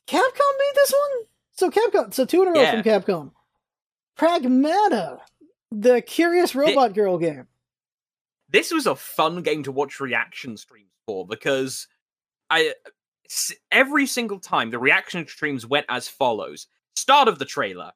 Capcom 0.06 0.58
made 0.58 0.72
this 0.74 0.92
one. 0.92 1.26
So 1.52 1.70
Capcom, 1.70 2.14
so 2.14 2.24
two 2.24 2.42
in 2.42 2.48
a 2.48 2.52
row 2.52 2.60
Yeah. 2.62 2.82
from 2.82 2.82
Capcom. 2.82 3.30
Pragmata, 4.18 5.18
the 5.70 6.00
Curious 6.02 6.54
Robot 6.54 6.94
Girl 6.94 7.18
game. 7.18 7.48
this 8.48 8.70
was 8.70 8.86
a 8.86 8.94
fun 8.94 9.42
game 9.42 9.64
to 9.64 9.72
watch 9.72 9.98
reaction 9.98 10.56
streams 10.56 10.90
for 11.06 11.26
because 11.26 11.88
I 12.50 12.74
every 13.72 14.06
single 14.06 14.38
time 14.38 14.70
the 14.70 14.78
reaction 14.78 15.26
streams 15.26 15.66
went 15.66 15.86
as 15.88 16.06
follows: 16.08 16.68
start 16.94 17.26
of 17.26 17.40
the 17.40 17.44
trailer, 17.44 17.90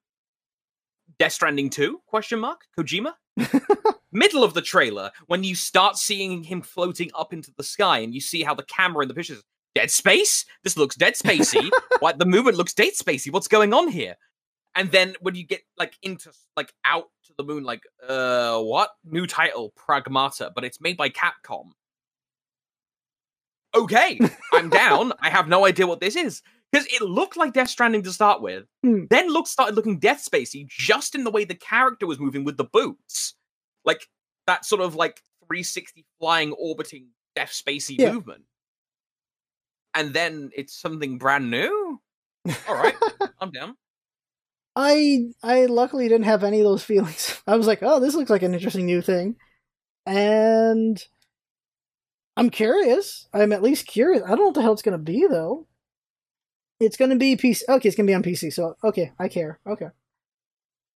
Death 1.20 1.32
Stranding 1.34 1.70
two 1.70 2.00
question 2.06 2.40
mark 2.40 2.62
Kojima. 2.76 3.14
Middle 4.12 4.42
of 4.42 4.54
the 4.54 4.62
trailer 4.62 5.10
when 5.26 5.44
you 5.44 5.54
start 5.54 5.96
seeing 5.96 6.44
him 6.44 6.62
floating 6.62 7.10
up 7.14 7.32
into 7.32 7.52
the 7.56 7.62
sky 7.62 7.98
and 7.98 8.14
you 8.14 8.20
see 8.20 8.42
how 8.42 8.54
the 8.54 8.62
camera 8.62 9.02
in 9.02 9.08
the 9.08 9.14
pictures 9.14 9.42
Dead 9.74 9.90
Space. 9.90 10.44
This 10.64 10.76
looks 10.76 10.96
Dead 10.96 11.14
Spacey. 11.14 11.70
like 12.02 12.18
the 12.18 12.26
movement 12.26 12.56
looks 12.56 12.74
Dead 12.74 12.94
Spacey. 12.94 13.32
What's 13.32 13.48
going 13.48 13.72
on 13.72 13.88
here? 13.88 14.16
And 14.74 14.90
then 14.90 15.14
when 15.20 15.34
you 15.34 15.46
get 15.46 15.62
like 15.76 15.94
into 16.02 16.30
like 16.56 16.72
out 16.84 17.06
to 17.26 17.32
the 17.36 17.44
moon, 17.44 17.64
like 17.64 17.82
uh, 18.06 18.60
what 18.60 18.90
new 19.04 19.26
title? 19.26 19.72
Pragmata, 19.76 20.50
but 20.54 20.64
it's 20.64 20.80
made 20.80 20.96
by 20.96 21.10
Capcom. 21.10 21.70
Okay, 23.74 24.18
I'm 24.52 24.70
down. 24.70 25.12
I 25.20 25.30
have 25.30 25.48
no 25.48 25.66
idea 25.66 25.86
what 25.86 26.00
this 26.00 26.16
is 26.16 26.42
because 26.72 26.86
it 26.90 27.02
looked 27.02 27.36
like 27.36 27.52
Death 27.54 27.68
Stranding 27.70 28.02
to 28.02 28.12
start 28.12 28.42
with. 28.42 28.64
Hmm. 28.82 29.04
Then 29.10 29.28
looked 29.32 29.48
started 29.48 29.74
looking 29.76 29.98
Dead 29.98 30.18
Spacey 30.18 30.66
just 30.68 31.14
in 31.14 31.24
the 31.24 31.30
way 31.30 31.44
the 31.44 31.54
character 31.54 32.06
was 32.06 32.18
moving 32.18 32.44
with 32.44 32.56
the 32.56 32.64
boots, 32.64 33.34
like 33.84 34.08
that 34.46 34.64
sort 34.64 34.80
of 34.82 34.94
like 34.94 35.22
360 35.46 36.04
flying 36.18 36.52
orbiting 36.52 37.08
Dead 37.34 37.48
Spacey 37.48 37.96
Yeah. 37.98 38.12
movement. 38.12 38.42
And 39.94 40.12
then 40.12 40.50
it's 40.54 40.78
something 40.78 41.18
brand 41.18 41.50
new. 41.50 42.00
All 42.68 42.74
right, 42.74 42.94
I'm 43.40 43.50
down. 43.50 43.76
I 44.76 45.30
I 45.42 45.64
luckily 45.66 46.08
didn't 46.08 46.26
have 46.26 46.44
any 46.44 46.60
of 46.60 46.64
those 46.64 46.84
feelings. 46.84 47.40
I 47.46 47.56
was 47.56 47.66
like, 47.66 47.80
oh, 47.82 47.98
this 48.00 48.14
looks 48.14 48.30
like 48.30 48.42
an 48.42 48.54
interesting 48.54 48.86
new 48.86 49.00
thing, 49.02 49.36
and 50.06 51.02
I'm 52.36 52.50
curious. 52.50 53.26
I'm 53.32 53.52
at 53.52 53.62
least 53.62 53.86
curious. 53.86 54.22
I 54.22 54.28
don't 54.28 54.38
know 54.38 54.44
what 54.46 54.54
the 54.54 54.62
hell 54.62 54.72
it's 54.72 54.82
gonna 54.82 54.98
be 54.98 55.26
though. 55.28 55.66
It's 56.80 56.96
gonna 56.96 57.16
be 57.16 57.36
PC. 57.36 57.62
Okay, 57.68 57.88
it's 57.88 57.96
gonna 57.96 58.06
be 58.06 58.14
on 58.14 58.22
PC. 58.22 58.52
So 58.52 58.76
okay, 58.84 59.12
I 59.18 59.28
care. 59.28 59.58
Okay. 59.66 59.88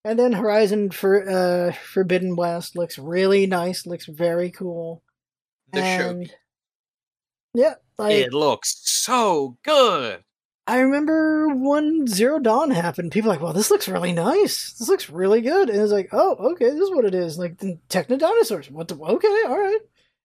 And 0.04 0.18
then 0.18 0.32
Horizon 0.32 0.90
for 0.90 1.28
uh 1.28 1.72
Forbidden 1.72 2.36
West 2.36 2.76
looks 2.76 2.98
really 2.98 3.46
nice. 3.46 3.86
Looks 3.86 4.06
very 4.06 4.50
cool. 4.50 5.02
The 5.72 5.80
show. 5.80 6.10
and 6.10 6.30
yeah, 7.54 7.74
like 7.98 8.14
It 8.14 8.32
looks 8.32 8.80
so 8.84 9.56
good. 9.64 10.22
I 10.66 10.78
remember 10.78 11.48
when 11.48 12.06
Zero 12.06 12.38
Dawn 12.38 12.70
happened, 12.70 13.10
people 13.10 13.28
were 13.28 13.34
like, 13.34 13.42
well, 13.42 13.52
this 13.52 13.70
looks 13.70 13.88
really 13.88 14.12
nice. 14.12 14.74
This 14.74 14.88
looks 14.88 15.10
really 15.10 15.40
good. 15.40 15.68
And 15.68 15.80
it's 15.82 15.90
like, 15.92 16.10
oh, 16.12 16.36
okay, 16.52 16.66
this 16.70 16.78
is 16.80 16.90
what 16.90 17.04
it 17.04 17.14
is. 17.14 17.36
Like 17.36 17.58
the 17.58 17.78
Techno 17.88 18.16
Dinosaurs. 18.16 18.70
What 18.70 18.86
the 18.88 18.94
okay, 18.96 19.42
all 19.48 19.58
right. 19.58 19.80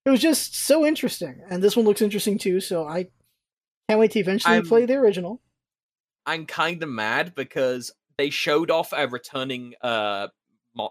It 0.05 0.10
was 0.12 0.22
just 0.22 0.55
so 0.55 0.86
interesting. 0.86 1.41
And 1.49 1.62
this 1.64 1.76
one 1.76 1.86
looks 1.86 2.01
interesting 2.03 2.38
too, 2.38 2.60
so 2.62 2.88
I 2.88 3.08
can't 3.89 3.99
wait 3.99 4.12
to 4.12 4.20
eventually 4.20 4.53
I'm- 4.55 4.66
play 4.66 4.86
the 4.86 4.95
original. 4.95 5.41
I'm 6.28 6.45
kind 6.45 6.84
of 6.84 6.89
mad 6.89 7.34
because 7.34 7.91
they 8.17 8.30
showed 8.30 8.69
off 8.69 8.93
a 8.95 9.07
returning 9.07 9.73
uh 9.82 10.28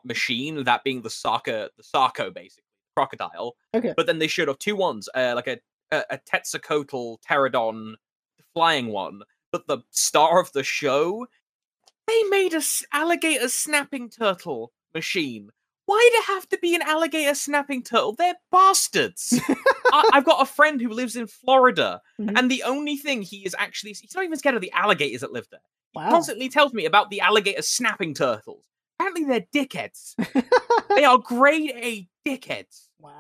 machine, 0.05 0.65
that 0.65 0.83
being 0.83 1.03
the 1.03 1.11
Saka, 1.11 1.71
the 1.77 1.83
Sarko, 1.85 2.35
basically 2.35 2.65
crocodile. 2.97 3.55
Okay. 3.75 3.95
But 3.97 4.07
then 4.07 4.19
they 4.19 4.27
showed 4.27 4.49
off 4.49 4.59
two 4.59 4.75
ones, 4.75 5.09
uh, 5.15 5.35
like 5.37 5.47
a 5.47 5.59
a, 5.93 6.03
a 6.11 6.19
Tetzacotl 6.19 7.19
pterodon 7.23 7.95
flying 8.55 8.89
one. 8.89 9.21
But 9.53 9.69
the 9.69 9.79
star 9.91 10.41
of 10.41 10.51
the 10.53 10.65
show, 10.65 11.27
they 12.09 12.23
made 12.25 12.53
a 12.53 12.57
s- 12.57 12.85
alligator 12.93 13.49
snapping 13.49 14.11
turtle 14.11 14.73
machine. 14.95 15.51
Why'd 15.87 16.01
it 16.15 16.25
have 16.27 16.49
to 16.51 16.59
be 16.59 16.75
an 16.75 16.83
alligator 16.83 17.35
snapping 17.35 17.83
turtle? 17.83 18.13
They're 18.15 18.35
bastards. 18.53 19.41
I, 19.93 20.11
I've 20.15 20.25
got 20.25 20.43
a 20.43 20.47
friend 20.47 20.81
who 20.81 20.89
lives 20.91 21.15
in 21.17 21.27
Florida, 21.29 22.03
Mhm. 22.21 22.33
and 22.37 22.51
the 22.51 22.65
only 22.65 22.97
thing 22.97 23.23
he 23.23 23.39
is 23.47 23.55
actually 23.59 23.91
he's 23.93 24.15
not 24.15 24.25
even 24.25 24.37
scared 24.39 24.57
of 24.57 24.61
the 24.63 24.73
alligators 24.73 25.21
that 25.21 25.33
live 25.33 25.47
there. 25.51 25.61
He 25.95 26.01
constantly 26.11 26.49
tells 26.49 26.75
me 26.75 26.85
about 26.85 27.11
the 27.11 27.21
alligator 27.21 27.63
snapping 27.63 28.15
turtles. 28.15 28.65
Apparently, 28.99 29.25
they're 29.25 29.47
dickheads. 29.65 30.15
they 30.95 31.05
are 31.05 31.19
grade 31.19 31.73
A 31.77 32.09
dickheads. 32.27 32.89
wow. 32.99 33.13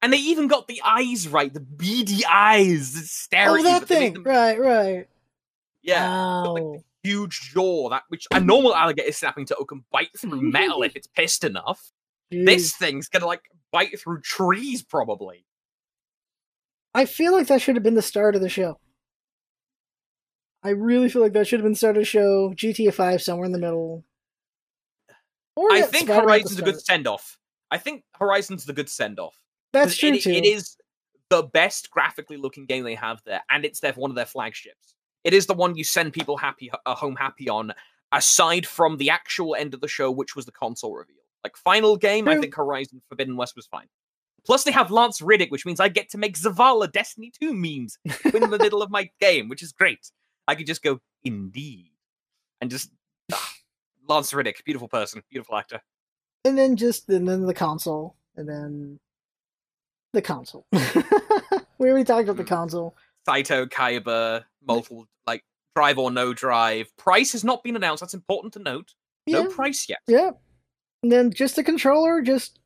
And 0.00 0.12
they 0.12 0.16
even 0.18 0.46
got 0.46 0.68
the 0.68 0.80
eyes 0.84 1.26
right, 1.28 1.52
the 1.52 1.58
beady 1.60 2.24
eyes 2.24 2.94
that 2.94 3.04
stare 3.04 3.50
Oh, 3.50 3.62
that 3.62 3.80
but 3.80 3.88
they 3.88 3.94
make 4.00 4.04
thing. 4.04 4.12
them- 4.14 4.22
Right, 4.24 4.58
right. 4.60 5.08
Yeah. 5.82 6.42
like, 6.42 6.62
Wow. 6.62 6.76
Huge 7.08 7.52
jaw, 7.52 7.88
that 7.90 8.02
which 8.08 8.26
a 8.30 8.40
normal 8.40 8.74
alligator 8.74 9.12
snapping 9.12 9.46
turtle 9.46 9.64
can 9.64 9.84
bite 9.90 10.10
through 10.18 10.42
metal 10.52 10.82
if 10.82 10.94
it's 10.94 11.06
pissed 11.06 11.44
enough. 11.44 11.92
This 12.30 12.76
thing's 12.76 13.08
gonna 13.08 13.26
like 13.26 13.50
bite 13.72 13.98
through 13.98 14.20
trees, 14.20 14.82
probably. 14.82 15.46
I 16.94 17.06
feel 17.06 17.32
like 17.32 17.46
that 17.46 17.62
should 17.62 17.76
have 17.76 17.82
been 17.82 17.94
the 17.94 18.02
start 18.02 18.34
of 18.34 18.42
the 18.42 18.48
show. 18.48 18.78
I 20.62 20.70
really 20.70 21.08
feel 21.08 21.22
like 21.22 21.32
that 21.32 21.46
should 21.46 21.60
have 21.60 21.64
been 21.64 21.72
the 21.72 21.78
start 21.78 21.96
of 21.96 22.02
the 22.02 22.06
show. 22.06 22.52
GTA 22.54 22.92
5 22.92 23.22
somewhere 23.22 23.46
in 23.46 23.52
the 23.52 23.58
middle. 23.58 24.04
Or 25.56 25.72
I 25.72 25.82
think 25.82 26.08
Horizon's 26.08 26.58
a 26.58 26.62
good 26.62 26.80
send 26.80 27.06
off. 27.06 27.38
I 27.70 27.78
think 27.78 28.04
Horizon's 28.14 28.64
the 28.64 28.72
good 28.72 28.88
send 28.88 29.18
off. 29.18 29.34
That's 29.72 29.96
true 29.96 30.10
it, 30.10 30.22
too. 30.22 30.30
it 30.30 30.44
is 30.44 30.76
the 31.30 31.42
best 31.42 31.90
graphically 31.90 32.36
looking 32.36 32.66
game 32.66 32.84
they 32.84 32.94
have 32.94 33.20
there, 33.24 33.42
and 33.50 33.64
it's 33.64 33.80
their 33.80 33.92
one 33.92 34.10
of 34.10 34.16
their 34.16 34.26
flagships. 34.26 34.94
It 35.24 35.34
is 35.34 35.46
the 35.46 35.54
one 35.54 35.76
you 35.76 35.84
send 35.84 36.12
people 36.12 36.36
happy 36.36 36.70
uh, 36.86 36.94
home 36.94 37.16
happy 37.16 37.48
on, 37.48 37.72
aside 38.12 38.66
from 38.66 38.96
the 38.96 39.10
actual 39.10 39.54
end 39.54 39.74
of 39.74 39.80
the 39.80 39.88
show, 39.88 40.10
which 40.10 40.34
was 40.36 40.46
the 40.46 40.52
console 40.52 40.94
reveal. 40.96 41.16
Like 41.44 41.56
final 41.56 41.96
game, 41.96 42.28
I 42.28 42.36
think 42.38 42.54
Horizon 42.54 43.00
Forbidden 43.08 43.36
West 43.36 43.54
was 43.56 43.66
fine. 43.66 43.86
Plus, 44.46 44.64
they 44.64 44.70
have 44.72 44.90
Lance 44.90 45.20
Reddick, 45.20 45.50
which 45.50 45.66
means 45.66 45.78
I 45.80 45.88
get 45.88 46.08
to 46.10 46.18
make 46.18 46.36
Zavala 46.38 46.90
Destiny 46.90 47.30
2 47.40 47.52
memes 47.52 47.98
in 48.32 48.48
the 48.50 48.58
middle 48.58 48.82
of 48.82 48.90
my 48.90 49.10
game, 49.20 49.48
which 49.48 49.62
is 49.62 49.72
great. 49.72 50.10
I 50.46 50.54
could 50.54 50.66
just 50.66 50.82
go, 50.82 51.00
indeed. 51.24 51.90
And 52.60 52.70
just, 52.70 52.90
ah, 53.32 53.52
Lance 54.08 54.32
Reddick, 54.32 54.64
beautiful 54.64 54.88
person, 54.88 55.22
beautiful 55.30 55.56
actor. 55.56 55.80
and 56.44 56.56
then 56.56 56.76
just 56.76 57.08
and 57.10 57.28
then 57.28 57.44
the 57.46 57.52
console, 57.54 58.16
and 58.36 58.48
then 58.48 58.98
the 60.12 60.22
console. 60.22 60.66
we 61.78 61.90
already 61.90 62.04
talked 62.04 62.24
about 62.28 62.36
the 62.38 62.44
Mm. 62.44 62.48
console. 62.48 62.96
Saito 63.26 63.66
Kaiba, 63.66 64.44
multiple 64.66 65.06
like 65.26 65.42
drive 65.74 65.98
or 65.98 66.10
no 66.10 66.32
drive. 66.34 66.94
Price 66.96 67.32
has 67.32 67.44
not 67.44 67.62
been 67.62 67.76
announced. 67.76 68.00
That's 68.00 68.14
important 68.14 68.52
to 68.54 68.58
note. 68.58 68.94
Yeah, 69.26 69.42
No 69.42 69.48
price 69.50 69.88
yet. 69.88 69.98
yeah. 70.06 70.30
And 71.02 71.12
then 71.12 71.32
just 71.32 71.56
the 71.56 71.62
controller, 71.62 72.22
just 72.22 72.58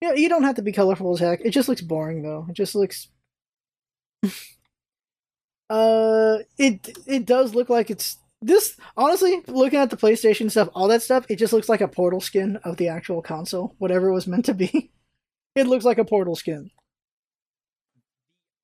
yeah. 0.00 0.14
You 0.14 0.28
don't 0.28 0.42
have 0.44 0.56
to 0.56 0.62
be 0.62 0.72
colorful 0.72 1.12
as 1.12 1.20
heck. 1.20 1.40
It 1.44 1.50
just 1.50 1.68
looks 1.68 1.80
boring 1.82 2.22
though. 2.22 2.46
It 2.48 2.54
just 2.54 2.74
looks. 2.74 3.08
uh, 5.70 6.38
it 6.58 6.96
it 7.06 7.26
does 7.26 7.54
look 7.54 7.68
like 7.68 7.90
it's 7.90 8.18
this. 8.40 8.76
Honestly, 8.96 9.42
looking 9.46 9.78
at 9.78 9.90
the 9.90 9.96
PlayStation 9.96 10.50
stuff, 10.50 10.68
all 10.74 10.88
that 10.88 11.02
stuff, 11.02 11.26
it 11.28 11.36
just 11.36 11.52
looks 11.52 11.68
like 11.68 11.80
a 11.80 11.88
Portal 11.88 12.20
skin 12.20 12.56
of 12.64 12.76
the 12.76 12.88
actual 12.88 13.22
console, 13.22 13.74
whatever 13.78 14.08
it 14.08 14.14
was 14.14 14.26
meant 14.26 14.46
to 14.46 14.54
be. 14.54 14.90
It 15.56 15.66
looks 15.66 15.84
like 15.84 15.98
a 15.98 16.04
Portal 16.04 16.36
skin. 16.36 16.70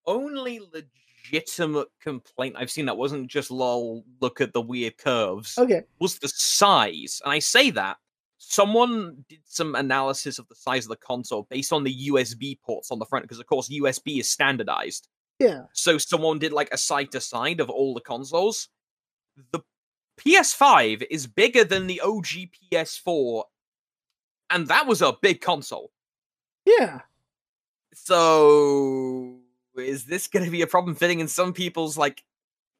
Only 0.07 0.61
legitimate 0.73 1.89
complaint 2.01 2.57
I've 2.59 2.71
seen 2.71 2.87
that 2.87 2.97
wasn't 2.97 3.29
just 3.29 3.51
lol. 3.51 4.05
Look 4.21 4.41
at 4.41 4.53
the 4.53 4.61
weird 4.61 4.99
curves. 4.99 5.57
Okay, 5.59 5.83
Was 6.01 6.19
the 6.19 6.29
size, 6.29 7.21
and 7.25 7.33
I 7.33 7.39
say 7.39 7.71
that 7.71 7.97
someone 8.39 9.25
did 9.29 9.41
some 9.45 9.75
analysis 9.75 10.39
of 10.39 10.47
the 10.49 10.55
size 10.55 10.85
of 10.85 10.91
the 10.91 10.97
console 10.97 11.47
based 11.49 11.73
on 11.73 11.83
the 11.83 12.09
USB 12.09 12.61
ports 12.61 12.91
on 12.91 12.99
the 12.99 13.07
front, 13.07 13.25
because 13.25 13.39
of 13.41 13.47
course 13.47 13.71
USB 13.71 14.21
is 14.21 14.29
standardized. 14.29 15.09
yeah. 15.39 15.63
So 15.73 15.97
someone 15.99 16.39
did 16.39 16.53
like 16.53 16.69
a 16.73 16.77
side 16.79 17.11
to 17.13 17.21
side 17.21 17.61
of 17.61 17.71
all 17.71 17.95
the 17.95 18.01
consoles. 18.03 18.69
The 19.53 19.61
PS5 20.21 21.05
is 21.11 21.27
bigger 21.27 21.65
than 21.65 21.87
the 21.87 22.01
OG 22.01 22.51
PS4, 22.73 23.45
and 24.51 24.69
that 24.69 24.87
was 24.87 25.01
a 25.03 25.17
big 25.23 25.41
console. 25.41 25.91
Yeah, 26.67 27.01
So 27.95 29.39
is 29.77 30.05
this 30.05 30.27
going 30.29 30.45
to 30.45 30.51
be 30.51 30.63
a 30.63 30.67
problem 30.67 30.95
fitting 30.95 31.21
in 31.21 31.29
some 31.29 31.53
people's 31.53 31.97
like 31.99 32.23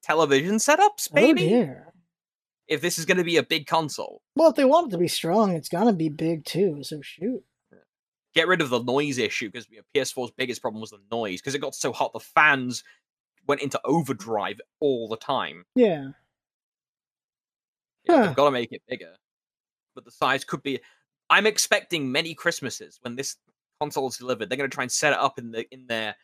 television 0.03 0.57
setups? 0.57 1.09
Oh 1.11 1.15
Maybe 1.15 1.41
dear. 1.49 1.93
if 2.69 2.81
this 2.81 2.99
is 2.99 3.05
going 3.05 3.19
to 3.19 3.25
be 3.25 3.37
a 3.37 3.43
big 3.43 3.67
console, 3.67 4.23
Well, 4.37 4.51
if 4.51 4.57
they 4.57 4.65
want 4.65 4.89
it 4.89 4.91
to 4.93 4.99
be 4.99 5.09
strong, 5.09 5.53
it's 5.53 5.69
gonna 5.69 5.93
be 5.93 6.09
big 6.09 6.45
too. 6.45 6.83
So 6.83 7.01
shoot. 7.03 7.43
get 8.35 8.49
rid 8.49 8.61
of 8.61 8.71
the 8.71 8.83
noise 8.83 9.19
issue 9.19 9.49
because 9.51 9.67
PS4's 9.95 10.33
biggest 10.37 10.61
problem 10.61 10.81
was 10.81 10.91
the 10.91 10.99
noise 11.11 11.41
because 11.41 11.55
it 11.55 11.61
got 11.61 11.75
so 11.75 11.93
hot 11.93 12.13
the 12.13 12.21
fans 12.21 12.83
went 13.47 13.61
into 13.61 13.81
overdrive 13.85 14.61
all 14.81 15.09
the 15.09 15.17
time. 15.17 15.65
Yeah. 15.75 16.09
Yeah, 18.05 18.17
Huh. 18.17 18.27
They've 18.27 18.37
got 18.37 18.45
to 18.47 18.51
make 18.51 18.73
it 18.73 18.83
bigger, 18.89 19.15
but 19.95 20.05
the 20.05 20.11
size 20.11 20.45
could 20.45 20.63
be. 20.63 20.81
I'm 21.31 21.47
expecting 21.47 22.13
many 22.13 22.35
Christmases 22.35 22.99
when 23.03 23.17
this 23.17 23.37
console 23.81 24.09
is 24.09 24.17
delivered. 24.19 24.49
They're 24.51 24.59
going 24.59 24.69
to 24.69 24.75
try 24.75 24.85
and 24.85 24.93
set 24.93 25.13
it 25.15 25.19
up 25.19 25.39
in 25.39 25.51
the 25.53 25.65
in 25.73 25.87
their 25.87 26.15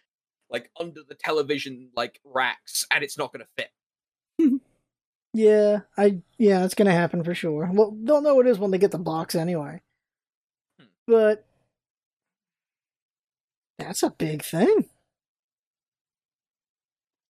like 0.50 0.70
under 0.78 1.02
the 1.08 1.14
television 1.14 1.90
like 1.96 2.20
racks, 2.24 2.86
and 2.90 3.04
it's 3.04 3.16
not 3.18 3.32
going 3.32 3.44
to 3.44 3.48
fit. 3.56 4.60
Yeah, 5.32 5.80
I 5.96 6.20
yeah, 6.38 6.64
it's 6.64 6.74
gonna 6.74 6.92
happen 6.92 7.22
for 7.22 7.34
sure. 7.34 7.70
Well, 7.72 7.92
don't 7.92 8.24
know 8.24 8.34
what 8.34 8.46
it 8.46 8.50
is 8.50 8.58
when 8.58 8.72
they 8.72 8.78
get 8.78 8.90
the 8.90 8.98
box 8.98 9.34
anyway. 9.36 9.80
Hmm. 10.78 10.86
But 11.06 11.46
that's 13.78 14.02
a 14.02 14.10
big 14.10 14.42
thing. 14.42 14.86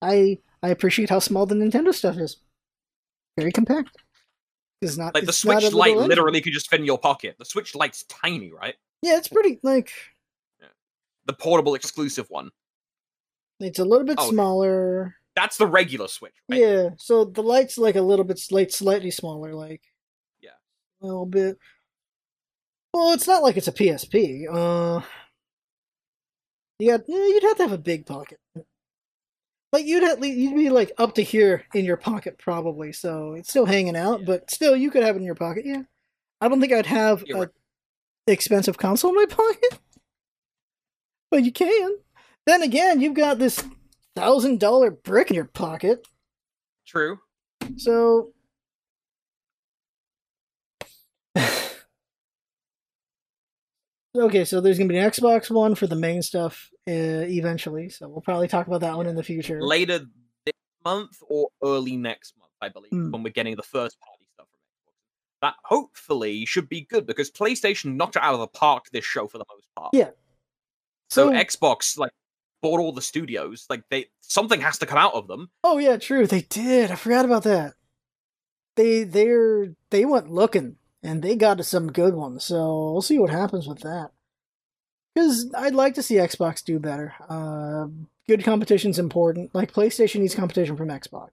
I 0.01 0.39
I 0.63 0.69
appreciate 0.69 1.09
how 1.09 1.19
small 1.19 1.45
the 1.45 1.55
Nintendo 1.55 1.93
stuff 1.93 2.17
is. 2.17 2.37
Very 3.37 3.51
compact. 3.51 3.95
It's 4.81 4.97
not 4.97 5.13
Like 5.13 5.25
the 5.25 5.33
Switch 5.33 5.71
Lite 5.71 5.95
literally 5.95 6.41
could 6.41 6.53
just 6.53 6.71
fit 6.71 6.79
in 6.79 6.85
your 6.87 6.97
pocket. 6.97 7.35
The 7.37 7.45
Switch 7.45 7.75
Lite's 7.75 8.03
tiny, 8.03 8.51
right? 8.51 8.73
Yeah, 9.03 9.17
it's 9.17 9.27
pretty 9.27 9.59
like 9.61 9.91
The 11.27 11.33
portable 11.33 11.75
exclusive 11.75 12.25
one. 12.29 12.49
It's 13.61 13.79
a 13.79 13.85
little 13.85 14.05
bit 14.05 14.17
Oh, 14.19 14.29
smaller. 14.29 15.15
That's 15.35 15.57
the 15.57 15.67
regular 15.67 16.07
Switch, 16.07 16.33
right? 16.49 16.59
Yeah, 16.59 16.89
so 16.97 17.23
the 17.25 17.41
light's 17.43 17.77
like 17.77 17.95
a 17.95 18.01
little 18.01 18.25
bit 18.25 18.37
slight, 18.39 18.71
slightly 18.73 19.11
smaller, 19.11 19.53
like 19.53 19.81
Yeah. 20.41 20.49
a 21.01 21.05
little 21.05 21.25
bit. 21.25 21.57
Well, 22.93 23.13
it's 23.13 23.27
not 23.27 23.41
like 23.41 23.55
it's 23.55 23.69
a 23.69 23.71
PSP. 23.71 24.45
Uh, 24.51 25.01
you 26.79 26.89
got, 26.91 27.07
you'd 27.07 27.43
have 27.43 27.57
to 27.57 27.63
have 27.63 27.71
a 27.71 27.77
big 27.77 28.05
pocket. 28.05 28.39
Like 29.71 29.85
you'd 29.85 30.03
at 30.03 30.19
least 30.19 30.37
you'd 30.37 30.55
be 30.55 30.69
like 30.69 30.91
up 30.97 31.15
to 31.15 31.21
here 31.23 31.63
in 31.73 31.85
your 31.85 31.95
pocket 31.95 32.37
probably, 32.37 32.91
so 32.91 33.33
it's 33.35 33.49
still 33.49 33.65
hanging 33.65 33.95
out, 33.95 34.19
Yeah. 34.21 34.25
but 34.25 34.51
still 34.51 34.75
you 34.75 34.91
could 34.91 35.03
have 35.03 35.15
it 35.15 35.19
in 35.19 35.25
your 35.25 35.35
pocket. 35.35 35.65
Yeah, 35.65 35.83
I 36.41 36.49
don't 36.49 36.59
think 36.59 36.73
I'd 36.73 36.87
have 36.87 37.23
You're 37.25 37.37
a 37.37 37.39
right. 37.41 37.49
expensive 38.27 38.77
console 38.77 39.11
in 39.11 39.15
my 39.15 39.25
pocket, 39.29 39.79
but 41.29 41.43
you 41.45 41.53
can. 41.53 41.95
Then 42.45 42.63
again, 42.63 42.99
you've 43.01 43.13
got 43.13 43.37
this 43.39 43.63
thousand 44.15 44.59
dollar 44.59 44.91
brick 44.91 45.29
in 45.29 45.35
your 45.35 45.45
pocket. 45.45 46.07
True. 46.85 47.19
So 47.77 48.33
Okay, 54.17 54.43
so 54.43 54.59
there's 54.59 54.77
gonna 54.77 54.89
be 54.89 54.97
an 54.97 55.09
Xbox 55.09 55.49
One 55.49 55.73
for 55.75 55.87
the 55.87 55.95
main 55.95 56.21
stuff 56.21 56.69
uh, 56.87 56.91
eventually. 56.91 57.89
So 57.89 58.09
we'll 58.09 58.21
probably 58.21 58.47
talk 58.49 58.67
about 58.67 58.81
that 58.81 58.97
one 58.97 59.07
in 59.07 59.15
the 59.15 59.23
future. 59.23 59.61
Later 59.61 59.99
this 60.45 60.53
month 60.83 61.17
or 61.29 61.47
early 61.63 61.95
next 61.95 62.33
month, 62.37 62.51
I 62.61 62.67
believe, 62.69 62.91
Hmm. 62.91 63.11
when 63.11 63.23
we're 63.23 63.29
getting 63.31 63.55
the 63.55 63.63
first 63.63 63.97
party 64.01 64.25
stuff 64.33 64.47
from 64.49 64.59
Xbox. 64.59 65.41
That 65.41 65.55
hopefully 65.63 66.45
should 66.45 66.67
be 66.67 66.81
good 66.81 67.05
because 67.07 67.31
PlayStation 67.31 67.95
knocked 67.95 68.17
it 68.17 68.21
out 68.21 68.33
of 68.33 68.41
the 68.41 68.47
park 68.47 68.85
this 68.91 69.05
show 69.05 69.27
for 69.27 69.37
the 69.37 69.45
most 69.49 69.67
part. 69.77 69.91
Yeah. 69.93 70.09
So, 71.09 71.29
So- 71.29 71.31
Xbox 71.31 71.97
like 71.97 72.11
bought 72.61 72.79
all 72.79 72.93
the 72.93 73.01
studios. 73.01 73.65
Like 73.69 73.83
they 73.89 74.07
something 74.21 74.61
has 74.61 74.77
to 74.79 74.85
come 74.85 74.97
out 74.97 75.13
of 75.13 75.27
them. 75.27 75.49
Oh 75.63 75.77
yeah, 75.77 75.97
true. 75.97 76.27
They 76.27 76.41
did. 76.41 76.91
I 76.91 76.95
forgot 76.95 77.25
about 77.25 77.43
that. 77.43 77.73
They 78.75 79.03
they're 79.03 79.75
they 79.89 80.05
went 80.05 80.31
looking 80.31 80.77
and 81.03 81.21
they 81.21 81.35
got 81.35 81.57
to 81.57 81.63
some 81.63 81.91
good 81.91 82.13
ones. 82.13 82.43
So 82.43 82.91
we'll 82.91 83.01
see 83.01 83.19
what 83.19 83.29
happens 83.29 83.67
with 83.67 83.79
that. 83.79 84.11
Because 85.13 85.51
I'd 85.57 85.75
like 85.75 85.95
to 85.95 86.03
see 86.03 86.15
Xbox 86.15 86.63
do 86.63 86.79
better. 86.79 87.13
Uh, 87.27 87.87
good 88.27 88.43
competition's 88.43 88.97
important. 88.97 89.53
Like 89.53 89.73
PlayStation 89.73 90.21
needs 90.21 90.35
competition 90.35 90.77
from 90.77 90.87
Xbox. 90.87 91.31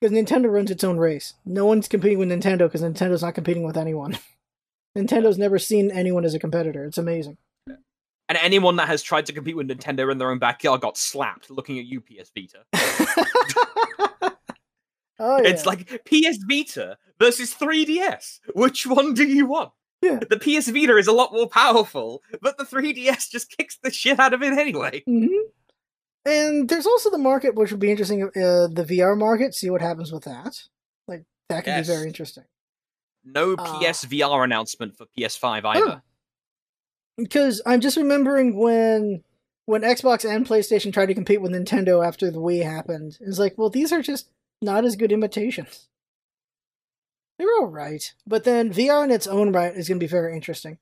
Because 0.00 0.16
Nintendo 0.16 0.52
runs 0.52 0.70
its 0.70 0.84
own 0.84 0.98
race. 0.98 1.34
No 1.44 1.64
one's 1.66 1.88
competing 1.88 2.18
with 2.18 2.28
Nintendo 2.28 2.60
because 2.60 2.82
Nintendo's 2.82 3.22
not 3.22 3.34
competing 3.34 3.64
with 3.64 3.76
anyone. 3.76 4.18
Nintendo's 4.96 5.38
never 5.38 5.58
seen 5.58 5.90
anyone 5.90 6.24
as 6.24 6.34
a 6.34 6.38
competitor. 6.38 6.84
It's 6.84 6.98
amazing. 6.98 7.38
And 8.32 8.38
anyone 8.42 8.76
that 8.76 8.88
has 8.88 9.02
tried 9.02 9.26
to 9.26 9.32
compete 9.34 9.56
with 9.56 9.68
Nintendo 9.68 10.10
in 10.10 10.16
their 10.16 10.30
own 10.30 10.38
backyard 10.38 10.80
got 10.80 10.96
slapped 10.96 11.50
looking 11.50 11.78
at 11.78 11.84
you, 11.84 12.00
PS 12.00 12.30
Vita. 12.34 12.64
oh, 15.18 15.42
yeah. 15.42 15.48
It's 15.50 15.66
like 15.66 15.86
PS 16.06 16.38
Vita 16.48 16.96
versus 17.18 17.52
3DS. 17.54 18.40
Which 18.54 18.86
one 18.86 19.12
do 19.12 19.24
you 19.26 19.44
want? 19.44 19.72
Yeah. 20.00 20.18
The 20.30 20.38
PS 20.38 20.68
Vita 20.70 20.96
is 20.96 21.08
a 21.08 21.12
lot 21.12 21.34
more 21.34 21.46
powerful, 21.46 22.22
but 22.40 22.56
the 22.56 22.64
3DS 22.64 23.28
just 23.30 23.54
kicks 23.54 23.76
the 23.82 23.90
shit 23.92 24.18
out 24.18 24.32
of 24.32 24.42
it 24.42 24.54
anyway. 24.58 25.02
hmm 25.06 25.26
And 26.24 26.70
there's 26.70 26.86
also 26.86 27.10
the 27.10 27.18
market, 27.18 27.54
which 27.54 27.70
would 27.70 27.80
be 27.80 27.90
interesting. 27.90 28.22
Uh, 28.24 28.68
the 28.72 28.86
VR 28.88 29.14
market. 29.14 29.54
See 29.54 29.68
what 29.68 29.82
happens 29.82 30.10
with 30.10 30.24
that. 30.24 30.58
Like 31.06 31.24
that 31.50 31.64
could 31.64 31.70
Yes. 31.70 31.86
be 31.86 31.92
very 31.94 32.06
interesting. 32.08 32.44
No 33.26 33.52
Uh, 33.58 33.78
PSVR 33.80 34.42
announcement 34.42 34.96
for 34.96 35.04
PS5 35.18 35.66
either. 35.66 36.02
Because 37.22 37.62
I'm 37.66 37.80
just 37.80 37.96
remembering 37.96 38.56
when 38.56 39.22
when 39.66 39.82
Xbox 39.82 40.28
and 40.28 40.46
PlayStation 40.46 40.92
tried 40.92 41.06
to 41.06 41.14
compete 41.14 41.40
with 41.40 41.52
Nintendo 41.52 42.06
after 42.06 42.30
the 42.30 42.40
Wii 42.40 42.62
happened. 42.64 43.16
It's 43.20 43.38
like, 43.38 43.56
well, 43.56 43.70
these 43.70 43.92
are 43.92 44.02
just 44.02 44.28
not 44.60 44.84
as 44.84 44.96
good 44.96 45.12
imitations. 45.12 45.88
They're 47.38 47.52
all 47.60 47.66
right, 47.66 48.12
but 48.26 48.44
then 48.44 48.72
VR 48.72 49.04
in 49.04 49.10
its 49.10 49.26
own 49.26 49.52
right 49.52 49.74
is 49.74 49.88
going 49.88 49.98
to 49.98 50.04
be 50.04 50.08
very 50.10 50.34
interesting. 50.34 50.78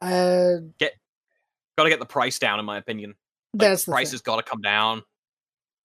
Uh, 0.00 0.56
Got 0.78 1.84
to 1.84 1.90
get 1.90 2.00
the 2.00 2.06
price 2.06 2.38
down, 2.38 2.58
in 2.58 2.64
my 2.64 2.78
opinion. 2.78 3.14
Like, 3.54 3.68
that's 3.68 3.84
the 3.84 3.92
price 3.92 4.08
thing. 4.08 4.14
has 4.14 4.22
got 4.22 4.36
to 4.36 4.42
come 4.42 4.60
down. 4.60 5.02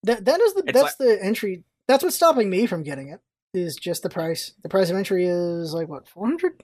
That 0.04 0.26
that 0.26 0.42
is 0.42 0.54
the 0.54 0.64
It's 0.68 0.74
that's 0.74 0.96
the 0.96 1.18
entry. 1.22 1.64
That's 1.88 2.04
what's 2.04 2.16
stopping 2.16 2.50
me 2.50 2.66
from 2.66 2.84
getting 2.84 3.10
it. 3.10 3.22
Is 3.54 3.76
just 3.76 4.04
the 4.04 4.10
price. 4.10 4.54
The 4.64 4.70
price 4.70 4.90
of 4.90 4.98
entry 4.98 5.26
is 5.26 5.74
like 5.74 5.88
what 5.88 6.08
four 6.08 6.28
hundred. 6.28 6.64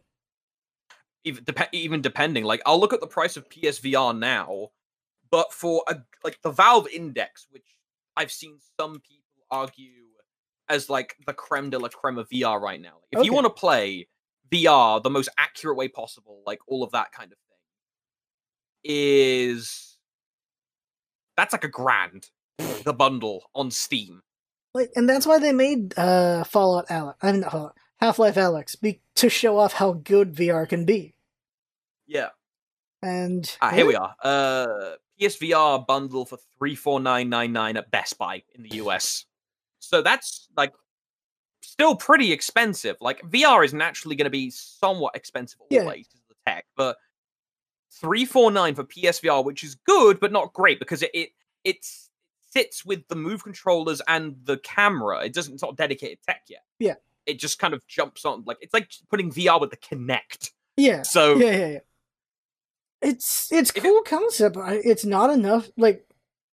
Even, 1.24 1.44
dep- 1.44 1.70
even 1.72 2.02
depending, 2.02 2.44
like 2.44 2.62
I'll 2.66 2.80
look 2.80 2.94
at 2.94 3.00
the 3.00 3.08
price 3.08 3.38
of 3.38 3.48
PSVR 3.50 4.18
now, 4.18 4.70
but 5.30 5.54
for 5.54 5.84
a 5.88 5.98
like 6.24 6.42
the 6.42 6.52
Valve 6.52 6.88
Index, 6.88 7.48
which 7.52 7.66
I've 8.18 8.32
seen 8.32 8.58
some 8.80 8.94
people 8.94 9.46
argue 9.52 10.02
as 10.70 10.90
like 10.90 11.16
the 11.28 11.34
creme 11.34 11.70
de 11.70 11.78
la 11.78 11.90
creme 11.90 12.18
of 12.18 12.30
VR 12.30 12.60
right 12.60 12.82
now. 12.82 12.96
Like, 13.14 13.22
if 13.22 13.26
you 13.26 13.34
want 13.34 13.46
to 13.46 13.52
play 13.52 14.08
VR 14.52 15.02
the 15.04 15.10
most 15.10 15.30
accurate 15.38 15.78
way 15.78 15.88
possible, 15.88 16.42
like 16.46 16.60
all 16.68 16.84
of 16.84 16.92
that 16.92 17.12
kind 17.12 17.32
of 17.32 17.38
thing, 17.38 17.58
is 18.84 19.98
that's 21.38 21.54
like 21.54 21.64
a 21.64 21.70
grand 21.70 22.30
the 22.84 22.94
bundle 22.94 23.44
on 23.54 23.72
Steam. 23.72 24.22
Like, 24.74 24.92
and 24.96 25.08
that's 25.10 25.26
why 25.26 25.40
they 25.40 25.52
made 25.52 25.98
uh 25.98 26.44
Fallout 26.46 26.88
Alyx. 26.88 27.16
I 27.22 27.32
mean, 27.32 27.44
Half 28.02 28.20
Life 28.20 28.36
Alyx 28.36 28.80
be 28.80 29.00
to 29.16 29.30
show 29.30 29.58
off 29.58 29.74
how 29.74 29.94
good 29.94 30.34
VR 30.34 30.68
can 30.68 30.86
be. 30.86 31.14
Yeah. 32.08 32.30
And 33.04 33.50
Ah, 33.62 33.70
here 33.72 33.86
we 33.86 33.96
are. 33.96 34.16
Uh, 34.22 34.94
PSVR 35.20 35.86
bundle 35.86 36.26
for 36.26 36.38
three 36.58 36.76
four 36.76 37.00
nine 37.00 37.30
nine 37.30 37.54
nine 37.54 37.78
at 37.78 37.92
Best 37.92 38.18
Buy 38.18 38.44
in 38.56 38.64
the 38.64 38.76
US. 38.78 39.26
So 39.80 40.02
that's 40.02 40.48
like 40.58 40.74
still 41.62 41.96
pretty 41.96 42.32
expensive. 42.32 42.98
Like 43.02 43.22
VR 43.22 43.64
is 43.64 43.74
naturally 43.74 44.16
going 44.16 44.26
to 44.26 44.32
be 44.32 44.50
somewhat 44.50 45.16
expensive 45.16 45.60
Yeah. 45.70 45.82
always 45.82 46.08
because 46.08 46.22
of 46.22 46.28
the 46.30 46.36
tech, 46.52 46.66
but 46.76 46.98
three 47.92 48.26
four 48.26 48.52
nine 48.52 48.74
for 48.74 48.84
PSVR, 48.84 49.46
which 49.46 49.64
is 49.64 49.76
good 49.76 50.20
but 50.20 50.32
not 50.32 50.54
great 50.54 50.80
because 50.80 51.04
it 51.04 51.12
it 51.14 51.30
it's, 51.64 52.10
sits 52.50 52.84
with 52.84 53.08
the 53.08 53.16
move 53.16 53.44
controllers 53.44 54.02
and 54.08 54.36
the 54.46 54.58
camera. 54.58 55.24
It 55.24 55.34
doesn't. 55.34 55.54
It's 55.54 55.64
not 55.64 55.78
dedicated 55.78 56.18
tech 56.28 56.42
yet. 56.50 56.64
Yeah. 56.80 56.96
It 57.26 57.40
just 57.40 57.60
kind 57.60 57.74
of 57.74 57.86
jumps 57.88 58.26
on 58.26 58.44
like 58.46 58.58
it's 58.62 58.74
like 58.74 58.90
putting 59.10 59.32
VR 59.32 59.60
with 59.60 59.70
the 59.72 59.78
Kinect. 59.78 60.52
Yeah. 60.78 61.04
So 61.04 61.38
yeah, 61.38 61.52
yeah, 61.52 61.68
yeah. 61.68 61.80
It's 63.02 63.52
it's 63.52 63.72
If 63.72 63.78
it- 63.78 63.84
cool 63.84 64.02
concept. 64.04 64.56
but 64.56 64.74
It's 64.84 65.06
not 65.06 65.30
enough. 65.30 65.70
Like 65.78 66.08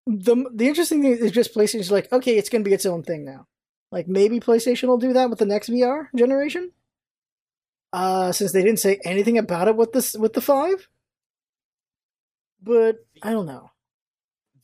the 0.07 0.37
the 0.55 0.69
interesting 0.69 1.03
thing 1.03 1.13
is 1.13 1.33
just 1.33 1.55
PlayStation's 1.55 1.91
like, 1.91 2.11
okay, 2.13 2.37
it's 2.37 2.49
gonna 2.49 2.65
be 2.65 2.73
its 2.75 2.87
own 2.87 3.03
thing 3.03 3.25
now. 3.25 3.47
Like 3.93 4.09
maybe 4.09 4.41
PlayStation 4.41 4.89
will 4.89 4.99
do 4.99 5.13
that 5.15 5.31
with 5.31 5.39
the 5.39 5.47
next 5.47 5.69
VR 5.71 6.09
generation. 6.17 6.73
Uh, 7.93 8.33
since 8.33 8.53
they 8.53 8.63
didn't 8.63 8.81
say 8.81 9.01
anything 9.05 9.39
about 9.39 9.67
it 9.69 9.77
with 9.77 9.93
this 9.93 10.15
with 10.15 10.35
the 10.35 10.41
five. 10.43 10.89
But 12.63 12.97
I 13.23 13.31
don't 13.33 13.47
know. 13.47 13.71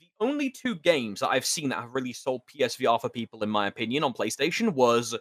the 0.00 0.08
only 0.20 0.50
two 0.50 0.74
games 0.74 1.20
that 1.20 1.28
I've 1.28 1.46
seen 1.46 1.68
that 1.70 1.80
have 1.80 1.94
really 1.94 2.12
sold 2.12 2.42
PSVR 2.46 3.00
for 3.00 3.08
people, 3.08 3.42
in 3.42 3.50
my 3.50 3.66
opinion, 3.66 4.04
on 4.04 4.12
PlayStation 4.12 4.74
was 4.74 5.16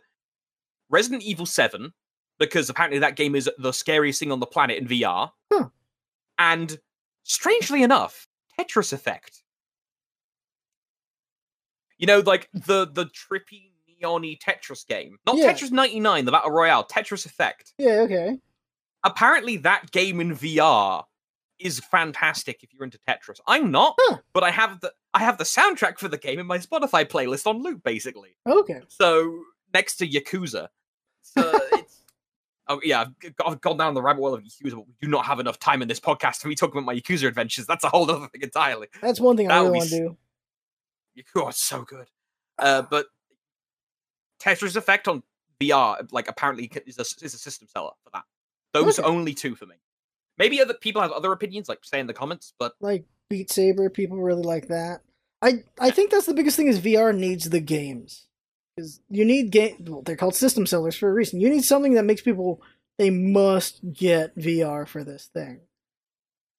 Resident 0.89 1.23
Evil 1.23 1.45
7, 1.45 1.93
because 2.39 2.69
apparently 2.69 2.99
that 2.99 3.15
game 3.15 3.35
is 3.35 3.49
the 3.57 3.72
scariest 3.72 4.19
thing 4.19 4.31
on 4.31 4.39
the 4.39 4.45
planet 4.45 4.77
in 4.77 4.88
VR. 4.88 5.31
Huh. 5.51 5.64
Hmm. 5.64 5.68
And 6.39 6.80
strangely 7.23 7.84
enough, 7.84 8.27
Tetris 8.60 8.91
Effect. 8.93 9.43
You 11.97 12.07
know, 12.07 12.19
like 12.19 12.49
the 12.53 12.85
the 12.91 13.05
trippy 13.05 13.72
neon 13.88 14.23
Tetris 14.23 14.85
game, 14.85 15.18
not 15.26 15.38
Yeah. 15.38 15.53
Tetris 15.53 15.72
99, 15.72 16.26
the 16.26 16.31
battle 16.31 16.51
royale, 16.51 16.84
Tetris 16.85 17.26
Effect. 17.26 17.73
Yeah, 17.77 18.01
okay. 18.01 18.39
Apparently, 19.03 19.57
that 19.57 19.91
game 19.91 20.19
in 20.19 20.35
VR 20.35 21.03
is 21.60 21.80
fantastic 21.80 22.64
if 22.64 22.73
you're 22.73 22.84
into 22.84 22.99
Tetris. 23.07 23.39
I'm 23.47 23.72
not, 23.72 23.95
Huh. 23.99 24.18
but 24.34 24.43
I 24.43 24.51
have 24.51 24.81
the 24.81 24.91
I 25.14 25.19
have 25.19 25.38
the 25.38 25.43
soundtrack 25.43 25.99
for 25.99 26.07
the 26.07 26.18
game 26.18 26.39
in 26.39 26.47
my 26.47 26.57
Spotify 26.57 27.05
playlist 27.05 27.45
on 27.47 27.61
loop, 27.61 27.84
basically. 27.84 28.35
Okay. 28.47 28.81
So 28.89 29.43
next 29.74 29.98
to 29.98 30.08
Yakuza, 30.08 30.68
so 31.22 31.52
it's. 31.74 32.00
Oh 32.70 32.80
yeah, 32.82 33.08
I've, 33.45 33.60
gone 33.60 33.76
down 33.76 33.94
the 33.94 34.02
rabbit 34.02 34.22
hole 34.22 34.34
of 34.34 34.41
Yakuza, 34.41 34.72
but 34.72 34.88
we 34.88 34.94
do 35.02 35.10
not 35.10 35.26
have 35.26 35.41
enough 35.41 35.60
time 35.60 35.82
in 35.82 35.90
this 35.90 36.00
podcast 36.00 36.40
to 36.40 36.48
be 36.48 36.56
talking 36.56 36.78
about 36.78 36.86
my 36.86 36.95
Yakuza 36.95 37.28
adventures. 37.28 37.66
That's 37.66 37.84
a 37.84 37.90
whole 37.90 38.10
other 38.10 38.28
thing 38.30 38.41
entirely. 38.41 38.88
That's 39.02 39.20
one 39.20 39.36
thing 39.36 39.52
I 39.52 39.56
That 39.56 39.60
would 39.64 39.74
really 39.74 39.78
want 39.80 39.90
to 39.90 39.98
do. 39.98 40.18
Yakuza 41.41 41.50
is 41.50 41.58
so 41.58 41.82
good. 41.82 42.08
Uh, 42.58 42.84
but 42.84 43.08
Tetris 44.41 44.78
Effect 44.78 45.10
on 45.10 45.24
VR, 45.60 46.08
like 46.14 46.30
apparently 46.30 46.72
is 46.86 46.98
a, 46.98 47.26
is 47.26 47.34
a 47.34 47.38
system 47.38 47.68
seller 47.68 47.91
for 48.04 48.12
that. 48.14 48.24
Those 48.74 48.98
Okay. 48.98 49.08
only 49.08 49.34
two 49.34 49.56
for 49.56 49.66
me. 49.66 49.76
Maybe 50.38 50.62
other 50.62 50.74
people 50.74 51.02
have 51.02 51.12
other 51.12 51.34
opinions, 51.34 51.68
like 51.68 51.80
say 51.84 52.00
in 52.00 52.08
the 52.08 52.14
comments. 52.14 52.54
But 52.58 52.74
Like 52.80 53.04
Beat 53.30 53.52
Saber, 53.52 53.90
people 53.90 54.22
really 54.22 54.41
like 54.41 54.70
that. 54.70 55.02
I 55.41 55.64
I 55.80 55.91
think 55.91 56.12
that's 56.12 56.26
the 56.28 56.34
biggest 56.34 56.56
thing 56.56 56.68
is 56.68 56.80
VR 56.80 57.14
needs 57.14 57.50
the 57.50 57.60
games. 57.60 58.28
Because 58.76 59.02
you 59.10 59.24
need 59.26 59.52
game 59.52 59.76
well, 59.88 60.02
they're 60.02 60.16
called 60.16 60.36
system 60.36 60.66
sellers 60.66 60.95
for 60.95 61.10
a 61.10 61.14
reason. 61.14 61.40
You 61.40 61.50
need 61.50 61.64
something 61.64 61.94
that 61.94 62.06
makes 62.06 62.22
people 62.22 62.62
they 62.98 63.10
must 63.10 63.80
get 63.94 64.36
VR 64.38 64.88
for 64.88 65.04
this 65.04 65.30
thing. 65.34 65.62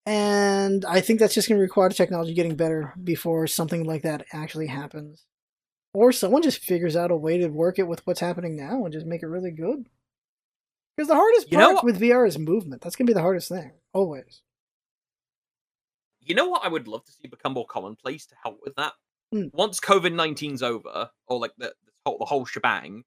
And 0.06 0.84
I 0.84 1.00
think 1.00 1.18
that's 1.18 1.34
just 1.34 1.48
going 1.48 1.58
to 1.58 1.62
require 1.62 1.88
the 1.88 1.94
technology 1.94 2.34
getting 2.34 2.56
better 2.56 2.92
before 3.02 3.46
something 3.46 3.84
like 3.84 4.02
that 4.02 4.26
actually 4.32 4.66
happens. 4.66 5.24
Or 5.94 6.12
someone 6.12 6.42
just 6.42 6.58
figures 6.62 6.96
out 6.96 7.10
a 7.10 7.16
way 7.16 7.38
to 7.38 7.48
work 7.48 7.78
it 7.78 7.86
with 7.86 8.06
what's 8.06 8.20
happening 8.20 8.56
now 8.56 8.84
and 8.84 8.92
just 8.92 9.06
make 9.06 9.22
it 9.22 9.28
really 9.28 9.52
good. 9.52 9.88
Because 10.96 11.08
the 11.08 11.14
hardest 11.14 11.50
You 11.50 11.58
know 11.58 11.66
part 11.66 11.74
what- 11.76 11.84
with 11.84 12.00
VR 12.00 12.26
is 12.26 12.38
movement. 12.38 12.82
That's 12.82 12.96
going 12.96 13.06
to 13.06 13.10
be 13.10 13.14
the 13.14 13.20
hardest 13.22 13.48
thing, 13.48 13.72
always. 13.92 14.42
you 16.20 16.34
know 16.34 16.46
what 16.48 16.64
I 16.64 16.68
would 16.68 16.88
love 16.88 17.04
to 17.04 17.12
see 17.12 17.28
become 17.28 17.52
more 17.52 17.66
commonplace 17.66 18.26
to 18.26 18.34
help 18.42 18.58
with 18.64 18.74
that? 18.76 18.92
Hmm. 19.32 19.48
Once 19.52 19.78
COVID 19.80 20.12
19's 20.14 20.62
over, 20.62 21.10
or 21.26 21.38
like 21.38 21.52
the, 21.58 21.74
the, 22.04 22.24
whole, 22.24 22.44
shebang, 22.44 23.04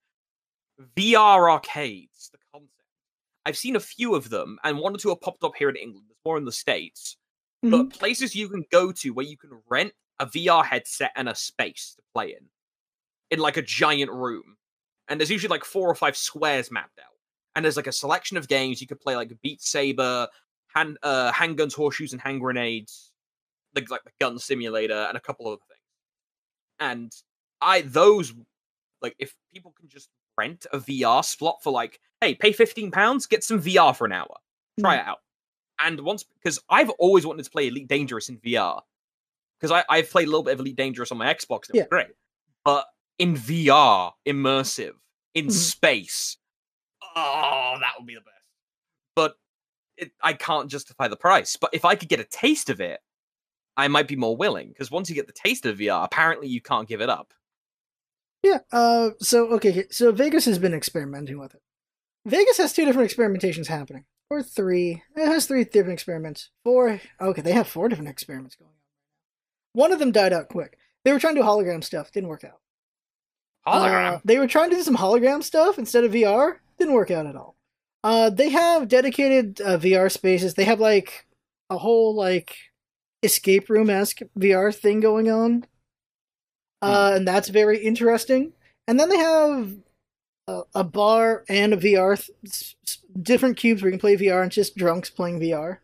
VR 0.96 1.52
arcades, 1.52 2.30
the 2.32 2.38
concept. 2.52 2.72
I've 3.46 3.58
seen 3.58 3.76
a 3.76 3.80
few 3.80 4.16
of 4.16 4.30
them, 4.30 4.58
and 4.64 4.78
one 4.78 4.94
or 4.94 4.98
two 4.98 5.10
have 5.10 5.22
popped 5.22 5.44
up 5.44 5.56
here 5.58 5.70
in 5.70 5.76
England. 5.76 6.06
There's 6.10 6.18
more 6.26 6.38
in 6.38 6.46
the 6.46 6.52
States. 6.52 7.18
Mhm. 7.66 7.72
but 7.72 7.90
places 7.90 8.36
you 8.36 8.48
can 8.50 8.64
go 8.72 8.92
to 8.92 9.10
where 9.10 9.26
you 9.26 9.36
can 9.36 9.50
rent 9.68 9.92
a 10.20 10.28
VR 10.28 10.64
headset 10.64 11.12
and 11.16 11.28
a 11.28 11.34
space 11.34 11.96
to 11.96 12.04
play 12.14 12.34
in, 12.34 12.50
in 13.32 13.40
like 13.40 13.58
a 13.58 13.64
giant 13.64 14.12
room. 14.12 14.58
And 15.08 15.20
there's 15.20 15.32
usually 15.32 15.50
like 15.50 15.66
four 15.66 15.90
or 15.90 15.96
five 15.96 16.16
squares 16.16 16.70
mapped 16.70 17.00
out. 17.00 17.18
And 17.56 17.66
there's 17.66 17.76
like 17.76 17.88
a 17.88 17.92
selection 17.92 18.38
of 18.38 18.48
games 18.48 18.80
you 18.80 18.86
could 18.86 19.00
play, 19.00 19.16
like 19.16 19.32
Beat 19.42 19.62
Saber, 19.64 20.28
hand 20.76 21.00
uh, 21.02 21.32
handguns, 21.32 21.74
horseshoes, 21.74 22.14
and 22.14 22.22
hand 22.22 22.42
grenades, 22.42 23.12
like 23.74 23.90
like 23.90 24.04
the 24.04 24.12
gun 24.20 24.38
simulator, 24.38 25.08
and 25.10 25.18
a 25.18 25.22
couple 25.22 25.48
other 25.48 25.62
things. 25.68 25.82
And 26.80 27.12
I 27.60 27.82
those 27.82 28.34
like 29.02 29.16
if 29.20 29.34
people 29.54 29.74
can 29.80 29.88
just 29.90 30.10
rent 30.38 30.66
a 30.72 30.78
VR 30.80 31.24
slot 31.24 31.58
for 31.64 31.72
like, 31.72 32.00
hey, 32.22 32.36
pay 32.36 32.52
fifteen 32.52 32.92
pounds, 32.92 33.26
get 33.28 33.44
some 33.44 33.62
VR 33.62 33.96
for 33.96 34.06
an 34.06 34.12
hour, 34.14 34.36
try 34.80 34.96
it 34.96 35.06
out. 35.08 35.20
And 35.80 36.00
once 36.02 36.24
because 36.42 36.60
I've 36.70 36.90
always 36.92 37.26
wanted 37.26 37.44
to 37.44 37.52
play 37.52 37.68
Elite 37.68 37.88
Dangerous 37.88 38.30
in 38.30 38.38
VR 38.40 38.82
because 39.60 39.72
I 39.72 39.84
I've 39.90 40.10
played 40.10 40.28
a 40.28 40.32
little 40.32 40.44
bit 40.44 40.54
of 40.54 40.60
Elite 40.60 40.76
Dangerous 40.76 41.12
on 41.12 41.18
my 41.18 41.32
Xbox. 41.34 41.66
Yeah. 41.74 41.82
was 41.84 41.88
great, 41.90 42.08
but 42.66 42.86
in 43.20 43.36
VR, 43.36 44.12
immersive 44.28 44.94
in 45.36 45.48
Mhm. 45.48 45.52
space, 45.52 46.38
oh, 47.16 47.78
that 47.80 47.94
would 47.98 48.08
be 48.08 48.16
the 48.16 48.22
best. 48.22 48.34
But 49.16 49.36
it, 49.98 50.12
I 50.22 50.34
can't 50.34 50.70
justify 50.70 51.08
the 51.08 51.16
price. 51.18 51.56
But 51.60 51.72
if 51.74 51.86
I 51.86 51.96
could 51.96 52.10
get 52.10 52.20
a 52.20 52.24
taste 52.24 52.70
of 52.70 52.80
it, 52.80 53.00
I 53.76 53.88
might 53.88 54.08
be 54.08 54.16
more 54.16 54.36
willing 54.36 54.70
because 54.70 54.90
once 54.90 55.10
you 55.10 55.16
get 55.16 55.28
the 55.28 55.34
taste 55.34 55.66
of 55.68 55.78
VR, 55.78 56.04
apparently 56.04 56.48
you 56.48 56.62
can't 56.62 56.88
give 56.88 57.02
it 57.02 57.10
up. 57.10 57.34
Yeah. 58.44 58.60
Uh. 58.72 59.12
So 59.20 59.48
okay. 59.54 59.86
So 59.90 60.12
Vegas 60.12 60.46
has 60.46 60.60
been 60.60 60.74
experimenting 60.74 61.40
with 61.40 61.56
it. 61.56 61.62
Vegas 62.26 62.58
has 62.58 62.74
two 62.74 62.86
different 62.86 63.10
experimentations 63.10 63.68
happening, 63.68 64.06
or 64.30 64.44
three. 64.44 65.04
It 65.16 65.26
has 65.26 65.46
three 65.46 65.64
different 65.64 65.94
experiments. 65.94 66.50
Four. 66.64 67.00
Okay, 67.20 67.42
they 67.42 67.54
have 67.54 67.68
four 67.68 67.90
different 67.90 68.10
experiments 68.10 68.56
going 68.56 68.70
on. 68.70 68.76
One 69.74 69.92
of 69.92 70.00
them 70.00 70.12
died 70.12 70.34
out 70.34 70.50
quick. 70.50 70.78
They 71.06 71.14
were 71.14 71.20
trying 71.20 71.36
to 71.36 71.42
do 71.42 71.48
hologram 71.48 71.84
stuff. 71.84 72.12
Didn't 72.12 72.30
work 72.30 72.44
out. 72.44 72.60
Hologram. 73.68 74.16
Uh, 74.16 74.20
they 74.26 74.40
were 74.40 74.48
trying 74.48 74.70
to 74.70 74.76
do 74.76 74.84
some 74.84 74.98
hologram 74.98 75.44
stuff 75.44 75.78
instead 75.78 76.04
of 76.04 76.12
VR. 76.12 76.58
Didn't 76.80 76.94
work 76.94 77.12
out 77.12 77.26
at 77.26 77.36
all. 77.36 77.56
Uh, 78.04 78.30
they 78.30 78.50
have 78.50 78.88
dedicated 78.88 79.60
uh, 79.62 79.78
VR 79.78 80.12
spaces. 80.12 80.54
They 80.54 80.64
have 80.64 80.80
like 80.80 81.26
a 81.70 81.78
whole 81.78 82.16
like 82.16 82.56
escape 83.24 83.70
room 83.70 83.90
esque 83.90 84.20
VR 84.38 84.74
thing 84.74 85.00
going 85.00 85.30
on, 85.30 85.66
uh, 86.82 87.14
and 87.16 87.28
that's 87.28 87.50
very 87.50 87.80
interesting. 87.80 88.54
And 88.88 89.00
then 89.00 89.10
they 89.10 89.18
have 89.18 89.76
a, 90.48 90.62
a 90.76 90.84
bar 90.84 91.44
and 91.50 91.74
a 91.74 91.78
VR, 91.78 92.24
th- 92.44 92.76
different 93.22 93.58
cubes 93.58 93.82
where 93.82 93.90
you 93.90 93.94
can 93.94 94.00
play 94.00 94.16
VR 94.16 94.42
and 94.42 94.52
just 94.52 94.78
drunks 94.78 95.10
playing 95.10 95.40
VR. 95.40 95.80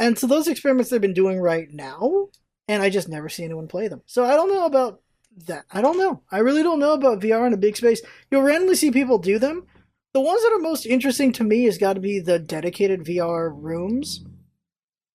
And 0.00 0.18
so 0.18 0.26
those 0.26 0.48
experiments 0.48 0.90
they've 0.90 1.00
been 1.00 1.12
doing 1.12 1.40
right 1.40 1.70
now, 1.70 2.28
and 2.68 2.82
I 2.82 2.90
just 2.90 3.08
never 3.08 3.28
see 3.28 3.44
anyone 3.44 3.68
play 3.68 3.88
them. 3.88 4.02
So 4.06 4.24
I 4.24 4.34
don't 4.36 4.52
know 4.52 4.64
about 4.64 5.00
that. 5.46 5.64
I 5.72 5.80
don't 5.80 5.98
know. 5.98 6.22
I 6.30 6.38
really 6.38 6.62
don't 6.62 6.78
know 6.78 6.92
about 6.92 7.20
VR 7.20 7.46
in 7.46 7.52
a 7.52 7.58
big 7.58 7.76
space. 7.76 8.00
You'll 8.30 8.42
randomly 8.42 8.76
see 8.76 8.90
people 8.90 9.18
do 9.18 9.38
them. 9.38 9.66
The 10.14 10.20
ones 10.20 10.42
that 10.42 10.52
are 10.52 10.60
most 10.60 10.86
interesting 10.86 11.32
to 11.32 11.44
me 11.44 11.64
has 11.64 11.78
got 11.78 11.94
to 11.94 12.00
be 12.00 12.20
the 12.20 12.38
dedicated 12.38 13.04
VR 13.04 13.50
rooms. 13.54 14.24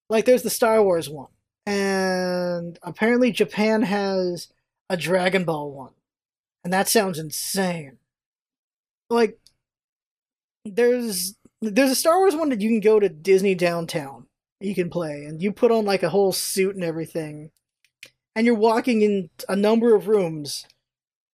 Like 0.10 0.26
there's 0.26 0.44
the 0.44 0.50
Star 0.50 0.84
Wars 0.84 1.10
one, 1.10 1.30
and 1.66 2.78
apparently 2.84 3.32
Japan 3.32 3.82
has 3.84 4.50
a 4.90 4.98
Dragon 4.98 5.46
Ball 5.46 5.72
one, 5.72 5.94
and 6.64 6.72
that 6.74 6.88
sounds 6.88 7.20
insane. 7.20 7.98
Like 9.10 9.40
there's 10.66 11.36
there's 11.62 11.92
a 11.92 11.96
Star 11.96 12.20
Wars 12.20 12.36
one 12.36 12.50
that 12.50 12.62
you 12.62 12.70
can 12.70 12.80
go 12.80 13.00
to 13.00 13.10
Disney 13.10 13.56
downtown. 13.56 14.28
You 14.60 14.76
can 14.76 14.90
play, 14.90 15.26
and 15.26 15.42
you 15.42 15.52
put 15.52 15.72
on 15.72 15.86
like 15.86 16.04
a 16.04 16.10
whole 16.10 16.32
suit 16.32 16.76
and 16.76 16.84
everything, 16.84 17.52
and 18.36 18.46
you're 18.46 18.56
walking 18.56 19.02
in 19.02 19.30
a 19.50 19.56
number 19.56 19.96
of 19.96 20.08
rooms, 20.08 20.66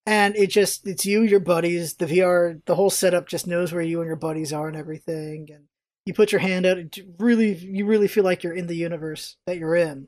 and 0.06 0.36
it 0.36 0.48
just 0.48 0.88
it's 0.88 1.06
you, 1.06 1.22
your 1.22 1.40
buddies, 1.40 1.96
the 1.96 2.06
VR, 2.06 2.62
the 2.66 2.76
whole 2.76 2.90
setup 2.90 3.28
just 3.28 3.46
knows 3.48 3.72
where 3.72 3.82
you 3.82 4.00
and 4.02 4.08
your 4.08 4.16
buddies 4.16 4.52
are 4.52 4.68
and 4.68 4.78
everything, 4.78 5.50
and 5.54 5.66
you 6.06 6.14
put 6.14 6.32
your 6.32 6.42
hand 6.42 6.66
out, 6.66 6.80
it 6.80 6.98
really 7.20 7.54
you 7.54 7.86
really 7.86 8.08
feel 8.08 8.24
like 8.24 8.42
you're 8.44 8.54
in 8.54 8.66
the 8.68 8.76
universe 8.76 9.38
that 9.46 9.58
you're 9.58 9.76
in. 9.76 10.08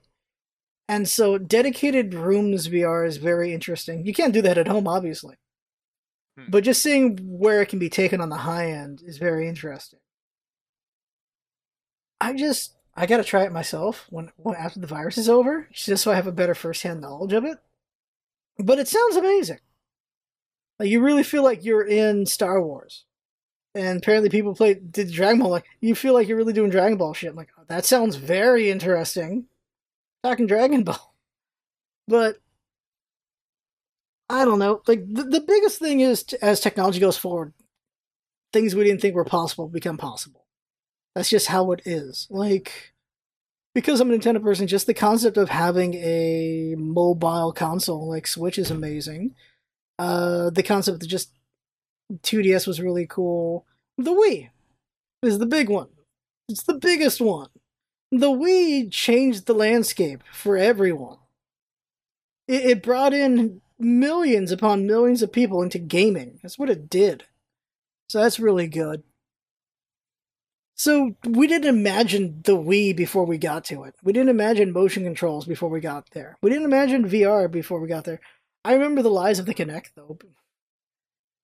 And 0.91 1.07
so 1.07 1.37
dedicated 1.37 2.13
rooms 2.13 2.67
VR 2.67 3.07
is 3.07 3.15
very 3.15 3.53
interesting. 3.53 4.05
You 4.05 4.13
can't 4.13 4.33
do 4.33 4.41
that 4.41 4.57
at 4.57 4.67
home, 4.67 4.89
obviously. 4.89 5.37
Hmm. 6.37 6.47
But 6.49 6.65
just 6.65 6.83
seeing 6.83 7.17
where 7.21 7.61
it 7.61 7.69
can 7.69 7.79
be 7.79 7.89
taken 7.89 8.19
on 8.19 8.27
the 8.27 8.35
high 8.35 8.71
end 8.71 9.01
is 9.01 9.17
very 9.17 9.47
interesting. 9.47 9.99
I 12.19 12.33
just 12.33 12.75
I 12.93 13.05
gotta 13.05 13.23
try 13.23 13.45
it 13.45 13.53
myself 13.53 14.05
when, 14.09 14.33
when 14.35 14.53
after 14.53 14.81
the 14.81 14.87
virus 14.87 15.17
is 15.17 15.29
over, 15.29 15.69
just 15.71 16.03
so 16.03 16.11
I 16.11 16.15
have 16.15 16.27
a 16.27 16.31
better 16.33 16.53
first 16.53 16.83
hand 16.83 16.99
knowledge 16.99 17.31
of 17.31 17.45
it. 17.45 17.57
But 18.59 18.77
it 18.77 18.89
sounds 18.89 19.15
amazing. 19.15 19.59
Like 20.77 20.89
you 20.89 20.99
really 20.99 21.23
feel 21.23 21.41
like 21.41 21.63
you're 21.63 21.87
in 21.87 22.25
Star 22.25 22.61
Wars. 22.61 23.05
And 23.73 23.99
apparently 23.99 24.29
people 24.29 24.55
play 24.55 24.73
did 24.73 25.09
Dragon 25.09 25.39
Ball 25.39 25.51
like 25.51 25.65
you 25.79 25.95
feel 25.95 26.13
like 26.13 26.27
you're 26.27 26.35
really 26.35 26.51
doing 26.51 26.69
Dragon 26.69 26.97
Ball 26.97 27.13
shit. 27.13 27.29
I'm 27.29 27.37
like, 27.37 27.51
oh, 27.57 27.63
that 27.69 27.85
sounds 27.85 28.17
very 28.17 28.69
interesting. 28.69 29.47
Talking 30.23 30.47
Dragon 30.47 30.83
Ball. 30.83 31.13
But 32.07 32.37
I 34.29 34.45
don't 34.45 34.59
know. 34.59 34.81
Like 34.87 35.05
the, 35.07 35.23
the 35.23 35.41
biggest 35.41 35.79
thing 35.79 35.99
is 35.99 36.23
t- 36.23 36.37
as 36.41 36.59
technology 36.59 36.99
goes 36.99 37.17
forward, 37.17 37.53
things 38.53 38.75
we 38.75 38.83
didn't 38.83 39.01
think 39.01 39.15
were 39.15 39.25
possible 39.25 39.67
become 39.67 39.97
possible. 39.97 40.45
That's 41.15 41.29
just 41.29 41.47
how 41.47 41.71
it 41.71 41.81
is. 41.85 42.27
Like 42.29 42.93
because 43.73 43.99
I'm 43.99 44.11
a 44.11 44.17
Nintendo 44.17 44.41
person, 44.41 44.67
just 44.67 44.87
the 44.87 44.93
concept 44.93 45.37
of 45.37 45.49
having 45.49 45.93
a 45.95 46.75
mobile 46.77 47.53
console 47.53 48.09
like 48.09 48.27
Switch 48.27 48.57
is 48.57 48.71
amazing. 48.71 49.35
Uh, 49.97 50.49
the 50.49 50.63
concept 50.63 51.03
of 51.03 51.09
just 51.09 51.31
2DS 52.23 52.67
was 52.67 52.81
really 52.81 53.07
cool. 53.07 53.65
The 53.97 54.11
Wii 54.11 54.49
is 55.23 55.39
the 55.39 55.45
big 55.45 55.69
one. 55.69 55.87
It's 56.49 56.63
the 56.63 56.73
biggest 56.73 57.21
one. 57.21 57.47
The 58.11 58.29
Wii 58.29 58.91
changed 58.91 59.45
the 59.45 59.53
landscape 59.53 60.21
for 60.31 60.57
everyone. 60.57 61.17
It, 62.47 62.65
it 62.65 62.83
brought 62.83 63.13
in 63.13 63.61
millions 63.79 64.51
upon 64.51 64.85
millions 64.85 65.21
of 65.21 65.31
people 65.31 65.61
into 65.61 65.79
gaming. 65.79 66.39
That's 66.41 66.59
what 66.59 66.69
it 66.69 66.89
did. 66.89 67.23
So 68.09 68.21
that's 68.21 68.39
really 68.39 68.67
good. 68.67 69.03
So 70.75 71.15
we 71.25 71.47
didn't 71.47 71.69
imagine 71.69 72.41
the 72.43 72.57
Wii 72.57 72.95
before 72.95 73.25
we 73.25 73.37
got 73.37 73.63
to 73.65 73.83
it. 73.83 73.95
We 74.03 74.13
didn't 74.13 74.29
imagine 74.29 74.71
motion 74.73 75.03
controls 75.03 75.45
before 75.45 75.69
we 75.69 75.79
got 75.79 76.09
there. 76.11 76.37
We 76.41 76.49
didn't 76.49 76.65
imagine 76.65 77.07
VR 77.07 77.49
before 77.49 77.79
we 77.79 77.87
got 77.87 78.03
there. 78.03 78.19
I 78.65 78.73
remember 78.73 79.01
the 79.01 79.09
lies 79.09 79.39
of 79.39 79.45
the 79.45 79.53
Kinect 79.53 79.91
though. 79.95 80.17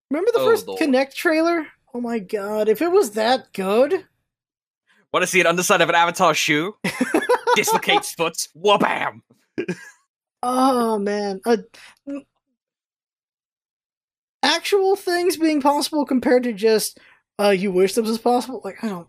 Remember 0.09 0.31
the 0.33 0.39
Oh, 0.39 0.45
first 0.45 0.67
Lord. 0.67 0.81
Kinect 0.81 1.13
trailer? 1.13 1.67
Oh 1.93 2.01
my 2.01 2.19
god! 2.19 2.67
If 2.67 2.81
it 2.81 2.91
was 2.91 3.11
that 3.11 3.53
good, 3.53 4.05
Want 5.17 5.23
to 5.23 5.31
see 5.31 5.41
an 5.41 5.47
underside 5.47 5.81
of 5.81 5.89
an 5.89 5.95
avatar 5.95 6.35
shoe? 6.35 6.75
Dislocates 7.55 8.11
foot. 8.11 8.37
Wabam! 8.55 9.21
oh 10.43 10.99
man, 10.99 11.41
uh, 11.43 11.57
actual 14.43 14.95
things 14.95 15.35
being 15.35 15.59
possible 15.59 16.05
compared 16.05 16.43
to 16.43 16.53
just 16.53 16.99
uh, 17.41 17.49
you 17.49 17.71
wish 17.71 17.95
this 17.95 18.07
was 18.07 18.19
possible. 18.19 18.61
Like 18.63 18.83
I 18.83 18.89
don't. 18.89 19.07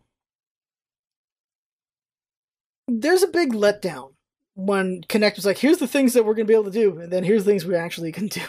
There's 2.86 3.22
a 3.22 3.28
big 3.28 3.52
letdown 3.52 4.14
when 4.54 5.02
Kinect 5.02 5.36
was 5.36 5.44
like, 5.44 5.58
"Here's 5.58 5.76
the 5.76 5.86
things 5.86 6.14
that 6.14 6.24
we're 6.24 6.32
gonna 6.32 6.46
be 6.46 6.54
able 6.54 6.64
to 6.64 6.70
do," 6.70 6.98
and 7.00 7.12
then 7.12 7.22
here's 7.22 7.44
the 7.44 7.50
things 7.50 7.66
we 7.66 7.76
actually 7.76 8.12
can 8.12 8.28
do. 8.28 8.40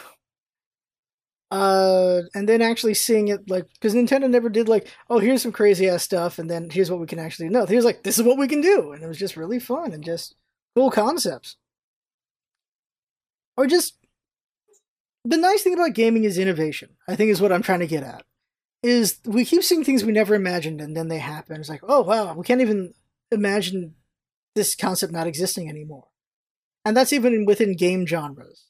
Uh, 1.50 2.22
and 2.32 2.48
then 2.48 2.62
actually 2.62 2.94
seeing 2.94 3.26
it 3.26 3.50
like 3.50 3.66
because 3.74 3.94
Nintendo 3.94 4.30
never 4.30 4.48
did 4.48 4.68
like, 4.68 4.86
oh, 5.08 5.18
here's 5.18 5.42
some 5.42 5.50
crazy 5.50 5.88
ass 5.88 6.04
stuff, 6.04 6.38
and 6.38 6.48
then 6.48 6.70
here's 6.70 6.90
what 6.90 7.00
we 7.00 7.06
can 7.06 7.18
actually 7.18 7.48
do. 7.48 7.52
No, 7.52 7.66
he 7.66 7.74
was 7.74 7.84
like, 7.84 8.04
this 8.04 8.18
is 8.18 8.24
what 8.24 8.38
we 8.38 8.46
can 8.46 8.60
do, 8.60 8.92
and 8.92 9.02
it 9.02 9.08
was 9.08 9.18
just 9.18 9.36
really 9.36 9.58
fun 9.58 9.92
and 9.92 10.04
just 10.04 10.36
cool 10.76 10.90
concepts. 10.90 11.56
Or 13.56 13.66
just 13.66 13.96
the 15.24 15.36
nice 15.36 15.62
thing 15.62 15.74
about 15.74 15.94
gaming 15.94 16.22
is 16.22 16.38
innovation. 16.38 16.90
I 17.08 17.16
think 17.16 17.30
is 17.30 17.40
what 17.40 17.52
I'm 17.52 17.62
trying 17.62 17.80
to 17.80 17.86
get 17.86 18.04
at. 18.04 18.24
Is 18.84 19.18
we 19.26 19.44
keep 19.44 19.64
seeing 19.64 19.82
things 19.82 20.04
we 20.04 20.12
never 20.12 20.36
imagined, 20.36 20.80
and 20.80 20.96
then 20.96 21.08
they 21.08 21.18
happen. 21.18 21.58
It's 21.58 21.68
like, 21.68 21.82
oh 21.82 22.02
wow, 22.02 22.32
we 22.34 22.44
can't 22.44 22.60
even 22.60 22.94
imagine 23.32 23.96
this 24.54 24.76
concept 24.76 25.12
not 25.12 25.26
existing 25.26 25.68
anymore. 25.68 26.06
And 26.84 26.96
that's 26.96 27.12
even 27.12 27.44
within 27.44 27.76
game 27.76 28.06
genres 28.06 28.69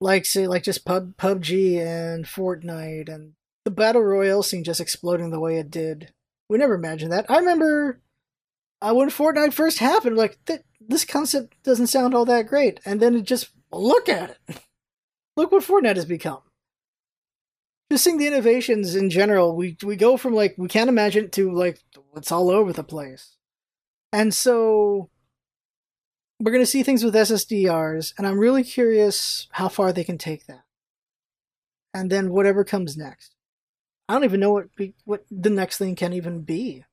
like 0.00 0.24
say 0.24 0.46
like 0.46 0.62
just 0.62 0.84
pub 0.84 1.16
PUBG 1.16 1.78
and 1.78 2.24
Fortnite 2.24 3.08
and 3.08 3.34
the 3.64 3.70
battle 3.70 4.02
royale 4.02 4.42
scene 4.42 4.64
just 4.64 4.80
exploding 4.80 5.30
the 5.30 5.40
way 5.40 5.58
it 5.58 5.70
did. 5.70 6.12
We 6.48 6.58
never 6.58 6.74
imagined 6.74 7.12
that. 7.12 7.30
I 7.30 7.38
remember 7.38 8.00
uh, 8.80 8.94
when 8.94 9.10
Fortnite 9.10 9.52
first 9.52 9.78
happened, 9.78 10.16
like 10.16 10.38
th- 10.46 10.62
this 10.80 11.04
concept 11.04 11.62
doesn't 11.62 11.88
sound 11.88 12.14
all 12.14 12.24
that 12.24 12.46
great, 12.46 12.80
and 12.84 13.00
then 13.00 13.14
it 13.14 13.24
just 13.24 13.50
look 13.70 14.08
at 14.08 14.30
it. 14.48 14.60
look 15.36 15.52
what 15.52 15.62
Fortnite 15.62 15.96
has 15.96 16.06
become. 16.06 16.40
Just 17.92 18.04
seeing 18.04 18.18
the 18.18 18.26
innovations 18.26 18.94
in 18.94 19.10
general, 19.10 19.54
we 19.54 19.76
we 19.84 19.96
go 19.96 20.16
from 20.16 20.34
like 20.34 20.54
we 20.56 20.68
can't 20.68 20.88
imagine 20.88 21.26
it 21.26 21.32
to 21.32 21.52
like 21.52 21.80
it's 22.16 22.32
all 22.32 22.50
over 22.50 22.72
the 22.72 22.84
place, 22.84 23.36
and 24.12 24.32
so 24.32 25.09
we're 26.40 26.52
going 26.52 26.62
to 26.62 26.70
see 26.70 26.82
things 26.82 27.04
with 27.04 27.14
SSDRs, 27.14 28.14
and 28.16 28.26
I'm 28.26 28.38
really 28.38 28.64
curious 28.64 29.46
how 29.52 29.68
far 29.68 29.92
they 29.92 30.04
can 30.04 30.16
take 30.16 30.46
that. 30.46 30.64
And 31.92 32.10
then 32.10 32.30
whatever 32.30 32.64
comes 32.64 32.96
next. 32.96 33.34
I 34.08 34.14
don't 34.14 34.24
even 34.24 34.40
know 34.40 34.52
what 34.52 34.74
be, 34.74 34.94
what 35.04 35.24
the 35.30 35.50
next 35.50 35.78
thing 35.78 35.94
can 35.94 36.12
even 36.12 36.42
be. 36.42 36.84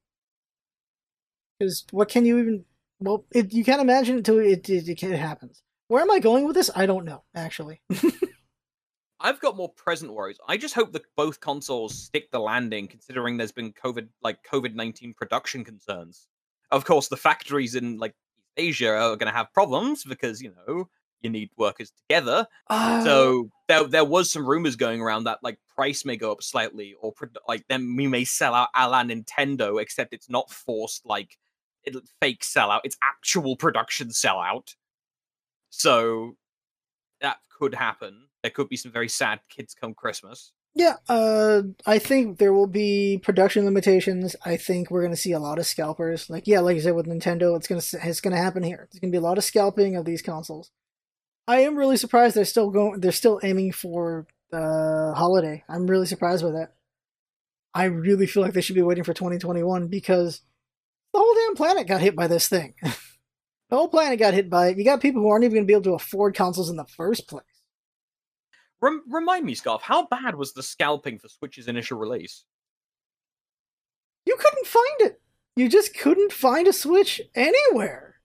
Because 1.57 1.85
what 1.91 2.09
can 2.09 2.25
you 2.25 2.37
even? 2.39 2.65
Well, 2.99 3.25
it, 3.31 3.53
you 3.53 3.63
can't 3.63 3.81
imagine 3.81 4.17
until 4.17 4.39
it, 4.39 4.69
it, 4.69 4.89
it, 4.89 5.03
it 5.03 5.17
happens. 5.17 5.63
Where 5.87 6.01
am 6.01 6.11
I 6.11 6.19
going 6.19 6.45
with 6.45 6.55
this? 6.55 6.69
I 6.75 6.85
don't 6.85 7.05
know, 7.05 7.23
actually. 7.33 7.81
I've 9.19 9.39
got 9.39 9.55
more 9.55 9.69
present 9.69 10.13
worries. 10.13 10.37
I 10.47 10.57
just 10.57 10.75
hope 10.75 10.91
that 10.91 11.03
both 11.15 11.39
consoles 11.39 11.97
stick 11.97 12.29
the 12.31 12.39
landing, 12.39 12.87
considering 12.87 13.37
there's 13.37 13.51
been 13.51 13.73
COVID 13.73 14.09
like 14.21 14.43
COVID 14.43 14.75
nineteen 14.75 15.13
production 15.13 15.63
concerns. 15.63 16.27
Of 16.69 16.85
course, 16.85 17.07
the 17.07 17.17
factories 17.17 17.75
in 17.75 17.97
like 17.97 18.13
Asia 18.57 18.89
are 18.89 19.15
going 19.15 19.31
to 19.31 19.37
have 19.37 19.53
problems 19.53 20.03
because 20.03 20.41
you 20.41 20.53
know 20.67 20.89
you 21.21 21.29
need 21.29 21.49
workers 21.57 21.91
together. 21.91 22.47
Uh, 22.69 23.03
So 23.03 23.49
there 23.67 23.85
there 23.85 24.05
was 24.05 24.31
some 24.31 24.45
rumors 24.45 24.75
going 24.75 25.01
around 25.01 25.25
that 25.25 25.39
like 25.43 25.59
price 25.75 26.05
may 26.05 26.17
go 26.17 26.31
up 26.31 26.43
slightly, 26.43 26.95
or 27.01 27.13
like 27.47 27.65
then 27.69 27.95
we 27.95 28.07
may 28.07 28.23
sell 28.25 28.53
out 28.53 28.69
a 28.75 28.89
la 28.89 29.03
Nintendo, 29.03 29.81
except 29.81 30.13
it's 30.13 30.29
not 30.29 30.49
forced 30.51 31.05
like 31.05 31.37
it, 31.83 31.95
fake 32.21 32.41
sellout; 32.41 32.81
it's 32.83 32.97
actual 33.01 33.55
production 33.55 34.09
sellout. 34.09 34.75
So 35.69 36.35
that 37.21 37.37
could 37.49 37.73
happen. 37.75 38.27
There 38.41 38.51
could 38.51 38.69
be 38.69 38.77
some 38.77 38.91
very 38.91 39.09
sad 39.09 39.39
kids 39.49 39.73
come 39.73 39.93
Christmas. 39.93 40.53
Yeah, 40.77 40.97
uh, 41.09 41.63
I 41.87 41.97
think 41.97 42.37
there 42.37 42.53
will 42.53 42.67
be 42.67 43.19
production 43.23 43.65
limitations. 43.65 44.35
I 44.45 44.57
think 44.57 44.91
we're 44.91 45.01
going 45.01 45.13
to 45.13 45.17
see 45.17 45.31
a 45.31 45.39
lot 45.39 45.57
of 45.57 45.65
scalpers. 45.65 46.29
Like, 46.29 46.45
yeah, 46.45 46.59
like 46.59 46.75
you 46.75 46.81
said 46.81 46.93
with 46.93 47.07
Nintendo, 47.07 47.57
it's 47.57 47.67
going 47.67 47.81
to 47.81 47.99
it's 48.07 48.21
going 48.21 48.35
to 48.35 48.41
happen 48.41 48.61
here. 48.61 48.87
There's 48.91 48.99
going 48.99 49.11
to 49.11 49.15
be 49.15 49.17
a 49.17 49.27
lot 49.27 49.39
of 49.39 49.43
scalping 49.43 49.95
of 49.95 50.05
these 50.05 50.21
consoles. 50.21 50.69
I 51.47 51.61
am 51.61 51.77
really 51.77 51.97
surprised 51.97 52.35
they're 52.35 52.45
still 52.45 52.69
going. 52.69 52.99
They're 52.99 53.11
still 53.11 53.39
aiming 53.41 53.71
for 53.71 54.27
uh, 54.53 55.13
holiday. 55.13 55.63
I'm 55.67 55.87
really 55.87 56.05
surprised 56.05 56.43
by 56.43 56.51
that. 56.51 56.73
I 57.73 57.85
really 57.85 58.27
feel 58.27 58.43
like 58.43 58.53
they 58.53 58.61
should 58.61 58.75
be 58.75 58.83
waiting 58.83 59.03
for 59.03 59.15
2021 59.15 59.87
because 59.87 60.41
the 61.11 61.19
whole 61.19 61.33
damn 61.33 61.55
planet 61.55 61.87
got 61.87 62.01
hit 62.01 62.15
by 62.15 62.27
this 62.27 62.47
thing. 62.47 62.75
the 62.83 62.91
whole 63.71 63.87
planet 63.87 64.19
got 64.19 64.35
hit 64.35 64.47
by 64.47 64.67
it. 64.67 64.77
You 64.77 64.85
got 64.85 65.01
people 65.01 65.23
who 65.23 65.29
aren't 65.29 65.43
even 65.43 65.55
going 65.55 65.63
to 65.63 65.67
be 65.67 65.73
able 65.73 65.83
to 65.85 65.95
afford 65.95 66.35
consoles 66.35 66.69
in 66.69 66.75
the 66.75 66.85
first 66.85 67.27
place. 67.27 67.45
Rem- 68.81 69.03
remind 69.09 69.45
me, 69.45 69.55
Scarf, 69.55 69.81
how 69.81 70.05
bad 70.07 70.35
was 70.35 70.53
the 70.53 70.63
scalping 70.63 71.17
for 71.19 71.27
Switch's 71.29 71.67
initial 71.67 71.97
release? 71.97 72.43
you 74.25 74.35
couldn't 74.37 74.67
find 74.67 75.01
it. 75.11 75.21
You 75.55 75.69
just 75.69 75.97
couldn't 75.97 76.33
find 76.33 76.67
a 76.67 76.73
Switch 76.73 77.21
anywhere 77.33 78.15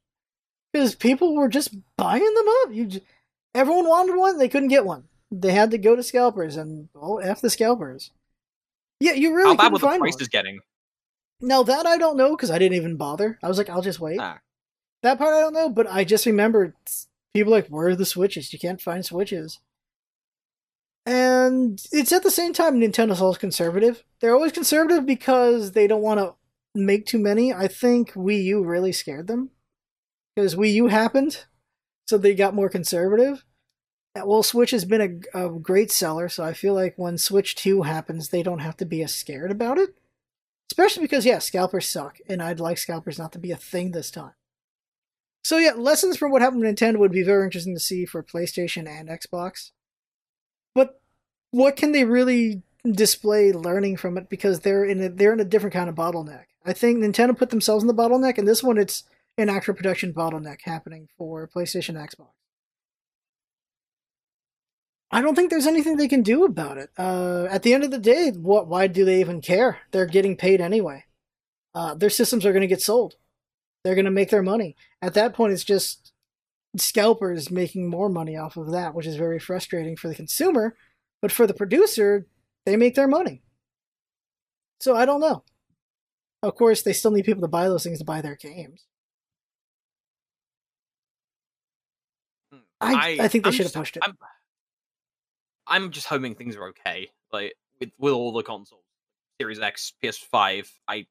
because 0.72 0.94
people 0.94 1.34
were 1.36 1.48
just 1.48 1.74
buying 1.96 2.34
them 2.34 2.48
up. 2.62 2.72
You, 2.72 2.86
j- 2.86 3.02
everyone 3.54 3.88
wanted 3.88 4.16
one, 4.16 4.36
they 4.38 4.48
couldn't 4.48 4.68
get 4.68 4.84
one. 4.84 5.04
They 5.30 5.52
had 5.52 5.70
to 5.70 5.78
go 5.78 5.96
to 5.96 6.02
scalpers, 6.02 6.56
and 6.56 6.88
oh, 6.94 7.18
f 7.18 7.40
the 7.40 7.48
scalpers. 7.48 8.10
Yeah, 9.00 9.12
you 9.12 9.34
really 9.34 9.50
how 9.50 9.56
bad 9.56 9.72
were 9.72 9.78
the 9.78 9.96
prices 9.98 10.28
getting? 10.28 10.60
Now 11.40 11.62
that 11.62 11.86
I 11.86 11.96
don't 11.96 12.16
know 12.16 12.36
because 12.36 12.50
I 12.50 12.58
didn't 12.58 12.76
even 12.76 12.96
bother. 12.96 13.38
I 13.42 13.48
was 13.48 13.56
like, 13.56 13.70
I'll 13.70 13.80
just 13.80 14.00
wait. 14.00 14.18
Ah. 14.20 14.40
That 15.02 15.18
part 15.18 15.34
I 15.34 15.40
don't 15.40 15.54
know, 15.54 15.68
but 15.70 15.86
I 15.88 16.04
just 16.04 16.26
remember 16.26 16.74
people 17.32 17.52
like, 17.52 17.68
where 17.68 17.88
are 17.88 17.96
the 17.96 18.04
switches? 18.04 18.52
You 18.52 18.58
can't 18.58 18.80
find 18.80 19.04
switches. 19.04 19.58
And 21.04 21.84
it's 21.90 22.12
at 22.12 22.22
the 22.22 22.30
same 22.30 22.52
time 22.52 22.78
Nintendo's 22.78 23.20
always 23.20 23.38
conservative. 23.38 24.04
They're 24.20 24.34
always 24.34 24.52
conservative 24.52 25.04
because 25.04 25.72
they 25.72 25.86
don't 25.86 26.02
want 26.02 26.20
to 26.20 26.34
make 26.74 27.06
too 27.06 27.18
many. 27.18 27.52
I 27.52 27.68
think 27.68 28.12
Wii 28.12 28.44
U 28.44 28.64
really 28.64 28.92
scared 28.92 29.26
them 29.26 29.50
because 30.34 30.54
Wii 30.54 30.72
U 30.74 30.86
happened, 30.86 31.44
so 32.06 32.16
they 32.18 32.34
got 32.34 32.54
more 32.54 32.68
conservative. 32.68 33.44
Well, 34.14 34.42
Switch 34.42 34.72
has 34.72 34.84
been 34.84 35.22
a, 35.34 35.46
a 35.46 35.50
great 35.50 35.90
seller, 35.90 36.28
so 36.28 36.44
I 36.44 36.52
feel 36.52 36.74
like 36.74 36.94
when 36.96 37.16
Switch 37.16 37.54
2 37.54 37.82
happens, 37.82 38.28
they 38.28 38.42
don't 38.42 38.58
have 38.58 38.76
to 38.76 38.84
be 38.84 39.02
as 39.02 39.14
scared 39.14 39.50
about 39.50 39.78
it. 39.78 39.94
Especially 40.70 41.02
because, 41.02 41.24
yeah, 41.24 41.38
scalpers 41.38 41.88
suck, 41.88 42.18
and 42.28 42.42
I'd 42.42 42.60
like 42.60 42.78
scalpers 42.78 43.18
not 43.18 43.32
to 43.32 43.38
be 43.38 43.52
a 43.52 43.56
thing 43.56 43.90
this 43.90 44.10
time. 44.10 44.32
So, 45.44 45.56
yeah, 45.56 45.72
lessons 45.72 46.16
from 46.18 46.30
what 46.30 46.42
happened 46.42 46.62
with 46.62 46.76
Nintendo 46.76 46.98
would 46.98 47.10
be 47.10 47.22
very 47.22 47.44
interesting 47.44 47.74
to 47.74 47.80
see 47.80 48.04
for 48.04 48.22
PlayStation 48.22 48.86
and 48.86 49.08
Xbox. 49.08 49.70
What 51.52 51.76
can 51.76 51.92
they 51.92 52.04
really 52.04 52.62
display 52.84 53.52
learning 53.52 53.98
from 53.98 54.18
it? 54.18 54.28
Because 54.28 54.60
they're 54.60 54.84
in 54.84 55.00
a, 55.00 55.08
they're 55.08 55.32
in 55.32 55.40
a 55.40 55.44
different 55.44 55.74
kind 55.74 55.88
of 55.88 55.94
bottleneck. 55.94 56.46
I 56.64 56.72
think 56.72 56.98
Nintendo 56.98 57.36
put 57.36 57.50
themselves 57.50 57.84
in 57.84 57.88
the 57.88 57.94
bottleneck, 57.94 58.38
and 58.38 58.48
this 58.48 58.62
one 58.62 58.78
it's 58.78 59.04
an 59.38 59.48
actual 59.48 59.74
production 59.74 60.12
bottleneck 60.12 60.62
happening 60.64 61.08
for 61.16 61.48
PlayStation 61.48 61.94
Xbox. 61.94 62.28
I 65.10 65.20
don't 65.20 65.34
think 65.34 65.50
there's 65.50 65.66
anything 65.66 65.96
they 65.96 66.08
can 66.08 66.22
do 66.22 66.44
about 66.44 66.78
it. 66.78 66.90
Uh, 66.96 67.46
at 67.50 67.62
the 67.62 67.74
end 67.74 67.84
of 67.84 67.90
the 67.90 67.98
day, 67.98 68.30
what? 68.30 68.66
Why 68.66 68.86
do 68.86 69.04
they 69.04 69.20
even 69.20 69.42
care? 69.42 69.78
They're 69.90 70.06
getting 70.06 70.36
paid 70.36 70.60
anyway. 70.60 71.04
Uh, 71.74 71.94
their 71.94 72.10
systems 72.10 72.46
are 72.46 72.52
going 72.52 72.62
to 72.62 72.66
get 72.66 72.80
sold. 72.80 73.16
They're 73.84 73.94
going 73.94 74.06
to 74.06 74.10
make 74.10 74.30
their 74.30 74.42
money. 74.42 74.74
At 75.02 75.14
that 75.14 75.34
point, 75.34 75.52
it's 75.52 75.64
just 75.64 76.12
scalpers 76.76 77.50
making 77.50 77.88
more 77.88 78.08
money 78.08 78.36
off 78.36 78.56
of 78.56 78.70
that, 78.72 78.94
which 78.94 79.06
is 79.06 79.16
very 79.16 79.38
frustrating 79.38 79.96
for 79.96 80.08
the 80.08 80.14
consumer. 80.14 80.76
But 81.22 81.32
for 81.32 81.46
the 81.46 81.54
producer, 81.54 82.26
they 82.66 82.76
make 82.76 82.96
their 82.96 83.08
money. 83.08 83.42
So 84.80 84.96
I 84.96 85.06
don't 85.06 85.20
know. 85.20 85.44
Of 86.42 86.56
course, 86.56 86.82
they 86.82 86.92
still 86.92 87.12
need 87.12 87.24
people 87.24 87.42
to 87.42 87.48
buy 87.48 87.68
those 87.68 87.84
things 87.84 88.00
to 88.00 88.04
buy 88.04 88.20
their 88.20 88.34
games. 88.34 88.86
I, 92.80 93.14
hmm. 93.14 93.20
I, 93.20 93.28
think 93.28 93.44
they 93.44 93.48
I'm 93.48 93.54
should 93.54 93.66
have 93.66 93.74
pushed 93.74 93.96
it. 93.96 94.02
I'm, 94.04 94.18
I'm 95.68 95.90
just 95.92 96.08
hoping 96.08 96.34
things 96.34 96.56
are 96.56 96.66
okay. 96.68 97.10
Like 97.32 97.54
with 97.78 97.90
with 97.98 98.12
all 98.12 98.32
the 98.32 98.42
consoles, 98.42 98.82
Series 99.40 99.60
X, 99.60 99.92
PS5. 100.02 100.68
I, 100.88 101.06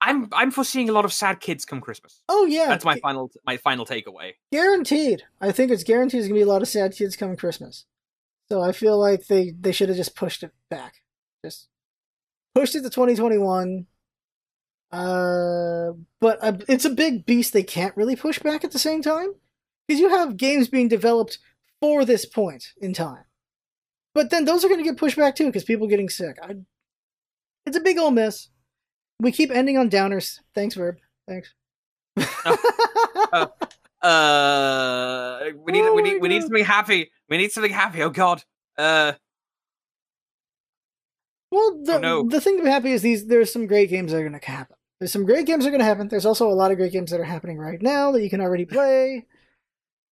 I'm 0.00 0.28
I'm 0.32 0.50
foreseeing 0.50 0.88
a 0.88 0.92
lot 0.92 1.04
of 1.04 1.12
sad 1.12 1.40
kids 1.40 1.66
come 1.66 1.82
Christmas. 1.82 2.22
oh 2.30 2.46
yeah, 2.46 2.68
That's 2.68 2.86
my 2.86 2.98
final 3.00 3.30
my 3.46 3.58
final 3.58 3.84
takeaway. 3.84 4.32
guaranteed. 4.50 5.24
I 5.42 5.52
think 5.52 5.70
it's 5.70 5.84
guaranteed 5.84 6.20
there's 6.20 6.28
gonna 6.28 6.38
be 6.38 6.42
a 6.42 6.46
lot 6.46 6.62
of 6.62 6.68
sad 6.68 6.96
kids 6.96 7.14
coming 7.14 7.36
Christmas. 7.36 7.84
So 8.50 8.62
I 8.62 8.72
feel 8.72 8.98
like 8.98 9.26
they 9.26 9.52
they 9.58 9.72
should 9.72 9.88
have 9.88 9.96
just 9.96 10.16
pushed 10.16 10.42
it 10.42 10.52
back, 10.70 10.94
just 11.44 11.68
pushed 12.54 12.74
it 12.74 12.82
to 12.82 12.90
2021. 12.90 13.86
Uh, 14.92 15.92
but 16.20 16.38
uh, 16.40 16.52
it's 16.68 16.84
a 16.84 16.90
big 16.90 17.26
beast 17.26 17.52
they 17.52 17.64
can't 17.64 17.96
really 17.96 18.14
push 18.14 18.38
back 18.38 18.62
at 18.62 18.70
the 18.70 18.78
same 18.78 19.02
time 19.02 19.34
because 19.88 20.00
you 20.00 20.08
have 20.08 20.36
games 20.36 20.68
being 20.68 20.88
developed 20.88 21.38
for 21.80 22.04
this 22.04 22.24
point 22.24 22.66
in 22.80 22.92
time. 22.92 23.24
But 24.14 24.30
then 24.30 24.44
those 24.44 24.64
are 24.64 24.68
going 24.68 24.78
to 24.78 24.88
get 24.88 24.96
pushed 24.96 25.16
back 25.16 25.34
too 25.34 25.46
because 25.46 25.64
people 25.64 25.88
getting 25.88 26.08
sick. 26.08 26.36
I, 26.42 26.56
it's 27.66 27.76
a 27.76 27.80
big 27.80 27.98
old 27.98 28.14
mess. 28.14 28.50
We 29.18 29.32
keep 29.32 29.50
ending 29.50 29.76
on 29.76 29.90
downers. 29.90 30.38
Thanks, 30.54 30.76
Verb. 30.76 30.98
Thanks. 31.26 31.54
uh, 33.32 33.46
uh, 34.04 35.40
we 35.64 35.72
need 35.72 35.84
Oh 35.84 35.94
we 35.94 36.02
need 36.02 36.20
we 36.20 36.28
need 36.28 36.42
something 36.42 36.64
happy. 36.64 37.10
We 37.28 37.38
need 37.38 37.50
something 37.52 37.72
happy. 37.72 38.02
Oh 38.02 38.10
God. 38.10 38.42
Uh, 38.76 39.12
Well, 41.50 41.80
the, 41.84 41.94
Oh, 41.94 41.98
no. 41.98 42.28
the 42.28 42.40
thing 42.40 42.56
to 42.58 42.64
be 42.64 42.68
happy 42.70 42.92
is 42.92 43.02
these. 43.02 43.26
There's 43.26 43.52
some 43.52 43.66
great 43.66 43.88
games 43.90 44.10
that 44.12 44.18
are 44.18 44.28
going 44.28 44.38
to 44.38 44.46
happen. 44.50 44.76
There's 44.98 45.12
some 45.12 45.24
great 45.24 45.46
games 45.46 45.64
that 45.64 45.68
are 45.68 45.70
going 45.70 45.80
to 45.80 45.84
happen. 45.84 46.08
There's 46.08 46.26
also 46.26 46.48
a 46.48 46.54
lot 46.54 46.70
of 46.72 46.78
great 46.78 46.92
games 46.92 47.10
that 47.10 47.20
are 47.20 47.24
happening 47.24 47.58
right 47.58 47.80
now 47.80 48.10
that 48.12 48.22
you 48.22 48.30
can 48.30 48.40
already 48.40 48.64
play. 48.64 49.26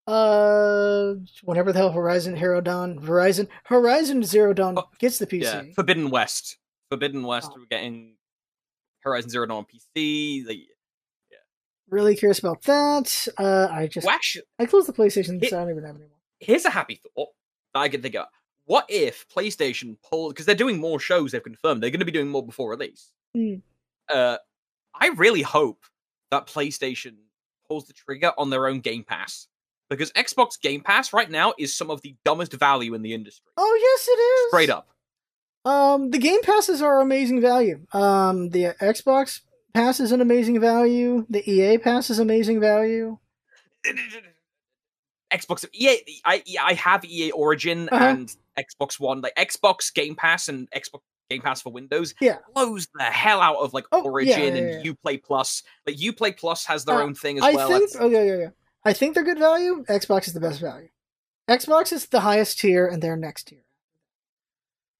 Uh, 0.06 1.14
whenever 1.44 1.72
the 1.72 1.78
hell 1.78 1.92
Horizon 1.92 2.36
Hero 2.36 2.60
Dawn, 2.60 2.98
Horizon 2.98 3.48
Horizon 3.64 4.22
Zero 4.24 4.52
Dawn 4.52 4.74
Oh, 4.78 4.84
gets 4.98 5.18
the 5.18 5.26
PC. 5.26 5.42
yeah. 5.42 5.62
Forbidden 5.74 6.10
West. 6.10 6.58
Forbidden 6.90 7.22
West. 7.22 7.50
Oh. 7.52 7.58
We're 7.60 7.66
getting 7.66 8.16
Horizon 9.00 9.30
Zero 9.30 9.46
Dawn 9.46 9.58
on 9.58 9.64
PC. 9.64 10.44
The, 10.46 10.66
Really 11.92 12.16
curious 12.16 12.38
about 12.38 12.62
that. 12.62 13.28
Uh, 13.38 13.68
I 13.70 13.86
just 13.86 14.06
well, 14.06 14.14
actually, 14.14 14.44
I 14.58 14.64
closed 14.66 14.88
the 14.88 14.92
PlayStation, 14.94 15.42
It- 15.42 15.50
so 15.50 15.58
I 15.58 15.60
don't 15.60 15.70
even 15.72 15.84
have 15.84 15.94
anymore. 15.96 16.16
here's 16.40 16.64
a 16.64 16.70
happy 16.70 17.00
thought 17.14 17.28
that 17.74 17.80
I 17.80 17.88
can 17.90 18.00
think 18.02 18.14
of. 18.16 18.26
What 18.64 18.86
if 18.88 19.26
PlayStation 19.28 19.96
pulled 20.08 20.32
because 20.32 20.46
they're 20.46 20.54
doing 20.54 20.78
more 20.80 20.98
shows? 20.98 21.32
They've 21.32 21.42
confirmed 21.42 21.82
they're 21.82 21.90
going 21.90 22.00
to 22.00 22.06
be 22.06 22.12
doing 22.12 22.28
more 22.28 22.44
before 22.44 22.70
release. 22.70 23.10
Hmm. 23.36 23.56
Uh, 24.08 24.38
I 24.98 25.08
really 25.08 25.42
hope 25.42 25.84
that 26.30 26.46
PlayStation 26.46 27.16
pulls 27.68 27.86
the 27.86 27.92
trigger 27.92 28.32
on 28.38 28.50
their 28.50 28.66
own 28.66 28.80
Game 28.80 29.04
Pass 29.04 29.48
because 29.90 30.10
Xbox 30.12 30.58
Game 30.60 30.80
Pass 30.80 31.12
right 31.12 31.30
now 31.30 31.52
is 31.58 31.74
some 31.74 31.90
of 31.90 32.00
the 32.02 32.14
dumbest 32.24 32.52
value 32.54 32.94
in 32.94 33.02
the 33.02 33.12
industry. 33.12 33.50
Oh 33.58 33.78
yes, 33.80 34.08
it 34.08 34.18
is 34.20 34.48
Straight 34.50 34.70
up. 34.70 34.88
Um, 35.64 36.10
the 36.10 36.18
game 36.18 36.40
passes 36.42 36.80
are 36.82 37.00
amazing 37.00 37.40
value. 37.40 37.86
Um, 37.92 38.48
the 38.50 38.74
Xbox 38.80 39.40
pass 39.74 40.00
is 40.00 40.12
an 40.12 40.20
amazing 40.20 40.60
value. 40.60 41.26
The 41.28 41.48
EA 41.50 41.78
pass 41.78 42.10
is 42.10 42.18
amazing 42.18 42.60
value. 42.60 43.18
Xbox 45.32 45.64
EA 45.72 45.98
I 46.24 46.42
I 46.60 46.74
have 46.74 47.04
EA 47.04 47.30
Origin 47.32 47.88
Uh-huh. 47.90 48.04
and 48.04 48.36
Xbox 48.58 49.00
One 49.00 49.20
like 49.22 49.34
Xbox 49.34 49.92
Game 49.92 50.14
Pass 50.14 50.48
and 50.48 50.70
Xbox 50.72 51.00
Game 51.30 51.40
Pass 51.40 51.62
for 51.62 51.72
Windows 51.72 52.14
Yeah. 52.20 52.38
blows 52.54 52.86
the 52.94 53.04
hell 53.04 53.40
out 53.40 53.56
of 53.56 53.72
like 53.72 53.86
Oh, 53.92 53.98
yeah, 54.02 54.04
Origin 54.10 54.56
yeah, 54.56 54.62
and. 54.62 54.84
Uplay 54.84 55.22
Plus. 55.22 55.62
Like 55.86 55.96
Uplay 55.96 56.36
Plus 56.36 56.66
has 56.66 56.84
their 56.84 56.96
Uh, 56.96 57.02
own 57.04 57.14
thing 57.14 57.38
as 57.38 57.44
I 57.44 57.52
well. 57.52 57.68
think. 57.68 57.90
Oh 57.98 58.08
yeah, 58.10 58.22
yeah, 58.22 58.36
yeah. 58.36 58.48
I 58.84 58.92
think 58.92 59.14
they're 59.14 59.24
good 59.24 59.38
value. 59.38 59.84
Xbox 59.88 60.26
is 60.26 60.34
the 60.34 60.40
best 60.40 60.60
value. 60.60 60.88
Xbox 61.48 61.92
is 61.92 62.06
the 62.06 62.20
highest 62.20 62.58
tier, 62.60 62.86
and 62.86 63.02
they're 63.02 63.16
next 63.16 63.44
tier. 63.48 63.62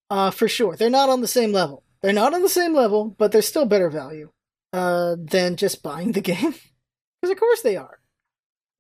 Uh, 0.09 0.31
for 0.31 0.49
sure. 0.49 0.77
They're 0.77 0.91
not 0.91 1.09
on 1.09 1.21
the 1.21 1.29
same 1.29 1.53
level. 1.53 1.83
They're 2.01 2.13
not 2.13 2.35
on 2.35 2.43
the 2.43 2.49
same 2.49 2.75
level, 2.75 3.15
but 3.19 3.33
they're 3.33 3.43
still 3.43 3.65
better 3.67 3.91
value. 3.91 4.31
Uh, 4.73 5.17
than 5.19 5.57
just 5.57 5.83
buying 5.83 6.13
the 6.13 6.21
game. 6.33 6.55
Because 7.21 7.31
of 7.33 7.39
course 7.39 7.63
they 7.63 7.77
are. 7.77 7.99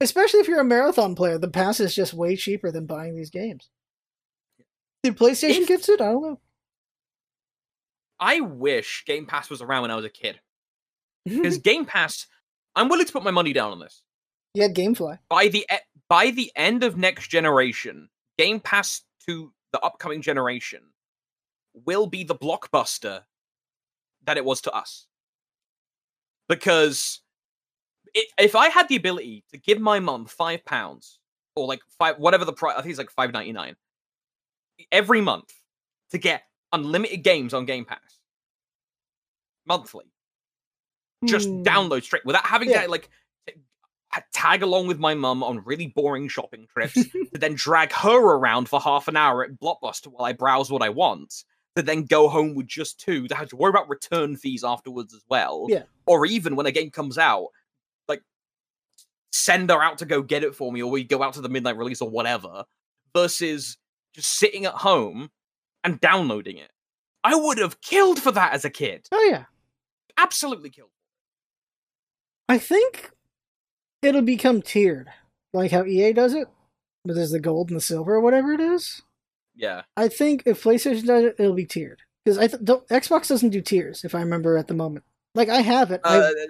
Especially 0.01 0.40
if 0.40 0.48
you're 0.48 0.60
a 0.60 0.64
marathon 0.64 1.14
player, 1.14 1.39
the 1.39 1.48
pass 1.48 1.78
is 1.81 1.94
just 1.94 2.12
way 2.14 2.35
cheaper 2.35 2.70
than 2.73 2.86
buying 2.86 3.14
these 3.14 3.31
games. 3.31 3.69
Did 5.02 5.16
PlayStation 5.16 5.62
If- 5.62 5.69
gets 5.69 5.89
it? 5.89 6.01
I 6.01 6.06
don't 6.12 6.23
know. 6.23 6.40
I 8.19 8.40
wish 8.40 9.05
Game 9.05 9.27
Pass 9.27 9.51
was 9.51 9.60
around 9.62 9.82
when 9.82 9.90
I 9.90 9.97
was 9.97 10.05
a 10.05 10.10
kid. 10.10 10.40
Because 11.24 11.59
Game 11.59 11.85
Pass, 11.85 12.27
I'm 12.74 12.89
willing 12.89 13.06
to 13.06 13.12
put 13.12 13.23
my 13.24 13.31
money 13.31 13.52
down 13.52 13.70
on 13.73 13.78
this. 13.78 14.02
had 14.56 14.74
GameFly. 14.74 15.19
By 15.28 15.48
the 15.48 15.66
e- 15.73 15.77
by 16.09 16.31
the 16.32 16.51
end 16.56 16.82
of 16.82 16.97
next 16.97 17.28
generation, 17.28 18.09
Game 18.39 18.59
Pass 18.60 19.02
to 19.28 19.52
the 19.73 19.81
upcoming 19.81 20.20
generation 20.23 20.81
will 21.74 22.06
be 22.09 22.24
the 22.24 22.35
blockbuster 22.35 23.23
that 24.24 24.36
it 24.36 24.44
was 24.44 24.60
to 24.62 24.73
us. 24.73 25.06
Because 26.48 27.20
it, 28.14 28.28
if 28.39 28.55
I 28.56 28.69
had 28.69 28.89
the 28.89 28.97
ability 28.97 29.44
to 29.52 29.59
give 29.59 29.81
my 29.81 30.01
mum 30.01 30.27
five 30.27 30.64
pounds 30.64 31.19
or 31.56 31.66
like 31.66 31.81
five 31.98 32.19
whatever 32.19 32.44
the 32.44 32.52
price, 32.52 32.74
I 32.77 32.82
think 32.82 32.90
it's 32.90 32.98
like 32.98 33.10
five 33.10 33.32
ninety 33.32 33.52
nine 33.52 33.77
every 34.90 35.20
month 35.20 35.52
to 36.10 36.19
get 36.19 36.43
unlimited 36.73 37.23
games 37.23 37.55
on 37.55 37.64
Game 37.66 37.85
Pass 37.85 38.19
monthly, 39.66 40.06
just 41.24 41.48
Hmm. 41.48 41.62
download 41.62 42.02
straight 42.02 42.24
without 42.24 42.44
having 42.47 42.69
Yeah. 42.70 42.82
to 42.85 42.90
like 42.90 43.09
tag 44.35 44.62
along 44.62 44.86
with 44.89 44.98
my 44.98 45.14
mum 45.14 45.43
on 45.43 45.62
really 45.64 45.86
boring 45.86 46.28
shopping 46.28 46.66
trips 46.66 46.94
to 47.12 47.28
then 47.39 47.55
drag 47.55 47.93
her 47.93 48.19
around 48.19 48.69
for 48.69 48.78
half 48.81 49.09
an 49.09 49.16
hour 49.16 49.43
at 49.44 49.52
Blockbuster 49.59 50.09
while 50.09 50.24
I 50.27 50.32
browse 50.35 50.70
what 50.70 50.82
I 50.82 50.90
want. 50.90 51.44
To 51.77 51.82
then 51.82 52.05
go 52.05 52.28
home 52.28 52.55
with 52.55 52.66
just 52.66 53.01
two, 53.01 53.27
to 53.28 53.35
have 53.35 53.49
to 53.49 53.57
worry 53.57 53.70
about 53.70 53.89
return 53.89 54.36
fees 54.36 54.62
afterwards 54.62 55.15
as 55.15 55.23
well. 55.31 55.66
Yeah. 55.70 55.85
Or 56.05 56.27
even 56.27 56.55
when 56.55 56.66
a 56.66 56.70
game 56.70 56.90
comes 56.90 57.16
out, 57.16 57.47
like 58.09 58.23
send 59.32 59.70
her 59.70 59.82
out 59.82 59.97
to 59.99 60.05
go 60.05 60.20
get 60.20 60.44
it 60.44 60.55
for 60.55 60.70
me, 60.70 60.82
or 60.82 60.90
we 60.90 61.03
go 61.03 61.23
out 61.23 61.32
to 61.35 61.40
the 61.40 61.49
midnight 61.49 61.78
release 61.78 62.03
or 62.03 62.11
whatever, 62.11 62.65
versus 63.15 63.78
just 64.15 64.39
sitting 64.39 64.66
at 64.66 64.74
home 64.74 65.31
and 65.82 65.99
downloading 65.99 66.59
it. 66.59 66.70
I 67.24 67.36
would 67.36 67.57
have 67.57 67.81
killed 67.81 68.20
for 68.20 68.32
that 68.32 68.53
as 68.53 68.66
a 68.66 68.70
kid. 68.70 69.09
Oh 69.11 69.24
yeah. 69.31 69.44
Absolutely 70.19 70.69
killed. 70.69 70.90
I 72.51 72.59
think 72.59 73.12
it'll 74.03 74.20
become 74.20 74.61
tiered, 74.61 75.09
like 75.55 75.70
how 75.70 75.86
EA 75.86 76.12
does 76.12 76.35
it. 76.35 76.49
But 77.07 77.15
there's 77.15 77.31
the 77.31 77.40
gold 77.40 77.70
and 77.70 77.77
the 77.78 77.81
silver 77.81 78.16
or 78.16 78.20
whatever 78.20 78.53
it 78.53 78.61
is. 78.61 79.01
Yeah. 79.55 79.83
I 79.97 80.09
think 80.09 80.43
if 80.47 80.62
PlayStation 80.62 81.05
does 81.07 81.24
it, 81.24 81.37
it'll 81.39 81.55
be 81.55 81.66
tiered 81.66 82.01
because 82.24 82.39
I 82.39 82.47
th- 82.47 82.62
don't, 82.65 82.87
Xbox 82.89 83.29
doesn't 83.29 83.51
do 83.51 83.61
tiers. 83.61 84.05
If 84.05 84.15
I 84.15 84.20
remember 84.20 84.57
at 84.57 84.69
the 84.69 84.74
moment, 84.74 85.05
like 85.35 85.49
I 85.49 85.61
have 85.61 85.91
it. 85.91 86.01
Uh, 86.05 86.31
I, 86.33 86.47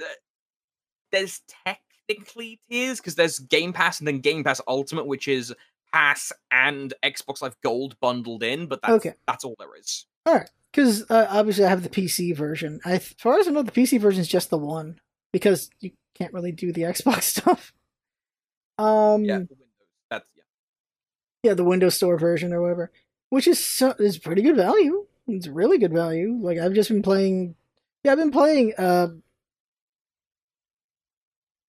there's 1.10 1.40
technically 1.66 2.60
tiers 2.70 2.98
because 3.00 3.14
there's 3.16 3.38
Game 3.38 3.72
Pass 3.72 3.98
and 3.98 4.06
then 4.08 4.20
Game 4.20 4.44
Pass 4.44 4.60
Ultimate, 4.66 5.06
which 5.06 5.28
is 5.28 5.54
Pass 5.92 6.32
and 6.50 6.94
Xbox 7.02 7.42
Live 7.42 7.56
Gold 7.62 7.96
bundled 8.00 8.42
in, 8.42 8.66
but 8.66 8.80
that's 8.82 8.92
Okay. 8.94 9.14
that's 9.26 9.44
all 9.44 9.56
there 9.58 9.74
is. 9.78 10.06
All 10.24 10.34
right, 10.34 10.48
because 10.72 11.10
uh, 11.10 11.26
obviously 11.28 11.64
I 11.64 11.68
have 11.68 11.82
the 11.82 11.88
PC 11.90 12.34
version. 12.36 12.80
I, 12.84 12.92
as 12.94 13.08
far 13.18 13.38
as 13.38 13.48
I 13.48 13.50
know, 13.50 13.62
the 13.62 13.72
PC 13.72 14.00
version 14.00 14.20
is 14.20 14.28
just 14.28 14.50
the 14.50 14.58
one 14.58 15.00
because 15.32 15.68
you 15.80 15.90
can't 16.14 16.32
really 16.32 16.52
do 16.52 16.72
the 16.72 16.82
Xbox 16.82 17.22
stuff. 17.24 17.72
Um, 18.78 19.24
Yeah, 19.24 19.34
yeah, 19.34 19.44
for 19.44 19.54
Windows. 19.54 19.68
That's 20.10 20.24
yeah. 21.42 21.54
the 21.54 21.64
Windows 21.64 21.96
Store 21.96 22.18
version 22.18 22.52
or 22.52 22.62
whatever, 22.62 22.90
which 23.30 23.46
is 23.46 23.62
so, 23.64 23.94
is 23.98 24.18
pretty 24.18 24.42
good 24.42 24.56
value. 24.56 25.06
It's 25.28 25.46
really 25.46 25.78
good 25.78 25.92
value. 25.92 26.38
Like 26.40 26.58
I've 26.58 26.74
just 26.74 26.88
been 26.88 27.02
playing. 27.02 27.54
Yeah, 28.04 28.12
I've 28.12 28.18
been 28.18 28.30
playing. 28.30 28.74
Uh, 28.76 29.08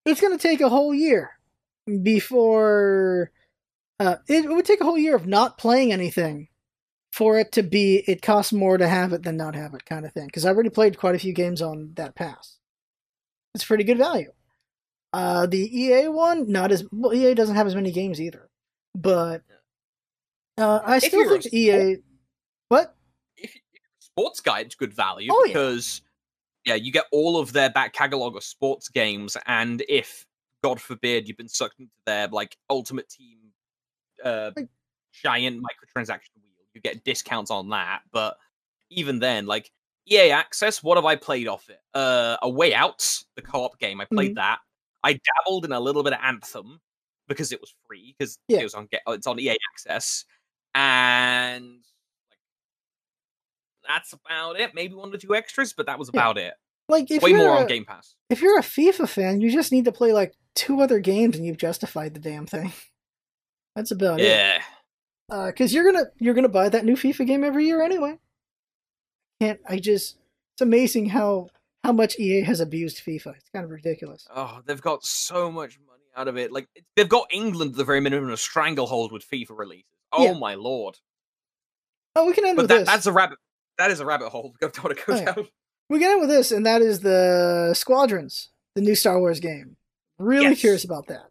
it's 0.05 0.21
gonna 0.21 0.37
take 0.37 0.61
a 0.61 0.69
whole 0.69 0.93
year 0.93 1.31
before. 2.01 3.31
Uh, 3.99 4.17
it 4.27 4.49
would 4.49 4.65
take 4.65 4.81
a 4.81 4.85
whole 4.85 4.97
year 4.97 5.15
of 5.15 5.27
not 5.27 5.57
playing 5.57 5.93
anything 5.93 6.49
for 7.11 7.39
it 7.39 7.51
to 7.53 7.63
be. 7.63 8.03
It 8.07 8.21
costs 8.21 8.51
more 8.51 8.77
to 8.77 8.87
have 8.87 9.13
it 9.13 9.23
than 9.23 9.37
not 9.37 9.55
have 9.55 9.73
it, 9.75 9.85
kind 9.85 10.05
of 10.05 10.11
thing. 10.13 10.25
Because 10.25 10.45
I've 10.45 10.55
already 10.55 10.71
played 10.71 10.97
quite 10.97 11.15
a 11.15 11.19
few 11.19 11.33
games 11.33 11.61
on 11.61 11.91
that 11.95 12.15
pass. 12.15 12.57
It's 13.53 13.63
pretty 13.63 13.83
good 13.83 13.99
value. 13.99 14.31
Uh, 15.13 15.45
the 15.45 15.79
EA 15.79 16.07
one, 16.07 16.51
not 16.51 16.71
as 16.71 16.83
well. 16.91 17.13
EA 17.13 17.35
doesn't 17.35 17.55
have 17.55 17.67
as 17.67 17.75
many 17.75 17.91
games 17.91 18.19
either, 18.19 18.49
but 18.95 19.43
uh, 20.57 20.79
I 20.85 20.97
If 20.97 21.03
still 21.05 21.29
think 21.29 21.53
EA. 21.53 21.97
What? 22.69 22.95
If, 23.37 23.53
if 23.73 23.81
sports 23.99 24.39
guy, 24.39 24.59
it's 24.61 24.75
good 24.75 24.93
value 24.93 25.29
Oh, 25.31 25.43
because 25.45 26.01
yeah, 26.65 26.75
you 26.75 26.91
get 26.91 27.05
all 27.11 27.37
of 27.39 27.53
their 27.53 27.69
back 27.69 27.93
catalog 27.93 28.35
of 28.35 28.43
sports 28.43 28.89
games, 28.89 29.35
and 29.47 29.83
if 29.89 30.25
God 30.63 30.79
forbid 30.79 31.27
you've 31.27 31.37
been 31.37 31.49
sucked 31.49 31.79
into 31.79 31.91
their 32.05 32.27
like 32.27 32.55
Ultimate 32.69 33.09
Team 33.09 33.37
uh, 34.23 34.51
Like- 34.55 34.69
giant 35.11 35.61
microtransaction 35.61 36.29
wheel, 36.35 36.65
you 36.73 36.81
get 36.81 37.03
discounts 37.03 37.51
on 37.51 37.69
that. 37.69 38.01
But 38.11 38.37
even 38.89 39.19
then, 39.19 39.45
like 39.45 39.71
EA 40.09 40.31
Access, 40.31 40.81
what 40.81 40.97
have 40.97 41.05
I 41.05 41.15
played 41.15 41.47
off 41.47 41.69
it? 41.69 41.79
Uh, 41.93 42.37
A 42.41 42.49
Way 42.49 42.73
Out, 42.73 43.23
the 43.35 43.41
co-op 43.41 43.77
game. 43.79 43.99
I 44.01 44.05
played 44.05 44.31
Mm-hmm. 44.31 44.35
that. 44.35 44.59
I 45.03 45.19
dabbled 45.45 45.65
in 45.65 45.73
a 45.73 45.79
little 45.79 46.01
bit 46.03 46.13
of 46.13 46.19
Anthem 46.23 46.79
because 47.27 47.51
it 47.51 47.59
was 47.59 47.73
free 47.87 48.15
because 48.17 48.37
Yeah. 48.47 48.59
it 48.59 48.63
was 48.63 48.73
on 48.73 48.87
it's 49.07 49.27
on 49.27 49.37
EA 49.39 49.57
Access, 49.73 50.23
and 50.75 51.65
like 52.29 52.37
that's 53.87 54.13
about 54.13 54.59
it. 54.59 54.73
Maybe 54.73 54.93
one 54.95 55.13
or 55.13 55.17
two 55.17 55.35
extras, 55.35 55.73
but 55.73 55.85
that 55.87 55.99
was 55.99 56.09
Yeah. 56.13 56.19
about 56.21 56.37
it. 56.37 56.53
Like 56.89 57.07
Way 57.09 57.33
more 57.33 57.55
a, 57.55 57.59
on 57.61 57.67
Game 57.67 57.85
Pass. 57.85 58.15
if 58.29 58.41
you're 58.41 58.59
a 58.59 58.63
FIFA 58.63 59.07
fan, 59.07 59.41
you 59.41 59.49
just 59.51 59.71
need 59.71 59.85
to 59.85 59.91
play 59.91 60.11
like 60.11 60.33
two 60.53 60.81
other 60.81 60.99
games 60.99 61.35
and 61.37 61.45
you've 61.45 61.57
justified 61.57 62.13
the 62.13 62.19
damn 62.19 62.45
thing. 62.45 62.73
That's 63.75 63.91
about 63.91 64.19
it. 64.19 64.27
Yeah. 64.27 64.61
Uh, 65.31 65.47
because 65.47 65.73
you're 65.73 65.85
gonna 65.89 66.05
you're 66.19 66.33
gonna 66.33 66.49
buy 66.49 66.69
that 66.69 66.85
new 66.85 66.95
FIFA 66.95 67.25
game 67.25 67.43
every 67.43 67.65
year 67.65 67.81
anyway. 67.81 68.19
Can't 69.41 69.59
I 69.67 69.77
just? 69.79 70.17
It's 70.55 70.61
amazing 70.61 71.07
how 71.09 71.47
how 71.83 71.93
much 71.93 72.19
EA 72.19 72.41
has 72.41 72.59
abused 72.59 72.97
FIFA. 73.03 73.35
It's 73.37 73.49
kind 73.49 73.63
of 73.65 73.71
ridiculous. 73.71 74.27
Oh, 74.35 74.59
they've 74.65 74.81
got 74.81 75.03
so 75.03 75.49
much 75.51 75.79
money 75.87 76.03
out 76.15 76.27
of 76.27 76.37
it. 76.37 76.51
Like 76.51 76.67
they've 76.95 77.09
got 77.09 77.27
England 77.33 77.71
at 77.71 77.77
the 77.77 77.83
very 77.85 78.01
minimum 78.01 78.27
in 78.27 78.33
a 78.33 78.37
stranglehold 78.37 79.11
with 79.11 79.27
FIFA 79.27 79.57
releases. 79.57 79.85
Oh 80.13 80.23
Yeah. 80.25 80.33
my 80.33 80.55
lord! 80.55 80.97
Oh, 82.15 82.25
we 82.27 82.33
can 82.33 82.45
end 82.45 82.55
But 82.55 82.63
with 82.63 82.69
that, 82.69 82.79
this. 82.79 82.87
that's 82.87 83.05
a 83.07 83.11
rabbit. 83.11 83.39
That 83.79 83.89
is 83.91 83.99
a 83.99 84.05
rabbit 84.05 84.29
hole. 84.29 84.53
Go 84.61 84.69
to 84.69 84.81
go 84.93 84.95
Oh, 85.09 85.15
yeah. 85.15 85.33
down. 85.33 85.47
We 85.89 85.99
can 85.99 86.11
end 86.11 86.21
with 86.21 86.29
this, 86.29 86.51
and 86.51 86.65
that 86.65 86.81
is 86.81 87.01
the 87.01 87.73
Squadrons, 87.75 88.49
the 88.75 88.81
new 88.81 88.95
Star 88.95 89.19
Wars 89.19 89.39
game. 89.39 89.75
Really 90.19 90.49
Yes. 90.49 90.59
curious 90.61 90.83
about 90.85 91.07
that. 91.07 91.25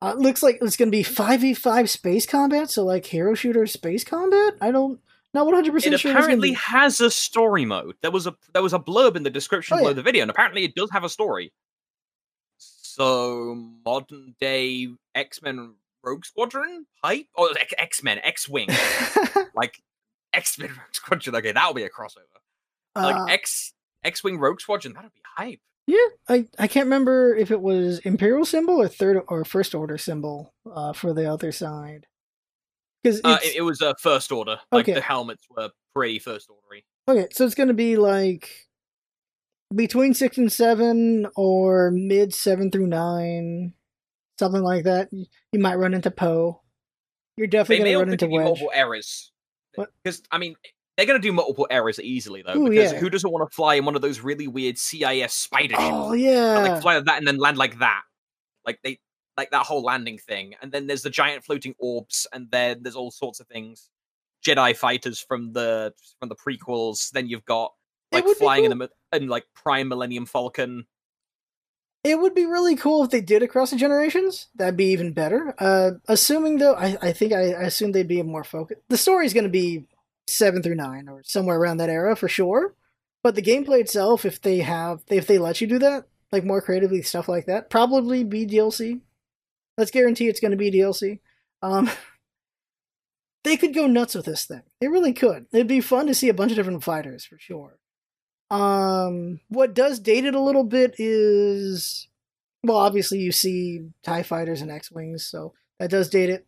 Uh, 0.00 0.14
looks 0.14 0.42
like 0.42 0.58
it's 0.62 0.76
going 0.76 0.88
to 0.90 0.96
be 0.96 1.04
5v5 1.04 1.88
space 1.88 2.26
combat, 2.26 2.70
so 2.70 2.84
like 2.84 3.04
hero 3.06 3.34
shooter 3.34 3.66
space 3.66 4.02
combat? 4.04 4.54
I 4.60 4.70
don't, 4.72 5.00
not 5.34 5.46
100% 5.46 5.76
It 5.76 5.82
sure. 5.82 5.92
it's 5.94 6.04
apparently 6.04 6.52
has 6.54 7.00
a 7.00 7.10
story 7.10 7.64
mode. 7.64 7.96
There 8.00 8.10
was 8.10 8.26
a 8.26 8.34
there 8.52 8.62
was 8.62 8.72
a 8.72 8.78
blurb 8.78 9.14
in 9.16 9.22
the 9.22 9.30
description 9.30 9.74
Oh, 9.74 9.78
below 9.78 9.90
yeah. 9.90 9.94
the 9.94 10.02
video, 10.02 10.22
and 10.22 10.30
apparently 10.30 10.64
it 10.64 10.74
does 10.74 10.90
have 10.90 11.04
a 11.04 11.08
story. 11.08 11.52
So 12.58 13.54
modern 13.84 14.34
day 14.40 14.88
X 15.14 15.40
Men 15.42 15.74
Rogue 16.04 16.24
Squadron 16.24 16.86
hype, 17.02 17.26
or 17.34 17.48
X 17.78 18.02
Men 18.02 18.18
X 18.22 18.48
Wing, 18.48 18.68
like 19.54 19.80
X 20.32 20.58
Men 20.58 20.68
Rogue 20.70 20.78
Squadron. 20.92 21.36
Okay, 21.36 21.52
that'll 21.52 21.74
be 21.74 21.84
a 21.84 21.90
crossover. 21.90 22.26
Like 22.96 23.16
Uh, 23.16 23.24
X 23.26 23.72
X 24.04 24.22
Wing 24.24 24.38
Rogue 24.38 24.60
Squadron, 24.60 24.94
that'll 24.94 25.10
be 25.10 25.22
hype. 25.36 25.60
yeah, 25.86 25.96
I, 26.28 26.46
I 26.58 26.66
can't 26.68 26.86
remember 26.86 27.34
if 27.36 27.50
it 27.50 27.60
was 27.60 28.00
Imperial 28.00 28.44
symbol 28.44 28.80
or 28.80 28.88
third 28.88 29.22
or 29.28 29.44
first 29.44 29.74
order 29.74 29.96
symbol 29.98 30.52
uh, 30.70 30.92
for 30.92 31.12
the 31.14 31.30
other 31.30 31.52
side. 31.52 32.06
Because 33.02 33.20
Uh, 33.24 33.38
it, 33.44 33.56
it 33.56 33.62
was 33.62 33.80
a 33.80 33.90
uh, 33.90 33.94
first 34.00 34.30
order. 34.30 34.58
Like 34.70 34.84
Okay. 34.86 34.94
the 34.94 35.00
helmets 35.00 35.44
were 35.50 35.70
pretty 35.94 36.18
first 36.18 36.48
ordery. 36.50 36.84
Okay, 37.08 37.28
so 37.32 37.44
it's 37.44 37.54
going 37.56 37.68
to 37.68 37.74
be 37.74 37.96
like 37.96 38.48
between 39.74 40.14
six 40.14 40.36
and 40.38 40.52
seven, 40.52 41.26
or 41.34 41.90
mid 41.90 42.32
seven 42.34 42.70
through 42.70 42.86
nine, 42.86 43.72
something 44.38 44.62
like 44.62 44.84
that. 44.84 45.08
You 45.12 45.58
might 45.58 45.76
run 45.76 45.94
into 45.94 46.10
Poe. 46.10 46.60
You're 47.36 47.46
definitely 47.46 47.84
going 47.84 47.92
to 47.92 47.98
run 47.98 48.12
into 48.12 48.28
Wedge. 48.28 48.44
multiple 48.44 48.70
errors. 48.74 49.32
Because 50.04 50.22
I 50.30 50.38
mean, 50.38 50.54
they're 50.96 51.06
going 51.06 51.20
to 51.20 51.26
do 51.26 51.32
multiple 51.32 51.66
errors 51.70 51.98
easily 51.98 52.42
though. 52.42 52.56
Ooh, 52.56 52.68
because 52.68 52.92
yeah. 52.92 52.98
who 52.98 53.08
doesn't 53.08 53.30
want 53.30 53.48
to 53.48 53.54
fly 53.54 53.76
in 53.76 53.84
one 53.84 53.96
of 53.96 54.02
those 54.02 54.20
really 54.20 54.46
weird 54.46 54.78
CIS 54.78 55.32
spider 55.32 55.74
oh, 55.78 55.80
ships? 55.80 55.96
Oh 55.96 56.12
yeah, 56.12 56.58
like 56.58 56.82
fly 56.82 56.96
like 56.96 57.06
that 57.06 57.18
and 57.18 57.26
then 57.26 57.38
land 57.38 57.56
like 57.56 57.78
that. 57.78 58.02
Like 58.66 58.78
they 58.84 58.98
like 59.36 59.50
that 59.50 59.66
whole 59.66 59.82
landing 59.82 60.18
thing. 60.18 60.54
And 60.60 60.70
then 60.70 60.86
there's 60.86 61.02
the 61.02 61.10
giant 61.10 61.44
floating 61.44 61.74
orbs, 61.78 62.26
and 62.32 62.50
then 62.50 62.82
there's 62.82 62.96
all 62.96 63.10
sorts 63.10 63.40
of 63.40 63.46
things. 63.46 63.88
Jedi 64.46 64.76
fighters 64.76 65.20
from 65.20 65.52
the 65.52 65.94
from 66.18 66.28
the 66.28 66.36
prequels. 66.36 67.10
Then 67.10 67.28
you've 67.28 67.44
got 67.44 67.72
like 68.10 68.26
flying 68.38 68.64
in 68.64 68.70
cool. 68.70 68.78
the 68.78 68.90
mi- 69.16 69.22
in 69.22 69.28
like 69.28 69.44
Prime 69.54 69.88
Millennium 69.88 70.26
Falcon. 70.26 70.86
It 72.04 72.18
would 72.18 72.34
be 72.34 72.46
really 72.46 72.74
cool 72.74 73.04
if 73.04 73.10
they 73.10 73.20
did 73.20 73.42
across 73.42 73.70
the 73.70 73.76
generations. 73.76 74.48
That'd 74.56 74.76
be 74.76 74.86
even 74.86 75.12
better. 75.12 75.54
Uh, 75.58 75.92
assuming 76.08 76.58
though, 76.58 76.74
I, 76.74 76.96
I 77.00 77.12
think 77.12 77.32
I, 77.32 77.52
I 77.52 77.62
assume 77.62 77.92
they'd 77.92 78.08
be 78.08 78.22
more 78.22 78.44
focused. 78.44 78.80
The 78.88 78.96
story's 78.96 79.34
going 79.34 79.44
to 79.44 79.50
be 79.50 79.84
seven 80.26 80.62
through 80.62 80.74
nine 80.74 81.08
or 81.08 81.22
somewhere 81.24 81.58
around 81.58 81.76
that 81.78 81.90
era 81.90 82.16
for 82.16 82.28
sure. 82.28 82.74
But 83.22 83.36
the 83.36 83.42
gameplay 83.42 83.80
itself, 83.80 84.24
if 84.24 84.40
they 84.40 84.58
have, 84.58 85.02
if 85.08 85.28
they 85.28 85.38
let 85.38 85.60
you 85.60 85.68
do 85.68 85.78
that, 85.78 86.06
like 86.32 86.44
more 86.44 86.60
creatively 86.60 87.02
stuff 87.02 87.28
like 87.28 87.46
that, 87.46 87.70
probably 87.70 88.24
be 88.24 88.46
DLC. 88.46 89.00
Let's 89.78 89.92
guarantee 89.92 90.28
it's 90.28 90.40
going 90.40 90.50
to 90.50 90.56
be 90.56 90.72
DLC. 90.72 91.20
Um, 91.62 91.88
they 93.44 93.56
could 93.56 93.74
go 93.74 93.86
nuts 93.86 94.16
with 94.16 94.24
this 94.24 94.44
thing. 94.44 94.62
They 94.80 94.88
really 94.88 95.12
could. 95.12 95.46
It'd 95.52 95.68
be 95.68 95.80
fun 95.80 96.08
to 96.08 96.14
see 96.14 96.28
a 96.28 96.34
bunch 96.34 96.50
of 96.50 96.56
different 96.56 96.82
fighters 96.82 97.24
for 97.24 97.38
sure. 97.38 97.78
Um, 98.52 99.40
what 99.48 99.72
does 99.72 99.98
date 99.98 100.26
it 100.26 100.34
a 100.34 100.40
little 100.40 100.64
bit 100.64 100.94
is, 100.98 102.08
well, 102.62 102.76
obviously 102.76 103.18
you 103.18 103.32
see 103.32 103.88
Tie 104.02 104.22
fighters 104.22 104.60
and 104.60 104.70
X 104.70 104.92
wings, 104.92 105.24
so 105.24 105.54
that 105.78 105.90
does 105.90 106.10
date 106.10 106.28
it. 106.28 106.46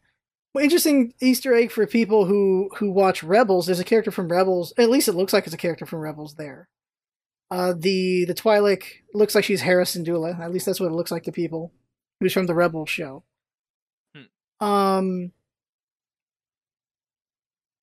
Well, 0.52 0.62
interesting 0.62 1.14
Easter 1.20 1.54
egg 1.54 1.72
for 1.72 1.86
people 1.86 2.26
who 2.26 2.70
who 2.76 2.92
watch 2.92 3.22
Rebels. 3.24 3.66
There's 3.66 3.80
a 3.80 3.84
character 3.84 4.10
from 4.10 4.30
Rebels. 4.30 4.74
At 4.78 4.90
least 4.90 5.08
it 5.08 5.14
looks 5.14 5.32
like 5.32 5.46
it's 5.46 5.54
a 5.54 5.58
character 5.58 5.86
from 5.86 6.00
Rebels 6.00 6.34
there. 6.34 6.68
Uh, 7.50 7.72
the 7.76 8.26
the 8.26 8.34
Twi'lek 8.34 8.84
looks 9.14 9.34
like 9.34 9.44
she's 9.44 9.62
Hera 9.62 9.84
Syndulla. 9.84 10.38
At 10.38 10.52
least 10.52 10.66
that's 10.66 10.78
what 10.78 10.90
it 10.90 10.94
looks 10.94 11.10
like 11.10 11.24
to 11.24 11.32
people 11.32 11.72
who's 12.20 12.32
from 12.34 12.46
the 12.46 12.54
Rebels 12.54 12.90
show. 12.90 13.24
Um, 14.60 15.32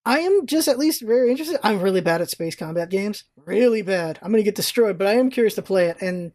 I 0.06 0.20
am 0.20 0.48
just 0.48 0.68
at 0.68 0.80
least 0.80 1.02
very 1.02 1.30
interested. 1.30 1.60
I'm 1.64 1.82
really 1.82 2.02
bad 2.02 2.22
at 2.22 2.30
space 2.30 2.56
combat 2.56 2.90
games. 2.90 3.26
Really 3.46 3.82
bad. 3.82 4.20
I'm 4.22 4.32
gonna 4.32 4.44
get 4.44 4.56
destroyed, 4.56 4.98
but 4.98 5.08
I 5.08 5.14
am 5.14 5.30
curious 5.30 5.56
to 5.56 5.62
play 5.62 5.88
it, 5.88 6.02
and 6.02 6.32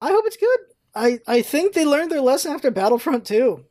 I 0.00 0.08
hope 0.08 0.24
it's 0.26 0.36
good. 0.36 0.58
I 0.94 1.20
I 1.26 1.42
think 1.42 1.72
they 1.74 1.84
learned 1.84 2.10
their 2.10 2.20
lesson 2.20 2.52
after 2.52 2.70
Battlefront 2.70 3.26
2. 3.26 3.64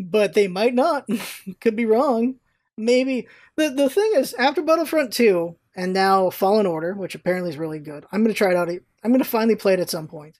But 0.00 0.34
they 0.34 0.48
might 0.48 0.74
not. 0.74 1.08
Could 1.60 1.76
be 1.76 1.86
wrong. 1.86 2.36
Maybe 2.76 3.28
the 3.56 3.70
the 3.70 3.90
thing 3.90 4.12
is 4.16 4.34
after 4.34 4.62
Battlefront 4.62 5.12
2 5.12 5.56
and 5.76 5.92
now 5.92 6.30
Fallen 6.30 6.66
Order, 6.66 6.94
which 6.94 7.14
apparently 7.14 7.50
is 7.50 7.58
really 7.58 7.78
good. 7.78 8.04
I'm 8.10 8.22
gonna 8.22 8.34
try 8.34 8.50
it 8.50 8.56
out. 8.56 8.68
I'm 8.68 9.12
gonna 9.12 9.24
finally 9.24 9.56
play 9.56 9.74
it 9.74 9.80
at 9.80 9.90
some 9.90 10.08
point. 10.08 10.38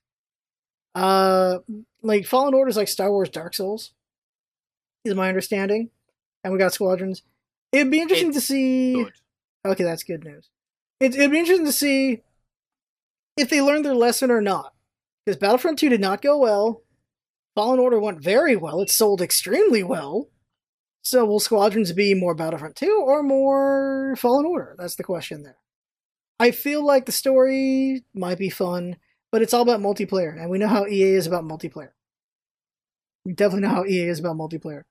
Uh, 0.94 1.58
like 2.02 2.26
Fallen 2.26 2.54
Order 2.54 2.68
is 2.70 2.76
like 2.76 2.88
Star 2.88 3.10
Wars 3.10 3.28
Dark 3.28 3.54
Souls, 3.54 3.92
is 5.04 5.14
my 5.14 5.28
understanding, 5.28 5.90
and 6.48 6.54
we 6.54 6.58
got 6.58 6.72
Squadrons. 6.72 7.22
It'd 7.72 7.90
be 7.90 8.00
interesting 8.00 8.32
to 8.32 8.40
see. 8.40 8.94
Good. 8.94 9.12
Okay, 9.66 9.84
that's 9.84 10.02
good 10.02 10.24
news. 10.24 10.48
It, 10.98 11.14
it'd 11.14 11.30
be 11.30 11.38
interesting 11.38 11.66
to 11.66 11.72
see 11.72 12.22
if 13.36 13.50
they 13.50 13.60
learned 13.60 13.84
their 13.84 13.94
lesson 13.94 14.30
or 14.30 14.40
not. 14.40 14.72
Because 15.24 15.38
Battlefront 15.38 15.78
2 15.78 15.90
did 15.90 16.00
not 16.00 16.22
go 16.22 16.38
well. 16.38 16.82
Fallen 17.54 17.78
Order 17.78 18.00
went 18.00 18.22
very 18.22 18.56
well. 18.56 18.80
It 18.80 18.88
sold 18.88 19.20
extremely 19.20 19.82
well. 19.82 20.30
So 21.02 21.26
will 21.26 21.38
Squadrons 21.38 21.92
be 21.92 22.14
more 22.14 22.34
Battlefront 22.34 22.76
2 22.76 23.04
or 23.06 23.22
more 23.22 24.16
Fallen 24.16 24.46
Order? 24.46 24.74
That's 24.78 24.96
the 24.96 25.04
question 25.04 25.42
there. 25.42 25.58
I 26.40 26.50
feel 26.50 26.82
like 26.84 27.04
the 27.04 27.12
story 27.12 28.04
might 28.14 28.38
be 28.38 28.48
fun, 28.48 28.96
but 29.30 29.42
it's 29.42 29.52
all 29.52 29.62
about 29.62 29.80
multiplayer, 29.80 30.34
and 30.34 30.48
we 30.48 30.58
know 30.58 30.68
how 30.68 30.86
EA 30.86 31.14
is 31.14 31.26
about 31.26 31.44
multiplayer. 31.44 31.90
We 33.26 33.34
definitely 33.34 33.68
know 33.68 33.74
how 33.74 33.84
EA 33.84 34.08
is 34.08 34.20
about 34.20 34.36
multiplayer. 34.36 34.84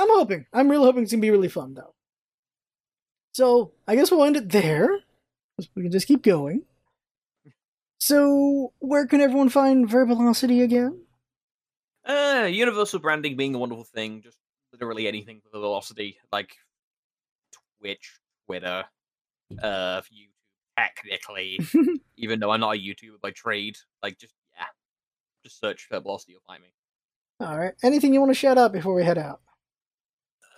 I'm 0.00 0.08
hoping. 0.08 0.46
I'm 0.52 0.70
really 0.70 0.84
hoping 0.84 1.02
it's 1.02 1.12
gonna 1.12 1.20
be 1.20 1.30
really 1.30 1.48
fun 1.48 1.74
though. 1.74 1.94
So 3.32 3.72
I 3.86 3.96
guess 3.96 4.10
we'll 4.10 4.24
end 4.24 4.36
it 4.36 4.48
there. 4.48 4.88
We 5.76 5.82
can 5.82 5.92
just 5.92 6.08
keep 6.08 6.22
going. 6.22 6.62
So 7.98 8.72
where 8.78 9.06
can 9.06 9.20
everyone 9.20 9.50
find 9.50 9.88
Verbulosity 9.88 10.62
again? 10.64 11.02
Uh, 12.04 12.48
universal 12.50 12.98
branding 12.98 13.36
being 13.36 13.54
a 13.54 13.58
wonderful 13.58 13.84
thing. 13.84 14.22
Just 14.22 14.38
literally 14.72 15.06
anything 15.06 15.42
with 15.44 15.52
a 15.54 15.60
velocity, 15.60 16.16
like 16.32 16.56
Twitch, 17.78 18.18
Twitter, 18.46 18.84
uh, 19.62 20.00
YouTube. 20.00 20.28
Technically, 20.78 21.60
even 22.16 22.40
though 22.40 22.50
I'm 22.52 22.60
not 22.60 22.74
a 22.74 22.78
YouTuber 22.78 23.20
by 23.20 23.32
trade, 23.32 23.76
like 24.02 24.16
just 24.18 24.32
yeah, 24.56 24.64
just 25.44 25.60
search 25.60 25.86
for 25.86 26.00
velocity, 26.00 26.32
you'll 26.32 26.40
find 26.46 26.62
me. 26.62 26.70
All 27.38 27.58
right. 27.58 27.74
Anything 27.82 28.14
you 28.14 28.20
want 28.20 28.30
to 28.30 28.34
shout 28.34 28.56
out 28.56 28.72
before 28.72 28.94
we 28.94 29.04
head 29.04 29.18
out? 29.18 29.42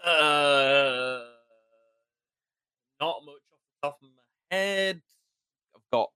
Uh, 0.05 1.21
not 3.01 3.25
much 3.25 3.43
off 3.53 3.61
the 3.61 3.89
top 3.89 3.99
of 4.03 4.09
my 4.09 4.57
head. 4.57 5.03
I've 5.75 5.83
got 5.93 6.11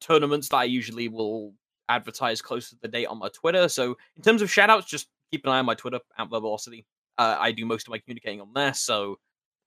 tournaments 0.00 0.48
that 0.48 0.56
I 0.56 0.64
usually 0.64 1.08
will 1.08 1.54
advertise 1.88 2.42
close 2.42 2.70
to 2.70 2.76
the 2.80 2.88
date 2.88 3.06
on 3.06 3.18
my 3.18 3.28
Twitter. 3.28 3.68
So 3.68 3.96
in 4.16 4.22
terms 4.22 4.42
of 4.42 4.48
shoutouts, 4.48 4.86
just 4.86 5.08
keep 5.30 5.44
an 5.44 5.52
eye 5.52 5.58
on 5.58 5.66
my 5.66 5.74
Twitter 5.74 6.00
at 6.18 6.28
Velocity. 6.28 6.86
Uh, 7.18 7.36
I 7.38 7.52
do 7.52 7.66
most 7.66 7.86
of 7.86 7.90
my 7.90 7.98
communicating 7.98 8.40
on 8.40 8.52
there, 8.54 8.74
so 8.74 9.18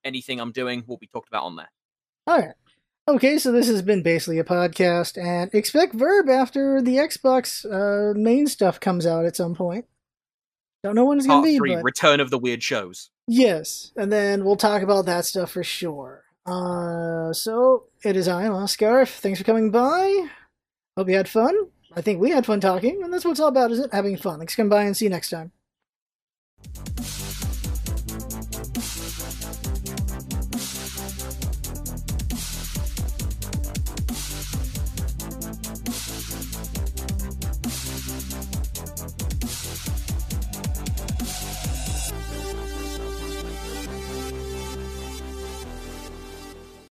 anything 0.04 0.40
I'm 0.40 0.52
doing 0.52 0.84
will 0.88 0.98
be 0.98 1.08
talked 1.08 1.28
about 1.28 1.44
on 1.44 1.56
there. 1.56 1.72
All 2.28 2.40
right. 2.40 2.56
Okay, 3.08 3.38
so 3.38 3.52
this 3.52 3.68
has 3.68 3.84
been 3.84 4.02
basically 4.02 4.40
a 4.40 4.44
podcast, 4.44 5.22
and 5.22 5.54
expect 5.54 5.94
Verb 5.94 6.28
after 6.28 6.82
the 6.82 6.96
Xbox 6.96 7.64
uh, 7.64 8.18
main 8.18 8.48
stuff 8.48 8.80
comes 8.80 9.06
out 9.06 9.26
at 9.26 9.36
some 9.36 9.54
point. 9.54 9.86
Don't 10.84 10.96
know 10.96 11.06
when 11.06 11.20
it's 11.20 11.28
gonna 11.28 11.42
Part 11.42 11.46
be, 11.46 11.58
three: 11.58 11.76
but 11.76 11.84
Return 11.84 12.20
of 12.20 12.32
the 12.32 12.40
Weird 12.40 12.64
Shows. 12.64 13.12
Yes, 13.28 13.92
and 13.96 14.12
then 14.12 14.46
we'll 14.46 14.56
talk 14.56 14.82
about 14.82 15.06
that 15.06 15.26
stuff 15.26 15.52
for 15.52 15.64
sure. 15.64 16.24
Uh, 16.46 17.34
so 17.34 17.86
it 18.04 18.16
is 18.16 18.28
I, 18.28 18.48
Oscar. 18.48 19.06
Thanks 19.06 19.40
for 19.40 19.46
coming 19.46 19.72
by. 19.72 20.28
Hope 20.96 21.10
you 21.10 21.16
had 21.16 21.30
fun. 21.30 21.56
I 21.96 22.02
think 22.02 22.20
we 22.20 22.30
had 22.30 22.46
fun 22.46 22.60
talking, 22.60 23.02
and 23.04 23.14
that's 23.14 23.26
what 23.26 23.32
it's 23.32 23.40
all 23.40 23.48
about, 23.48 23.72
isn't 23.72 23.86
it? 23.86 23.94
Having 23.94 24.18
fun. 24.18 24.38
Thanks 24.40 24.54
for 24.54 24.58
coming 24.58 24.70
by, 24.70 24.84
and 24.84 24.96
see 24.96 25.06
you 25.06 25.12
next 25.12 25.30
time. 25.30 25.52